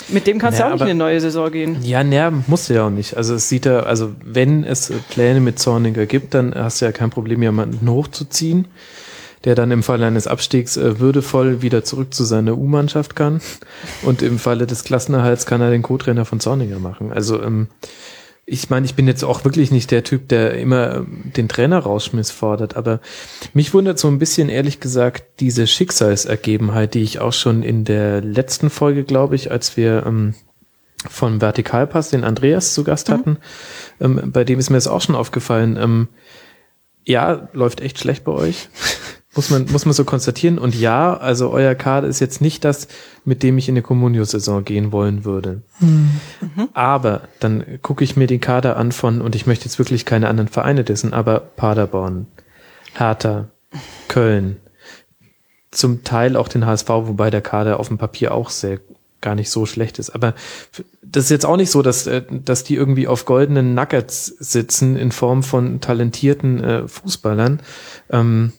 mit 0.10 0.28
dem 0.28 0.40
kannst 0.40 0.60
naja, 0.60 0.70
du 0.70 0.76
auch 0.76 0.80
nicht 0.80 0.92
in 0.94 1.02
eine 1.02 1.10
neue 1.12 1.22
Saison 1.22 1.52
gehen. 1.52 1.78
Ja, 1.82 2.04
naja, 2.04 2.32
musst 2.48 2.70
du 2.70 2.74
ja 2.74 2.88
auch 2.88 2.92
nicht. 2.92 3.18
Also 3.18 3.36
es 3.36 3.50
sieht 3.50 3.66
ja, 3.66 3.82
also 3.82 4.14
wenn 4.24 4.64
es 4.64 4.92
Pläne 5.10 5.40
mit 5.40 5.60
Zorniger 5.60 6.06
gibt, 6.06 6.34
dann 6.34 6.54
hast 6.54 6.82
du 6.82 6.86
ja 6.86 6.92
kein 6.92 7.10
Problem, 7.10 7.42
jemanden 7.42 7.90
hochzuziehen 7.90 8.68
der 9.46 9.54
dann 9.54 9.72
im 9.72 9.84
Falle 9.84 10.08
eines 10.08 10.28
Abstiegs 10.28 10.76
äh, 10.76 11.00
würdevoll 11.00 11.62
wieder 11.62 11.84
zurück 11.84 12.14
zu 12.14 12.24
seiner 12.24 12.58
U-Mannschaft 12.58 13.16
kann. 13.16 13.42
Und 14.02 14.22
im 14.22 14.40
Falle 14.40 14.66
des 14.66 14.84
Klassenerhalts 14.84 15.46
kann 15.46 15.62
er 15.62 15.70
den 15.70 15.84
Co-Trainer 15.84 16.26
von 16.26 16.40
Zorniger 16.40 16.80
machen. 16.80 17.14
Also 17.14 17.42
ähm, 17.42 17.68
ich 18.48 18.70
meine, 18.70 18.86
ich 18.86 18.94
bin 18.96 19.08
jetzt 19.08 19.24
auch 19.24 19.44
wirklich 19.44 19.72
nicht 19.72 19.90
der 19.90 20.04
Typ, 20.04 20.30
der 20.30 20.54
immer 20.54 20.98
ähm, 20.98 21.32
den 21.36 21.50
Trainer 21.50 21.80
rausschmiss 21.80 22.30
fordert, 22.30 22.76
aber 22.76 23.00
mich 23.54 23.74
wundert 23.74 23.98
so 23.98 24.08
ein 24.08 24.20
bisschen, 24.20 24.50
ehrlich 24.50 24.80
gesagt, 24.80 25.40
diese 25.40 25.66
Schicksalsergebenheit, 25.66 26.94
die 26.94 27.02
ich 27.02 27.20
auch 27.20 27.34
schon 27.34 27.64
in 27.64 27.86
der 27.86 28.22
letzten 28.22 28.70
Folge, 28.70 29.04
glaube 29.04 29.36
ich, 29.36 29.50
als 29.52 29.78
wir 29.78 30.06
ähm, 30.06 30.36
von 31.10 31.42
Vertikalpass 31.42 32.12
den 32.12 32.24
Andreas 32.24 32.74
zu 32.74 32.84
Gast 32.84 33.10
mhm. 33.10 33.14
hatten, 33.14 33.38
ähm, 34.00 34.32
bei 34.32 34.44
dem 34.44 34.60
ist 34.60 34.70
mir 34.70 34.78
das 34.78 34.88
auch 34.88 35.02
schon 35.02 35.16
aufgefallen. 35.16 35.78
Ähm, 35.78 36.08
ja, 37.04 37.50
läuft 37.54 37.82
echt 37.82 38.00
schlecht 38.00 38.24
bei 38.24 38.32
euch. 38.32 38.70
Muss 39.36 39.50
man, 39.50 39.66
muss 39.70 39.86
man 39.86 39.94
so 39.94 40.06
konstatieren. 40.06 40.58
Und 40.58 40.76
ja, 40.76 41.16
also 41.18 41.50
euer 41.52 41.76
Kader 41.76 42.08
ist 42.08 42.22
jetzt 42.22 42.42
nicht 42.42 42.64
das, 42.64 42.88
mit 43.26 43.44
dem 43.44 43.58
ich 43.58 43.68
in 43.68 43.74
eine 43.74 43.82
Communio-Saison 43.82 44.64
gehen 44.64 44.92
wollen 44.92 45.26
würde. 45.26 45.62
Mhm. 45.80 46.20
Aber 46.74 47.28
dann 47.42 47.80
gucke 47.82 48.04
ich 48.04 48.16
mir 48.16 48.28
den 48.28 48.40
Kader 48.40 48.78
an 48.78 48.94
von, 48.94 49.22
und 49.22 49.36
ich 49.36 49.46
möchte 49.46 49.66
jetzt 49.66 49.78
wirklich 49.78 50.06
keine 50.06 50.30
anderen 50.30 50.48
Vereine 50.48 50.86
dessen, 50.86 51.14
aber 51.14 51.40
Paderborn, 51.40 52.28
Hertha, 52.94 53.50
Köln, 54.08 54.58
zum 55.72 56.06
Teil 56.06 56.38
auch 56.38 56.48
den 56.48 56.66
HSV, 56.66 56.88
wobei 56.88 57.30
der 57.30 57.42
Kader 57.42 57.80
auf 57.80 57.90
dem 57.90 57.98
Papier 57.98 58.34
auch 58.34 58.50
sehr 58.50 58.80
gar 59.22 59.36
nicht 59.36 59.50
so 59.50 59.66
schlecht 59.66 60.00
ist. 60.00 60.12
Aber 60.12 60.34
das 61.02 61.26
ist 61.26 61.30
jetzt 61.32 61.46
auch 61.46 61.58
nicht 61.58 61.72
so, 61.72 61.82
dass, 61.82 62.08
äh, 62.08 62.22
dass 62.30 62.64
die 62.64 62.76
irgendwie 62.76 63.08
auf 63.08 63.26
goldenen 63.26 63.74
Nuggets 63.74 64.28
sitzen 64.28 64.96
in 64.96 65.12
Form 65.12 65.44
von 65.44 65.82
talentierten 65.82 66.64
äh, 66.64 66.88
Fußballern. 66.88 67.60
Ähm, 68.12 68.54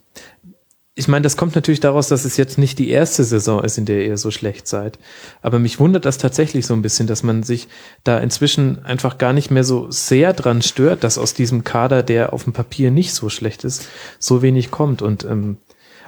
ich 0.99 1.09
meine, 1.09 1.25
das 1.25 1.37
kommt 1.37 1.55
natürlich 1.55 1.81
daraus, 1.81 2.09
dass 2.09 2.25
es 2.25 2.39
jetzt 2.39 2.57
nicht 2.57 2.79
die 2.79 2.89
erste 2.89 3.23
Saison 3.23 3.63
ist, 3.63 3.77
in 3.77 3.85
der 3.85 4.07
ihr 4.07 4.17
so 4.17 4.31
schlecht 4.31 4.67
seid. 4.67 4.99
Aber 5.43 5.59
mich 5.59 5.79
wundert 5.79 6.07
das 6.07 6.17
tatsächlich 6.17 6.67
so 6.67 6.73
ein 6.73 6.81
bisschen, 6.81 7.07
dass 7.07 7.23
man 7.23 7.43
sich 7.43 7.69
da 8.03 8.19
inzwischen 8.19 8.83
einfach 8.83 9.19
gar 9.19 9.35
nicht 9.35 9.51
mehr 9.51 9.63
so 9.63 9.91
sehr 9.91 10.33
dran 10.33 10.63
stört, 10.63 11.05
dass 11.05 11.19
aus 11.19 11.35
diesem 11.35 11.65
Kader, 11.65 12.03
der 12.03 12.33
auf 12.33 12.45
dem 12.45 12.55
Papier 12.55 12.91
nicht 12.91 13.13
so 13.13 13.29
schlecht 13.29 13.63
ist, 13.63 13.87
so 14.19 14.41
wenig 14.41 14.71
kommt. 14.71 15.03
Und 15.03 15.25
ähm, 15.25 15.59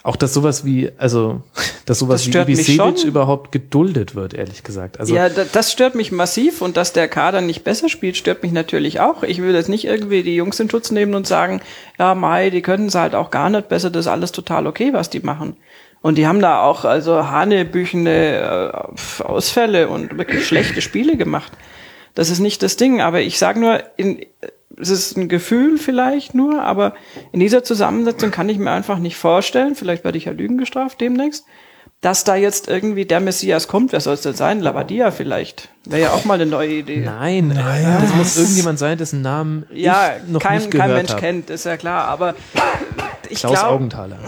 auch 0.09 0.17
dass 0.17 0.33
sowas 0.33 0.65
wie, 0.65 0.91
also, 0.97 1.43
dass 1.85 1.99
sowas 1.99 2.25
das 2.25 2.35
wie 2.35 2.53
Ibisevic 2.53 3.05
überhaupt 3.05 3.53
geduldet 3.53 4.15
wird, 4.15 4.33
ehrlich 4.33 4.63
gesagt. 4.63 4.99
Also, 4.99 5.15
ja, 5.15 5.29
das 5.29 5.71
stört 5.71 5.95
mich 5.95 6.13
massiv 6.13 6.63
und 6.63 6.79
dass 6.79 6.95
der 6.95 7.09
Kader 7.09 7.43
nicht 7.43 7.63
besser 7.63 7.91
spielt, 7.91 8.17
stört 8.17 8.43
mich 8.43 8.53
natürlich 8.53 9.01
auch. 9.01 9.23
Ich 9.23 9.43
will 9.43 9.55
jetzt 9.55 9.69
nicht 9.69 9.85
irgendwie 9.85 10.23
die 10.23 10.35
Jungs 10.35 10.59
in 10.61 10.71
Schutz 10.71 10.91
nehmen 10.91 11.15
und 11.15 11.27
sagen, 11.27 11.61
ja, 11.99 12.15
Mai, 12.15 12.49
die 12.49 12.63
können 12.63 12.87
es 12.87 12.95
halt 12.95 13.15
auch 13.15 13.31
gar 13.31 13.51
nicht 13.51 13.69
besser, 13.69 13.91
das 13.91 14.07
ist 14.07 14.11
alles 14.11 14.33
total 14.33 14.67
okay, 14.67 14.95
was 14.95 15.11
die 15.11 15.21
machen. 15.21 15.59
Und 16.01 16.17
die 16.17 16.27
haben 16.27 16.41
da 16.41 16.63
auch 16.63 16.87
also 16.87 17.29
hanebüchene 17.29 18.95
äh, 19.21 19.23
Ausfälle 19.23 19.89
und 19.89 20.17
wirklich 20.17 20.47
schlechte 20.47 20.81
Spiele 20.81 21.19
gemacht. 21.19 21.53
Das 22.15 22.31
ist 22.31 22.39
nicht 22.39 22.63
das 22.63 22.77
Ding, 22.77 23.03
aber 23.03 23.21
ich 23.21 23.39
sage 23.39 23.61
nur, 23.61 23.83
in, 23.99 24.25
es 24.77 24.91
ist 24.91 25.17
ein 25.17 25.29
Gefühl 25.29 25.79
vielleicht 25.79 26.35
nur, 26.35 26.63
aber 26.63 26.95
in 27.33 27.41
dieser 27.41 27.65
Zusammensetzung 27.65 28.31
kann 28.31 28.49
ich 28.49 28.59
mir 28.59 28.71
einfach 28.71 28.99
nicht 28.99 29.17
vorstellen, 29.17 29.75
vielleicht 29.75 30.05
werde 30.05 30.19
ich 30.19 30.27
ja 30.27 30.33
Lügen 30.33 30.59
gestraft 30.59 31.01
demnächst, 31.01 31.47
dass 32.01 32.25
da 32.25 32.37
jetzt 32.37 32.69
irgendwie 32.69 33.07
der 33.07 33.21
Messias 33.21 33.67
kommt. 33.67 33.93
Wer 33.93 34.01
soll 34.01 34.15
es 34.15 34.23
denn 34.23 34.35
sein? 34.35 34.61
Lavadia 34.61 35.11
vielleicht. 35.11 35.71
Wäre 35.89 36.03
ja 36.03 36.11
auch 36.13 36.25
mal 36.27 36.35
eine 36.35 36.45
neue 36.45 36.69
Idee. 36.69 37.01
Nein, 37.01 37.49
naja. 37.49 37.99
das 38.01 38.15
muss 38.15 38.37
irgendjemand 38.37 38.79
sein, 38.79 38.99
dessen 38.99 39.23
Namen 39.23 39.65
ja, 39.73 40.17
ich 40.17 40.31
noch 40.31 40.41
kein, 40.41 40.59
nicht 40.59 40.71
gehört 40.71 40.89
kein 40.89 40.97
Mensch 40.97 41.11
hab. 41.13 41.19
kennt, 41.19 41.51
ist 41.51 41.65
ja 41.65 41.79
klar. 41.79 42.07
Aber 42.09 42.35
ich 43.31 43.41
Klaus 43.41 43.53
glaub, 43.53 43.73
Augenthaler. 43.73 44.19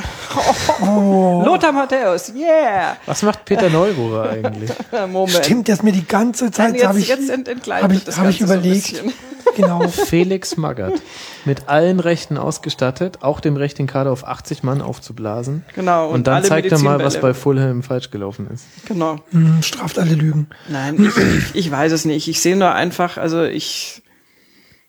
Oh. 0.82 1.42
Lothar 1.44 1.72
Matthäus, 1.72 2.32
yeah. 2.34 2.96
Was 3.04 3.22
macht 3.22 3.44
Peter 3.44 3.68
Neururer 3.68 4.30
eigentlich? 4.30 4.70
Moment. 5.12 5.44
Stimmt, 5.44 5.68
das 5.68 5.82
mir 5.82 5.92
die 5.92 6.06
ganze 6.06 6.50
Zeit 6.50 6.82
habe 6.82 6.98
ich, 6.98 7.08
jetzt 7.08 7.28
ent 7.28 7.48
hab 7.48 7.92
ich, 7.92 8.06
hab 8.06 8.28
ich 8.28 8.40
überlegt. 8.40 8.96
So 8.96 9.12
genau. 9.56 9.88
Felix 9.88 10.56
Magath. 10.56 11.00
Mit 11.44 11.68
allen 11.68 12.00
Rechten 12.00 12.36
ausgestattet, 12.36 13.18
auch 13.22 13.40
dem 13.40 13.56
Recht, 13.56 13.78
den 13.78 13.86
Kader 13.86 14.12
auf 14.12 14.26
80 14.26 14.62
Mann 14.62 14.82
aufzublasen. 14.82 15.64
Genau. 15.74 16.08
Und, 16.08 16.14
und 16.14 16.26
dann 16.26 16.44
zeigt 16.44 16.70
er 16.70 16.78
mal, 16.78 17.02
was 17.02 17.20
bei 17.20 17.32
Fulham 17.32 17.82
falsch 17.82 18.10
gelaufen 18.10 18.48
ist. 18.52 18.64
Genau. 18.86 19.16
Hm, 19.30 19.62
straft 19.62 19.98
alle 19.98 20.14
Lügen. 20.14 20.48
Nein, 20.68 20.96
ich, 21.02 21.49
ich 21.54 21.70
weiß 21.70 21.92
es 21.92 22.04
nicht. 22.04 22.28
Ich 22.28 22.40
sehe 22.40 22.56
nur 22.56 22.72
einfach, 22.72 23.16
also 23.16 23.42
ich, 23.44 24.02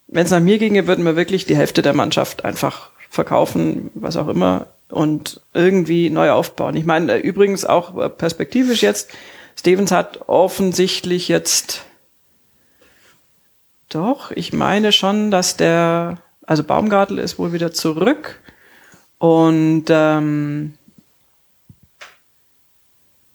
wenn 0.08 0.26
es 0.26 0.32
nach 0.32 0.40
mir 0.40 0.58
ginge, 0.58 0.88
würden 0.88 1.06
wir 1.06 1.16
wirklich 1.16 1.46
die 1.46 1.56
Hälfte 1.56 1.82
der 1.82 1.94
Mannschaft 1.94 2.46
einfach 2.46 2.92
verkaufen, 3.10 3.92
was 3.94 4.18
auch 4.18 4.28
immer, 4.28 4.68
und 4.90 5.42
irgendwie 5.54 6.10
neu 6.10 6.32
aufbauen. 6.32 6.76
Ich 6.76 6.86
meine, 6.86 7.18
übrigens 7.18 7.66
auch 7.66 8.18
perspektivisch 8.18 8.82
jetzt, 8.82 9.10
Stevens 9.58 9.92
hat 9.92 10.28
offensichtlich 10.28 11.28
jetzt 11.28 11.84
doch, 13.90 14.32
ich 14.32 14.54
meine 14.54 14.92
schon, 14.92 15.32
dass 15.32 15.58
der, 15.58 16.18
also 16.46 16.64
Baumgartel 16.64 17.20
ist 17.20 17.38
wohl 17.38 17.52
wieder 17.52 17.74
zurück 17.74 18.40
und 19.18 19.86
ähm, 19.90 20.76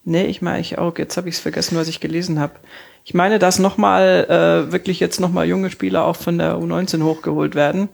nee, 0.05 0.24
ich 0.24 0.41
meine, 0.41 0.61
ich 0.61 0.79
auch, 0.79 0.97
jetzt 0.97 1.16
habe 1.16 1.29
ich 1.29 1.37
es 1.37 1.41
vergessen, 1.41 1.77
was 1.77 1.89
ich 1.89 2.01
gelesen 2.01 2.41
habe. 2.41 2.55
Ich 3.09 3.14
meine, 3.14 3.38
dass 3.38 3.61
nochmal 3.61 4.26
äh, 4.28 4.72
wirklich 4.72 4.98
jetzt 4.98 5.20
nochmal 5.20 5.46
junge 5.46 5.70
Spieler 5.70 6.04
auch 6.04 6.16
von 6.16 6.38
der 6.38 6.57
U19 6.57 7.04
hochgeholt 7.04 7.54
werden. 7.54 7.88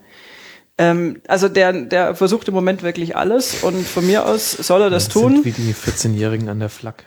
Ähm, 0.79 1.21
also 1.29 1.51
der, 1.51 1.75
der 1.75 2.15
versucht 2.15 2.49
im 2.49 2.55
Moment 2.55 2.83
wirklich 2.83 3.15
alles 3.15 3.63
und 3.63 3.87
von 3.87 4.07
mir 4.07 4.25
aus 4.25 4.53
soll 4.53 4.81
er 4.81 4.89
das, 4.89 5.05
das 5.05 5.13
tun. 5.13 5.43
Sind 5.43 5.45
wie 5.45 5.51
die 5.53 5.75
14-Jährigen 5.75 6.49
an 6.49 6.61
der 6.61 6.71
Flak. 6.71 7.05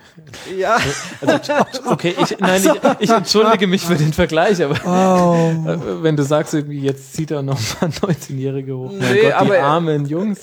Ja. 0.56 0.78
Also, 1.20 1.54
okay, 1.86 2.14
ich, 2.16 2.38
nein, 2.38 2.62
ich, 2.62 3.00
ich 3.00 3.10
entschuldige 3.10 3.66
mich 3.66 3.84
für 3.84 3.96
den 3.96 4.12
Vergleich, 4.12 4.62
aber 4.62 4.76
oh. 4.86 5.68
wenn 6.02 6.16
du 6.16 6.22
sagst, 6.22 6.54
irgendwie 6.54 6.80
jetzt 6.80 7.14
zieht 7.14 7.32
er 7.32 7.42
noch 7.42 7.58
mal 7.80 7.90
19-Jährige 7.90 8.76
hoch. 8.76 8.92
Nee, 8.92 9.22
Gott, 9.22 9.32
aber, 9.32 9.56
die 9.56 9.60
armen 9.60 10.06
Jungs. 10.06 10.38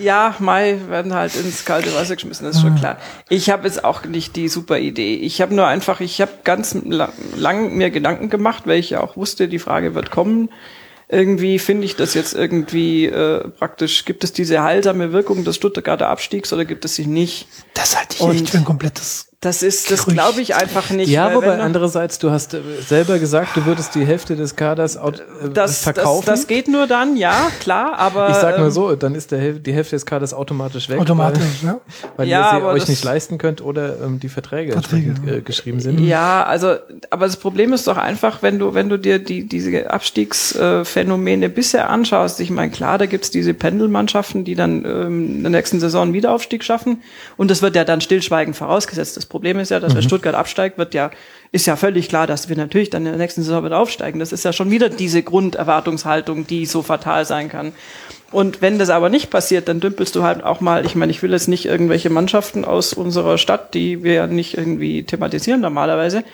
ja, 0.00 0.34
Mai 0.40 0.78
werden 0.88 1.14
halt 1.14 1.36
ins 1.36 1.64
kalte 1.64 1.94
Wasser 1.94 2.16
geschmissen, 2.16 2.46
das 2.46 2.56
ist 2.56 2.62
schon 2.62 2.74
klar. 2.74 2.96
Ich 3.28 3.48
habe 3.48 3.68
jetzt 3.68 3.84
auch 3.84 4.04
nicht 4.04 4.34
die 4.34 4.48
super 4.48 4.78
Idee. 4.78 5.14
Ich 5.14 5.40
habe 5.40 5.54
nur 5.54 5.68
einfach, 5.68 6.00
ich 6.00 6.20
habe 6.20 6.32
ganz 6.42 6.76
lang, 6.84 7.12
lang 7.36 7.76
mir 7.76 7.90
Gedanken 7.90 8.28
gemacht, 8.28 8.64
weil 8.66 8.80
ich 8.80 8.90
ja 8.90 9.00
auch 9.00 9.16
wusste, 9.16 9.46
die 9.46 9.60
Frage 9.60 9.94
wird 9.94 10.10
kommen 10.10 10.48
irgendwie 11.12 11.58
finde 11.58 11.84
ich 11.84 11.94
das 11.94 12.14
jetzt 12.14 12.32
irgendwie 12.32 13.06
äh, 13.06 13.46
praktisch, 13.48 14.04
gibt 14.06 14.24
es 14.24 14.32
diese 14.32 14.62
heilsame 14.62 15.12
Wirkung 15.12 15.44
des 15.44 15.56
Stuttgarter 15.56 16.08
Abstiegs 16.08 16.52
oder 16.52 16.64
gibt 16.64 16.84
es 16.86 16.94
sie 16.94 17.06
nicht? 17.06 17.46
Das 17.74 17.96
halte 17.98 18.16
ich 18.16 18.20
Und 18.22 18.34
echt 18.34 18.50
für 18.50 18.58
ein 18.58 18.64
komplettes 18.64 19.31
das 19.42 19.64
ist, 19.64 19.90
das 19.90 20.06
glaube 20.06 20.40
ich 20.40 20.54
einfach 20.54 20.90
nicht. 20.90 21.08
Ja, 21.08 21.34
wobei 21.34 21.58
andererseits, 21.58 22.20
du 22.20 22.30
hast 22.30 22.54
äh, 22.54 22.60
selber 22.86 23.18
gesagt, 23.18 23.56
du 23.56 23.66
würdest 23.66 23.92
die 23.96 24.06
Hälfte 24.06 24.36
des 24.36 24.54
Kaders 24.54 24.94
äh, 24.94 25.00
das, 25.52 25.82
verkaufen. 25.82 26.26
Das, 26.26 26.42
das 26.42 26.46
geht 26.46 26.68
nur 26.68 26.86
dann, 26.86 27.16
ja, 27.16 27.50
klar, 27.58 27.98
aber. 27.98 28.30
Ich 28.30 28.36
sag 28.36 28.56
mal 28.58 28.66
ähm, 28.66 28.70
so, 28.70 28.94
dann 28.94 29.16
ist 29.16 29.32
der, 29.32 29.54
die 29.54 29.72
Hälfte 29.72 29.96
des 29.96 30.06
Kaders 30.06 30.32
automatisch 30.32 30.88
weg. 30.88 31.00
Automatisch, 31.00 31.42
weil, 31.60 31.68
ja. 31.70 31.80
Weil 32.16 32.28
ja, 32.28 32.54
ihr 32.54 32.60
sie 32.60 32.66
euch 32.66 32.88
nicht 32.88 33.02
leisten 33.02 33.38
könnt 33.38 33.60
oder 33.60 34.00
ähm, 34.00 34.20
die 34.20 34.28
Verträge, 34.28 34.74
Verträge. 34.74 35.14
Äh, 35.26 35.40
geschrieben 35.40 35.80
sind. 35.80 35.98
Ja, 35.98 36.44
also, 36.44 36.76
aber 37.10 37.26
das 37.26 37.36
Problem 37.36 37.72
ist 37.72 37.88
doch 37.88 37.96
einfach, 37.96 38.42
wenn 38.42 38.60
du, 38.60 38.74
wenn 38.74 38.88
du 38.88 38.96
dir 38.96 39.18
die, 39.18 39.48
diese 39.48 39.90
Abstiegsphänomene 39.90 41.48
bisher 41.48 41.90
anschaust, 41.90 42.38
ich 42.38 42.50
meine, 42.50 42.70
klar, 42.70 42.96
da 42.96 43.06
gibt's 43.06 43.32
diese 43.32 43.54
Pendelmannschaften, 43.54 44.44
die 44.44 44.54
dann 44.54 44.84
ähm, 44.84 45.36
in 45.38 45.42
der 45.42 45.50
nächsten 45.50 45.80
Saison 45.80 46.02
einen 46.02 46.12
Wiederaufstieg 46.12 46.62
schaffen. 46.62 47.02
Und 47.36 47.50
das 47.50 47.60
wird 47.60 47.74
ja 47.74 47.82
dann 47.82 48.00
stillschweigend 48.00 48.54
vorausgesetzt. 48.54 49.16
Das 49.16 49.31
Problem 49.32 49.58
ist 49.58 49.70
ja, 49.70 49.80
dass 49.80 49.94
mhm. 49.94 49.96
wenn 49.96 50.02
Stuttgart 50.04 50.34
absteigt, 50.34 50.76
wird 50.76 50.92
ja, 50.92 51.10
ist 51.52 51.66
ja 51.66 51.74
völlig 51.74 52.10
klar, 52.10 52.26
dass 52.26 52.50
wir 52.50 52.56
natürlich 52.56 52.90
dann 52.90 53.06
in 53.06 53.12
der 53.12 53.16
nächsten 53.16 53.42
Saison 53.42 53.64
wieder 53.64 53.78
aufsteigen. 53.78 54.20
Das 54.20 54.30
ist 54.30 54.44
ja 54.44 54.52
schon 54.52 54.70
wieder 54.70 54.90
diese 54.90 55.22
Grunderwartungshaltung, 55.22 56.46
die 56.46 56.66
so 56.66 56.82
fatal 56.82 57.24
sein 57.24 57.48
kann. 57.48 57.72
Und 58.30 58.60
wenn 58.60 58.78
das 58.78 58.90
aber 58.90 59.08
nicht 59.08 59.30
passiert, 59.30 59.68
dann 59.68 59.80
dümpelst 59.80 60.14
du 60.14 60.22
halt 60.22 60.44
auch 60.44 60.60
mal, 60.60 60.84
ich 60.84 60.94
meine, 60.94 61.10
ich 61.10 61.22
will 61.22 61.32
jetzt 61.32 61.48
nicht 61.48 61.64
irgendwelche 61.64 62.10
Mannschaften 62.10 62.66
aus 62.66 62.92
unserer 62.92 63.38
Stadt, 63.38 63.72
die 63.72 64.04
wir 64.04 64.12
ja 64.12 64.26
nicht 64.26 64.56
irgendwie 64.56 65.02
thematisieren 65.02 65.62
normalerweise. 65.62 66.24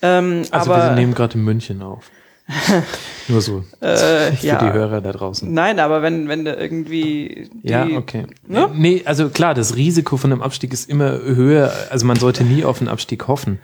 Ähm, 0.00 0.44
also 0.50 0.72
aber, 0.72 0.84
wir 0.84 0.92
nehmen 0.92 1.14
gerade 1.14 1.34
in 1.34 1.44
München 1.44 1.82
auf. 1.82 2.10
Nur 3.28 3.42
so. 3.42 3.64
Äh, 3.80 4.32
für 4.32 4.46
ja. 4.46 4.58
die 4.58 4.72
Hörer 4.72 5.00
da 5.00 5.12
draußen. 5.12 5.52
Nein, 5.52 5.78
aber 5.78 6.02
wenn, 6.02 6.28
wenn 6.28 6.44
du 6.44 6.54
irgendwie. 6.54 7.50
Die, 7.62 7.68
Ja, 7.68 7.86
okay. 7.96 8.26
Ne? 8.46 8.70
Nee, 8.74 9.02
also 9.04 9.28
klar, 9.28 9.54
das 9.54 9.76
Risiko 9.76 10.16
von 10.16 10.32
einem 10.32 10.42
Abstieg 10.42 10.72
ist 10.72 10.88
immer 10.88 11.18
höher. 11.20 11.72
Also 11.90 12.06
man 12.06 12.16
sollte 12.16 12.44
nie 12.44 12.64
auf 12.64 12.80
einen 12.80 12.88
Abstieg 12.88 13.28
hoffen. 13.28 13.58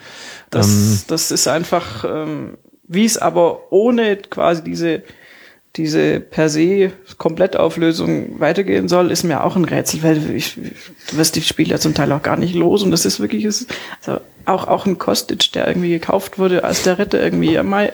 Das, 0.51 0.67
Ähm, 0.69 1.01
das 1.09 1.31
ist 1.31 1.49
einfach, 1.49 2.05
ähm, 2.05 2.59
wie 2.87 3.05
es 3.05 3.17
aber 3.17 3.73
ohne 3.73 4.17
quasi 4.17 4.63
diese, 4.63 5.03
diese 5.77 6.21
per 6.21 6.51
se 6.51 6.93
Komplettauflösung 7.17 8.39
weitergehen 8.39 8.89
soll, 8.89 9.11
ist 9.11 9.25
mir 9.25 9.43
auch 9.43 9.57
ein 9.57 9.65
Rätsel, 9.65 10.03
weil 10.03 10.31
ich, 10.31 10.55
du 10.55 11.17
wirst 11.17 11.37
die 11.37 11.43
Spiele 11.43 11.71
ja 11.71 11.79
zum 11.79 11.95
Teil 11.95 12.13
auch 12.13 12.23
gar 12.23 12.37
nicht 12.37 12.55
los 12.55 12.83
und 12.83 12.91
das 12.91 13.07
ist 13.07 13.19
wirklich, 13.19 13.47
also 13.47 14.21
auch, 14.47 14.69
auch 14.69 14.87
ein 14.87 14.99
Kostic, 14.99 15.53
der 15.53 15.67
irgendwie 15.67 15.91
gekauft 15.91 16.39
wurde 16.39 16.65
als 16.65 16.83
der 16.83 16.99
Retter 16.99 17.21
irgendwie, 17.21 17.61
mal, 17.63 17.93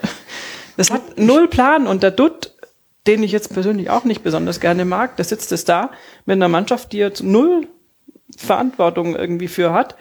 das 0.81 0.91
hat 0.91 1.19
null 1.19 1.47
Plan 1.47 1.87
und 1.87 2.03
der 2.03 2.11
Dutt, 2.11 2.55
den 3.07 3.23
ich 3.23 3.33
jetzt 3.33 3.53
persönlich 3.53 3.91
auch 3.91 4.05
nicht 4.05 4.23
besonders 4.23 4.61
gerne 4.61 4.87
mag, 4.87 5.15
der 5.17 5.27
sitzt 5.27 5.53
es 5.53 5.67
da 5.67 5.91
mit 6.25 6.37
einer 6.37 6.49
Mannschaft, 6.49 6.93
die 6.93 6.97
jetzt 6.97 7.23
null 7.23 7.69
Verantwortung 8.35 9.15
irgendwie 9.15 9.49
für 9.49 9.75
hat, 9.75 9.97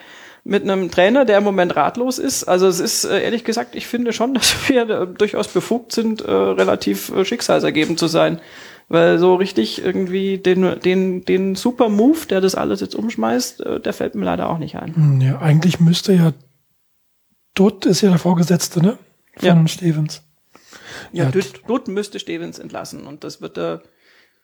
mit 0.45 0.63
einem 0.63 0.89
Trainer, 0.89 1.25
der 1.25 1.39
im 1.39 1.43
Moment 1.43 1.75
ratlos 1.75 2.17
ist. 2.17 2.45
Also 2.45 2.67
es 2.67 2.79
ist 2.79 3.03
äh, 3.03 3.21
ehrlich 3.21 3.43
gesagt, 3.43 3.75
ich 3.75 3.87
finde 3.87 4.13
schon, 4.13 4.33
dass 4.35 4.69
wir 4.69 5.05
durchaus 5.05 5.49
befugt 5.49 5.91
sind, 5.91 6.21
äh, 6.21 6.31
relativ 6.31 7.09
äh, 7.09 7.25
schicksalsergebend 7.25 7.99
zu 7.99 8.07
sein. 8.07 8.39
Weil 8.87 9.19
so 9.19 9.35
richtig 9.35 9.83
irgendwie 9.83 10.37
den, 10.37 10.79
den, 10.79 11.25
den 11.25 11.55
super 11.55 11.89
Move, 11.89 12.25
der 12.29 12.39
das 12.39 12.55
alles 12.55 12.79
jetzt 12.79 12.95
umschmeißt, 12.95 13.63
der 13.83 13.93
fällt 13.93 14.15
mir 14.15 14.23
leider 14.25 14.49
auch 14.49 14.59
nicht 14.59 14.77
ein. 14.77 14.95
Hm, 14.95 15.21
Ja, 15.21 15.39
eigentlich 15.39 15.81
müsste 15.81 16.13
ja 16.13 16.31
Dutt 17.53 17.85
ist 17.85 17.99
ja 18.01 18.09
der 18.09 18.17
Vorgesetzte, 18.17 18.81
ne? 18.81 18.97
Von 19.35 19.45
Ja. 19.45 19.67
Stevens. 19.67 20.23
Ja, 21.11 21.25
Ja, 21.25 21.31
Dutt, 21.31 21.61
Dutt 21.67 21.87
müsste 21.87 22.19
Stevens 22.19 22.59
entlassen 22.59 23.05
und 23.07 23.23
das 23.23 23.41
wird 23.41 23.57
er. 23.57 23.81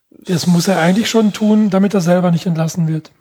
Das 0.10 0.48
muss 0.48 0.68
er 0.68 0.80
eigentlich 0.80 1.10
schon 1.10 1.34
tun, 1.34 1.70
damit 1.70 1.94
er 1.94 2.02
selber 2.02 2.32
nicht 2.32 2.46
entlassen 2.46 2.88
wird. 2.88 3.12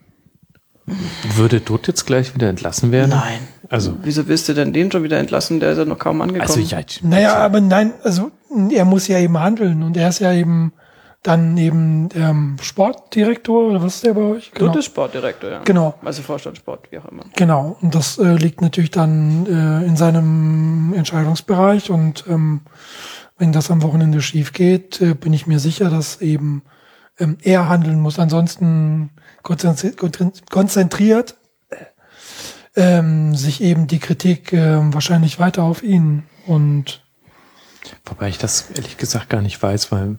würde 1.36 1.60
Dutt 1.60 1.86
jetzt 1.88 2.04
gleich 2.04 2.34
wieder 2.34 2.48
entlassen 2.48 2.92
werden? 2.92 3.10
Nein. 3.10 3.40
Also, 3.70 3.96
Wieso 4.02 4.28
willst 4.28 4.48
du 4.48 4.52
denn 4.54 4.72
den 4.72 4.92
schon 4.92 5.02
wieder 5.02 5.18
entlassen? 5.18 5.60
Der 5.60 5.72
ist 5.72 5.78
ja 5.78 5.84
noch 5.86 5.98
kaum 5.98 6.20
angekommen. 6.20 6.42
also 6.48 6.60
ja, 6.60 6.80
Naja, 7.02 7.36
aber 7.36 7.60
nein, 7.60 7.94
also 8.02 8.30
er 8.70 8.84
muss 8.84 9.08
ja 9.08 9.18
eben 9.18 9.38
handeln 9.38 9.82
und 9.82 9.96
er 9.96 10.08
ist 10.10 10.18
ja 10.20 10.32
eben 10.32 10.72
dann 11.24 11.56
eben 11.56 12.10
ähm, 12.14 12.56
Sportdirektor 12.60 13.68
oder 13.70 13.82
was 13.82 13.96
ist 13.96 14.04
der 14.04 14.12
bei 14.12 14.20
euch? 14.20 14.52
Dutt 14.52 14.76
ist 14.76 14.84
Sportdirektor, 14.84 15.50
ja. 15.50 15.62
Genau. 15.64 15.94
Also 16.04 16.22
Vorstand 16.22 16.58
Sport, 16.58 16.92
wie 16.92 16.98
auch 16.98 17.06
immer. 17.06 17.24
Genau, 17.34 17.78
und 17.80 17.94
das 17.94 18.18
äh, 18.18 18.34
liegt 18.34 18.60
natürlich 18.60 18.90
dann 18.90 19.46
äh, 19.46 19.86
in 19.86 19.96
seinem 19.96 20.92
Entscheidungsbereich 20.94 21.90
und 21.90 22.24
ähm, 22.28 22.60
wenn 23.38 23.52
das 23.52 23.70
am 23.70 23.82
Wochenende 23.82 24.22
schief 24.22 24.52
geht, 24.52 25.00
äh, 25.00 25.14
bin 25.14 25.32
ich 25.32 25.46
mir 25.46 25.58
sicher, 25.58 25.90
dass 25.90 26.20
eben 26.20 26.62
ähm, 27.18 27.36
er 27.42 27.68
handeln 27.68 28.00
muss. 28.00 28.18
Ansonsten 28.18 29.10
konzentri- 29.42 29.96
konzentri- 29.96 30.48
konzentriert 30.50 31.36
ähm, 32.76 33.34
sich 33.36 33.60
eben 33.60 33.86
die 33.86 33.98
Kritik 34.00 34.52
ähm, 34.52 34.92
wahrscheinlich 34.94 35.38
weiter 35.38 35.62
auf 35.62 35.82
ihn 35.82 36.24
und 36.46 37.02
Wobei 38.06 38.28
ich 38.28 38.38
das 38.38 38.70
ehrlich 38.70 38.96
gesagt 38.96 39.28
gar 39.28 39.42
nicht 39.42 39.62
weiß, 39.62 39.92
weil 39.92 40.16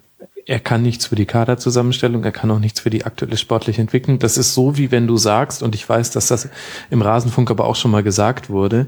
er 0.48 0.60
kann 0.60 0.84
nichts 0.84 1.08
für 1.08 1.16
die 1.16 1.26
Kaderzusammenstellung, 1.26 2.24
er 2.24 2.32
kann 2.32 2.52
auch 2.52 2.60
nichts 2.60 2.80
für 2.80 2.92
die 2.92 3.04
aktuelle 3.06 3.36
sportliche 3.38 3.82
Entwicklung. 3.82 4.20
Das 4.20 4.38
ist 4.38 4.54
so, 4.54 4.78
wie 4.78 4.92
wenn 4.92 5.08
du 5.08 5.18
sagst, 5.18 5.64
und 5.64 5.74
ich 5.74 5.88
weiß, 5.88 6.12
dass 6.12 6.28
das 6.28 6.50
im 6.92 7.02
Rasenfunk 7.02 7.50
aber 7.50 7.66
auch 7.66 7.76
schon 7.76 7.90
mal 7.92 8.04
gesagt 8.04 8.50
wurde, 8.50 8.88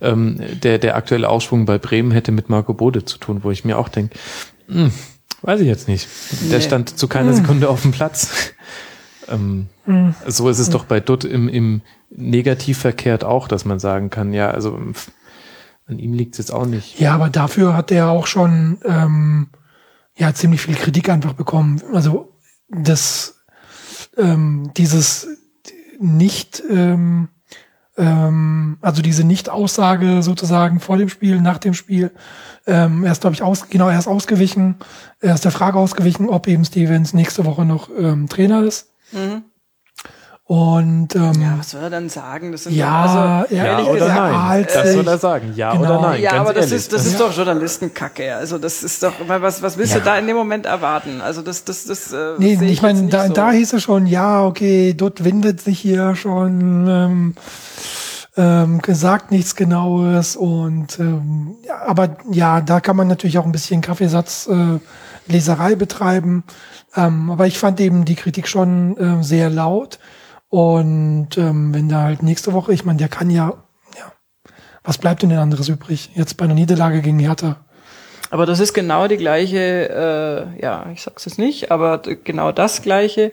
ähm, 0.00 0.40
der, 0.62 0.78
der 0.78 0.96
aktuelle 0.96 1.28
Aufschwung 1.28 1.64
bei 1.64 1.78
Bremen 1.78 2.10
hätte 2.10 2.32
mit 2.32 2.48
Marco 2.48 2.74
Bode 2.74 3.04
zu 3.04 3.18
tun, 3.18 3.44
wo 3.44 3.50
ich 3.52 3.64
mir 3.64 3.78
auch 3.78 3.88
denke, 3.88 4.18
hm, 4.68 4.90
weiß 5.42 5.60
ich 5.60 5.68
jetzt 5.68 5.86
nicht. 5.86 6.08
Der 6.50 6.58
Nee. 6.58 6.64
stand 6.64 6.98
zu 6.98 7.06
keiner 7.06 7.32
Sekunde 7.34 7.68
auf 7.68 7.82
dem 7.82 7.92
Platz. 7.92 8.52
Ähm, 9.28 9.66
So 10.26 10.48
ist 10.48 10.58
es 10.58 10.70
doch 10.70 10.84
bei 10.84 11.00
Dutt 11.00 11.24
im, 11.24 11.48
im 11.48 11.82
Negativ 12.10 12.78
verkehrt 12.78 13.24
auch, 13.24 13.48
dass 13.48 13.64
man 13.64 13.78
sagen 13.78 14.10
kann, 14.10 14.32
ja, 14.32 14.50
also 14.50 14.78
an 15.88 15.98
ihm 15.98 16.14
liegt 16.14 16.34
es 16.34 16.38
jetzt 16.38 16.52
auch 16.52 16.66
nicht. 16.66 16.98
Ja, 16.98 17.14
aber 17.14 17.28
dafür 17.28 17.76
hat 17.76 17.92
er 17.92 18.08
auch 18.10 18.26
schon 18.26 18.78
ähm, 18.84 19.48
ja 20.16 20.32
ziemlich 20.34 20.62
viel 20.62 20.74
Kritik 20.74 21.08
einfach 21.08 21.34
bekommen. 21.34 21.82
Also 21.92 22.32
das 22.68 23.40
ähm, 24.16 24.70
dieses 24.76 25.28
nicht 25.98 26.62
ähm, 26.70 27.28
ähm, 27.96 28.78
also 28.80 29.02
diese 29.02 29.24
Nicht-Aussage 29.24 30.22
sozusagen 30.22 30.80
vor 30.80 30.96
dem 30.96 31.08
Spiel, 31.08 31.40
nach 31.40 31.58
dem 31.58 31.74
Spiel. 31.74 32.10
Ähm, 32.66 33.04
er 33.04 33.12
ist, 33.12 33.20
glaube 33.20 33.34
ich, 33.34 33.42
aus, 33.42 33.68
genau, 33.68 33.88
er 33.88 33.98
ist 33.98 34.08
ausgewichen, 34.08 34.76
er 35.20 35.34
ist 35.34 35.44
der 35.44 35.52
Frage 35.52 35.78
ausgewichen, 35.78 36.28
ob 36.28 36.46
eben 36.46 36.64
Stevens 36.64 37.14
nächste 37.14 37.44
Woche 37.44 37.64
noch 37.64 37.88
ähm, 37.96 38.28
Trainer 38.28 38.62
ist. 38.64 38.92
Und 40.48 41.16
ähm, 41.16 41.32
Ja, 41.42 41.54
was 41.58 41.70
soll 41.70 41.82
er 41.82 41.90
dann 41.90 42.08
sagen? 42.08 42.52
Das 42.52 42.62
sind 42.64 42.74
Ja, 42.76 43.04
doch, 43.06 43.14
also, 43.42 43.54
ja, 43.56 43.64
ehrlich 43.64 43.88
oder 43.88 43.98
gesagt, 43.98 44.32
nein. 44.32 44.66
Das 44.72 44.92
soll 44.92 45.08
er 45.08 45.18
sagen. 45.18 45.52
Ja 45.56 45.72
Genau. 45.72 45.82
oder 45.98 46.00
nein. 46.02 46.22
Ja, 46.22 46.30
ganz 46.30 46.40
aber 46.42 46.52
das 46.54 46.64
ehrlich. 46.66 46.76
ist, 46.78 46.92
das 46.92 47.06
ist 47.06 47.18
doch 47.18 47.36
Journalistenkacke. 47.36 48.36
Also 48.36 48.58
das 48.58 48.84
ist 48.84 49.02
doch, 49.02 49.12
was, 49.26 49.60
was 49.62 49.76
willst 49.76 49.96
du 49.96 50.00
da 50.00 50.16
in 50.18 50.28
dem 50.28 50.36
Moment 50.36 50.66
erwarten? 50.66 51.20
Also 51.20 51.42
das, 51.42 51.64
das, 51.64 51.86
das. 51.86 52.12
Äh, 52.12 52.34
Nee, 52.38 52.54
sehe 52.54 52.68
ich 52.70 52.80
meine, 52.80 53.08
da, 53.08 53.22
nicht 53.24 53.28
so. 53.28 53.32
da 53.34 53.50
hieß 53.50 53.72
es 53.72 53.82
schon, 53.82 54.06
ja, 54.06 54.44
okay, 54.44 54.94
dort 54.96 55.24
windet 55.24 55.60
sich 55.60 55.80
hier 55.80 56.14
schon, 56.14 56.86
ähm, 56.88 57.34
ähm, 58.36 58.82
gesagt 58.82 59.32
nichts 59.32 59.56
Genaues 59.56 60.36
und 60.36 60.98
ähm, 61.00 61.56
ja, 61.66 61.80
aber 61.86 62.18
ja, 62.30 62.60
da 62.60 62.80
kann 62.80 62.94
man 62.94 63.08
natürlich 63.08 63.38
auch 63.38 63.46
ein 63.46 63.52
bisschen 63.52 63.80
Kaffeesatz 63.80 64.46
äh, 64.48 64.78
Leserei 65.26 65.74
betreiben. 65.74 66.44
Ähm, 66.94 67.30
aber 67.30 67.46
ich 67.48 67.58
fand 67.58 67.80
eben 67.80 68.04
die 68.04 68.14
Kritik 68.14 68.46
schon 68.46 68.96
äh, 68.98 69.24
sehr 69.24 69.50
laut. 69.50 69.98
Und 70.48 71.36
ähm, 71.36 71.74
wenn 71.74 71.88
da 71.88 72.02
halt 72.02 72.22
nächste 72.22 72.52
Woche, 72.52 72.72
ich 72.72 72.84
meine, 72.84 72.98
der 72.98 73.08
kann 73.08 73.30
ja, 73.30 73.64
ja, 73.98 74.12
was 74.84 74.98
bleibt 74.98 75.22
denn 75.22 75.30
denn 75.30 75.38
anderes 75.38 75.68
übrig? 75.68 76.10
Jetzt 76.14 76.36
bei 76.36 76.44
einer 76.44 76.54
Niederlage 76.54 77.02
gegen 77.02 77.18
Hertha. 77.18 77.64
Aber 78.30 78.46
das 78.46 78.60
ist 78.60 78.72
genau 78.72 79.08
die 79.08 79.16
gleiche, 79.16 80.48
äh, 80.58 80.62
ja, 80.62 80.86
ich 80.92 81.02
sag's 81.02 81.24
jetzt 81.24 81.38
nicht, 81.38 81.70
aber 81.70 81.98
genau 81.98 82.52
das 82.52 82.82
gleiche 82.82 83.32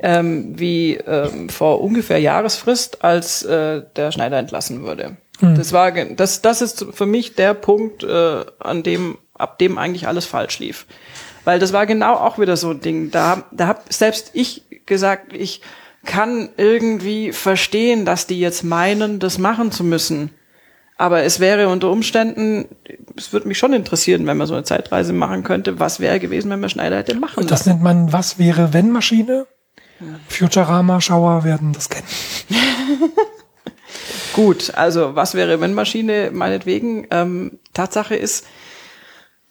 ähm, 0.00 0.58
wie 0.58 0.94
ähm, 0.94 1.48
vor 1.48 1.80
ungefähr 1.80 2.18
Jahresfrist, 2.20 3.02
als 3.02 3.42
äh, 3.44 3.82
der 3.96 4.12
Schneider 4.12 4.38
entlassen 4.38 4.82
wurde. 4.82 5.16
Das 5.40 5.72
war, 5.72 5.92
das, 5.92 6.40
das 6.40 6.62
ist 6.62 6.86
für 6.92 7.04
mich 7.04 7.34
der 7.34 7.52
Punkt, 7.52 8.02
äh, 8.02 8.44
an 8.58 8.82
dem, 8.82 9.18
ab 9.34 9.58
dem 9.58 9.76
eigentlich 9.76 10.08
alles 10.08 10.24
falsch 10.24 10.58
lief. 10.58 10.86
Weil 11.44 11.58
das 11.58 11.72
war 11.74 11.86
genau 11.86 12.14
auch 12.14 12.38
wieder 12.38 12.56
so 12.56 12.70
ein 12.70 12.80
Ding. 12.80 13.10
Da, 13.10 13.44
da 13.50 13.66
hab 13.66 13.92
selbst 13.92 14.30
ich 14.32 14.64
gesagt, 14.86 15.34
ich 15.34 15.60
kann 16.06 16.48
irgendwie 16.56 17.32
verstehen, 17.32 18.04
dass 18.04 18.26
die 18.26 18.40
jetzt 18.40 18.64
meinen, 18.64 19.18
das 19.18 19.38
machen 19.38 19.70
zu 19.72 19.84
müssen. 19.84 20.30
Aber 20.98 21.24
es 21.24 21.40
wäre 21.40 21.68
unter 21.68 21.90
Umständen, 21.90 22.64
es 23.16 23.32
würde 23.32 23.46
mich 23.48 23.58
schon 23.58 23.74
interessieren, 23.74 24.26
wenn 24.26 24.38
man 24.38 24.46
so 24.46 24.54
eine 24.54 24.64
Zeitreise 24.64 25.12
machen 25.12 25.42
könnte, 25.44 25.78
was 25.78 26.00
wäre 26.00 26.18
gewesen, 26.18 26.50
wenn 26.50 26.60
man 26.60 26.70
Schneider 26.70 26.96
hätte 26.96 27.14
machen 27.16 27.40
Und 27.40 27.50
das 27.50 27.60
lassen. 27.60 27.70
nennt 27.70 27.82
man 27.82 28.12
Was 28.14 28.38
wäre 28.38 28.72
wenn 28.72 28.90
Maschine? 28.90 29.46
Futurama-Schauer 30.28 31.44
werden 31.44 31.72
das 31.72 31.90
kennen. 31.90 32.06
Gut, 34.32 34.72
also 34.74 35.14
was 35.14 35.34
wäre, 35.34 35.60
wenn 35.60 35.72
Maschine, 35.74 36.30
meinetwegen, 36.32 37.06
ähm, 37.10 37.58
Tatsache 37.72 38.16
ist, 38.16 38.46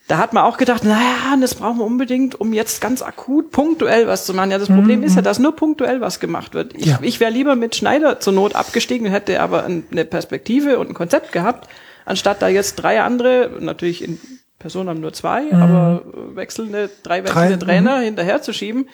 da 0.07 0.17
hat 0.19 0.33
man 0.33 0.43
auch 0.43 0.57
gedacht, 0.57 0.83
naja, 0.83 1.35
das 1.41 1.55
brauchen 1.55 1.79
wir 1.79 1.85
unbedingt, 1.85 2.39
um 2.39 2.53
jetzt 2.53 2.79
ganz 2.79 3.01
akut 3.01 3.51
punktuell 3.51 4.07
was 4.07 4.25
zu 4.25 4.33
machen. 4.35 4.51
Ja, 4.51 4.59
das 4.59 4.67
Problem 4.67 5.01
ist 5.03 5.15
ja, 5.15 5.21
dass 5.23 5.39
nur 5.39 5.55
punktuell 5.55 5.99
was 6.01 6.19
gemacht 6.19 6.53
wird. 6.53 6.73
Ich, 6.75 6.85
Ja. 6.85 6.99
ich 7.01 7.19
wäre 7.19 7.31
lieber 7.31 7.55
mit 7.55 7.75
Schneider 7.75 8.19
zur 8.19 8.33
Not 8.33 8.55
abgestiegen, 8.55 9.07
hätte 9.07 9.41
aber 9.41 9.63
ein- 9.65 9.85
eine 9.91 10.05
Perspektive 10.05 10.77
und 10.77 10.89
ein 10.89 10.93
Konzept 10.93 11.31
gehabt, 11.31 11.67
anstatt 12.05 12.41
da 12.41 12.47
jetzt 12.47 12.75
drei 12.75 13.01
andere, 13.01 13.49
natürlich 13.59 14.03
in 14.03 14.19
Person 14.59 14.87
haben 14.89 15.01
nur 15.01 15.13
zwei, 15.13 15.51
aber 15.53 16.03
äh, 16.05 16.35
wechselnde, 16.35 16.89
drei 17.03 17.23
wechselnde 17.23 17.57
Drei, 17.57 17.65
Trainer 17.65 17.99
hinterherzuschieben, 17.99 18.87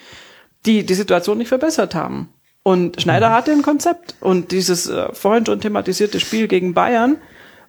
die 0.66 0.84
die 0.84 0.94
Situation 0.94 1.38
nicht 1.38 1.48
verbessert 1.48 1.94
haben. 1.94 2.30
Und 2.62 3.00
Schneider 3.02 3.30
hatte 3.32 3.50
ein 3.52 3.62
Konzept. 3.62 4.14
Und 4.20 4.52
dieses 4.52 4.86
äh, 4.88 5.12
vorhin 5.12 5.44
schon 5.44 5.60
thematisierte 5.60 6.20
Spiel 6.20 6.46
gegen 6.48 6.74
Bayern 6.74 7.16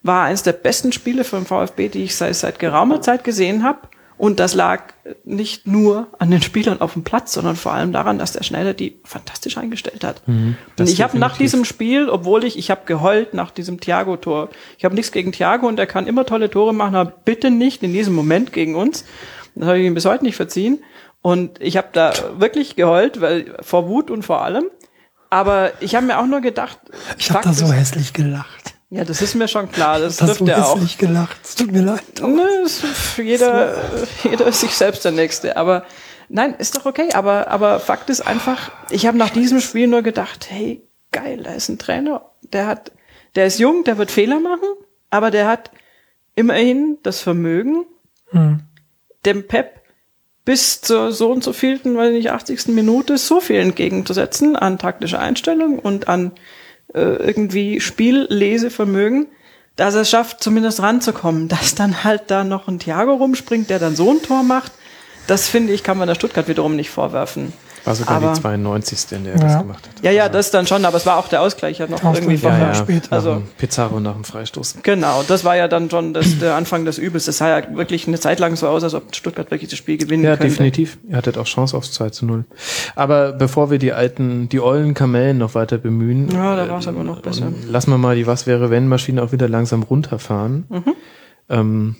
war 0.03 0.25
eines 0.25 0.43
der 0.43 0.53
besten 0.53 0.91
Spiele 0.91 1.23
vom 1.23 1.45
VfB, 1.45 1.89
die 1.89 2.03
ich 2.03 2.15
seit, 2.15 2.35
seit 2.35 2.59
geraumer 2.59 3.01
Zeit 3.01 3.23
gesehen 3.23 3.63
habe. 3.63 3.79
Und 4.17 4.39
das 4.39 4.53
lag 4.53 4.83
nicht 5.25 5.65
nur 5.65 6.07
an 6.19 6.29
den 6.29 6.41
Spielern 6.41 6.81
auf 6.81 6.93
dem 6.93 7.03
Platz, 7.03 7.33
sondern 7.33 7.55
vor 7.55 7.73
allem 7.73 7.91
daran, 7.91 8.19
dass 8.19 8.31
der 8.31 8.43
Schneider 8.43 8.73
die 8.73 8.99
fantastisch 9.03 9.57
eingestellt 9.57 10.03
hat. 10.03 10.21
und 10.27 10.55
das 10.75 10.91
ich 10.91 11.01
habe 11.01 11.17
nach 11.17 11.35
diesem 11.35 11.65
Spiel, 11.65 12.09
obwohl 12.09 12.43
ich, 12.43 12.57
ich 12.57 12.69
habe 12.69 12.81
geheult 12.85 13.33
nach 13.33 13.49
diesem 13.49 13.79
Thiago-Tor. 13.79 14.49
Ich 14.77 14.85
habe 14.85 14.93
nichts 14.93 15.11
gegen 15.11 15.31
Thiago 15.31 15.67
und 15.67 15.79
er 15.79 15.87
kann 15.87 16.05
immer 16.05 16.25
tolle 16.25 16.49
Tore 16.49 16.73
machen, 16.73 16.95
aber 16.95 17.11
bitte 17.25 17.49
nicht 17.49 17.81
in 17.81 17.91
diesem 17.91 18.13
Moment 18.13 18.53
gegen 18.53 18.75
uns. 18.75 19.03
Das 19.55 19.67
habe 19.67 19.79
ich 19.79 19.85
ihm 19.85 19.95
bis 19.95 20.05
heute 20.05 20.23
nicht 20.23 20.35
verziehen. 20.35 20.79
Und 21.21 21.61
ich 21.61 21.77
habe 21.77 21.89
da 21.91 22.13
wirklich 22.37 22.75
geheult, 22.75 23.19
weil 23.19 23.55
vor 23.61 23.87
Wut 23.87 24.11
und 24.11 24.23
vor 24.23 24.43
allem. 24.43 24.65
Aber 25.29 25.71
ich 25.79 25.95
habe 25.95 26.05
mir 26.05 26.19
auch 26.19 26.27
nur 26.27 26.41
gedacht, 26.41 26.77
Ich 27.17 27.31
habe 27.31 27.43
da 27.43 27.53
so 27.53 27.71
hässlich 27.71 28.13
gelacht. 28.13 28.75
Ja, 28.93 29.03
das 29.03 29.23
ist 29.23 29.33
mir 29.33 29.47
schon 29.47 29.71
klar. 29.71 29.99
Das 29.99 30.17
Das 30.17 30.37
trifft 30.37 30.47
er 30.47 30.67
auch. 30.67 30.75
hässlich 30.75 30.99
gelacht. 30.99 31.37
Es 31.43 31.55
tut 31.55 31.71
mir 31.71 31.81
leid. 31.81 32.03
Ne, 32.21 32.47
jeder, 33.17 33.75
jeder 34.23 34.45
ist 34.45 34.59
sich 34.61 34.75
selbst 34.75 35.03
der 35.03 35.11
Nächste. 35.11 35.57
Aber 35.57 35.85
nein, 36.29 36.53
ist 36.59 36.75
doch 36.75 36.85
okay. 36.85 37.09
Aber, 37.13 37.47
aber 37.47 37.79
Fakt 37.79 38.11
ist 38.11 38.21
einfach, 38.21 38.71
ich 38.91 39.07
habe 39.07 39.17
nach 39.17 39.31
diesem 39.31 39.61
Spiel 39.61 39.87
nur 39.87 40.03
gedacht, 40.03 40.45
hey, 40.49 40.83
geil, 41.11 41.41
da 41.43 41.53
ist 41.53 41.69
ein 41.69 41.79
Trainer, 41.79 42.29
der 42.41 42.67
hat, 42.67 42.91
der 43.35 43.47
ist 43.47 43.57
jung, 43.57 43.83
der 43.83 43.97
wird 43.97 44.11
Fehler 44.11 44.39
machen, 44.39 44.69
aber 45.09 45.31
der 45.31 45.47
hat 45.47 45.71
immerhin 46.35 46.97
das 47.03 47.19
Vermögen, 47.21 47.85
dem 49.25 49.47
Pep 49.47 49.81
bis 50.45 50.81
zur 50.81 51.11
so 51.11 51.31
und 51.31 51.43
so 51.43 51.53
vielten, 51.53 51.95
weil 51.95 52.11
nicht 52.13 52.31
80. 52.31 52.67
Minute 52.69 53.17
so 53.17 53.39
viel 53.39 53.57
entgegenzusetzen 53.57 54.55
an 54.55 54.77
taktischer 54.77 55.19
Einstellung 55.19 55.79
und 55.79 56.07
an 56.07 56.31
irgendwie 56.93 57.79
Spiellesevermögen, 57.79 59.27
dass 59.75 59.95
er 59.95 60.01
es 60.01 60.09
schafft, 60.09 60.43
zumindest 60.43 60.81
ranzukommen. 60.81 61.47
Dass 61.47 61.75
dann 61.75 62.03
halt 62.03 62.23
da 62.27 62.43
noch 62.43 62.67
ein 62.67 62.79
Thiago 62.79 63.13
rumspringt, 63.13 63.69
der 63.69 63.79
dann 63.79 63.95
so 63.95 64.11
ein 64.11 64.21
Tor 64.21 64.43
macht, 64.43 64.71
das 65.27 65.47
finde 65.47 65.73
ich, 65.73 65.83
kann 65.83 65.97
man 65.97 66.07
der 66.07 66.15
Stuttgart 66.15 66.47
wiederum 66.47 66.75
nicht 66.75 66.89
vorwerfen. 66.89 67.53
War 67.85 67.95
sogar 67.95 68.15
Aber- 68.17 68.33
die 68.33 68.39
92. 68.41 69.11
in 69.17 69.23
der 69.25 69.33
er 69.33 69.39
Ja. 69.39 69.45
das 69.47 69.57
gemacht 69.61 69.87
hat. 69.87 70.03
Ja, 70.05 70.11
ja, 70.11 70.29
das 70.29 70.51
dann 70.51 70.65
schon, 70.67 70.85
aber 70.85 70.95
es 70.97 71.05
war 71.05 71.17
auch 71.17 71.27
der 71.27 71.41
Ausgleich 71.41 71.79
ja 71.79 71.85
noch 71.87 71.95
Ausgleich 72.03 72.15
irgendwie 72.19 72.37
vorher. 72.37 72.67
ja 72.67 72.75
später. 72.75 73.11
Also, 73.11 73.31
Also 73.31 73.43
Pizarro 73.57 73.99
nach 73.99 74.13
dem 74.13 74.23
Freistoß. 74.23 74.77
Genau, 74.83 75.23
das 75.27 75.43
war 75.43 75.57
ja 75.57 75.67
dann 75.67 75.89
schon 75.89 76.13
das, 76.13 76.39
der 76.39 76.55
Anfang 76.55 76.85
des 76.85 76.97
Übels. 76.97 77.25
Das 77.25 77.39
sah 77.39 77.59
ja 77.59 77.75
wirklich 77.75 78.07
eine 78.07 78.19
Zeit 78.19 78.39
lang 78.39 78.55
so 78.55 78.67
aus, 78.69 78.83
als 78.83 78.93
ob 78.93 79.13
Stuttgart 79.13 79.51
wirklich 79.51 79.69
das 79.69 79.77
Spiel 79.77 79.97
gewinnen 79.97 80.23
Ja, 80.23 80.37
könnte. 80.37 80.47
definitiv. 80.47 80.97
Ihr 81.09 81.17
hattet 81.17 81.37
auch 81.37 81.45
Chance 81.45 81.75
aufs 81.75 81.91
2 81.91 82.09
zu 82.11 82.25
0. 82.25 82.45
Aber 82.95 83.33
bevor 83.33 83.69
wir 83.69 83.79
die 83.79 83.91
alten, 83.91 84.47
die 84.47 84.61
ollen 84.61 84.93
Kamellen 84.93 85.37
noch 85.37 85.53
weiter 85.55 85.77
bemühen, 85.77 86.29
Ja, 86.31 86.55
da 86.55 86.69
war 86.69 86.79
es 86.79 86.87
aber 86.87 87.03
noch 87.03 87.21
besser. 87.21 87.47
und 87.47 87.69
lassen 87.69 87.91
wir 87.91 87.97
mal 87.97 88.15
die 88.15 88.27
Was 88.27 88.47
wäre 88.47 88.69
wenn 88.69 88.87
Maschine 88.87 89.21
auch 89.21 89.31
wieder 89.33 89.49
langsam 89.49 89.83
runterfahren. 89.83 90.65
Mhm. 90.69 90.83
Ähm, 91.49 91.95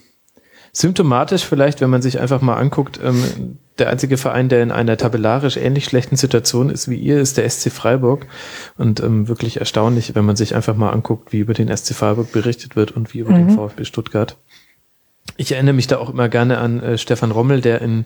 symptomatisch 0.72 1.44
vielleicht, 1.46 1.82
wenn 1.82 1.90
man 1.90 2.02
sich 2.02 2.20
einfach 2.20 2.42
mal 2.42 2.56
anguckt, 2.56 3.00
ähm, 3.04 3.58
der 3.80 3.90
einzige 3.90 4.18
Verein, 4.18 4.50
der 4.50 4.62
in 4.62 4.72
einer 4.72 4.98
tabellarisch 4.98 5.58
ähnlich 5.58 5.86
schlechten 5.86 6.16
Situation 6.16 6.70
ist 6.70 6.90
wie 6.90 6.96
ihr, 6.98 7.20
ist 7.20 7.38
der 7.38 7.50
SC 7.50 7.72
Freiburg. 7.72 8.28
Und 8.78 9.00
ähm, 9.00 9.28
wirklich 9.28 9.58
erstaunlich, 9.58 10.14
wenn 10.16 10.26
man 10.26 10.36
sich 10.36 10.56
einfach 10.56 10.76
mal 10.76 10.92
anguckt, 10.92 11.34
wie 11.34 11.40
über 11.40 11.54
den 11.54 11.76
SC 11.76 11.94
Freiburg 11.96 12.32
berichtet 12.32 12.76
wird 12.76 12.92
und 12.92 13.14
wie 13.14 13.20
über 13.20 13.34
den 13.34 13.50
VfB 13.50 13.86
Stuttgart. 13.86 14.38
Ich 15.38 15.52
erinnere 15.54 15.74
mich 15.74 15.88
da 15.88 15.98
auch 15.98 16.10
immer 16.10 16.30
gerne 16.30 16.60
an 16.60 16.82
äh, 16.82 16.98
Stefan 16.98 17.32
Rommel, 17.32 17.62
der 17.62 17.82
in 17.82 18.06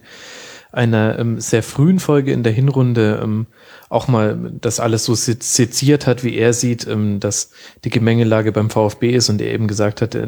einer 0.72 1.18
ähm, 1.18 1.40
sehr 1.40 1.64
frühen 1.64 2.00
Folge 2.00 2.32
in 2.34 2.44
der 2.44 2.52
Hinrunde 2.52 3.20
ähm, 3.24 3.48
auch 3.90 4.08
mal 4.08 4.52
das 4.62 4.80
alles 4.80 5.06
so 5.06 5.16
se- 5.16 5.38
seziert 5.40 6.06
hat, 6.08 6.24
wie 6.24 6.36
er 6.36 6.54
sieht, 6.54 6.86
ähm, 6.88 7.20
dass 7.20 7.52
die 7.84 7.90
Gemengelage 7.90 8.52
beim 8.52 8.70
VfB 8.70 9.12
ist 9.12 9.30
und 9.30 9.42
er 9.42 9.54
eben 9.54 9.68
gesagt 9.68 10.02
hat, 10.02 10.14
äh, 10.14 10.28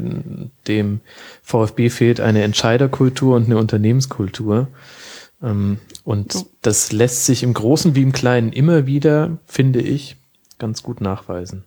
dem 0.67 1.01
VfB 1.43 1.89
fehlt 1.89 2.19
eine 2.21 2.41
Entscheiderkultur 2.43 3.35
und 3.35 3.45
eine 3.45 3.57
Unternehmenskultur. 3.57 4.67
Ähm, 5.41 5.79
und 6.03 6.45
das 6.61 6.91
lässt 6.91 7.25
sich 7.25 7.43
im 7.43 7.53
Großen 7.53 7.95
wie 7.95 8.01
im 8.01 8.11
Kleinen 8.11 8.51
immer 8.51 8.85
wieder, 8.85 9.37
finde 9.45 9.81
ich, 9.81 10.17
ganz 10.57 10.83
gut 10.83 11.01
nachweisen. 11.01 11.63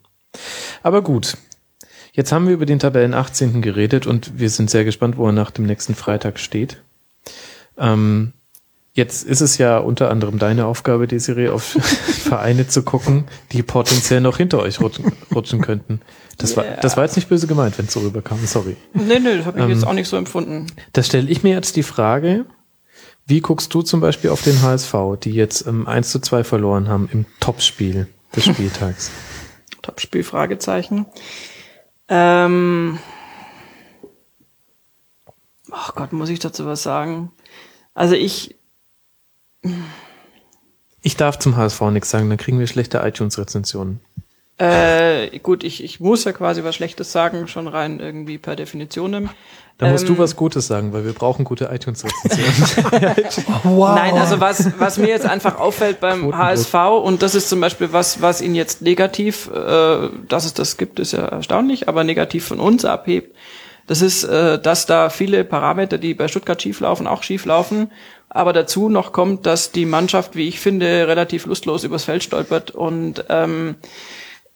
Aber 0.82 1.02
gut, 1.02 1.36
Jetzt 2.14 2.30
haben 2.30 2.46
wir 2.46 2.52
über 2.52 2.66
den 2.66 2.78
Tabellen 2.78 3.14
18. 3.14 3.62
geredet 3.62 4.06
und 4.06 4.38
wir 4.38 4.50
sind 4.50 4.68
sehr 4.68 4.84
gespannt, 4.84 5.16
wo 5.16 5.26
er 5.26 5.32
nach 5.32 5.50
dem 5.50 5.64
nächsten 5.64 5.94
Freitag 5.94 6.38
steht. 6.38 6.82
Ähm, 7.78 8.32
jetzt 8.92 9.24
ist 9.24 9.40
es 9.40 9.56
ja 9.56 9.78
unter 9.78 10.10
anderem 10.10 10.38
deine 10.38 10.66
Aufgabe, 10.66 11.06
Desiree, 11.06 11.48
auf 11.48 11.62
Vereine 11.72 12.68
zu 12.68 12.82
gucken, 12.82 13.24
die 13.52 13.62
potenziell 13.62 14.20
noch 14.20 14.36
hinter 14.36 14.58
euch 14.58 14.82
rutschen, 14.82 15.10
rutschen 15.34 15.62
könnten. 15.62 16.02
Das 16.36 16.54
war, 16.54 16.64
das 16.82 16.98
war 16.98 17.04
jetzt 17.04 17.16
nicht 17.16 17.30
böse 17.30 17.46
gemeint, 17.46 17.78
wenn 17.78 17.86
es 17.86 17.94
so 17.94 18.00
rüberkam, 18.00 18.38
sorry. 18.44 18.76
Nee, 18.92 19.18
nee, 19.18 19.38
das 19.38 19.46
habe 19.46 19.58
ich 19.60 19.64
Ähm, 19.64 19.70
jetzt 19.70 19.86
auch 19.86 19.94
nicht 19.94 20.08
so 20.08 20.18
empfunden. 20.18 20.66
Da 20.92 21.02
stelle 21.02 21.30
ich 21.30 21.42
mir 21.42 21.54
jetzt 21.54 21.76
die 21.76 21.82
Frage, 21.82 22.44
wie 23.32 23.40
guckst 23.40 23.72
du 23.72 23.80
zum 23.80 24.00
Beispiel 24.00 24.28
auf 24.28 24.42
den 24.42 24.60
HSV, 24.60 24.94
die 25.22 25.30
jetzt 25.30 25.66
ähm, 25.66 25.88
1 25.88 26.10
zu 26.10 26.18
2 26.18 26.44
verloren 26.44 26.88
haben 26.88 27.08
im 27.10 27.24
Topspiel 27.40 28.06
des 28.36 28.44
Spieltags? 28.52 29.10
Topspiel, 29.80 30.22
Fragezeichen. 30.22 31.06
Ähm, 32.08 32.98
oh 35.70 35.92
Gott, 35.94 36.12
muss 36.12 36.28
ich 36.28 36.40
dazu 36.40 36.66
was 36.66 36.82
sagen? 36.82 37.32
Also 37.94 38.16
ich, 38.16 38.54
Ich 41.00 41.16
darf 41.16 41.38
zum 41.38 41.56
HSV 41.56 41.80
nichts 41.90 42.10
sagen, 42.10 42.28
dann 42.28 42.36
kriegen 42.36 42.58
wir 42.58 42.66
schlechte 42.66 42.98
iTunes-Rezensionen. 42.98 44.00
Äh, 44.58 45.38
gut, 45.38 45.64
ich, 45.64 45.82
ich 45.82 46.00
muss 46.00 46.24
ja 46.24 46.32
quasi 46.32 46.62
was 46.62 46.74
Schlechtes 46.74 47.10
sagen, 47.12 47.48
schon 47.48 47.68
rein 47.68 48.00
irgendwie 48.00 48.38
per 48.38 48.54
Definition. 48.56 49.30
Da 49.78 49.88
musst 49.88 50.08
du 50.08 50.12
Ähm, 50.12 50.18
was 50.18 50.36
Gutes 50.36 50.66
sagen, 50.66 50.92
weil 50.92 51.04
wir 51.04 51.12
brauchen 51.12 51.44
gute 51.44 51.70
iTunes-Rezensionen. 51.72 53.22
Wow. 53.64 53.96
Nein, 53.96 54.14
also 54.16 54.40
was, 54.40 54.78
was 54.78 54.98
mir 54.98 55.08
jetzt 55.08 55.26
einfach 55.26 55.58
auffällt 55.58 56.00
beim. 56.00 56.36
HSV 56.36 56.74
und 57.02 57.22
das 57.22 57.34
ist 57.34 57.48
zum 57.48 57.60
Beispiel 57.60 57.92
was, 57.92 58.20
was 58.20 58.40
ihn 58.40 58.54
jetzt 58.54 58.82
negativ, 58.82 59.50
äh, 59.52 60.08
dass 60.28 60.44
es 60.44 60.54
das 60.54 60.76
gibt, 60.76 61.00
ist 61.00 61.12
ja 61.12 61.24
erstaunlich, 61.24 61.88
aber 61.88 62.04
negativ 62.04 62.46
von 62.46 62.60
uns 62.60 62.84
abhebt. 62.84 63.34
Das 63.86 64.02
ist, 64.02 64.24
äh, 64.24 64.60
dass 64.60 64.86
da 64.86 65.10
viele 65.10 65.44
Parameter, 65.44 65.98
die 65.98 66.14
bei 66.14 66.28
Stuttgart 66.28 66.60
schieflaufen, 66.60 67.06
auch 67.06 67.22
schieflaufen. 67.22 67.90
Aber 68.28 68.52
dazu 68.52 68.88
noch 68.88 69.12
kommt, 69.12 69.44
dass 69.46 69.72
die 69.72 69.84
Mannschaft, 69.84 70.36
wie 70.36 70.48
ich 70.48 70.60
finde, 70.60 71.06
relativ 71.08 71.46
lustlos 71.46 71.84
übers 71.84 72.04
Feld 72.04 72.22
stolpert 72.22 72.70
und 72.70 73.24
ähm, 73.28 73.74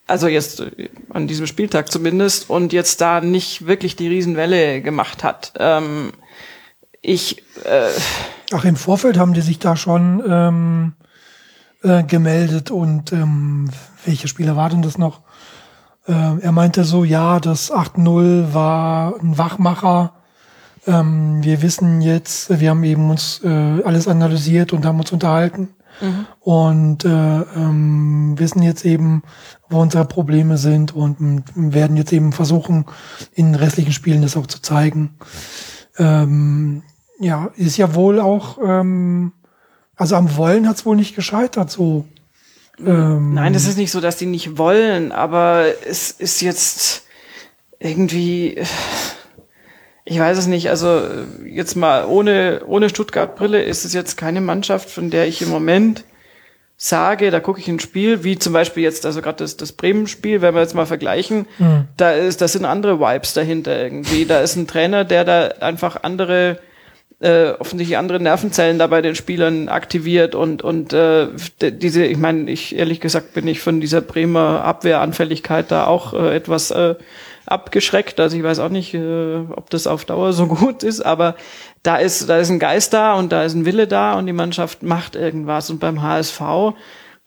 also 0.07 0.29
jetzt 0.29 0.61
äh, 0.61 0.89
an 1.11 1.27
diesem 1.27 1.47
Spieltag 1.47 1.91
zumindest 1.91 2.51
und 2.51 2.73
jetzt 2.73 3.01
da 3.01 3.21
nicht 3.21 3.67
wirklich 3.67 3.97
die 3.97 4.09
Riesenwelle 4.09 4.83
gemacht 4.83 5.25
hat. 5.25 5.53
Ähm, 5.59 6.13
ich 7.03 7.43
äh, 7.65 7.91
Ach, 8.53 8.65
im 8.65 8.77
Vorfeld 8.77 9.19
haben 9.19 9.35
die 9.35 9.41
sich 9.41 9.59
da 9.59 9.77
schon 9.77 10.23
ähm, 10.27 10.93
äh, 11.83 12.05
gemeldet 12.05 12.71
und 12.71 13.13
ähm, 13.13 13.71
welche 14.05 14.29
Spieler 14.29 14.55
war 14.55 14.71
denn 14.71 14.83
das 14.83 14.99
noch? 14.99 15.23
Ähm, 16.07 16.39
er 16.41 16.53
meinte 16.53 16.85
so, 16.85 17.03
ja, 17.03 17.41
das 17.41 17.73
8-0 17.73 18.55
war 18.55 19.15
ein 19.21 19.37
Wachmacher. 19.37 20.13
Ähm, 20.87 21.43
wir 21.43 21.61
wissen 21.61 22.01
jetzt, 22.03 22.61
wir 22.61 22.71
haben 22.71 22.85
eben 22.85 23.11
uns 23.11 23.41
äh, 23.43 23.83
alles 23.83 24.07
analysiert 24.07 24.73
und 24.73 24.87
haben 24.87 25.01
uns 25.01 25.11
unterhalten 25.11 25.71
und 26.41 27.05
äh, 27.05 27.09
ähm, 27.09 28.35
wissen 28.39 28.63
jetzt 28.63 28.85
eben, 28.85 29.23
wo 29.69 29.81
unsere 29.81 30.05
Probleme 30.05 30.59
sind 30.59 30.95
und 30.95 31.45
werden 31.55 31.97
jetzt 31.97 32.13
eben 32.13 32.33
versuchen, 32.33 32.87
in 33.33 33.55
restlichen 33.55 33.93
Spielen 33.93 34.23
das 34.23 34.37
auch 34.37 34.47
zu 34.47 34.61
zeigen. 34.61 35.17
Ähm, 35.99 36.83
ja, 37.19 37.51
ist 37.57 37.77
ja 37.77 37.95
wohl 37.95 38.21
auch, 38.21 38.59
ähm, 38.63 39.33
also 39.97 40.17
am 40.17 40.37
Wollen 40.37 40.69
hat's 40.69 40.85
wohl 40.85 40.97
nicht 40.97 41.17
gescheitert, 41.17 41.71
so. 41.71 42.05
Ähm, 42.79 43.35
Nein, 43.35 43.55
das 43.55 43.67
ist 43.67 43.79
nicht 43.79 43.91
so, 43.91 44.01
dass 44.01 44.19
die 44.19 44.27
nicht 44.27 44.59
wollen, 44.59 45.13
aber 45.13 45.65
es 45.89 46.11
ist 46.11 46.43
jetzt 46.43 47.05
irgendwie, 47.79 48.63
ich 50.09 50.19
weiß 50.21 50.39
es 50.39 50.47
nicht, 50.47 50.71
also 50.71 51.03
jetzt 51.45 51.75
mal 51.75 52.07
ohne, 52.07 52.63
ohne 52.67 52.89
Stuttgart-Brille 52.89 53.63
ist 53.63 53.85
es 53.85 53.93
jetzt 53.93 54.17
keine 54.17 54.41
Mannschaft, 54.41 54.89
von 54.89 55.11
der 55.11 55.27
ich 55.27 55.43
im 55.43 55.49
Moment 55.49 56.05
sage, 56.77 57.31
da 57.33 57.41
gucke 57.41 57.59
ich 57.59 57.69
ein 57.69 57.81
Spiel, 57.81 58.23
wie 58.23 58.39
zum 58.39 58.53
Beispiel 58.53 58.85
jetzt, 58.85 59.05
also 59.05 59.21
gerade 59.21 59.39
das, 59.39 59.57
das 59.57 59.73
Bremen-Spiel, 59.73 60.43
wenn 60.43 60.55
wir 60.55 60.61
jetzt 60.61 60.75
mal 60.75 60.87
vergleichen, 60.87 61.47
da 61.97 62.13
ist, 62.13 62.41
das 62.41 62.53
sind 62.53 62.65
andere 62.65 63.01
Vibes 63.01 63.35
dahinter 63.35 63.83
irgendwie. 63.83 64.27
Da 64.27 64.41
ist 64.41 64.55
ein 64.55 64.69
Trainer, 64.69 65.05
der 65.05 65.25
da 65.25 65.49
einfach 65.61 66.03
andere 66.05 66.61
äh, 67.19 67.53
offensichtlich 67.59 67.97
andere 67.97 68.21
Nervenzellen 68.21 68.79
da 68.79 68.87
bei 68.87 69.01
den 69.01 69.15
Spielern 69.15 69.69
aktiviert 69.71 70.35
und 70.35 70.63
und 70.63 70.93
äh, 70.93 71.29
diese, 71.63 72.05
ich 72.05 72.19
meine, 72.19 72.51
ich 72.51 72.77
ehrlich 72.77 73.01
gesagt 73.01 73.33
bin 73.33 73.49
ich 73.49 73.61
von 73.61 73.81
dieser 73.81 74.03
Bremer 74.03 74.63
Abwehranfälligkeit 74.63 75.71
da 75.71 75.87
auch 75.87 76.13
äh, 76.13 76.37
etwas 76.37 76.71
äh, 76.73 76.95
abgeschreckt. 77.47 78.21
Also 78.21 78.37
ich 78.37 78.43
weiß 78.43 78.59
auch 78.59 78.69
nicht, 78.69 78.95
äh, 78.95 79.39
ob 79.55 79.71
das 79.71 79.87
auf 79.87 80.05
Dauer 80.05 80.33
so 80.33 80.47
gut 80.49 80.83
ist, 80.83 81.01
aber 81.01 81.37
da 81.83 81.97
ist 81.97 82.29
da 82.29 82.39
ist 82.39 82.51
ein 82.51 82.59
Geist 82.59 82.93
da 82.93 83.15
und 83.15 83.33
da 83.33 83.45
ist 83.45 83.55
ein 83.55 83.65
Wille 83.65 83.87
da 83.87 84.15
und 84.15 84.27
die 84.27 84.33
Mannschaft 84.33 84.83
macht 84.83 85.17
irgendwas. 85.17 85.71
Und 85.71 85.79
beim 85.79 86.03
HSV 86.03 86.41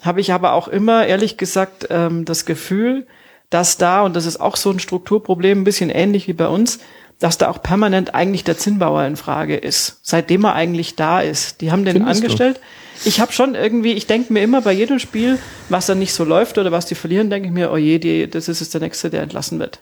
habe 0.01 0.21
ich 0.21 0.33
aber 0.33 0.53
auch 0.53 0.67
immer 0.67 1.05
ehrlich 1.05 1.37
gesagt 1.37 1.87
ähm, 1.89 2.25
das 2.25 2.45
Gefühl, 2.45 3.07
dass 3.49 3.77
da 3.77 4.03
und 4.03 4.15
das 4.15 4.25
ist 4.25 4.39
auch 4.39 4.55
so 4.55 4.69
ein 4.69 4.79
Strukturproblem, 4.79 5.61
ein 5.61 5.63
bisschen 5.63 5.89
ähnlich 5.89 6.27
wie 6.27 6.33
bei 6.33 6.47
uns 6.47 6.79
dass 7.19 7.37
da 7.37 7.49
auch 7.49 7.61
permanent 7.61 8.15
eigentlich 8.15 8.45
der 8.45 8.57
Zinnbauer 8.57 9.05
in 9.05 9.17
Frage 9.17 9.57
ist, 9.57 9.99
seitdem 10.03 10.45
er 10.45 10.55
eigentlich 10.55 10.95
da 10.95 11.19
ist. 11.19 11.61
Die 11.61 11.71
haben 11.71 11.83
den 11.83 11.97
Findest 11.97 12.21
du? 12.21 12.23
angestellt. 12.23 12.59
Ich 13.05 13.19
habe 13.19 13.31
schon 13.31 13.55
irgendwie, 13.55 13.93
ich 13.93 14.07
denke 14.07 14.33
mir 14.33 14.41
immer 14.41 14.61
bei 14.61 14.71
jedem 14.71 14.99
Spiel, 14.99 15.37
was 15.67 15.85
dann 15.85 15.99
nicht 15.99 16.13
so 16.13 16.23
läuft 16.23 16.57
oder 16.57 16.71
was 16.71 16.85
die 16.85 16.95
verlieren, 16.95 17.29
denke 17.29 17.47
ich 17.47 17.53
mir, 17.53 17.71
oh 17.71 17.77
je, 17.77 17.99
die, 17.99 18.29
das 18.29 18.47
ist 18.47 18.61
jetzt 18.61 18.73
der 18.73 18.81
Nächste, 18.81 19.09
der 19.09 19.21
entlassen 19.21 19.59
wird. 19.59 19.79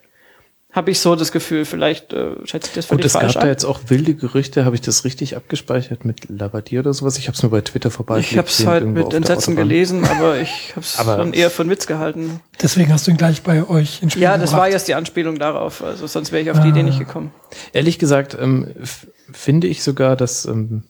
Habe 0.78 0.91
ich 0.91 0.99
so 0.99 1.16
das 1.16 1.32
Gefühl, 1.32 1.66
vielleicht 1.66 2.14
äh, 2.14 2.34
schätze 2.45 2.68
ich 2.70 2.76
das 2.76 2.88
Gut, 2.88 2.99
völlig 2.99 3.06
es 3.08 3.14
gab 3.14 3.22
falsch 3.24 3.34
da 3.34 3.48
jetzt 3.48 3.66
auch 3.66 3.80
wilde 3.88 4.14
Gerüchte, 4.14 4.64
habe 4.64 4.76
ich 4.76 4.82
das 4.82 5.06
richtig 5.06 5.36
abgespeichert 5.36 6.06
mit 6.06 6.30
Labadier 6.30 6.82
oder 6.82 6.94
sowas? 6.94 7.18
Ich 7.18 7.28
habe 7.28 7.36
es 7.36 7.41
nur 7.41 7.49
bei 7.52 7.62
Twitter 7.62 7.90
vorbei. 7.90 8.20
Ich 8.20 8.38
habe 8.38 8.48
es 8.48 8.64
halt 8.64 8.86
mit 8.86 9.12
Entsetzen 9.12 9.56
gelesen, 9.56 10.06
aber 10.06 10.40
ich 10.40 10.74
habe 10.76 10.82
es 10.82 10.95
dann 10.98 11.34
eher 11.34 11.49
für 11.49 11.64
einen 11.64 11.72
Witz 11.72 11.88
gehalten. 11.88 12.41
Deswegen 12.62 12.94
hast 12.94 13.08
du 13.08 13.12
ihn 13.12 13.18
gleich 13.18 13.41
bei 13.41 13.68
euch 13.68 14.04
ins 14.04 14.12
Spiel 14.12 14.22
Ja, 14.22 14.38
das 14.38 14.52
gebracht. 14.52 14.62
war 14.62 14.70
jetzt 14.70 14.88
die 14.88 14.94
Anspielung 14.94 15.40
darauf. 15.40 15.84
Also 15.84 16.06
sonst 16.06 16.32
wäre 16.32 16.44
ich 16.44 16.52
auf 16.52 16.60
die 16.60 16.70
Idee 16.70 16.82
Ah. 16.82 16.84
nicht 16.84 16.99
gekommen. 16.99 17.32
Ehrlich 17.74 17.98
gesagt 17.98 18.38
ähm, 18.40 18.68
finde 19.34 19.66
ich 19.66 19.82
sogar, 19.82 20.16
dass 20.16 20.45
ähm, 20.45 20.84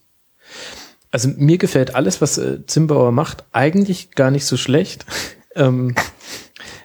also 1.12 1.30
mir 1.38 1.58
gefällt 1.58 1.96
alles, 1.96 2.20
was 2.20 2.38
äh, 2.38 2.66
Zimbauer 2.66 3.14
macht, 3.14 3.46
eigentlich 3.54 4.12
gar 4.12 4.32
nicht 4.32 4.46
so 4.46 4.58
schlecht. 4.58 5.06
ähm, 5.56 5.96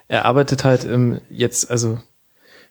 er 0.06 0.24
arbeitet 0.24 0.62
halt 0.62 0.84
ähm, 0.84 1.20
jetzt, 1.28 1.68
also 1.68 1.98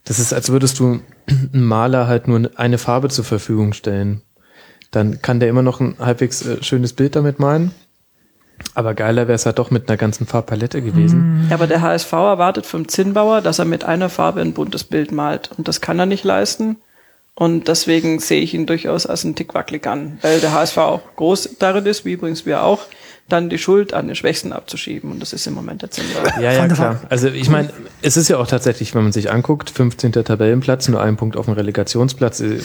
das 0.06 0.20
ist, 0.20 0.34
als 0.34 0.50
würdest 0.50 0.80
du 0.80 1.00
einem 1.54 1.66
Maler 1.66 2.08
halt 2.08 2.28
nur 2.28 2.50
eine 2.56 2.78
Farbe 2.78 3.10
zur 3.10 3.26
Verfügung 3.26 3.74
stellen. 3.74 4.22
Dann 4.92 5.22
kann 5.22 5.40
der 5.40 5.50
immer 5.50 5.62
noch 5.62 5.80
ein 5.80 5.96
halbwegs 6.00 6.46
äh, 6.46 6.62
schönes 6.64 6.94
Bild 6.94 7.16
damit 7.16 7.40
malen. 7.40 7.72
Aber 8.76 8.94
geiler 8.94 9.28
wäre 9.28 9.36
es 9.36 9.46
halt 9.46 9.58
doch 9.58 9.72
mit 9.72 9.90
einer 9.90 9.98
ganzen 9.98 10.28
Farbpalette 10.28 10.82
gewesen. 10.82 11.48
Ja, 11.50 11.56
aber 11.56 11.68
der 11.68 11.82
HSV 11.82 12.12
erwartet 12.12 12.66
vom 12.66 12.88
Zinnbauer, 12.88 13.42
dass 13.42 13.60
er 13.60 13.66
mit 13.66 13.84
einer 13.84 14.10
Farbe 14.10 14.42
ein 14.42 14.54
buntes 14.54 14.84
Bild 14.84 15.12
malt. 15.12 15.50
Und 15.58 15.68
das 15.68 15.82
kann 15.82 15.98
er 15.98 16.06
nicht 16.06 16.24
leisten. 16.24 16.78
Und 17.34 17.68
deswegen 17.68 18.20
sehe 18.20 18.42
ich 18.42 18.54
ihn 18.54 18.66
durchaus 18.66 19.06
als 19.06 19.26
einen 19.26 19.36
Tick 19.36 19.54
wackelig 19.54 19.88
an. 19.88 20.20
Weil 20.22 20.40
der 20.40 20.54
HSV 20.54 20.78
auch 20.78 21.02
groß 21.16 21.58
darin 21.60 21.86
ist, 21.86 22.06
wie 22.06 22.14
übrigens 22.14 22.46
wir 22.46 22.64
auch, 22.64 22.82
dann 23.32 23.50
die 23.50 23.58
Schuld 23.58 23.94
an 23.94 24.08
den 24.08 24.16
Schwächsten 24.16 24.54
abzuschieben. 24.54 25.12
Und 25.12 25.20
das 25.20 25.34
ist 25.34 25.48
im 25.48 25.54
Moment 25.54 25.82
der 25.82 25.92
Zinnbauer. 25.92 26.40
Ja, 26.40 26.52
ja, 26.52 26.68
klar. 26.68 27.02
Also 27.10 27.28
ich 27.28 27.50
meine, 27.50 27.70
es 28.02 28.18
ist 28.18 28.28
ja 28.28 28.38
auch 28.38 28.48
tatsächlich, 28.48 28.94
wenn 28.96 29.04
man 29.04 29.12
sich 29.12 29.32
anguckt, 29.32 29.70
15. 29.70 30.12
Tabellenplatz, 30.12 30.88
nur 30.88 31.02
ein 31.02 31.18
Punkt 31.18 31.38
auf 31.38 31.46
dem 31.46 31.54
Relegationsplatz, 31.54 32.42
äh, 32.42 32.60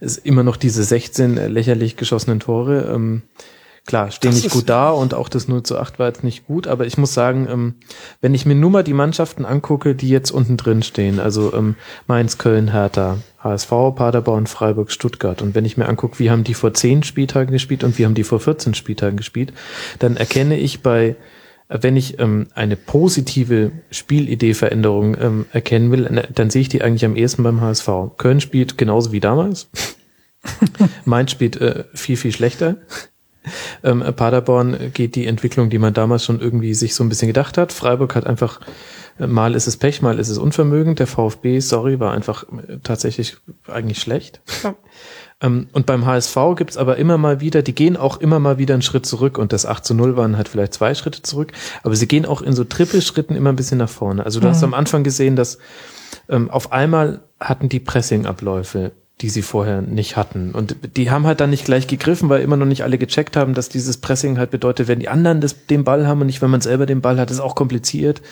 ist 0.00 0.18
immer 0.18 0.42
noch 0.42 0.56
diese 0.56 0.82
16 0.82 1.36
lächerlich 1.52 1.96
geschossenen 1.96 2.40
Tore. 2.40 3.22
Klar, 3.90 4.12
stehen 4.12 4.30
Das 4.30 4.44
nicht 4.44 4.52
gut 4.52 4.68
da 4.68 4.90
und 4.90 5.14
auch 5.14 5.28
das 5.28 5.48
0 5.48 5.64
zu 5.64 5.76
8 5.76 5.98
war 5.98 6.06
jetzt 6.06 6.22
nicht 6.22 6.46
gut, 6.46 6.68
aber 6.68 6.86
ich 6.86 6.96
muss 6.96 7.12
sagen, 7.12 7.48
ähm, 7.50 7.74
wenn 8.20 8.34
ich 8.34 8.46
mir 8.46 8.54
nur 8.54 8.70
mal 8.70 8.84
die 8.84 8.92
Mannschaften 8.92 9.44
angucke, 9.44 9.96
die 9.96 10.08
jetzt 10.08 10.30
unten 10.30 10.56
drin 10.56 10.84
stehen, 10.84 11.18
also 11.18 11.52
ähm, 11.54 11.74
Mainz, 12.06 12.38
Köln, 12.38 12.70
Hertha, 12.70 13.18
HSV, 13.42 13.68
Paderborn, 13.96 14.46
Freiburg, 14.46 14.92
Stuttgart 14.92 15.42
und 15.42 15.56
wenn 15.56 15.64
ich 15.64 15.76
mir 15.76 15.88
angucke, 15.88 16.20
wie 16.20 16.30
haben 16.30 16.44
die 16.44 16.54
vor 16.54 16.72
10 16.72 17.02
Spieltagen 17.02 17.50
gespielt 17.50 17.82
und 17.82 17.98
wie 17.98 18.04
haben 18.04 18.14
die 18.14 18.22
vor 18.22 18.38
14 18.38 18.74
Spieltagen 18.74 19.16
gespielt, 19.16 19.52
dann 19.98 20.16
erkenne 20.16 20.56
ich 20.56 20.82
bei 20.82 21.16
wenn 21.68 21.96
ich 21.96 22.20
ähm, 22.20 22.46
eine 22.54 22.76
positive 22.76 23.72
Spielidee-Veränderung 23.90 25.16
ähm, 25.20 25.46
erkennen 25.52 25.90
will, 25.90 26.28
dann 26.32 26.50
sehe 26.50 26.62
ich 26.62 26.68
die 26.68 26.82
eigentlich 26.82 27.04
am 27.04 27.16
ehesten 27.16 27.42
beim 27.42 27.60
HSV. 27.60 27.88
Köln 28.18 28.40
spielt 28.40 28.78
genauso 28.78 29.10
wie 29.10 29.20
damals. 29.20 29.68
Mainz 31.04 31.32
spielt 31.32 31.60
äh, 31.60 31.84
viel, 31.94 32.16
viel 32.16 32.32
schlechter. 32.32 32.76
Ähm, 33.82 34.04
Paderborn 34.14 34.92
geht 34.92 35.14
die 35.14 35.26
Entwicklung, 35.26 35.70
die 35.70 35.78
man 35.78 35.94
damals 35.94 36.24
schon 36.24 36.40
irgendwie 36.40 36.74
sich 36.74 36.94
so 36.94 37.04
ein 37.04 37.08
bisschen 37.08 37.28
gedacht 37.28 37.58
hat. 37.58 37.72
Freiburg 37.72 38.14
hat 38.14 38.26
einfach, 38.26 38.60
äh, 39.18 39.26
mal 39.26 39.54
ist 39.54 39.66
es 39.66 39.76
Pech, 39.76 40.02
mal 40.02 40.18
ist 40.18 40.28
es 40.28 40.38
Unvermögen. 40.38 40.94
Der 40.94 41.06
VfB, 41.06 41.60
sorry, 41.60 42.00
war 42.00 42.12
einfach 42.12 42.44
äh, 42.44 42.78
tatsächlich 42.82 43.36
eigentlich 43.66 43.98
schlecht. 43.98 44.40
Ja. 44.62 44.74
Ähm, 45.42 45.68
und 45.72 45.86
beim 45.86 46.04
HSV 46.04 46.36
gibt's 46.56 46.76
aber 46.76 46.96
immer 46.96 47.16
mal 47.16 47.40
wieder, 47.40 47.62
die 47.62 47.74
gehen 47.74 47.96
auch 47.96 48.18
immer 48.18 48.38
mal 48.38 48.58
wieder 48.58 48.74
einen 48.74 48.82
Schritt 48.82 49.06
zurück 49.06 49.38
und 49.38 49.52
das 49.52 49.64
8 49.64 49.84
zu 49.84 49.94
0 49.94 50.16
waren 50.16 50.36
halt 50.36 50.48
vielleicht 50.48 50.74
zwei 50.74 50.94
Schritte 50.94 51.22
zurück, 51.22 51.52
aber 51.82 51.96
sie 51.96 52.06
gehen 52.06 52.26
auch 52.26 52.42
in 52.42 52.52
so 52.52 52.64
Trippelschritten 52.64 53.36
immer 53.36 53.50
ein 53.50 53.56
bisschen 53.56 53.78
nach 53.78 53.88
vorne. 53.88 54.24
Also 54.24 54.40
du 54.40 54.48
hast 54.48 54.62
am 54.62 54.74
Anfang 54.74 55.02
gesehen, 55.02 55.36
dass 55.36 55.56
ähm, 56.28 56.50
auf 56.50 56.72
einmal 56.72 57.22
hatten 57.40 57.68
die 57.68 57.80
Pressing-Abläufe, 57.80 58.92
die 59.20 59.28
sie 59.28 59.42
vorher 59.42 59.82
nicht 59.82 60.16
hatten. 60.16 60.52
Und 60.52 60.76
die 60.96 61.10
haben 61.10 61.26
halt 61.26 61.40
dann 61.40 61.50
nicht 61.50 61.64
gleich 61.64 61.86
gegriffen, 61.86 62.28
weil 62.28 62.42
immer 62.42 62.56
noch 62.56 62.66
nicht 62.66 62.84
alle 62.84 62.96
gecheckt 62.96 63.36
haben, 63.36 63.54
dass 63.54 63.68
dieses 63.68 63.98
Pressing 63.98 64.38
halt 64.38 64.50
bedeutet, 64.50 64.88
wenn 64.88 64.98
die 64.98 65.08
anderen 65.08 65.40
das, 65.40 65.66
den 65.66 65.84
Ball 65.84 66.06
haben 66.06 66.20
und 66.20 66.26
nicht, 66.26 66.40
wenn 66.40 66.50
man 66.50 66.60
selber 66.60 66.86
den 66.86 67.00
Ball 67.00 67.18
hat, 67.20 67.30
ist 67.30 67.40
auch 67.40 67.54
kompliziert. 67.54 68.22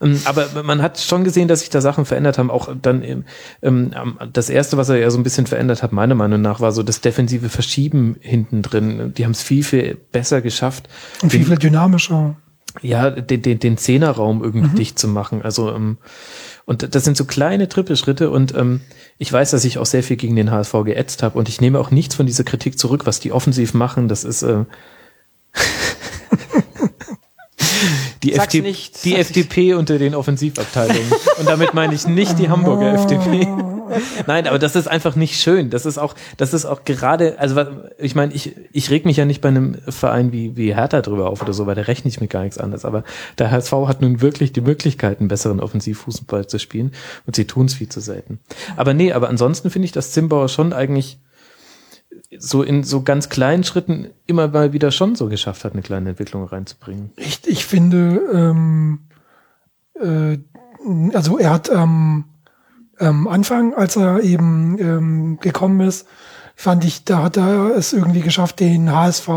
Ähm, 0.00 0.20
Aber 0.24 0.62
man 0.64 0.82
hat 0.82 0.98
schon 0.98 1.24
gesehen, 1.24 1.46
dass 1.46 1.60
sich 1.60 1.70
da 1.70 1.80
Sachen 1.80 2.04
verändert 2.04 2.38
haben. 2.38 2.50
Auch 2.50 2.68
dann 2.80 3.24
ähm, 3.62 3.94
das 4.32 4.50
erste, 4.50 4.76
was 4.76 4.88
er 4.88 4.96
ja 4.96 5.10
so 5.10 5.18
ein 5.18 5.22
bisschen 5.22 5.46
verändert 5.46 5.82
hat, 5.82 5.92
meiner 5.92 6.14
Meinung 6.14 6.42
nach, 6.42 6.60
war 6.60 6.72
so 6.72 6.82
das 6.82 7.00
defensive 7.00 7.48
Verschieben 7.48 8.16
hinten 8.20 8.62
drin. 8.62 9.14
Die 9.16 9.24
haben 9.24 9.32
es 9.32 9.42
viel, 9.42 9.62
viel 9.62 9.96
besser 10.10 10.40
geschafft. 10.40 10.88
Und 11.22 11.30
viel, 11.30 11.44
viel 11.44 11.58
dynamischer. 11.58 12.36
Ja, 12.82 13.10
den, 13.10 13.40
den, 13.40 13.60
den 13.60 13.76
Zehnerraum 13.76 14.42
irgendwie 14.42 14.76
dicht 14.76 14.98
zu 14.98 15.06
machen. 15.06 15.42
Also, 15.42 15.72
ähm, 15.72 15.98
und 16.66 16.94
das 16.94 17.04
sind 17.04 17.16
so 17.16 17.24
kleine 17.24 17.68
Trippelschritte 17.68 18.30
und 18.30 18.54
ähm, 18.54 18.80
ich 19.18 19.32
weiß, 19.32 19.50
dass 19.50 19.64
ich 19.64 19.78
auch 19.78 19.86
sehr 19.86 20.02
viel 20.02 20.16
gegen 20.16 20.36
den 20.36 20.50
HSV 20.50 20.72
geätzt 20.84 21.22
habe 21.22 21.38
und 21.38 21.48
ich 21.48 21.60
nehme 21.60 21.78
auch 21.78 21.90
nichts 21.90 22.14
von 22.14 22.26
dieser 22.26 22.44
Kritik 22.44 22.78
zurück, 22.78 23.06
was 23.06 23.20
die 23.20 23.32
offensiv 23.32 23.74
machen. 23.74 24.08
Das 24.08 24.24
ist 24.24 24.42
äh, 24.42 24.64
die, 28.22 28.32
FD 28.32 28.62
nicht, 28.62 29.04
die 29.04 29.16
FDP 29.16 29.74
unter 29.74 29.98
den 29.98 30.14
Offensivabteilungen. 30.14 31.12
und 31.38 31.48
damit 31.48 31.74
meine 31.74 31.94
ich 31.94 32.06
nicht 32.06 32.38
die 32.38 32.48
Hamburger 32.48 32.94
FDP. 32.94 33.46
Nein, 34.26 34.46
aber 34.46 34.58
das 34.58 34.76
ist 34.76 34.88
einfach 34.88 35.16
nicht 35.16 35.40
schön. 35.40 35.70
Das 35.70 35.86
ist 35.86 35.98
auch, 35.98 36.14
das 36.36 36.54
ist 36.54 36.64
auch 36.64 36.84
gerade, 36.84 37.38
also 37.38 37.64
ich 37.98 38.14
meine, 38.14 38.32
ich, 38.32 38.54
ich 38.72 38.90
reg 38.90 39.04
mich 39.04 39.16
ja 39.16 39.24
nicht 39.24 39.40
bei 39.40 39.48
einem 39.48 39.76
Verein 39.88 40.32
wie, 40.32 40.56
wie 40.56 40.74
Hertha 40.74 41.00
drüber 41.00 41.30
auf 41.30 41.42
oder 41.42 41.52
so, 41.52 41.66
weil 41.66 41.74
da 41.74 41.82
rechne 41.82 42.08
ich 42.08 42.20
mit 42.20 42.30
gar 42.30 42.42
nichts 42.42 42.58
anderes. 42.58 42.84
Aber 42.84 43.04
der 43.38 43.50
HSV 43.50 43.72
hat 43.86 44.00
nun 44.00 44.20
wirklich 44.20 44.52
die 44.52 44.60
Möglichkeit, 44.60 45.20
einen 45.20 45.28
besseren 45.28 45.60
Offensivfußball 45.60 46.46
zu 46.46 46.58
spielen 46.58 46.92
und 47.26 47.36
sie 47.36 47.46
tun 47.46 47.66
es 47.66 47.74
viel 47.74 47.88
zu 47.88 48.00
selten. 48.00 48.40
Aber 48.76 48.94
nee, 48.94 49.12
aber 49.12 49.28
ansonsten 49.28 49.70
finde 49.70 49.86
ich, 49.86 49.92
dass 49.92 50.12
Zimbauer 50.12 50.48
schon 50.48 50.72
eigentlich 50.72 51.18
so 52.38 52.62
in 52.62 52.84
so 52.84 53.02
ganz 53.02 53.28
kleinen 53.28 53.64
Schritten 53.64 54.10
immer 54.26 54.48
mal 54.48 54.72
wieder 54.72 54.90
schon 54.90 55.14
so 55.14 55.28
geschafft 55.28 55.64
hat, 55.64 55.72
eine 55.72 55.82
kleine 55.82 56.10
Entwicklung 56.10 56.44
reinzubringen. 56.44 57.12
Ich, 57.16 57.46
ich 57.46 57.64
finde, 57.64 58.20
ähm, 58.32 59.00
äh, 60.00 60.38
also 61.14 61.38
er 61.38 61.50
hat 61.50 61.70
am 61.70 62.24
ähm, 63.00 63.28
Anfang, 63.28 63.74
als 63.74 63.96
er 63.96 64.22
eben 64.22 64.78
ähm, 64.78 65.38
gekommen 65.40 65.80
ist, 65.80 66.06
fand 66.56 66.84
ich, 66.84 67.04
da 67.04 67.22
hat 67.22 67.36
er 67.36 67.76
es 67.76 67.92
irgendwie 67.92 68.20
geschafft, 68.20 68.60
den 68.60 68.92
HSV 68.92 69.28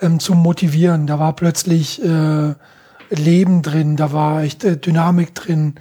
ähm, 0.00 0.20
zu 0.20 0.34
motivieren. 0.34 1.06
Da 1.06 1.18
war 1.18 1.34
plötzlich 1.34 2.02
äh, 2.02 2.54
Leben 3.10 3.62
drin, 3.62 3.96
da 3.96 4.12
war 4.12 4.42
echt 4.42 4.64
äh, 4.64 4.76
Dynamik 4.76 5.34
drin. 5.34 5.74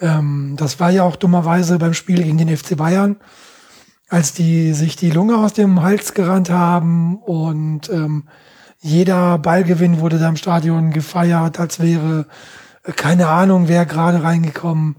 Ähm, 0.00 0.54
das 0.56 0.80
war 0.80 0.90
ja 0.90 1.02
auch 1.02 1.16
dummerweise 1.16 1.78
beim 1.78 1.94
Spiel 1.94 2.22
gegen 2.22 2.38
den 2.38 2.56
FC 2.56 2.76
Bayern, 2.76 3.16
als 4.08 4.32
die 4.32 4.72
sich 4.72 4.96
die 4.96 5.10
Lunge 5.10 5.36
aus 5.36 5.52
dem 5.52 5.82
Hals 5.82 6.14
gerannt 6.14 6.50
haben 6.50 7.16
und 7.18 7.90
ähm, 7.90 8.24
jeder 8.80 9.38
Ballgewinn 9.38 10.00
wurde 10.00 10.18
da 10.18 10.28
im 10.28 10.36
Stadion 10.36 10.90
gefeiert, 10.90 11.58
als 11.58 11.80
wäre 11.80 12.26
äh, 12.82 12.92
keine 12.92 13.28
Ahnung, 13.28 13.68
wer 13.68 13.86
gerade 13.86 14.22
reingekommen. 14.22 14.96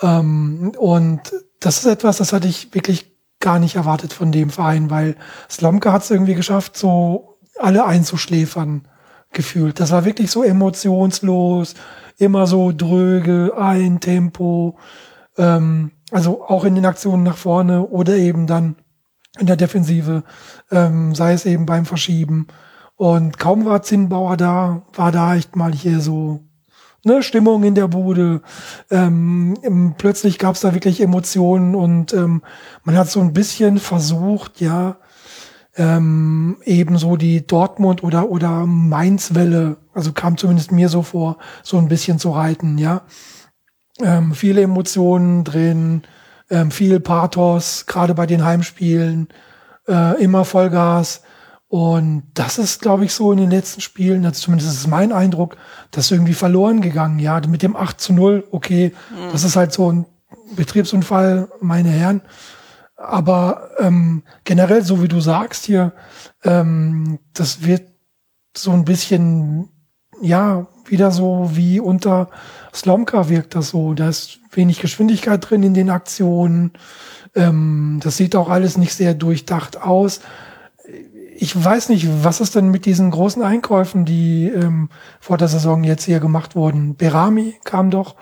Ähm, 0.00 0.72
und 0.78 1.20
das 1.60 1.78
ist 1.78 1.86
etwas, 1.86 2.18
das 2.18 2.32
hatte 2.32 2.48
ich 2.48 2.74
wirklich 2.74 3.10
gar 3.40 3.58
nicht 3.58 3.76
erwartet 3.76 4.12
von 4.12 4.32
dem 4.32 4.50
Verein, 4.50 4.90
weil 4.90 5.16
Slomka 5.50 5.92
hat 5.92 6.02
es 6.02 6.10
irgendwie 6.10 6.34
geschafft, 6.34 6.76
so 6.76 7.38
alle 7.58 7.84
einzuschläfern 7.86 8.86
gefühlt. 9.32 9.80
Das 9.80 9.90
war 9.90 10.04
wirklich 10.04 10.30
so 10.30 10.42
emotionslos, 10.42 11.74
immer 12.18 12.46
so 12.46 12.72
dröge, 12.72 13.54
ein 13.56 14.00
Tempo, 14.00 14.78
ähm, 15.38 15.92
also 16.10 16.44
auch 16.46 16.64
in 16.64 16.74
den 16.74 16.86
Aktionen 16.86 17.22
nach 17.22 17.36
vorne 17.36 17.86
oder 17.86 18.16
eben 18.16 18.46
dann 18.46 18.76
in 19.38 19.46
der 19.46 19.56
Defensive, 19.56 20.24
ähm, 20.70 21.14
sei 21.14 21.32
es 21.32 21.46
eben 21.46 21.66
beim 21.66 21.86
Verschieben. 21.86 22.48
Und 22.96 23.38
kaum 23.38 23.64
war 23.64 23.82
Zinnbauer 23.82 24.36
da, 24.36 24.82
war 24.92 25.12
da 25.12 25.34
echt 25.34 25.56
mal 25.56 25.72
hier 25.72 26.00
so 26.00 26.40
ne, 27.04 27.22
Stimmung 27.22 27.62
in 27.64 27.74
der 27.74 27.88
Bude. 27.88 28.42
Ähm, 28.90 29.94
plötzlich 29.98 30.38
gab 30.38 30.54
es 30.54 30.60
da 30.60 30.74
wirklich 30.74 31.00
Emotionen 31.00 31.74
und 31.74 32.12
ähm, 32.12 32.42
man 32.84 32.96
hat 32.96 33.10
so 33.10 33.20
ein 33.20 33.32
bisschen 33.32 33.78
versucht, 33.78 34.60
ja, 34.60 34.96
ähm, 35.76 36.56
ebenso 36.64 37.16
die 37.16 37.46
Dortmund 37.46 38.02
oder 38.02 38.28
oder 38.28 38.66
Mainz-Welle, 38.66 39.76
also 39.94 40.12
kam 40.12 40.36
zumindest 40.36 40.72
mir 40.72 40.88
so 40.88 41.02
vor, 41.02 41.38
so 41.62 41.78
ein 41.78 41.88
bisschen 41.88 42.18
zu 42.18 42.30
reiten, 42.30 42.76
ja. 42.78 43.02
Ähm, 44.02 44.34
viele 44.34 44.62
Emotionen 44.62 45.44
drin, 45.44 46.02
ähm, 46.50 46.70
viel 46.70 47.00
Pathos, 47.00 47.86
gerade 47.86 48.14
bei 48.14 48.26
den 48.26 48.44
Heimspielen, 48.44 49.28
äh, 49.88 50.22
immer 50.22 50.44
Vollgas. 50.44 51.22
Und 51.70 52.24
das 52.34 52.58
ist, 52.58 52.82
glaube 52.82 53.04
ich, 53.04 53.14
so 53.14 53.30
in 53.30 53.38
den 53.38 53.50
letzten 53.50 53.80
Spielen, 53.80 54.26
also 54.26 54.40
zumindest 54.40 54.72
ist 54.72 54.80
es 54.80 54.86
mein 54.88 55.12
Eindruck, 55.12 55.56
das 55.92 56.06
ist 56.06 56.10
irgendwie 56.10 56.34
verloren 56.34 56.80
gegangen. 56.80 57.20
Ja, 57.20 57.40
mit 57.46 57.62
dem 57.62 57.76
8 57.76 58.00
zu 58.00 58.12
0, 58.12 58.44
okay, 58.50 58.92
das 59.30 59.44
ist 59.44 59.54
halt 59.54 59.72
so 59.72 59.92
ein 59.92 60.06
Betriebsunfall, 60.56 61.48
meine 61.60 61.90
Herren. 61.90 62.22
Aber 62.96 63.70
ähm, 63.78 64.24
generell, 64.42 64.82
so 64.82 65.00
wie 65.00 65.06
du 65.06 65.20
sagst 65.20 65.64
hier, 65.64 65.92
ähm, 66.42 67.20
das 67.34 67.64
wird 67.64 67.84
so 68.56 68.72
ein 68.72 68.84
bisschen 68.84 69.68
ja, 70.20 70.66
wieder 70.86 71.10
so 71.10 71.50
wie 71.54 71.80
unter 71.80 72.28
Slomka 72.74 73.28
wirkt 73.28 73.54
das 73.54 73.70
so. 73.70 73.94
Da 73.94 74.08
ist 74.08 74.40
wenig 74.52 74.80
Geschwindigkeit 74.80 75.48
drin 75.48 75.62
in 75.62 75.74
den 75.74 75.90
Aktionen. 75.90 76.72
Ähm, 77.34 78.00
das 78.02 78.16
sieht 78.16 78.36
auch 78.36 78.48
alles 78.48 78.76
nicht 78.76 78.92
sehr 78.92 79.14
durchdacht 79.14 79.80
aus. 79.80 80.20
Ich 81.42 81.64
weiß 81.64 81.88
nicht, 81.88 82.06
was 82.22 82.42
ist 82.42 82.54
denn 82.54 82.70
mit 82.70 82.84
diesen 82.84 83.10
großen 83.10 83.42
Einkäufen, 83.42 84.04
die 84.04 84.48
ähm, 84.48 84.90
vor 85.20 85.38
der 85.38 85.48
Saison 85.48 85.84
jetzt 85.84 86.04
hier 86.04 86.20
gemacht 86.20 86.54
wurden? 86.54 86.96
Berami 86.96 87.54
kam 87.64 87.90
doch 87.90 88.16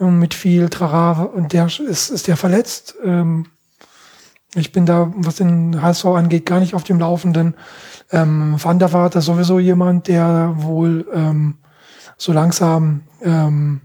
ähm, 0.00 0.18
mit 0.18 0.34
viel 0.34 0.68
Trara 0.68 1.22
und 1.22 1.52
der 1.52 1.66
ist, 1.66 2.10
ist 2.10 2.26
der 2.26 2.36
verletzt. 2.36 2.96
Ähm, 3.04 3.46
ich 4.56 4.72
bin 4.72 4.84
da, 4.84 5.12
was 5.14 5.36
den 5.36 5.80
HSV 5.80 6.06
angeht, 6.06 6.44
gar 6.44 6.58
nicht 6.58 6.74
auf 6.74 6.82
dem 6.82 6.98
Laufenden. 6.98 7.54
Ähm, 8.10 8.56
Van 8.60 8.80
der 8.80 8.92
Vaart 8.92 9.14
ist 9.14 9.26
sowieso 9.26 9.60
jemand, 9.60 10.08
der 10.08 10.54
wohl 10.56 11.06
ähm, 11.14 11.58
so 12.18 12.32
langsam 12.32 13.02
ähm, 13.22 13.82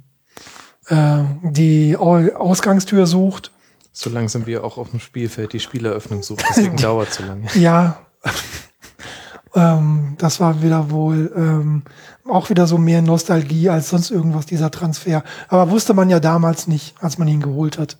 äh, 0.87 1.19
die 1.43 1.95
Ausgangstür 1.97 3.05
sucht. 3.05 3.51
So 3.93 4.09
langsam 4.09 4.47
wie 4.47 4.53
er 4.53 4.63
auch 4.63 4.79
auf 4.79 4.89
dem 4.89 4.99
Spielfeld 4.99 5.53
die 5.53 5.59
Spieleröffnung 5.59 6.23
sucht, 6.23 6.43
deswegen 6.49 6.77
dauert 6.81 7.09
es 7.09 7.17
so 7.17 7.23
lange. 7.25 7.45
Ja, 7.53 7.99
ähm, 9.56 10.15
das 10.18 10.39
war 10.39 10.61
wieder 10.61 10.91
wohl 10.91 11.31
ähm, 11.35 11.84
auch 12.27 12.49
wieder 12.49 12.68
so 12.68 12.77
mehr 12.77 13.02
Nostalgie 13.02 13.69
als 13.69 13.89
sonst 13.89 14.11
irgendwas, 14.11 14.45
dieser 14.45 14.72
Transfer. 14.72 15.23
Aber 15.47 15.69
wusste 15.72 15.93
man 15.93 16.10
ja 16.10 16.19
damals 16.19 16.68
nicht, 16.68 16.95
als 16.99 17.18
man 17.18 17.27
ihn 17.27 17.41
geholt 17.41 17.77
hat. 17.77 17.97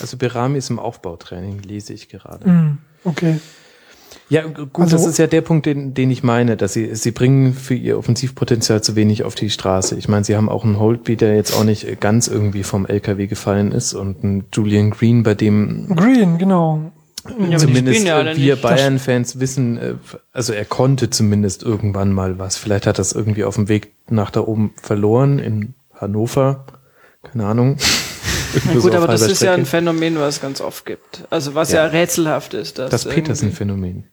Also 0.00 0.16
Berami 0.16 0.58
ist 0.58 0.70
im 0.70 0.78
Aufbautraining, 0.78 1.60
lese 1.60 1.92
ich 1.92 2.08
gerade. 2.08 2.48
Mm, 2.48 2.78
okay. 3.04 3.40
Ja, 4.30 4.42
gut, 4.46 4.68
also, 4.74 4.96
das 4.96 5.06
ist 5.06 5.18
ja 5.18 5.26
der 5.26 5.40
Punkt, 5.40 5.64
den, 5.64 5.94
den 5.94 6.10
ich 6.10 6.22
meine, 6.22 6.56
dass 6.56 6.74
sie, 6.74 6.94
sie 6.94 7.12
bringen 7.12 7.54
für 7.54 7.74
ihr 7.74 7.98
Offensivpotenzial 7.98 8.82
zu 8.82 8.94
wenig 8.94 9.24
auf 9.24 9.34
die 9.34 9.48
Straße. 9.48 9.96
Ich 9.96 10.08
meine, 10.08 10.24
sie 10.24 10.36
haben 10.36 10.50
auch 10.50 10.64
einen 10.64 10.78
Holtby, 10.78 11.16
der 11.16 11.34
jetzt 11.34 11.54
auch 11.54 11.64
nicht 11.64 12.00
ganz 12.00 12.28
irgendwie 12.28 12.62
vom 12.62 12.84
LKW 12.84 13.26
gefallen 13.26 13.72
ist 13.72 13.94
und 13.94 14.22
einen 14.22 14.44
Julian 14.52 14.90
Green, 14.90 15.22
bei 15.22 15.34
dem 15.34 15.94
Green, 15.96 16.36
genau. 16.36 16.92
Ja, 17.50 17.58
zumindest 17.58 18.04
ja 18.04 18.36
wir 18.36 18.56
Bayern-Fans 18.56 19.40
wissen, 19.40 19.78
äh, 19.78 19.94
also 20.32 20.52
er 20.52 20.64
konnte 20.64 21.10
zumindest 21.10 21.62
irgendwann 21.62 22.12
mal 22.12 22.38
was. 22.38 22.56
Vielleicht 22.56 22.86
hat 22.86 22.98
er 22.98 23.02
es 23.02 23.12
irgendwie 23.12 23.44
auf 23.44 23.56
dem 23.56 23.68
Weg 23.68 23.92
nach 24.08 24.30
da 24.30 24.40
oben 24.40 24.72
verloren 24.80 25.38
in 25.38 25.74
Hannover. 25.94 26.66
Keine 27.22 27.46
Ahnung. 27.46 27.76
Na 28.66 28.72
gut, 28.72 28.82
so 28.82 28.92
aber 28.92 29.06
das 29.08 29.22
ist 29.22 29.36
Strecke. 29.36 29.44
ja 29.44 29.54
ein 29.54 29.66
Phänomen, 29.66 30.18
was 30.18 30.36
es 30.36 30.40
ganz 30.40 30.60
oft 30.60 30.86
gibt. 30.86 31.24
Also 31.30 31.54
was 31.54 31.72
ja, 31.72 31.84
ja 31.84 31.90
rätselhaft 31.90 32.54
ist. 32.54 32.78
Dass 32.78 32.90
das 32.90 33.04
Petersen-Phänomen. 33.06 34.04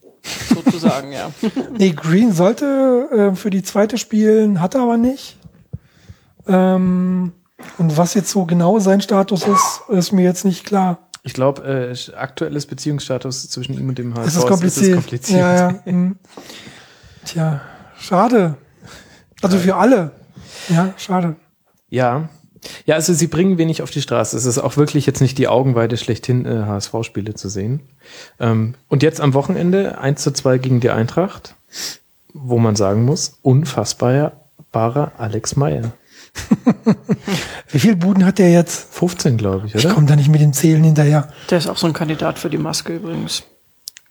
Sozusagen, 0.54 1.12
ja. 1.12 1.32
Nee, 1.78 1.92
Green 1.92 2.34
sollte 2.34 3.32
äh, 3.34 3.36
für 3.36 3.50
die 3.50 3.64
zweite 3.64 3.98
spielen, 3.98 4.60
hat 4.62 4.76
er 4.76 4.82
aber 4.82 4.98
nicht. 4.98 5.38
Ähm, 6.48 7.32
und 7.78 7.98
was 7.98 8.14
jetzt 8.14 8.30
so 8.30 8.46
genau 8.46 8.80
sein 8.80 9.02
Status 9.02 9.48
ist, 9.48 9.82
ist 9.90 10.12
mir 10.12 10.24
jetzt 10.24 10.46
nicht 10.46 10.66
klar. 10.66 11.00
Ich 11.26 11.34
glaube, 11.34 11.64
äh, 11.64 12.16
aktuelles 12.16 12.68
Beziehungsstatus 12.68 13.50
zwischen 13.50 13.74
ihm 13.74 13.90
und 13.90 13.98
dem 13.98 14.14
HSV 14.14 14.38
ist, 14.38 14.46
kompliziert. 14.48 14.86
Ist 14.86 14.94
kompliziert. 14.94 15.40
Ja, 15.40 15.56
ja. 15.72 15.80
Hm. 15.86 16.18
Tja, 17.26 17.62
schade. 18.00 18.58
Also 19.42 19.58
für 19.58 19.76
alle. 19.76 20.12
Ja, 20.70 20.94
schade. 20.98 21.36
Ja. 21.90 22.30
Ja, 22.86 22.94
also 22.94 23.12
sie 23.14 23.26
bringen 23.26 23.58
wenig 23.58 23.82
auf 23.82 23.90
die 23.90 24.04
Straße. 24.04 24.38
Es 24.38 24.46
ist 24.46 24.60
auch 24.60 24.78
wirklich 24.78 25.08
jetzt 25.08 25.20
nicht 25.20 25.40
die 25.40 25.48
Augenweide 25.48 25.98
schlechthin, 25.98 26.46
äh, 26.46 26.66
HSV-Spiele 26.66 27.34
zu 27.34 27.50
sehen. 27.50 27.82
Ähm, 28.40 28.76
und 28.88 29.02
jetzt 29.02 29.20
am 29.20 29.34
Wochenende 29.34 29.98
1 29.98 30.22
zu 30.22 30.32
2 30.32 30.60
gegen 30.60 30.80
die 30.80 30.92
Eintracht, 30.92 31.56
wo 32.34 32.60
man 32.60 32.76
sagen 32.76 33.04
muss, 33.04 33.40
unfassbarer 33.42 34.32
Alex 35.18 35.56
Meyer. 35.56 35.94
Wie 37.72 37.80
viele 37.80 37.95
Buden 37.95 38.26
hat 38.26 38.40
der 38.40 38.52
jetzt? 38.52 38.94
15, 38.94 39.38
glaube 39.38 39.68
ich, 39.68 39.76
oder? 39.76 39.90
Ich 39.90 39.94
komme 39.94 40.07
da 40.07 40.16
nicht 40.16 40.30
mit 40.30 40.41
dem 40.41 40.53
Zählen 40.53 40.84
hinterher. 40.84 41.30
Der 41.49 41.57
ist 41.57 41.68
auch 41.68 41.78
so 41.78 41.88
ein 41.88 41.94
Kandidat 41.94 42.40
für 42.40 42.49
die 42.49 42.57
Maske 42.57 42.95
übrigens. 42.95 43.44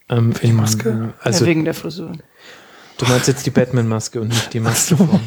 Ähm, 0.08 0.32
für 0.32 0.46
die 0.46 0.52
Maske? 0.52 1.14
Also, 1.20 1.44
ja, 1.44 1.50
wegen 1.50 1.64
der 1.64 1.74
Frisur. 1.74 2.12
Du 2.98 3.06
meinst 3.06 3.28
jetzt 3.28 3.44
die 3.46 3.50
Batman-Maske 3.50 4.20
und 4.20 4.28
nicht 4.28 4.52
die 4.52 4.60
Maske 4.60 4.96
Ach 4.96 5.00
so. 5.00 5.20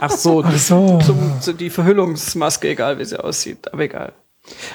Ach 0.00 0.10
so, 0.10 0.44
Ach 0.44 0.58
so. 0.58 0.98
Zum, 1.04 1.40
zum, 1.40 1.56
die 1.56 1.70
Verhüllungsmaske, 1.70 2.68
egal 2.68 2.98
wie 2.98 3.04
sie 3.04 3.22
aussieht, 3.22 3.72
aber 3.72 3.84
egal. 3.84 4.12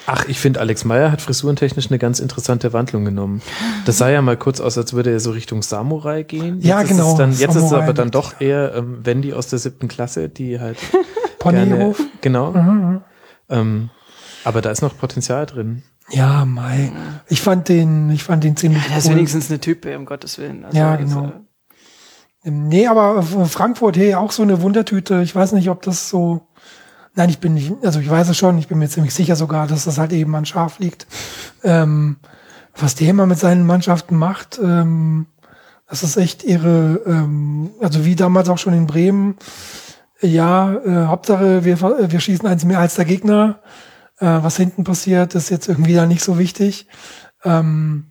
Ach, 0.08 0.26
ich 0.28 0.40
finde, 0.40 0.60
Alex 0.60 0.84
Meyer 0.84 1.12
hat 1.12 1.22
frisurentechnisch 1.22 1.90
eine 1.90 2.00
ganz 2.00 2.20
interessante 2.20 2.74
Wandlung 2.74 3.06
genommen. 3.06 3.44
Das 3.86 4.00
sah 4.00 4.10
ja 4.10 4.22
mal 4.24 4.36
kurz 4.36 4.60
aus, 4.60 4.80
als 4.80 4.94
würde 4.94 5.12
er 5.12 5.20
so 5.20 5.30
Richtung 5.30 5.62
Samurai 5.62 6.24
gehen. 6.24 6.60
Ja, 6.62 6.80
jetzt 6.80 6.90
genau. 6.90 7.12
Ist 7.12 7.18
dann, 7.18 7.30
jetzt 7.32 7.54
Samurai 7.54 7.60
ist 7.60 7.66
es 7.66 7.74
aber 7.74 7.94
dann 7.94 8.10
doch 8.10 8.42
eher 8.42 8.74
ähm, 8.76 9.06
Wendy 9.06 9.34
aus 9.34 9.48
der 9.48 9.60
siebten 9.60 9.88
Klasse, 9.88 10.28
die 10.28 10.60
halt 10.60 10.78
Ponyhof. 11.40 11.98
Gerne, 11.98 12.12
genau. 12.22 12.52
Mhm, 12.52 12.90
mhm. 12.90 13.02
Ähm, 13.50 13.90
aber 14.44 14.62
da 14.62 14.70
ist 14.70 14.82
noch 14.82 14.98
Potenzial 14.98 15.46
drin. 15.46 15.84
Ja, 16.12 16.46
Mai. 16.46 16.92
Ich 17.28 17.42
fand 17.42 17.70
den, 17.70 18.10
ich 18.10 18.24
fand 18.24 18.44
den 18.44 18.56
ziemlich. 18.56 18.84
Ja, 18.88 18.96
das 18.96 19.06
ist 19.06 19.12
wenigstens 19.12 19.50
eine 19.50 19.60
Type, 19.60 19.96
um 19.98 20.06
Gottes 20.06 20.38
Willen. 20.38 20.66
Also 20.66 20.78
ja, 20.78 20.96
genau. 20.96 21.26
Ist, 21.26 21.34
äh 22.46 22.52
nee, 22.52 22.88
aber 22.88 23.22
Frankfurt, 23.24 23.98
hey, 23.98 24.16
auch 24.16 24.32
so 24.32 24.44
eine 24.44 24.62
Wundertüte. 24.62 25.22
Ich 25.22 25.36
weiß 25.36 25.52
nicht, 25.54 25.70
ob 25.70 25.82
das 25.82 26.10
so. 26.10 26.48
Nein, 27.16 27.30
ich 27.30 27.40
bin 27.40 27.56
nicht, 27.56 27.74
also 27.84 28.00
ich 28.00 28.10
weiß 28.10 28.30
es 28.30 28.38
schon, 28.38 28.58
ich 28.60 28.68
bin 28.68 28.80
mir 28.80 28.88
ziemlich 28.88 29.14
sicher 29.14 29.36
sogar, 29.36 29.68
dass 29.68 29.86
das 29.86 29.98
halt 29.98 30.14
eben 30.14 30.36
an 30.36 30.46
Schaf 30.46 30.80
liegt. 30.80 31.08
Ähm, 31.64 32.18
was 32.76 32.96
der 32.96 33.10
immer 33.10 33.26
mit 33.26 33.40
seinen 33.40 33.66
Mannschaften 33.66 34.16
macht, 34.16 34.60
ähm, 34.64 35.26
das 35.90 36.04
ist 36.04 36.18
echt 36.18 36.44
ihre, 36.44 37.02
ähm, 37.06 37.72
also 37.82 38.06
wie 38.06 38.16
damals 38.16 38.48
auch 38.48 38.60
schon 38.60 38.74
in 38.74 38.88
Bremen, 38.88 39.36
ja, 40.22 40.74
äh, 40.74 41.06
Hauptsache 41.08 41.64
wir, 41.64 41.80
wir 41.82 42.20
schießen 42.20 42.48
eins 42.48 42.66
mehr 42.66 42.80
als 42.80 42.96
der 42.96 43.06
Gegner. 43.06 43.60
Äh, 44.20 44.26
was 44.26 44.58
hinten 44.58 44.84
passiert, 44.84 45.36
ist 45.36 45.50
jetzt 45.50 45.70
irgendwie 45.70 45.94
da 45.94 46.06
nicht 46.06 46.24
so 46.24 46.38
wichtig. 46.38 46.88
Ähm, 47.44 48.08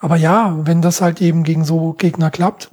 aber 0.00 0.16
ja, 0.16 0.56
wenn 0.66 0.82
das 0.82 1.00
halt 1.00 1.20
eben 1.20 1.44
gegen 1.44 1.64
so 1.64 1.94
Gegner 1.94 2.30
klappt 2.30 2.70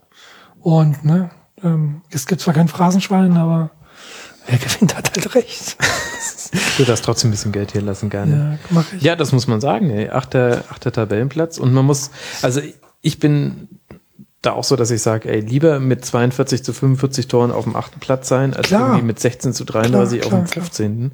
und 0.59 1.05
ne, 1.05 1.31
ähm, 1.63 2.01
es 2.11 2.27
gibt 2.27 2.41
zwar 2.41 2.53
kein 2.53 2.67
Phrasenschwein, 2.67 3.37
aber 3.37 3.71
wer 4.47 4.57
gewinnt, 4.59 4.95
hat 4.95 5.11
halt 5.15 5.35
recht. 5.35 5.77
du 6.77 6.83
darfst 6.83 7.05
trotzdem 7.05 7.29
ein 7.29 7.31
bisschen 7.31 7.51
Geld 7.51 7.71
hier 7.71 7.81
lassen, 7.81 8.09
gerne. 8.09 8.59
Ja, 8.61 8.69
mach 8.69 8.93
ich. 8.93 9.01
ja 9.01 9.15
das 9.15 9.31
muss 9.31 9.47
man 9.47 9.61
sagen, 9.61 9.89
ey. 9.89 10.09
Achter, 10.09 10.65
achter 10.69 10.91
Tabellenplatz. 10.91 11.57
Und 11.57 11.73
man 11.73 11.85
muss, 11.85 12.11
also 12.41 12.61
ich 13.01 13.19
bin 13.19 13.74
da 14.45 14.53
auch 14.53 14.63
so, 14.63 14.75
dass 14.75 14.91
ich 14.91 15.01
sage, 15.01 15.29
ey, 15.29 15.39
lieber 15.39 15.79
mit 15.79 16.05
42 16.05 16.63
zu 16.63 16.73
45 16.73 17.27
Toren 17.27 17.51
auf 17.51 17.63
dem 17.63 17.75
achten 17.75 17.99
Platz 17.99 18.27
sein, 18.27 18.53
als 18.53 18.67
klar. 18.67 18.89
irgendwie 18.89 19.05
mit 19.05 19.19
16 19.19 19.53
zu 19.53 19.65
33 19.65 20.21
klar, 20.21 20.33
auf 20.41 20.51
dem 20.51 20.63
15. 20.63 21.11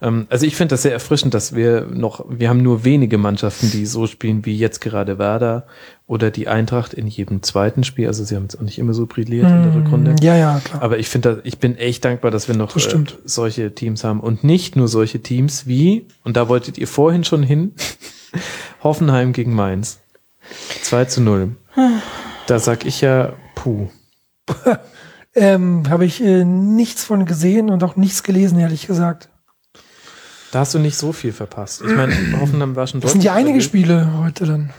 Ähm, 0.00 0.26
also 0.30 0.46
ich 0.46 0.56
finde 0.56 0.74
das 0.74 0.82
sehr 0.82 0.92
erfrischend, 0.92 1.34
dass 1.34 1.54
wir 1.54 1.86
noch, 1.92 2.24
wir 2.28 2.48
haben 2.48 2.62
nur 2.62 2.84
wenige 2.84 3.18
Mannschaften, 3.18 3.70
die 3.70 3.86
so 3.86 4.06
spielen 4.06 4.44
wie 4.44 4.56
jetzt 4.56 4.80
gerade 4.80 5.18
Werder 5.18 5.66
oder 6.06 6.30
die 6.30 6.48
Eintracht 6.48 6.94
in 6.94 7.06
jedem 7.06 7.42
zweiten 7.42 7.84
Spiel. 7.84 8.06
Also 8.06 8.24
sie 8.24 8.36
haben 8.36 8.44
jetzt 8.44 8.56
auch 8.56 8.62
nicht 8.62 8.78
immer 8.78 8.94
so 8.94 9.06
brilliert 9.06 9.44
mm, 9.44 9.54
in 9.54 9.62
der 9.62 9.74
Rückrunde. 9.74 10.16
Ja, 10.20 10.36
ja, 10.36 10.60
klar. 10.62 10.82
Aber 10.82 10.98
ich 10.98 11.08
finde, 11.08 11.40
ich 11.44 11.58
bin 11.58 11.76
echt 11.76 12.04
dankbar, 12.04 12.30
dass 12.30 12.48
wir 12.48 12.56
noch 12.56 12.76
äh, 12.76 13.04
solche 13.24 13.74
Teams 13.74 14.04
haben 14.04 14.20
und 14.20 14.44
nicht 14.44 14.76
nur 14.76 14.88
solche 14.88 15.20
Teams 15.20 15.66
wie, 15.66 16.06
und 16.24 16.36
da 16.36 16.48
wolltet 16.48 16.78
ihr 16.78 16.88
vorhin 16.88 17.24
schon 17.24 17.42
hin, 17.42 17.72
Hoffenheim 18.82 19.32
gegen 19.32 19.54
Mainz. 19.54 20.00
2 20.82 21.04
zu 21.06 21.20
0. 21.20 21.56
Da 22.48 22.58
sag 22.58 22.86
ich 22.86 23.02
ja, 23.02 23.34
puh. 23.54 23.88
ähm, 25.34 25.82
Habe 25.90 26.06
ich 26.06 26.22
äh, 26.22 26.44
nichts 26.44 27.04
von 27.04 27.26
gesehen 27.26 27.68
und 27.68 27.84
auch 27.84 27.96
nichts 27.96 28.22
gelesen, 28.22 28.58
ehrlich 28.58 28.86
gesagt. 28.86 29.28
Da 30.50 30.60
hast 30.60 30.72
du 30.72 30.78
nicht 30.78 30.96
so 30.96 31.12
viel 31.12 31.32
verpasst. 31.32 31.82
Ich 31.82 31.94
meine, 31.94 32.14
Hoffenheim 32.40 32.74
war 32.74 32.86
schon 32.86 33.02
Das 33.02 33.12
sind 33.12 33.22
ja 33.22 33.34
einige 33.34 33.60
Spiele 33.60 34.14
heute 34.16 34.46
dann. 34.46 34.70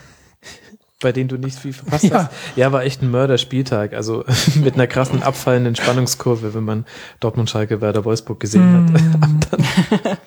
Bei 0.99 1.11
denen 1.11 1.29
du 1.29 1.37
nicht 1.37 1.59
viel 1.59 1.73
verpasst 1.73 2.05
ja. 2.05 2.23
hast. 2.23 2.31
Ja, 2.55 2.71
war 2.71 2.83
echt 2.83 3.03
ein 3.03 3.11
Mörderspieltag. 3.11 3.93
Also 3.93 4.25
mit 4.55 4.73
einer 4.73 4.87
krassen 4.87 5.21
abfallenden 5.21 5.75
Spannungskurve, 5.75 6.55
wenn 6.55 6.63
man 6.63 6.87
Dortmund, 7.19 7.51
Schalke, 7.51 7.81
Werder, 7.81 8.03
Wolfsburg 8.03 8.39
gesehen 8.39 8.85
mm. 8.85 8.93
hat. 10.01 10.17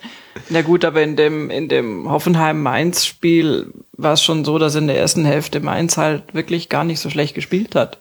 Na 0.48 0.62
gut, 0.62 0.84
aber 0.84 1.02
in 1.02 1.16
dem, 1.16 1.50
in 1.50 1.68
dem 1.68 2.08
Hoffenheim-Mainz-Spiel 2.08 3.72
war 4.02 4.14
es 4.14 4.22
schon 4.22 4.44
so, 4.44 4.58
dass 4.58 4.74
in 4.74 4.86
der 4.86 4.98
ersten 4.98 5.24
Hälfte 5.24 5.60
Mainz 5.60 5.96
halt 5.96 6.34
wirklich 6.34 6.68
gar 6.68 6.84
nicht 6.84 7.00
so 7.00 7.10
schlecht 7.10 7.34
gespielt 7.34 7.74
hat. 7.74 7.98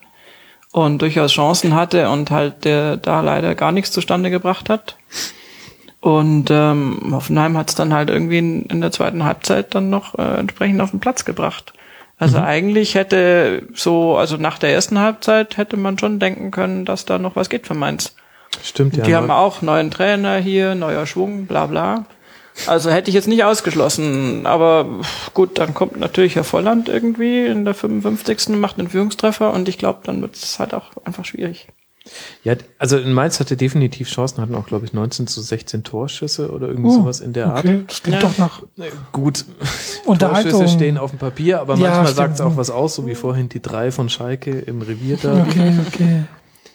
Und 0.71 1.01
durchaus 1.01 1.33
Chancen 1.33 1.75
hatte 1.75 2.09
und 2.09 2.31
halt 2.31 2.63
der 2.63 2.95
da 2.97 3.21
leider 3.21 3.55
gar 3.55 3.71
nichts 3.71 3.91
zustande 3.91 4.29
gebracht 4.29 4.69
hat. 4.69 4.95
Und 5.99 6.49
ähm, 6.49 7.11
Hoffenheim 7.11 7.57
hat 7.57 7.69
es 7.69 7.75
dann 7.75 7.93
halt 7.93 8.09
irgendwie 8.09 8.39
in, 8.39 8.65
in, 8.65 8.81
der 8.81 8.91
zweiten 8.91 9.23
Halbzeit 9.23 9.75
dann 9.75 9.89
noch 9.89 10.17
äh, 10.17 10.39
entsprechend 10.39 10.81
auf 10.81 10.91
den 10.91 10.99
Platz 10.99 11.25
gebracht. 11.25 11.73
Also 12.17 12.39
mhm. 12.39 12.45
eigentlich 12.45 12.95
hätte 12.95 13.67
so, 13.73 14.15
also 14.15 14.37
nach 14.37 14.57
der 14.57 14.73
ersten 14.73 14.99
Halbzeit 14.99 15.57
hätte 15.57 15.77
man 15.77 15.99
schon 15.99 16.19
denken 16.19 16.51
können, 16.51 16.85
dass 16.85 17.05
da 17.05 17.19
noch 17.19 17.35
was 17.35 17.49
geht 17.49 17.67
für 17.67 17.73
Mainz. 17.73 18.15
Stimmt, 18.63 18.97
ja. 18.97 19.03
Die 19.03 19.15
haben 19.15 19.29
auch 19.29 19.61
neuen 19.61 19.91
Trainer 19.91 20.37
hier, 20.37 20.73
neuer 20.75 21.05
Schwung, 21.05 21.45
bla 21.45 21.67
bla. 21.67 22.05
Also 22.67 22.89
hätte 22.89 23.09
ich 23.09 23.15
jetzt 23.15 23.27
nicht 23.27 23.43
ausgeschlossen. 23.43 24.45
Aber 24.45 24.85
gut, 25.33 25.57
dann 25.59 25.73
kommt 25.73 25.99
natürlich 25.99 26.35
Herr 26.35 26.43
Volland 26.43 26.89
irgendwie 26.89 27.45
in 27.45 27.65
der 27.65 27.73
55. 27.73 28.49
macht 28.49 28.79
einen 28.79 28.89
Führungstreffer 28.89 29.53
und 29.53 29.67
ich 29.69 29.77
glaube, 29.77 29.99
dann 30.03 30.21
wird 30.21 30.35
es 30.35 30.59
halt 30.59 30.73
auch 30.73 30.91
einfach 31.05 31.25
schwierig. 31.25 31.67
Ja, 32.43 32.55
also 32.79 32.97
in 32.97 33.13
Mainz 33.13 33.39
hatte 33.39 33.55
definitiv 33.55 34.09
Chancen, 34.09 34.41
hatten 34.41 34.55
auch, 34.55 34.65
glaube 34.65 34.85
ich, 34.85 34.91
19 34.93 35.27
zu 35.27 35.39
16 35.39 35.83
Torschüsse 35.83 36.51
oder 36.51 36.67
irgendwie 36.67 36.89
Uh, 36.89 37.01
sowas 37.01 37.19
in 37.19 37.31
der 37.31 37.53
Art. 37.53 37.59
Okay, 37.63 37.83
das 37.87 38.01
klingt 38.01 38.21
Ja. 38.23 38.27
doch 38.27 38.37
nach 38.39 38.63
Äh, 38.79 38.89
Gut. 39.11 39.45
Torschüsse 40.19 40.67
stehen 40.67 40.97
auf 40.97 41.11
dem 41.11 41.19
Papier, 41.19 41.61
aber 41.61 41.75
Ja, 41.75 41.89
manchmal 41.89 42.13
sagt 42.13 42.35
es 42.35 42.41
auch 42.41 42.57
was 42.57 42.71
aus, 42.71 42.95
so 42.95 43.05
wie 43.05 43.13
vorhin 43.13 43.49
die 43.49 43.61
drei 43.61 43.91
von 43.91 44.09
Schalke 44.09 44.49
im 44.51 44.81
Revier 44.81 45.17
da. 45.21 45.45
Okay, 45.47 45.73
okay. 45.87 46.23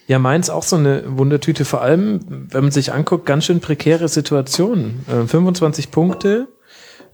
Ja, 0.06 0.18
Mainz 0.18 0.50
auch 0.50 0.62
so 0.62 0.76
eine 0.76 1.02
Wundertüte, 1.18 1.64
vor 1.64 1.82
allem, 1.82 2.20
wenn 2.28 2.62
man 2.62 2.70
sich 2.70 2.92
anguckt, 2.92 3.26
ganz 3.26 3.44
schön 3.44 3.60
prekäre 3.60 4.08
Situation. 4.08 5.04
Äh, 5.08 5.26
25 5.26 5.90
Punkte, 5.90 6.48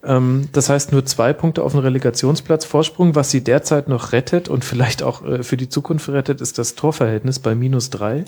ähm, 0.04 0.48
das 0.52 0.68
heißt 0.68 0.92
nur 0.92 1.04
zwei 1.04 1.32
Punkte 1.32 1.62
auf 1.62 1.72
den 1.72 1.80
Relegationsplatz 1.80 2.64
Vorsprung. 2.64 3.14
Was 3.14 3.30
sie 3.30 3.42
derzeit 3.44 3.88
noch 3.88 4.12
rettet 4.12 4.48
und 4.48 4.64
vielleicht 4.64 5.02
auch 5.02 5.24
äh, 5.24 5.42
für 5.42 5.56
die 5.56 5.68
Zukunft 5.68 6.08
rettet, 6.08 6.40
ist 6.40 6.58
das 6.58 6.74
Torverhältnis 6.74 7.38
bei 7.38 7.54
minus 7.54 7.90
drei. 7.90 8.24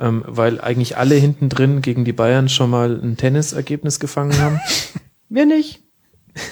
Ähm, 0.00 0.24
weil 0.26 0.60
eigentlich 0.60 0.96
alle 0.96 1.16
hinten 1.16 1.48
drin 1.48 1.82
gegen 1.82 2.04
die 2.04 2.12
Bayern 2.12 2.48
schon 2.48 2.70
mal 2.70 3.00
ein 3.02 3.16
Tennisergebnis 3.16 3.98
gefangen 4.00 4.38
haben. 4.40 4.60
Wir 5.28 5.46
nicht. 5.46 5.82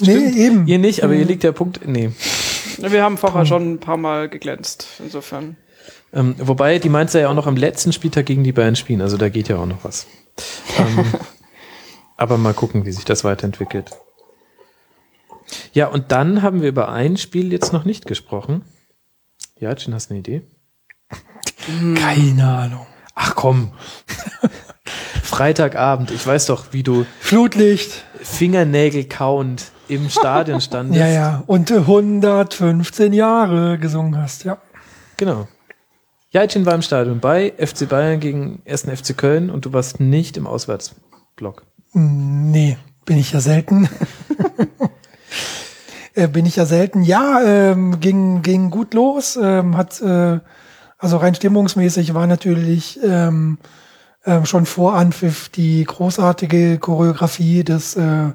Nee, 0.00 0.28
eben. 0.36 0.66
ihr 0.66 0.78
nicht, 0.78 1.02
aber 1.02 1.14
ihr 1.14 1.24
liegt 1.24 1.44
der 1.44 1.52
Punkt, 1.52 1.86
nee. 1.86 2.10
Wir 2.76 3.02
haben 3.02 3.16
vorher 3.16 3.46
schon 3.46 3.74
ein 3.74 3.78
paar 3.78 3.96
Mal 3.96 4.28
geglänzt. 4.28 4.86
Insofern. 5.02 5.56
Ähm, 6.12 6.34
wobei 6.38 6.78
die 6.78 6.88
Mainzer 6.88 7.20
ja 7.20 7.28
auch 7.28 7.34
noch 7.34 7.46
am 7.46 7.56
letzten 7.56 7.92
Spieltag 7.92 8.26
gegen 8.26 8.44
die 8.44 8.52
Bayern 8.52 8.76
spielen, 8.76 9.00
also 9.00 9.16
da 9.16 9.28
geht 9.28 9.48
ja 9.48 9.56
auch 9.56 9.66
noch 9.66 9.82
was. 9.84 10.06
Ähm, 10.78 11.04
aber 12.16 12.36
mal 12.38 12.54
gucken, 12.54 12.84
wie 12.84 12.92
sich 12.92 13.04
das 13.04 13.24
weiterentwickelt. 13.24 13.90
Ja, 15.72 15.88
und 15.88 16.12
dann 16.12 16.42
haben 16.42 16.62
wir 16.62 16.68
über 16.68 16.90
ein 16.90 17.16
Spiel 17.16 17.52
jetzt 17.52 17.72
noch 17.72 17.84
nicht 17.84 18.06
gesprochen. 18.06 18.62
Ja, 19.58 19.72
Jin, 19.74 19.94
hast 19.94 20.10
du 20.10 20.14
eine 20.14 20.20
Idee? 20.20 20.42
Keine 21.94 22.46
Ahnung. 22.46 22.86
Ach 23.14 23.34
komm. 23.34 23.72
Freitagabend, 25.22 26.10
ich 26.10 26.26
weiß 26.26 26.46
doch, 26.46 26.72
wie 26.72 26.82
du 26.82 27.06
Flutlicht. 27.20 28.04
Fingernägel 28.20 29.04
kauend 29.04 29.72
im 29.88 30.10
Stadion 30.10 30.60
standest. 30.62 30.98
Ja, 30.98 31.06
ja. 31.06 31.42
Und 31.46 31.70
äh, 31.70 31.78
115 31.78 33.12
Jahre 33.12 33.78
gesungen 33.78 34.20
hast, 34.20 34.44
ja. 34.44 34.58
Genau. 35.16 35.48
Jajin 36.32 36.64
war 36.64 36.74
im 36.74 36.80
Stadion 36.80 37.20
bei 37.20 37.52
FC 37.58 37.86
Bayern 37.86 38.18
gegen 38.18 38.62
1. 38.66 38.84
FC 38.84 39.14
Köln 39.16 39.50
und 39.50 39.66
du 39.66 39.74
warst 39.74 40.00
nicht 40.00 40.38
im 40.38 40.46
Auswärtsblock. 40.46 41.66
Nee, 41.92 42.78
bin 43.04 43.18
ich 43.18 43.32
ja 43.32 43.40
selten. 43.40 43.86
äh, 46.14 46.28
bin 46.28 46.46
ich 46.46 46.56
ja 46.56 46.64
selten. 46.64 47.02
Ja, 47.02 47.42
ähm, 47.42 48.00
ging, 48.00 48.40
ging 48.40 48.70
gut 48.70 48.94
los. 48.94 49.38
Ähm, 49.40 49.76
hat, 49.76 50.00
äh, 50.00 50.40
also 50.96 51.18
rein 51.18 51.34
stimmungsmäßig 51.34 52.14
war 52.14 52.26
natürlich 52.26 52.98
ähm, 53.04 53.58
ähm, 54.24 54.46
schon 54.46 54.64
vor 54.64 54.94
Anpfiff 54.94 55.50
die 55.50 55.84
großartige 55.84 56.78
Choreografie 56.78 57.62
des 57.62 57.94
äh, 57.96 58.30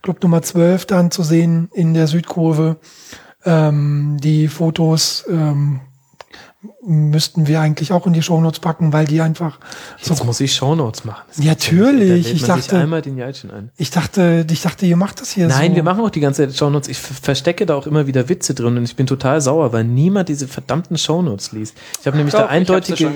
Club 0.00 0.22
Nummer 0.22 0.40
12 0.40 0.86
dann 0.86 1.10
zu 1.10 1.22
sehen 1.22 1.68
in 1.74 1.92
der 1.92 2.06
Südkurve. 2.06 2.76
Ähm, 3.44 4.16
die 4.22 4.48
Fotos 4.48 5.26
ähm, 5.28 5.80
müssten 6.84 7.46
wir 7.48 7.60
eigentlich 7.60 7.92
auch 7.92 8.06
in 8.06 8.12
die 8.12 8.22
Shownotes 8.22 8.60
packen, 8.60 8.92
weil 8.92 9.06
die 9.06 9.20
einfach 9.20 9.58
so 10.00 10.14
Jetzt 10.14 10.24
muss 10.24 10.40
ich 10.40 10.54
Shownotes 10.54 11.04
machen. 11.04 11.22
Das 11.28 11.36
gibt's 11.44 11.66
ja 11.70 11.72
nicht. 11.74 11.82
natürlich. 11.82 12.22
Da 12.24 12.28
lädt 12.28 12.36
Ich 12.36 12.44
dachte- 12.44 12.76
einmal 12.78 13.02
den 13.02 13.20
ein. 13.22 13.70
Ich 13.76 13.90
dachte, 13.90 14.46
ich 14.50 14.62
dachte, 14.62 14.86
ihr 14.86 14.96
macht 14.96 15.20
das 15.20 15.32
hier 15.32 15.50
so. 15.50 15.56
Nein, 15.56 15.74
wir 15.74 15.82
machen 15.82 16.04
auch 16.04 16.10
die 16.10 16.20
ganze 16.20 16.46
Zeit 16.46 16.56
Shownotes. 16.56 16.88
Ich 16.88 16.98
ver- 16.98 17.14
verstecke 17.20 17.66
da 17.66 17.74
auch 17.74 17.86
immer 17.86 18.06
wieder 18.06 18.28
Witze 18.28 18.54
drin 18.54 18.76
und 18.76 18.84
ich 18.84 18.94
bin 18.96 19.06
total 19.06 19.40
sauer, 19.40 19.72
weil 19.72 19.84
niemand 19.84 20.28
diese 20.28 20.46
verdammten 20.46 20.96
Shownotes 20.98 21.52
liest. 21.52 21.76
Ich 22.00 22.06
habe 22.06 22.16
nämlich 22.16 22.32
Doch, 22.34 22.42
da 22.42 22.46
eindeutige. 22.46 23.10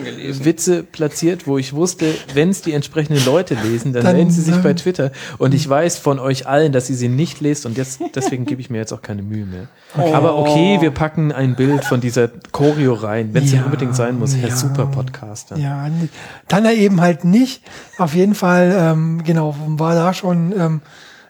Witze 0.44 0.82
platziert, 0.82 1.46
wo 1.46 1.56
ich 1.58 1.72
wusste, 1.72 2.06
wenn 2.34 2.50
es 2.50 2.62
die 2.62 2.72
entsprechenden 2.72 3.24
Leute 3.24 3.54
lesen, 3.54 3.92
dann, 3.92 4.04
Dann, 4.04 4.16
melden 4.16 4.30
sie 4.30 4.42
sich 4.42 4.54
ähm, 4.56 4.62
bei 4.62 4.74
Twitter. 4.74 5.12
Und 5.38 5.54
ich 5.54 5.68
weiß 5.68 5.98
von 5.98 6.18
euch 6.18 6.46
allen, 6.48 6.72
dass 6.72 6.90
ihr 6.90 6.96
sie 6.96 7.08
nicht 7.08 7.40
lest 7.40 7.66
und 7.66 7.76
jetzt, 7.76 8.00
deswegen 8.14 8.44
gebe 8.44 8.60
ich 8.60 8.70
mir 8.70 8.78
jetzt 8.78 8.92
auch 8.92 9.02
keine 9.02 9.22
Mühe 9.22 9.44
mehr. 9.46 9.68
Aber 10.14 10.36
okay, 10.38 10.78
wir 10.80 10.90
packen 10.90 11.32
ein 11.32 11.54
Bild 11.56 11.84
von 11.84 12.00
dieser 12.00 12.28
Choreo 12.52 12.94
rein, 12.94 13.32
wenn 13.36 13.44
es 13.44 13.52
Ja, 13.52 13.64
unbedingt 13.64 13.94
sein 13.94 14.18
muss. 14.18 14.34
Herr 14.34 14.48
ja. 14.48 14.56
Super-Podcaster. 14.56 15.56
Ja, 15.58 15.86
n- 15.86 16.08
dann 16.48 16.64
er 16.64 16.74
eben 16.74 17.00
halt 17.00 17.24
nicht. 17.24 17.62
Auf 17.98 18.14
jeden 18.14 18.34
Fall, 18.34 18.74
ähm, 18.76 19.22
genau, 19.24 19.54
war 19.66 19.94
da 19.94 20.12
schon 20.14 20.52
ähm, 20.58 20.80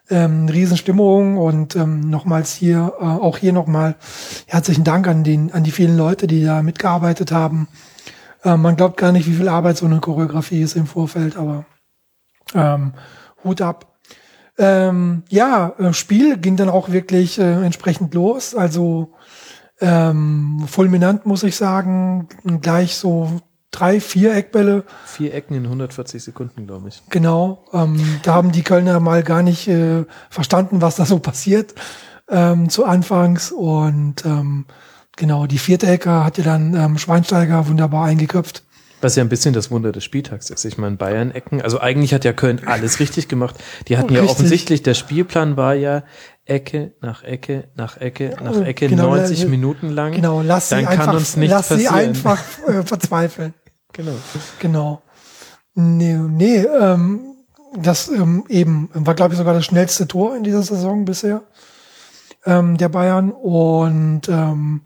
ähm, 0.08 0.48
Riesenstimmung 0.48 1.36
und 1.36 1.74
ähm, 1.76 2.08
nochmals 2.08 2.52
hier, 2.54 2.92
äh, 3.00 3.04
auch 3.04 3.38
hier 3.38 3.52
nochmal 3.52 3.96
herzlichen 4.46 4.84
Dank 4.84 5.08
an 5.08 5.24
den, 5.24 5.52
an 5.52 5.64
die 5.64 5.72
vielen 5.72 5.96
Leute, 5.96 6.26
die 6.26 6.44
da 6.44 6.62
mitgearbeitet 6.62 7.32
haben. 7.32 7.66
Ähm, 8.44 8.62
man 8.62 8.76
glaubt 8.76 8.96
gar 8.98 9.10
nicht, 9.12 9.26
wie 9.26 9.34
viel 9.34 9.48
Arbeit 9.48 9.76
so 9.76 9.86
eine 9.86 9.98
Choreografie 9.98 10.62
ist 10.62 10.76
im 10.76 10.86
Vorfeld, 10.86 11.36
aber 11.36 11.64
ähm, 12.54 12.92
Hut 13.42 13.60
ab. 13.60 13.94
Ähm, 14.58 15.24
ja, 15.28 15.72
äh, 15.78 15.92
Spiel 15.92 16.38
ging 16.38 16.56
dann 16.56 16.70
auch 16.70 16.90
wirklich 16.90 17.38
äh, 17.38 17.64
entsprechend 17.64 18.14
los. 18.14 18.54
Also 18.54 19.12
ähm, 19.80 20.64
fulminant 20.68 21.26
muss 21.26 21.42
ich 21.42 21.56
sagen, 21.56 22.28
gleich 22.62 22.96
so 22.96 23.40
drei, 23.70 24.00
vier 24.00 24.34
Eckbälle. 24.34 24.84
Vier 25.04 25.34
Ecken 25.34 25.54
in 25.54 25.64
140 25.64 26.22
Sekunden, 26.22 26.66
glaube 26.66 26.88
ich. 26.88 27.02
Genau, 27.10 27.64
ähm, 27.72 28.00
da 28.22 28.34
haben 28.34 28.52
die 28.52 28.62
Kölner 28.62 29.00
mal 29.00 29.22
gar 29.22 29.42
nicht 29.42 29.68
äh, 29.68 30.04
verstanden, 30.30 30.80
was 30.80 30.96
da 30.96 31.04
so 31.04 31.18
passiert 31.18 31.74
ähm, 32.30 32.68
zu 32.68 32.84
Anfangs. 32.84 33.52
Und 33.52 34.24
ähm, 34.24 34.66
genau, 35.16 35.46
die 35.46 35.58
vierte 35.58 35.86
Ecke 35.86 36.24
hat 36.24 36.38
ja 36.38 36.44
dann 36.44 36.74
ähm, 36.74 36.98
Schweinsteiger 36.98 37.68
wunderbar 37.68 38.06
eingeköpft. 38.06 38.62
Was 39.02 39.14
ja 39.14 39.22
ein 39.22 39.28
bisschen 39.28 39.52
das 39.52 39.70
Wunder 39.70 39.92
des 39.92 40.04
Spieltags 40.04 40.48
ist. 40.48 40.64
Ich 40.64 40.78
meine, 40.78 40.96
Bayern-Ecken, 40.96 41.60
also 41.60 41.78
eigentlich 41.80 42.14
hat 42.14 42.24
ja 42.24 42.32
Köln 42.32 42.62
alles 42.64 42.98
richtig 42.98 43.28
gemacht. 43.28 43.56
Die 43.88 43.98
hatten 43.98 44.14
ja 44.14 44.20
Richtig. 44.20 44.38
offensichtlich, 44.38 44.82
der 44.82 44.94
Spielplan 44.94 45.58
war 45.58 45.74
ja 45.74 46.02
Ecke 46.47 46.93
nach 47.01 47.23
Ecke 47.23 47.68
nach 47.74 47.97
Ecke 48.01 48.36
nach 48.43 48.60
Ecke, 48.60 48.89
Genau, 48.89 49.14
90 49.16 49.43
äh, 49.43 49.47
Minuten 49.47 49.90
lang. 49.90 50.12
Genau, 50.12 50.43
lass 50.43 50.70
Dann 50.70 50.81
sie 50.81 50.85
kann 50.86 51.01
einfach, 51.01 51.14
uns 51.14 51.36
nichts 51.36 51.55
lass 51.55 51.68
sie 51.68 51.74
passieren. 51.74 51.94
einfach 51.94 52.43
äh, 52.68 52.82
verzweifeln. 52.85 53.55
Genau. 53.93 54.12
Genau. 54.60 55.02
Nee, 55.74 56.14
nee 56.14 56.59
ähm, 56.59 57.35
das 57.77 58.09
ähm, 58.09 58.44
eben 58.48 58.89
war, 58.94 59.14
glaube 59.14 59.35
ich, 59.35 59.39
sogar 59.39 59.55
das 59.55 59.64
schnellste 59.64 60.06
Tor 60.09 60.36
in 60.36 60.44
dieser 60.44 60.62
Saison 60.62 61.05
bisher 61.05 61.43
ähm, 62.47 62.77
der 62.77 62.89
Bayern. 62.89 63.31
Und 63.31 64.28
ähm, 64.28 64.82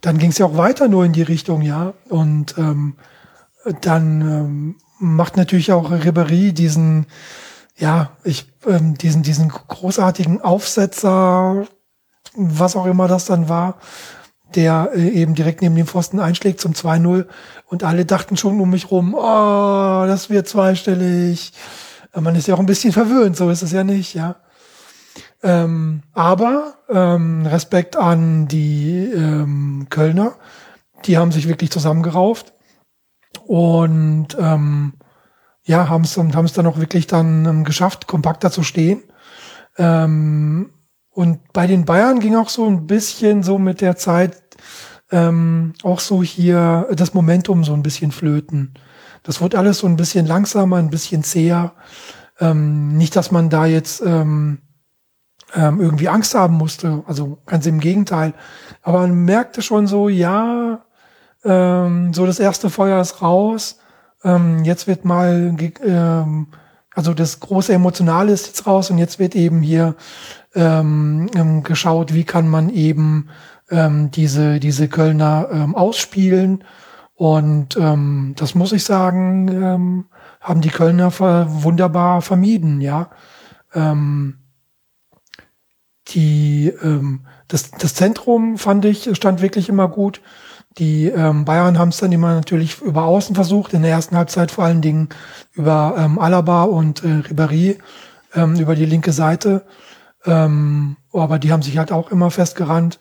dann 0.00 0.18
ging 0.18 0.30
es 0.30 0.38
ja 0.38 0.46
auch 0.46 0.56
weiter 0.56 0.88
nur 0.88 1.04
in 1.04 1.12
die 1.12 1.22
Richtung, 1.22 1.62
ja. 1.62 1.94
Und 2.08 2.56
ähm, 2.58 2.96
dann 3.80 4.20
ähm, 4.20 4.76
macht 4.98 5.36
natürlich 5.36 5.72
auch 5.72 5.90
Ribéry 5.90 6.52
diesen, 6.52 7.06
ja, 7.76 8.10
ich, 8.24 8.52
ähm, 8.68 8.94
diesen, 8.94 9.22
diesen 9.22 9.48
großartigen 9.48 10.40
Aufsetzer, 10.42 11.66
was 12.34 12.76
auch 12.76 12.86
immer 12.86 13.08
das 13.08 13.24
dann 13.24 13.48
war, 13.48 13.78
der 14.54 14.90
äh, 14.94 15.08
eben 15.08 15.34
direkt 15.34 15.62
neben 15.62 15.74
dem 15.74 15.86
Pfosten 15.86 16.20
einschlägt 16.20 16.60
zum 16.60 16.72
2-0 16.72 17.26
und 17.66 17.84
alle 17.84 18.04
dachten 18.04 18.36
schon 18.36 18.60
um 18.60 18.70
mich 18.70 18.90
rum, 18.90 19.14
oh, 19.14 20.04
das 20.06 20.30
wird 20.30 20.48
zweistellig. 20.48 21.52
Äh, 22.12 22.20
Man 22.20 22.34
ist 22.34 22.46
ja 22.46 22.54
auch 22.54 22.60
ein 22.60 22.66
bisschen 22.66 22.92
verwöhnt, 22.92 23.36
so 23.36 23.50
ist 23.50 23.62
es 23.62 23.72
ja 23.72 23.84
nicht, 23.84 24.14
ja. 24.14 24.36
Ähm, 25.42 26.02
aber 26.14 26.74
ähm, 26.88 27.46
Respekt 27.46 27.96
an 27.96 28.48
die 28.48 29.04
ähm, 29.14 29.86
Kölner, 29.88 30.34
die 31.04 31.16
haben 31.16 31.30
sich 31.30 31.46
wirklich 31.46 31.70
zusammengerauft 31.70 32.54
und 33.46 34.36
ähm, 34.40 34.94
ja, 35.68 35.88
haben 35.88 36.04
es 36.04 36.16
haben 36.16 36.44
es 36.44 36.54
dann 36.54 36.66
auch 36.66 36.78
wirklich 36.78 37.06
dann 37.06 37.44
ähm, 37.44 37.64
geschafft, 37.64 38.06
kompakter 38.06 38.50
zu 38.50 38.62
stehen. 38.62 39.02
Ähm, 39.76 40.70
und 41.10 41.52
bei 41.52 41.66
den 41.66 41.84
Bayern 41.84 42.20
ging 42.20 42.36
auch 42.36 42.48
so 42.48 42.66
ein 42.66 42.86
bisschen 42.86 43.42
so 43.42 43.58
mit 43.58 43.80
der 43.80 43.96
Zeit 43.96 44.34
ähm, 45.10 45.74
auch 45.82 46.00
so 46.00 46.22
hier 46.22 46.88
das 46.94 47.12
Momentum 47.12 47.64
so 47.64 47.74
ein 47.74 47.82
bisschen 47.82 48.12
flöten. 48.12 48.74
Das 49.22 49.40
wurde 49.42 49.58
alles 49.58 49.78
so 49.78 49.86
ein 49.86 49.96
bisschen 49.96 50.26
langsamer, 50.26 50.76
ein 50.76 50.90
bisschen 50.90 51.22
zäher. 51.22 51.72
Ähm, 52.40 52.96
nicht, 52.96 53.14
dass 53.14 53.30
man 53.30 53.50
da 53.50 53.66
jetzt 53.66 54.00
ähm, 54.00 54.58
ähm, 55.54 55.80
irgendwie 55.80 56.08
Angst 56.08 56.34
haben 56.34 56.54
musste, 56.54 57.02
also 57.06 57.38
ganz 57.44 57.66
im 57.66 57.80
Gegenteil. 57.80 58.32
Aber 58.82 59.00
man 59.00 59.24
merkte 59.24 59.60
schon 59.60 59.86
so, 59.86 60.08
ja, 60.08 60.84
ähm, 61.44 62.14
so 62.14 62.24
das 62.24 62.38
erste 62.38 62.70
Feuer 62.70 63.00
ist 63.02 63.20
raus. 63.20 63.80
Ähm, 64.24 64.64
jetzt 64.64 64.86
wird 64.86 65.04
mal, 65.04 65.56
ähm, 65.84 66.48
also 66.94 67.14
das 67.14 67.40
große 67.40 67.72
Emotionale 67.72 68.32
ist 68.32 68.46
jetzt 68.46 68.66
raus 68.66 68.90
und 68.90 68.98
jetzt 68.98 69.18
wird 69.18 69.36
eben 69.36 69.62
hier 69.62 69.94
ähm, 70.54 71.28
ähm, 71.34 71.62
geschaut, 71.62 72.14
wie 72.14 72.24
kann 72.24 72.48
man 72.48 72.70
eben 72.70 73.28
ähm, 73.70 74.10
diese, 74.10 74.60
diese 74.60 74.88
Kölner 74.88 75.48
ähm, 75.52 75.74
ausspielen. 75.74 76.64
Und 77.14 77.76
ähm, 77.76 78.34
das 78.36 78.54
muss 78.54 78.72
ich 78.72 78.84
sagen, 78.84 79.48
ähm, 79.48 80.04
haben 80.40 80.60
die 80.60 80.70
Kölner 80.70 81.12
wunderbar 81.18 82.22
vermieden, 82.22 82.80
ja. 82.80 83.10
Ähm, 83.74 84.38
die, 86.08 86.72
ähm, 86.82 87.26
das, 87.48 87.70
das 87.72 87.94
Zentrum 87.94 88.56
fand 88.56 88.84
ich, 88.84 89.10
stand 89.16 89.42
wirklich 89.42 89.68
immer 89.68 89.88
gut. 89.88 90.20
Die 90.78 91.06
ähm, 91.06 91.44
Bayern 91.44 91.78
haben 91.78 91.88
es 91.88 91.98
dann 91.98 92.12
immer 92.12 92.34
natürlich 92.34 92.80
über 92.80 93.04
Außen 93.04 93.34
versucht, 93.34 93.74
in 93.74 93.82
der 93.82 93.90
ersten 93.90 94.16
Halbzeit 94.16 94.50
vor 94.52 94.64
allen 94.64 94.80
Dingen 94.80 95.08
über 95.54 95.94
ähm, 95.98 96.18
Alaba 96.18 96.64
und 96.64 97.02
äh, 97.02 97.22
Ribéry 97.28 97.78
ähm, 98.34 98.54
über 98.56 98.76
die 98.76 98.86
linke 98.86 99.12
Seite. 99.12 99.66
Ähm, 100.24 100.96
aber 101.12 101.38
die 101.38 101.52
haben 101.52 101.62
sich 101.62 101.78
halt 101.78 101.90
auch 101.90 102.10
immer 102.10 102.30
festgerannt. 102.30 102.98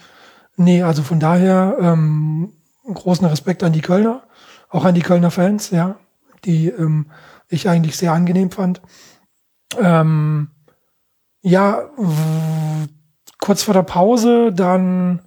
Nee, 0.55 0.81
also 0.81 1.03
von 1.03 1.19
daher 1.19 1.77
ähm, 1.79 2.53
großen 2.91 3.27
Respekt 3.27 3.63
an 3.63 3.73
die 3.73 3.81
Kölner, 3.81 4.23
auch 4.69 4.85
an 4.85 4.95
die 4.95 5.01
Kölner 5.01 5.29
Fans, 5.29 5.69
ja, 5.69 5.97
die 6.45 6.69
ähm, 6.69 7.11
ich 7.47 7.69
eigentlich 7.69 7.95
sehr 7.95 8.11
angenehm 8.11 8.49
fand. 8.49 8.81
Ähm, 9.79 10.49
ja, 11.41 11.83
kurz 13.39 13.63
vor 13.63 13.73
der 13.73 13.83
Pause 13.83 14.51
dann 14.51 15.21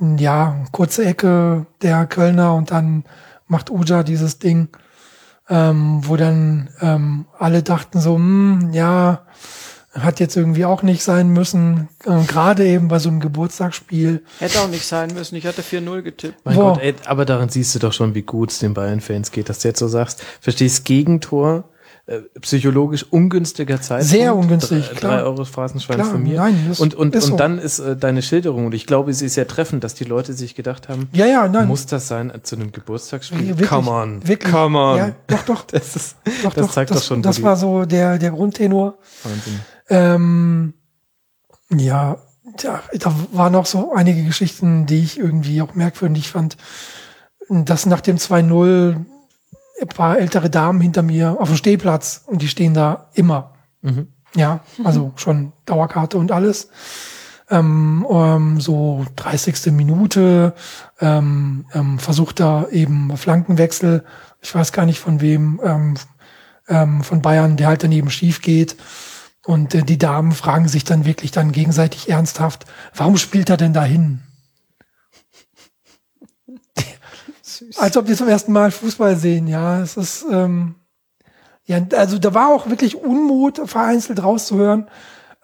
ja 0.00 0.64
kurze 0.72 1.04
Ecke 1.04 1.66
der 1.82 2.06
Kölner 2.06 2.54
und 2.54 2.70
dann 2.70 3.04
macht 3.46 3.70
Uja 3.70 4.02
dieses 4.02 4.38
Ding, 4.38 4.68
ähm, 5.48 6.00
wo 6.04 6.16
dann 6.16 6.70
ähm, 6.80 7.26
alle 7.38 7.62
dachten 7.62 8.00
so, 8.00 8.14
hm, 8.14 8.70
ja, 8.72 9.26
hat 9.92 10.20
jetzt 10.20 10.36
irgendwie 10.36 10.64
auch 10.64 10.82
nicht 10.82 11.02
sein 11.02 11.30
müssen, 11.30 11.88
äh, 12.04 12.22
gerade 12.24 12.64
eben 12.66 12.88
bei 12.88 13.00
so 13.00 13.08
einem 13.08 13.18
Geburtstagsspiel. 13.18 14.22
Hätte 14.38 14.60
auch 14.60 14.68
nicht 14.68 14.86
sein 14.86 15.12
müssen, 15.12 15.34
ich 15.34 15.46
hatte 15.46 15.62
4-0 15.62 16.02
getippt. 16.02 16.44
Mein 16.44 16.54
Boah. 16.54 16.74
Gott, 16.74 16.82
ey, 16.82 16.94
aber 17.06 17.24
daran 17.24 17.48
siehst 17.48 17.74
du 17.74 17.80
doch 17.80 17.92
schon, 17.92 18.14
wie 18.14 18.22
gut 18.22 18.52
es 18.52 18.60
den 18.60 18.72
Bayern-Fans 18.72 19.32
geht, 19.32 19.48
dass 19.48 19.58
du 19.58 19.68
jetzt 19.68 19.80
so 19.80 19.88
sagst, 19.88 20.22
verstehst, 20.40 20.84
Gegentor, 20.84 21.64
äh, 22.10 22.22
psychologisch 22.40 23.04
ungünstiger 23.10 23.80
Zeitpunkt. 23.80 24.10
Sehr 24.10 24.34
ungünstig, 24.34 24.88
Drei, 24.88 24.94
klar. 24.94 25.16
drei 25.18 25.22
Euro 25.22 25.44
Phrasenschwein 25.44 25.98
Klar, 25.98 26.10
von 26.10 26.22
mir. 26.22 26.36
nein, 26.38 26.66
das 26.68 26.80
und 26.80 26.94
und, 26.94 27.14
ist 27.14 27.24
und 27.26 27.30
so. 27.30 27.36
dann 27.36 27.58
ist 27.58 27.78
äh, 27.78 27.96
deine 27.96 28.20
Schilderung, 28.22 28.66
und 28.66 28.74
ich 28.74 28.84
glaube, 28.86 29.14
sie 29.14 29.26
ist 29.26 29.36
ja 29.36 29.44
treffend, 29.44 29.84
dass 29.84 29.94
die 29.94 30.04
Leute 30.04 30.32
sich 30.32 30.54
gedacht 30.54 30.88
haben, 30.88 31.08
Ja, 31.12 31.26
ja, 31.26 31.46
nein. 31.46 31.68
muss 31.68 31.86
das 31.86 32.08
sein 32.08 32.30
äh, 32.30 32.42
zu 32.42 32.56
einem 32.56 32.72
Geburtstagsspiel? 32.72 33.48
Wirklich, 33.48 33.68
come 33.68 33.90
on, 33.90 34.26
wirklich. 34.28 34.52
come 34.52 34.76
on. 34.78 34.96
Ja, 34.98 35.12
doch, 35.28 35.42
doch. 35.44 35.64
Das, 35.70 35.94
ist, 35.94 36.16
Doch, 36.42 36.52
das 36.52 36.66
doch, 36.66 36.72
zeigt 36.72 36.90
das, 36.90 36.98
doch 36.98 37.04
schon, 37.06 37.22
Das 37.22 37.42
war 37.42 37.56
so 37.56 37.84
der, 37.84 38.18
der 38.18 38.32
Grundtenor. 38.32 38.98
Wahnsinn. 39.22 39.60
Ähm, 39.88 40.74
ja, 41.72 42.16
da, 42.60 42.82
da 42.98 43.14
waren 43.32 43.52
noch 43.52 43.66
so 43.66 43.92
einige 43.94 44.24
Geschichten, 44.24 44.86
die 44.86 44.98
ich 45.04 45.18
irgendwie 45.18 45.62
auch 45.62 45.74
merkwürdig 45.76 46.28
fand. 46.30 46.56
Dass 47.48 47.86
nach 47.86 48.00
dem 48.00 48.16
2-0 48.16 48.96
ein 49.80 49.88
paar 49.88 50.18
ältere 50.18 50.50
Damen 50.50 50.80
hinter 50.80 51.02
mir 51.02 51.36
auf 51.38 51.48
dem 51.48 51.56
Stehplatz 51.56 52.22
und 52.26 52.42
die 52.42 52.48
stehen 52.48 52.74
da 52.74 53.08
immer. 53.14 53.54
Mhm. 53.82 54.08
Ja, 54.34 54.60
also 54.84 55.12
schon 55.16 55.52
Dauerkarte 55.66 56.16
und 56.16 56.30
alles. 56.30 56.68
Ähm, 57.50 58.06
ähm, 58.08 58.60
so 58.60 59.04
30. 59.16 59.72
Minute 59.72 60.54
ähm, 61.00 61.64
ähm, 61.74 61.98
versucht 61.98 62.38
da 62.38 62.68
eben 62.68 63.16
Flankenwechsel. 63.16 64.04
Ich 64.40 64.54
weiß 64.54 64.70
gar 64.72 64.86
nicht 64.86 65.00
von 65.00 65.20
wem, 65.20 65.60
ähm, 65.64 65.94
ähm, 66.68 67.02
von 67.02 67.22
Bayern, 67.22 67.56
der 67.56 67.66
halt 67.66 67.82
daneben 67.82 68.10
schief 68.10 68.40
geht. 68.40 68.76
Und 69.44 69.74
äh, 69.74 69.82
die 69.82 69.98
Damen 69.98 70.30
fragen 70.30 70.68
sich 70.68 70.84
dann 70.84 71.04
wirklich 71.04 71.32
dann 71.32 71.50
gegenseitig 71.50 72.08
ernsthaft, 72.08 72.66
warum 72.94 73.16
spielt 73.16 73.50
er 73.50 73.56
denn 73.56 73.72
dahin? 73.72 74.20
Als 77.76 77.96
ob 77.96 78.06
die 78.06 78.14
zum 78.14 78.28
ersten 78.28 78.52
Mal 78.52 78.70
Fußball 78.70 79.16
sehen, 79.16 79.46
ja. 79.46 79.80
Es 79.80 79.96
ist, 79.96 80.24
ähm, 80.30 80.76
ja, 81.64 81.78
also 81.96 82.18
da 82.18 82.34
war 82.34 82.48
auch 82.48 82.68
wirklich 82.68 82.96
Unmut 82.96 83.60
vereinzelt 83.66 84.22
rauszuhören, 84.22 84.88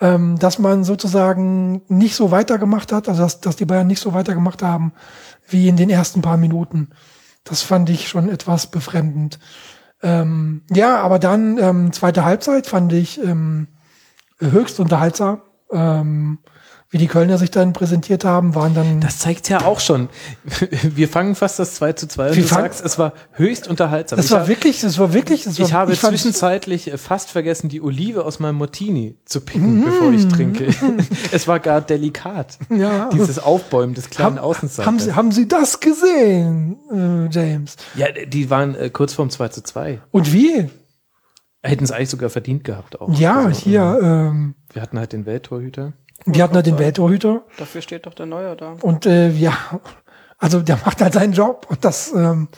ähm, 0.00 0.38
dass 0.38 0.58
man 0.58 0.84
sozusagen 0.84 1.82
nicht 1.88 2.16
so 2.16 2.30
weitergemacht 2.30 2.92
hat, 2.92 3.08
also 3.08 3.22
dass, 3.22 3.40
dass 3.40 3.56
die 3.56 3.64
Bayern 3.64 3.86
nicht 3.86 4.00
so 4.00 4.12
weitergemacht 4.12 4.62
haben 4.62 4.92
wie 5.48 5.68
in 5.68 5.76
den 5.76 5.90
ersten 5.90 6.22
paar 6.22 6.36
Minuten. 6.36 6.90
Das 7.44 7.62
fand 7.62 7.88
ich 7.90 8.08
schon 8.08 8.28
etwas 8.28 8.66
befremdend. 8.66 9.38
Ähm, 10.02 10.62
ja, 10.70 10.98
aber 10.98 11.18
dann 11.18 11.58
ähm, 11.58 11.92
zweite 11.92 12.24
Halbzeit 12.24 12.66
fand 12.66 12.92
ich 12.92 13.22
ähm, 13.22 13.68
höchst 14.38 14.80
unterhaltsam. 14.80 15.42
Ähm, 15.70 16.38
wie 16.96 16.98
die 16.98 17.08
Kölner 17.08 17.36
sich 17.36 17.50
dann 17.50 17.74
präsentiert 17.74 18.24
haben, 18.24 18.54
waren 18.54 18.74
dann 18.74 19.02
Das 19.02 19.18
zeigt 19.18 19.50
ja 19.50 19.66
auch 19.66 19.80
schon. 19.80 20.08
Wir 20.82 21.08
fangen 21.10 21.34
fast 21.34 21.58
das 21.58 21.74
2 21.74 21.92
zu 21.92 22.08
2 22.08 22.30
und 22.30 22.36
Wir 22.36 22.42
du 22.44 22.48
sagst, 22.48 22.82
es 22.82 22.98
war 22.98 23.12
höchst 23.32 23.68
unterhaltsam. 23.68 24.16
Das 24.16 24.24
Ich 24.26 24.32
war 24.32 24.40
hab- 24.40 24.48
wirklich, 24.48 24.80
das 24.80 24.98
war 24.98 25.12
wirklich, 25.12 25.44
das 25.44 25.58
war, 25.60 25.66
Ich 25.66 25.74
habe 25.74 25.94
fand- 25.94 26.14
zwischenzeitlich 26.16 26.90
fast 26.96 27.30
vergessen, 27.30 27.68
die 27.68 27.82
Olive 27.82 28.24
aus 28.24 28.38
meinem 28.38 28.56
Martini 28.56 29.18
zu 29.26 29.42
picken, 29.42 29.84
bevor 29.84 30.10
ich 30.10 30.26
trinke. 30.28 30.68
es 31.32 31.46
war 31.46 31.60
gar 31.60 31.82
delikat. 31.82 32.56
Mm. 32.70 32.76
Ja. 32.80 33.10
Dieses 33.12 33.38
Aufbäumen 33.38 33.94
des 33.94 34.08
kleinen 34.08 34.36
haben, 34.36 34.38
Außenseiters. 34.38 34.86
haben, 34.86 34.98
Sie, 34.98 35.12
haben 35.12 35.32
Sie 35.32 35.48
das 35.48 35.80
gesehen, 35.80 36.78
äh, 36.90 37.28
James? 37.30 37.76
ja, 37.96 38.06
die 38.26 38.48
waren 38.48 38.74
äh, 38.74 38.88
kurz 38.88 39.12
vorm 39.12 39.28
2 39.28 39.48
zu 39.48 39.62
2. 39.62 40.00
Und 40.12 40.32
wie? 40.32 40.70
Hätten 41.62 41.84
es 41.84 41.90
eigentlich 41.92 42.10
sogar 42.10 42.30
verdient 42.30 42.64
gehabt 42.64 43.00
auch. 43.00 43.12
Ja, 43.18 43.46
Also, 43.46 43.60
hier, 43.60 43.98
ähm, 44.02 44.54
äh, 44.70 44.74
Wir 44.76 44.82
hatten 44.82 44.98
halt 44.98 45.12
den 45.12 45.26
Welttorhüter. 45.26 45.92
Wir 46.24 46.42
hatten 46.42 46.54
halt 46.54 46.66
den 46.66 46.78
Welttorhüter 46.78 47.42
Dafür 47.58 47.82
steht 47.82 48.06
doch 48.06 48.14
der 48.14 48.26
Neuer 48.26 48.56
da. 48.56 48.76
und 48.80 49.06
äh, 49.06 49.30
ja, 49.30 49.52
also 50.38 50.60
der 50.60 50.78
macht 50.84 51.00
halt 51.00 51.14
seinen 51.14 51.32
Job 51.32 51.66
und 51.68 51.84
das 51.84 52.12
ähm, 52.14 52.48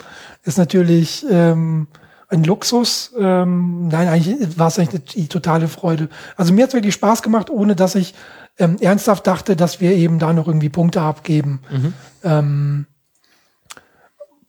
ist 0.43 0.57
natürlich 0.57 1.25
ähm, 1.29 1.87
ein 2.29 2.43
Luxus. 2.43 3.13
Ähm, 3.17 3.87
nein, 3.87 4.07
eigentlich 4.07 4.57
war 4.57 4.67
es 4.67 4.77
eigentlich 4.79 5.03
die 5.05 5.27
totale 5.27 5.67
Freude. 5.67 6.09
Also 6.37 6.53
mir 6.53 6.63
hat 6.63 6.69
es 6.69 6.75
wirklich 6.75 6.93
Spaß 6.93 7.21
gemacht, 7.23 7.49
ohne 7.49 7.75
dass 7.75 7.95
ich 7.95 8.13
ähm, 8.57 8.77
ernsthaft 8.79 9.25
dachte, 9.25 9.55
dass 9.55 9.81
wir 9.81 9.91
eben 9.93 10.19
da 10.19 10.33
noch 10.33 10.47
irgendwie 10.47 10.69
Punkte 10.69 11.01
abgeben. 11.01 11.61
Ähm, 12.23 12.85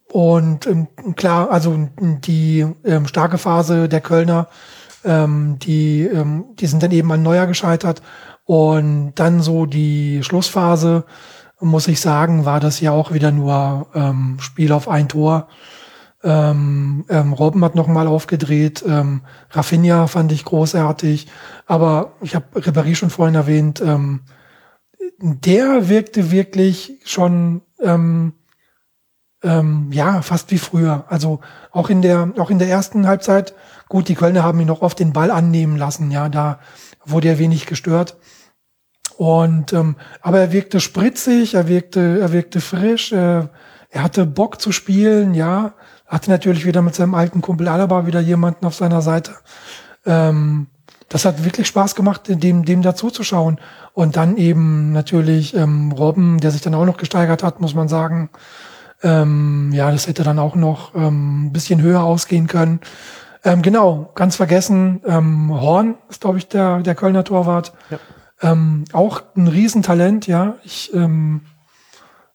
und 0.09 0.67
ähm, 0.67 0.89
klar, 1.17 1.51
also 1.51 1.89
die 2.01 2.67
ähm, 2.85 3.07
starke 3.07 3.39
Phase 3.39 3.89
der 3.89 4.01
Kölner, 4.01 4.49
ähm, 5.05 5.59
die, 5.61 6.03
ähm, 6.03 6.47
die 6.55 6.67
sind 6.67 6.83
dann 6.83 6.91
eben 6.91 7.11
an 7.13 7.23
Neuer 7.23 7.47
gescheitert. 7.47 8.03
Und 8.51 9.13
dann 9.15 9.43
so 9.43 9.65
die 9.65 10.25
Schlussphase, 10.25 11.05
muss 11.61 11.87
ich 11.87 12.01
sagen, 12.01 12.45
war 12.45 12.59
das 12.59 12.81
ja 12.81 12.91
auch 12.91 13.13
wieder 13.13 13.31
nur 13.31 13.87
ähm, 13.95 14.39
Spiel 14.41 14.73
auf 14.73 14.89
ein 14.89 15.09
Tor. 15.09 15.47
Ähm, 16.25 17.05
ähm, 17.09 17.33
Robben 17.33 17.65
hat 17.65 17.77
nochmal 17.77 18.09
aufgedreht. 18.09 18.83
Ähm, 18.85 19.21
Rafinha 19.51 20.09
fand 20.09 20.33
ich 20.33 20.45
großartig. 20.45 21.29
Aber 21.67 22.15
ich 22.23 22.35
habe 22.35 22.61
Ribéry 22.61 22.97
schon 22.97 23.11
vorhin 23.11 23.37
erwähnt. 23.37 23.81
Ähm, 23.81 24.23
der 25.21 25.89
wirkte 25.89 26.33
wirklich 26.33 26.99
schon 27.05 27.63
ähm, 27.81 28.33
ähm, 29.45 29.91
ja 29.93 30.23
fast 30.23 30.51
wie 30.51 30.59
früher. 30.59 31.05
Also 31.07 31.39
auch 31.71 31.89
in 31.89 32.03
der 32.03 32.33
auch 32.37 32.51
in 32.51 32.59
der 32.59 32.69
ersten 32.69 33.07
Halbzeit. 33.07 33.55
Gut, 33.89 34.09
die 34.09 34.17
Kölner 34.17 34.43
haben 34.43 34.59
ihn 34.59 34.67
noch 34.67 34.83
oft 34.83 34.99
den 34.99 35.13
Ball 35.13 35.31
annehmen 35.31 35.77
lassen. 35.77 36.11
Ja, 36.11 36.29
da 36.29 36.59
wurde 37.05 37.29
er 37.29 37.39
wenig 37.39 37.67
gestört. 37.67 38.17
Und 39.21 39.75
ähm, 39.75 39.97
aber 40.23 40.39
er 40.39 40.51
wirkte 40.51 40.81
spritzig, 40.81 41.53
er 41.53 41.69
wirkte, 41.69 42.21
er 42.23 42.33
wirkte 42.33 42.63
frisch, 42.63 43.13
äh, 43.13 43.43
er 43.91 44.03
hatte 44.03 44.25
Bock 44.25 44.63
zu 44.63 44.73
spielen, 44.73 45.35
ja, 45.35 45.75
hatte 46.07 46.31
natürlich 46.31 46.65
wieder 46.65 46.81
mit 46.81 46.95
seinem 46.95 47.15
alten 47.15 47.43
Kumpel 47.43 47.69
Alaba 47.69 48.07
wieder 48.07 48.21
jemanden 48.21 48.65
auf 48.65 48.75
seiner 48.75 49.03
Seite. 49.03 49.33
Ähm, 50.07 50.69
das 51.11 51.27
hat 51.27 51.45
wirklich 51.45 51.67
Spaß 51.67 51.97
gemacht, 51.97 52.23
dem, 52.29 52.65
dem 52.65 52.81
dazuzuschauen. 52.81 53.61
Und 53.93 54.17
dann 54.17 54.39
eben 54.39 54.93
natürlich 54.93 55.55
ähm, 55.55 55.93
Robben, 55.93 56.41
der 56.41 56.51
sich 56.51 56.63
dann 56.63 56.75
auch 56.75 56.87
noch 56.87 56.97
gesteigert 56.97 57.43
hat, 57.43 57.61
muss 57.61 57.75
man 57.75 57.89
sagen. 57.89 58.31
Ähm, 59.03 59.71
ja, 59.75 59.91
das 59.91 60.07
hätte 60.07 60.23
dann 60.23 60.39
auch 60.39 60.55
noch 60.55 60.95
ähm, 60.95 61.49
ein 61.49 61.53
bisschen 61.53 61.83
höher 61.83 62.05
ausgehen 62.05 62.47
können. 62.47 62.81
Ähm, 63.45 63.61
genau, 63.61 64.13
ganz 64.15 64.37
vergessen, 64.37 65.03
ähm, 65.05 65.51
Horn 65.53 65.97
ist, 66.09 66.23
glaube 66.23 66.39
ich, 66.39 66.49
der, 66.49 66.79
der 66.79 66.95
Kölner 66.95 67.23
Torwart. 67.23 67.75
Ja. 67.91 67.99
Ähm, 68.43 68.85
auch 68.93 69.23
ein 69.37 69.49
Riesentalent, 69.49 70.27
ja. 70.27 70.57
Ich 70.65 70.93
ähm, 70.95 71.43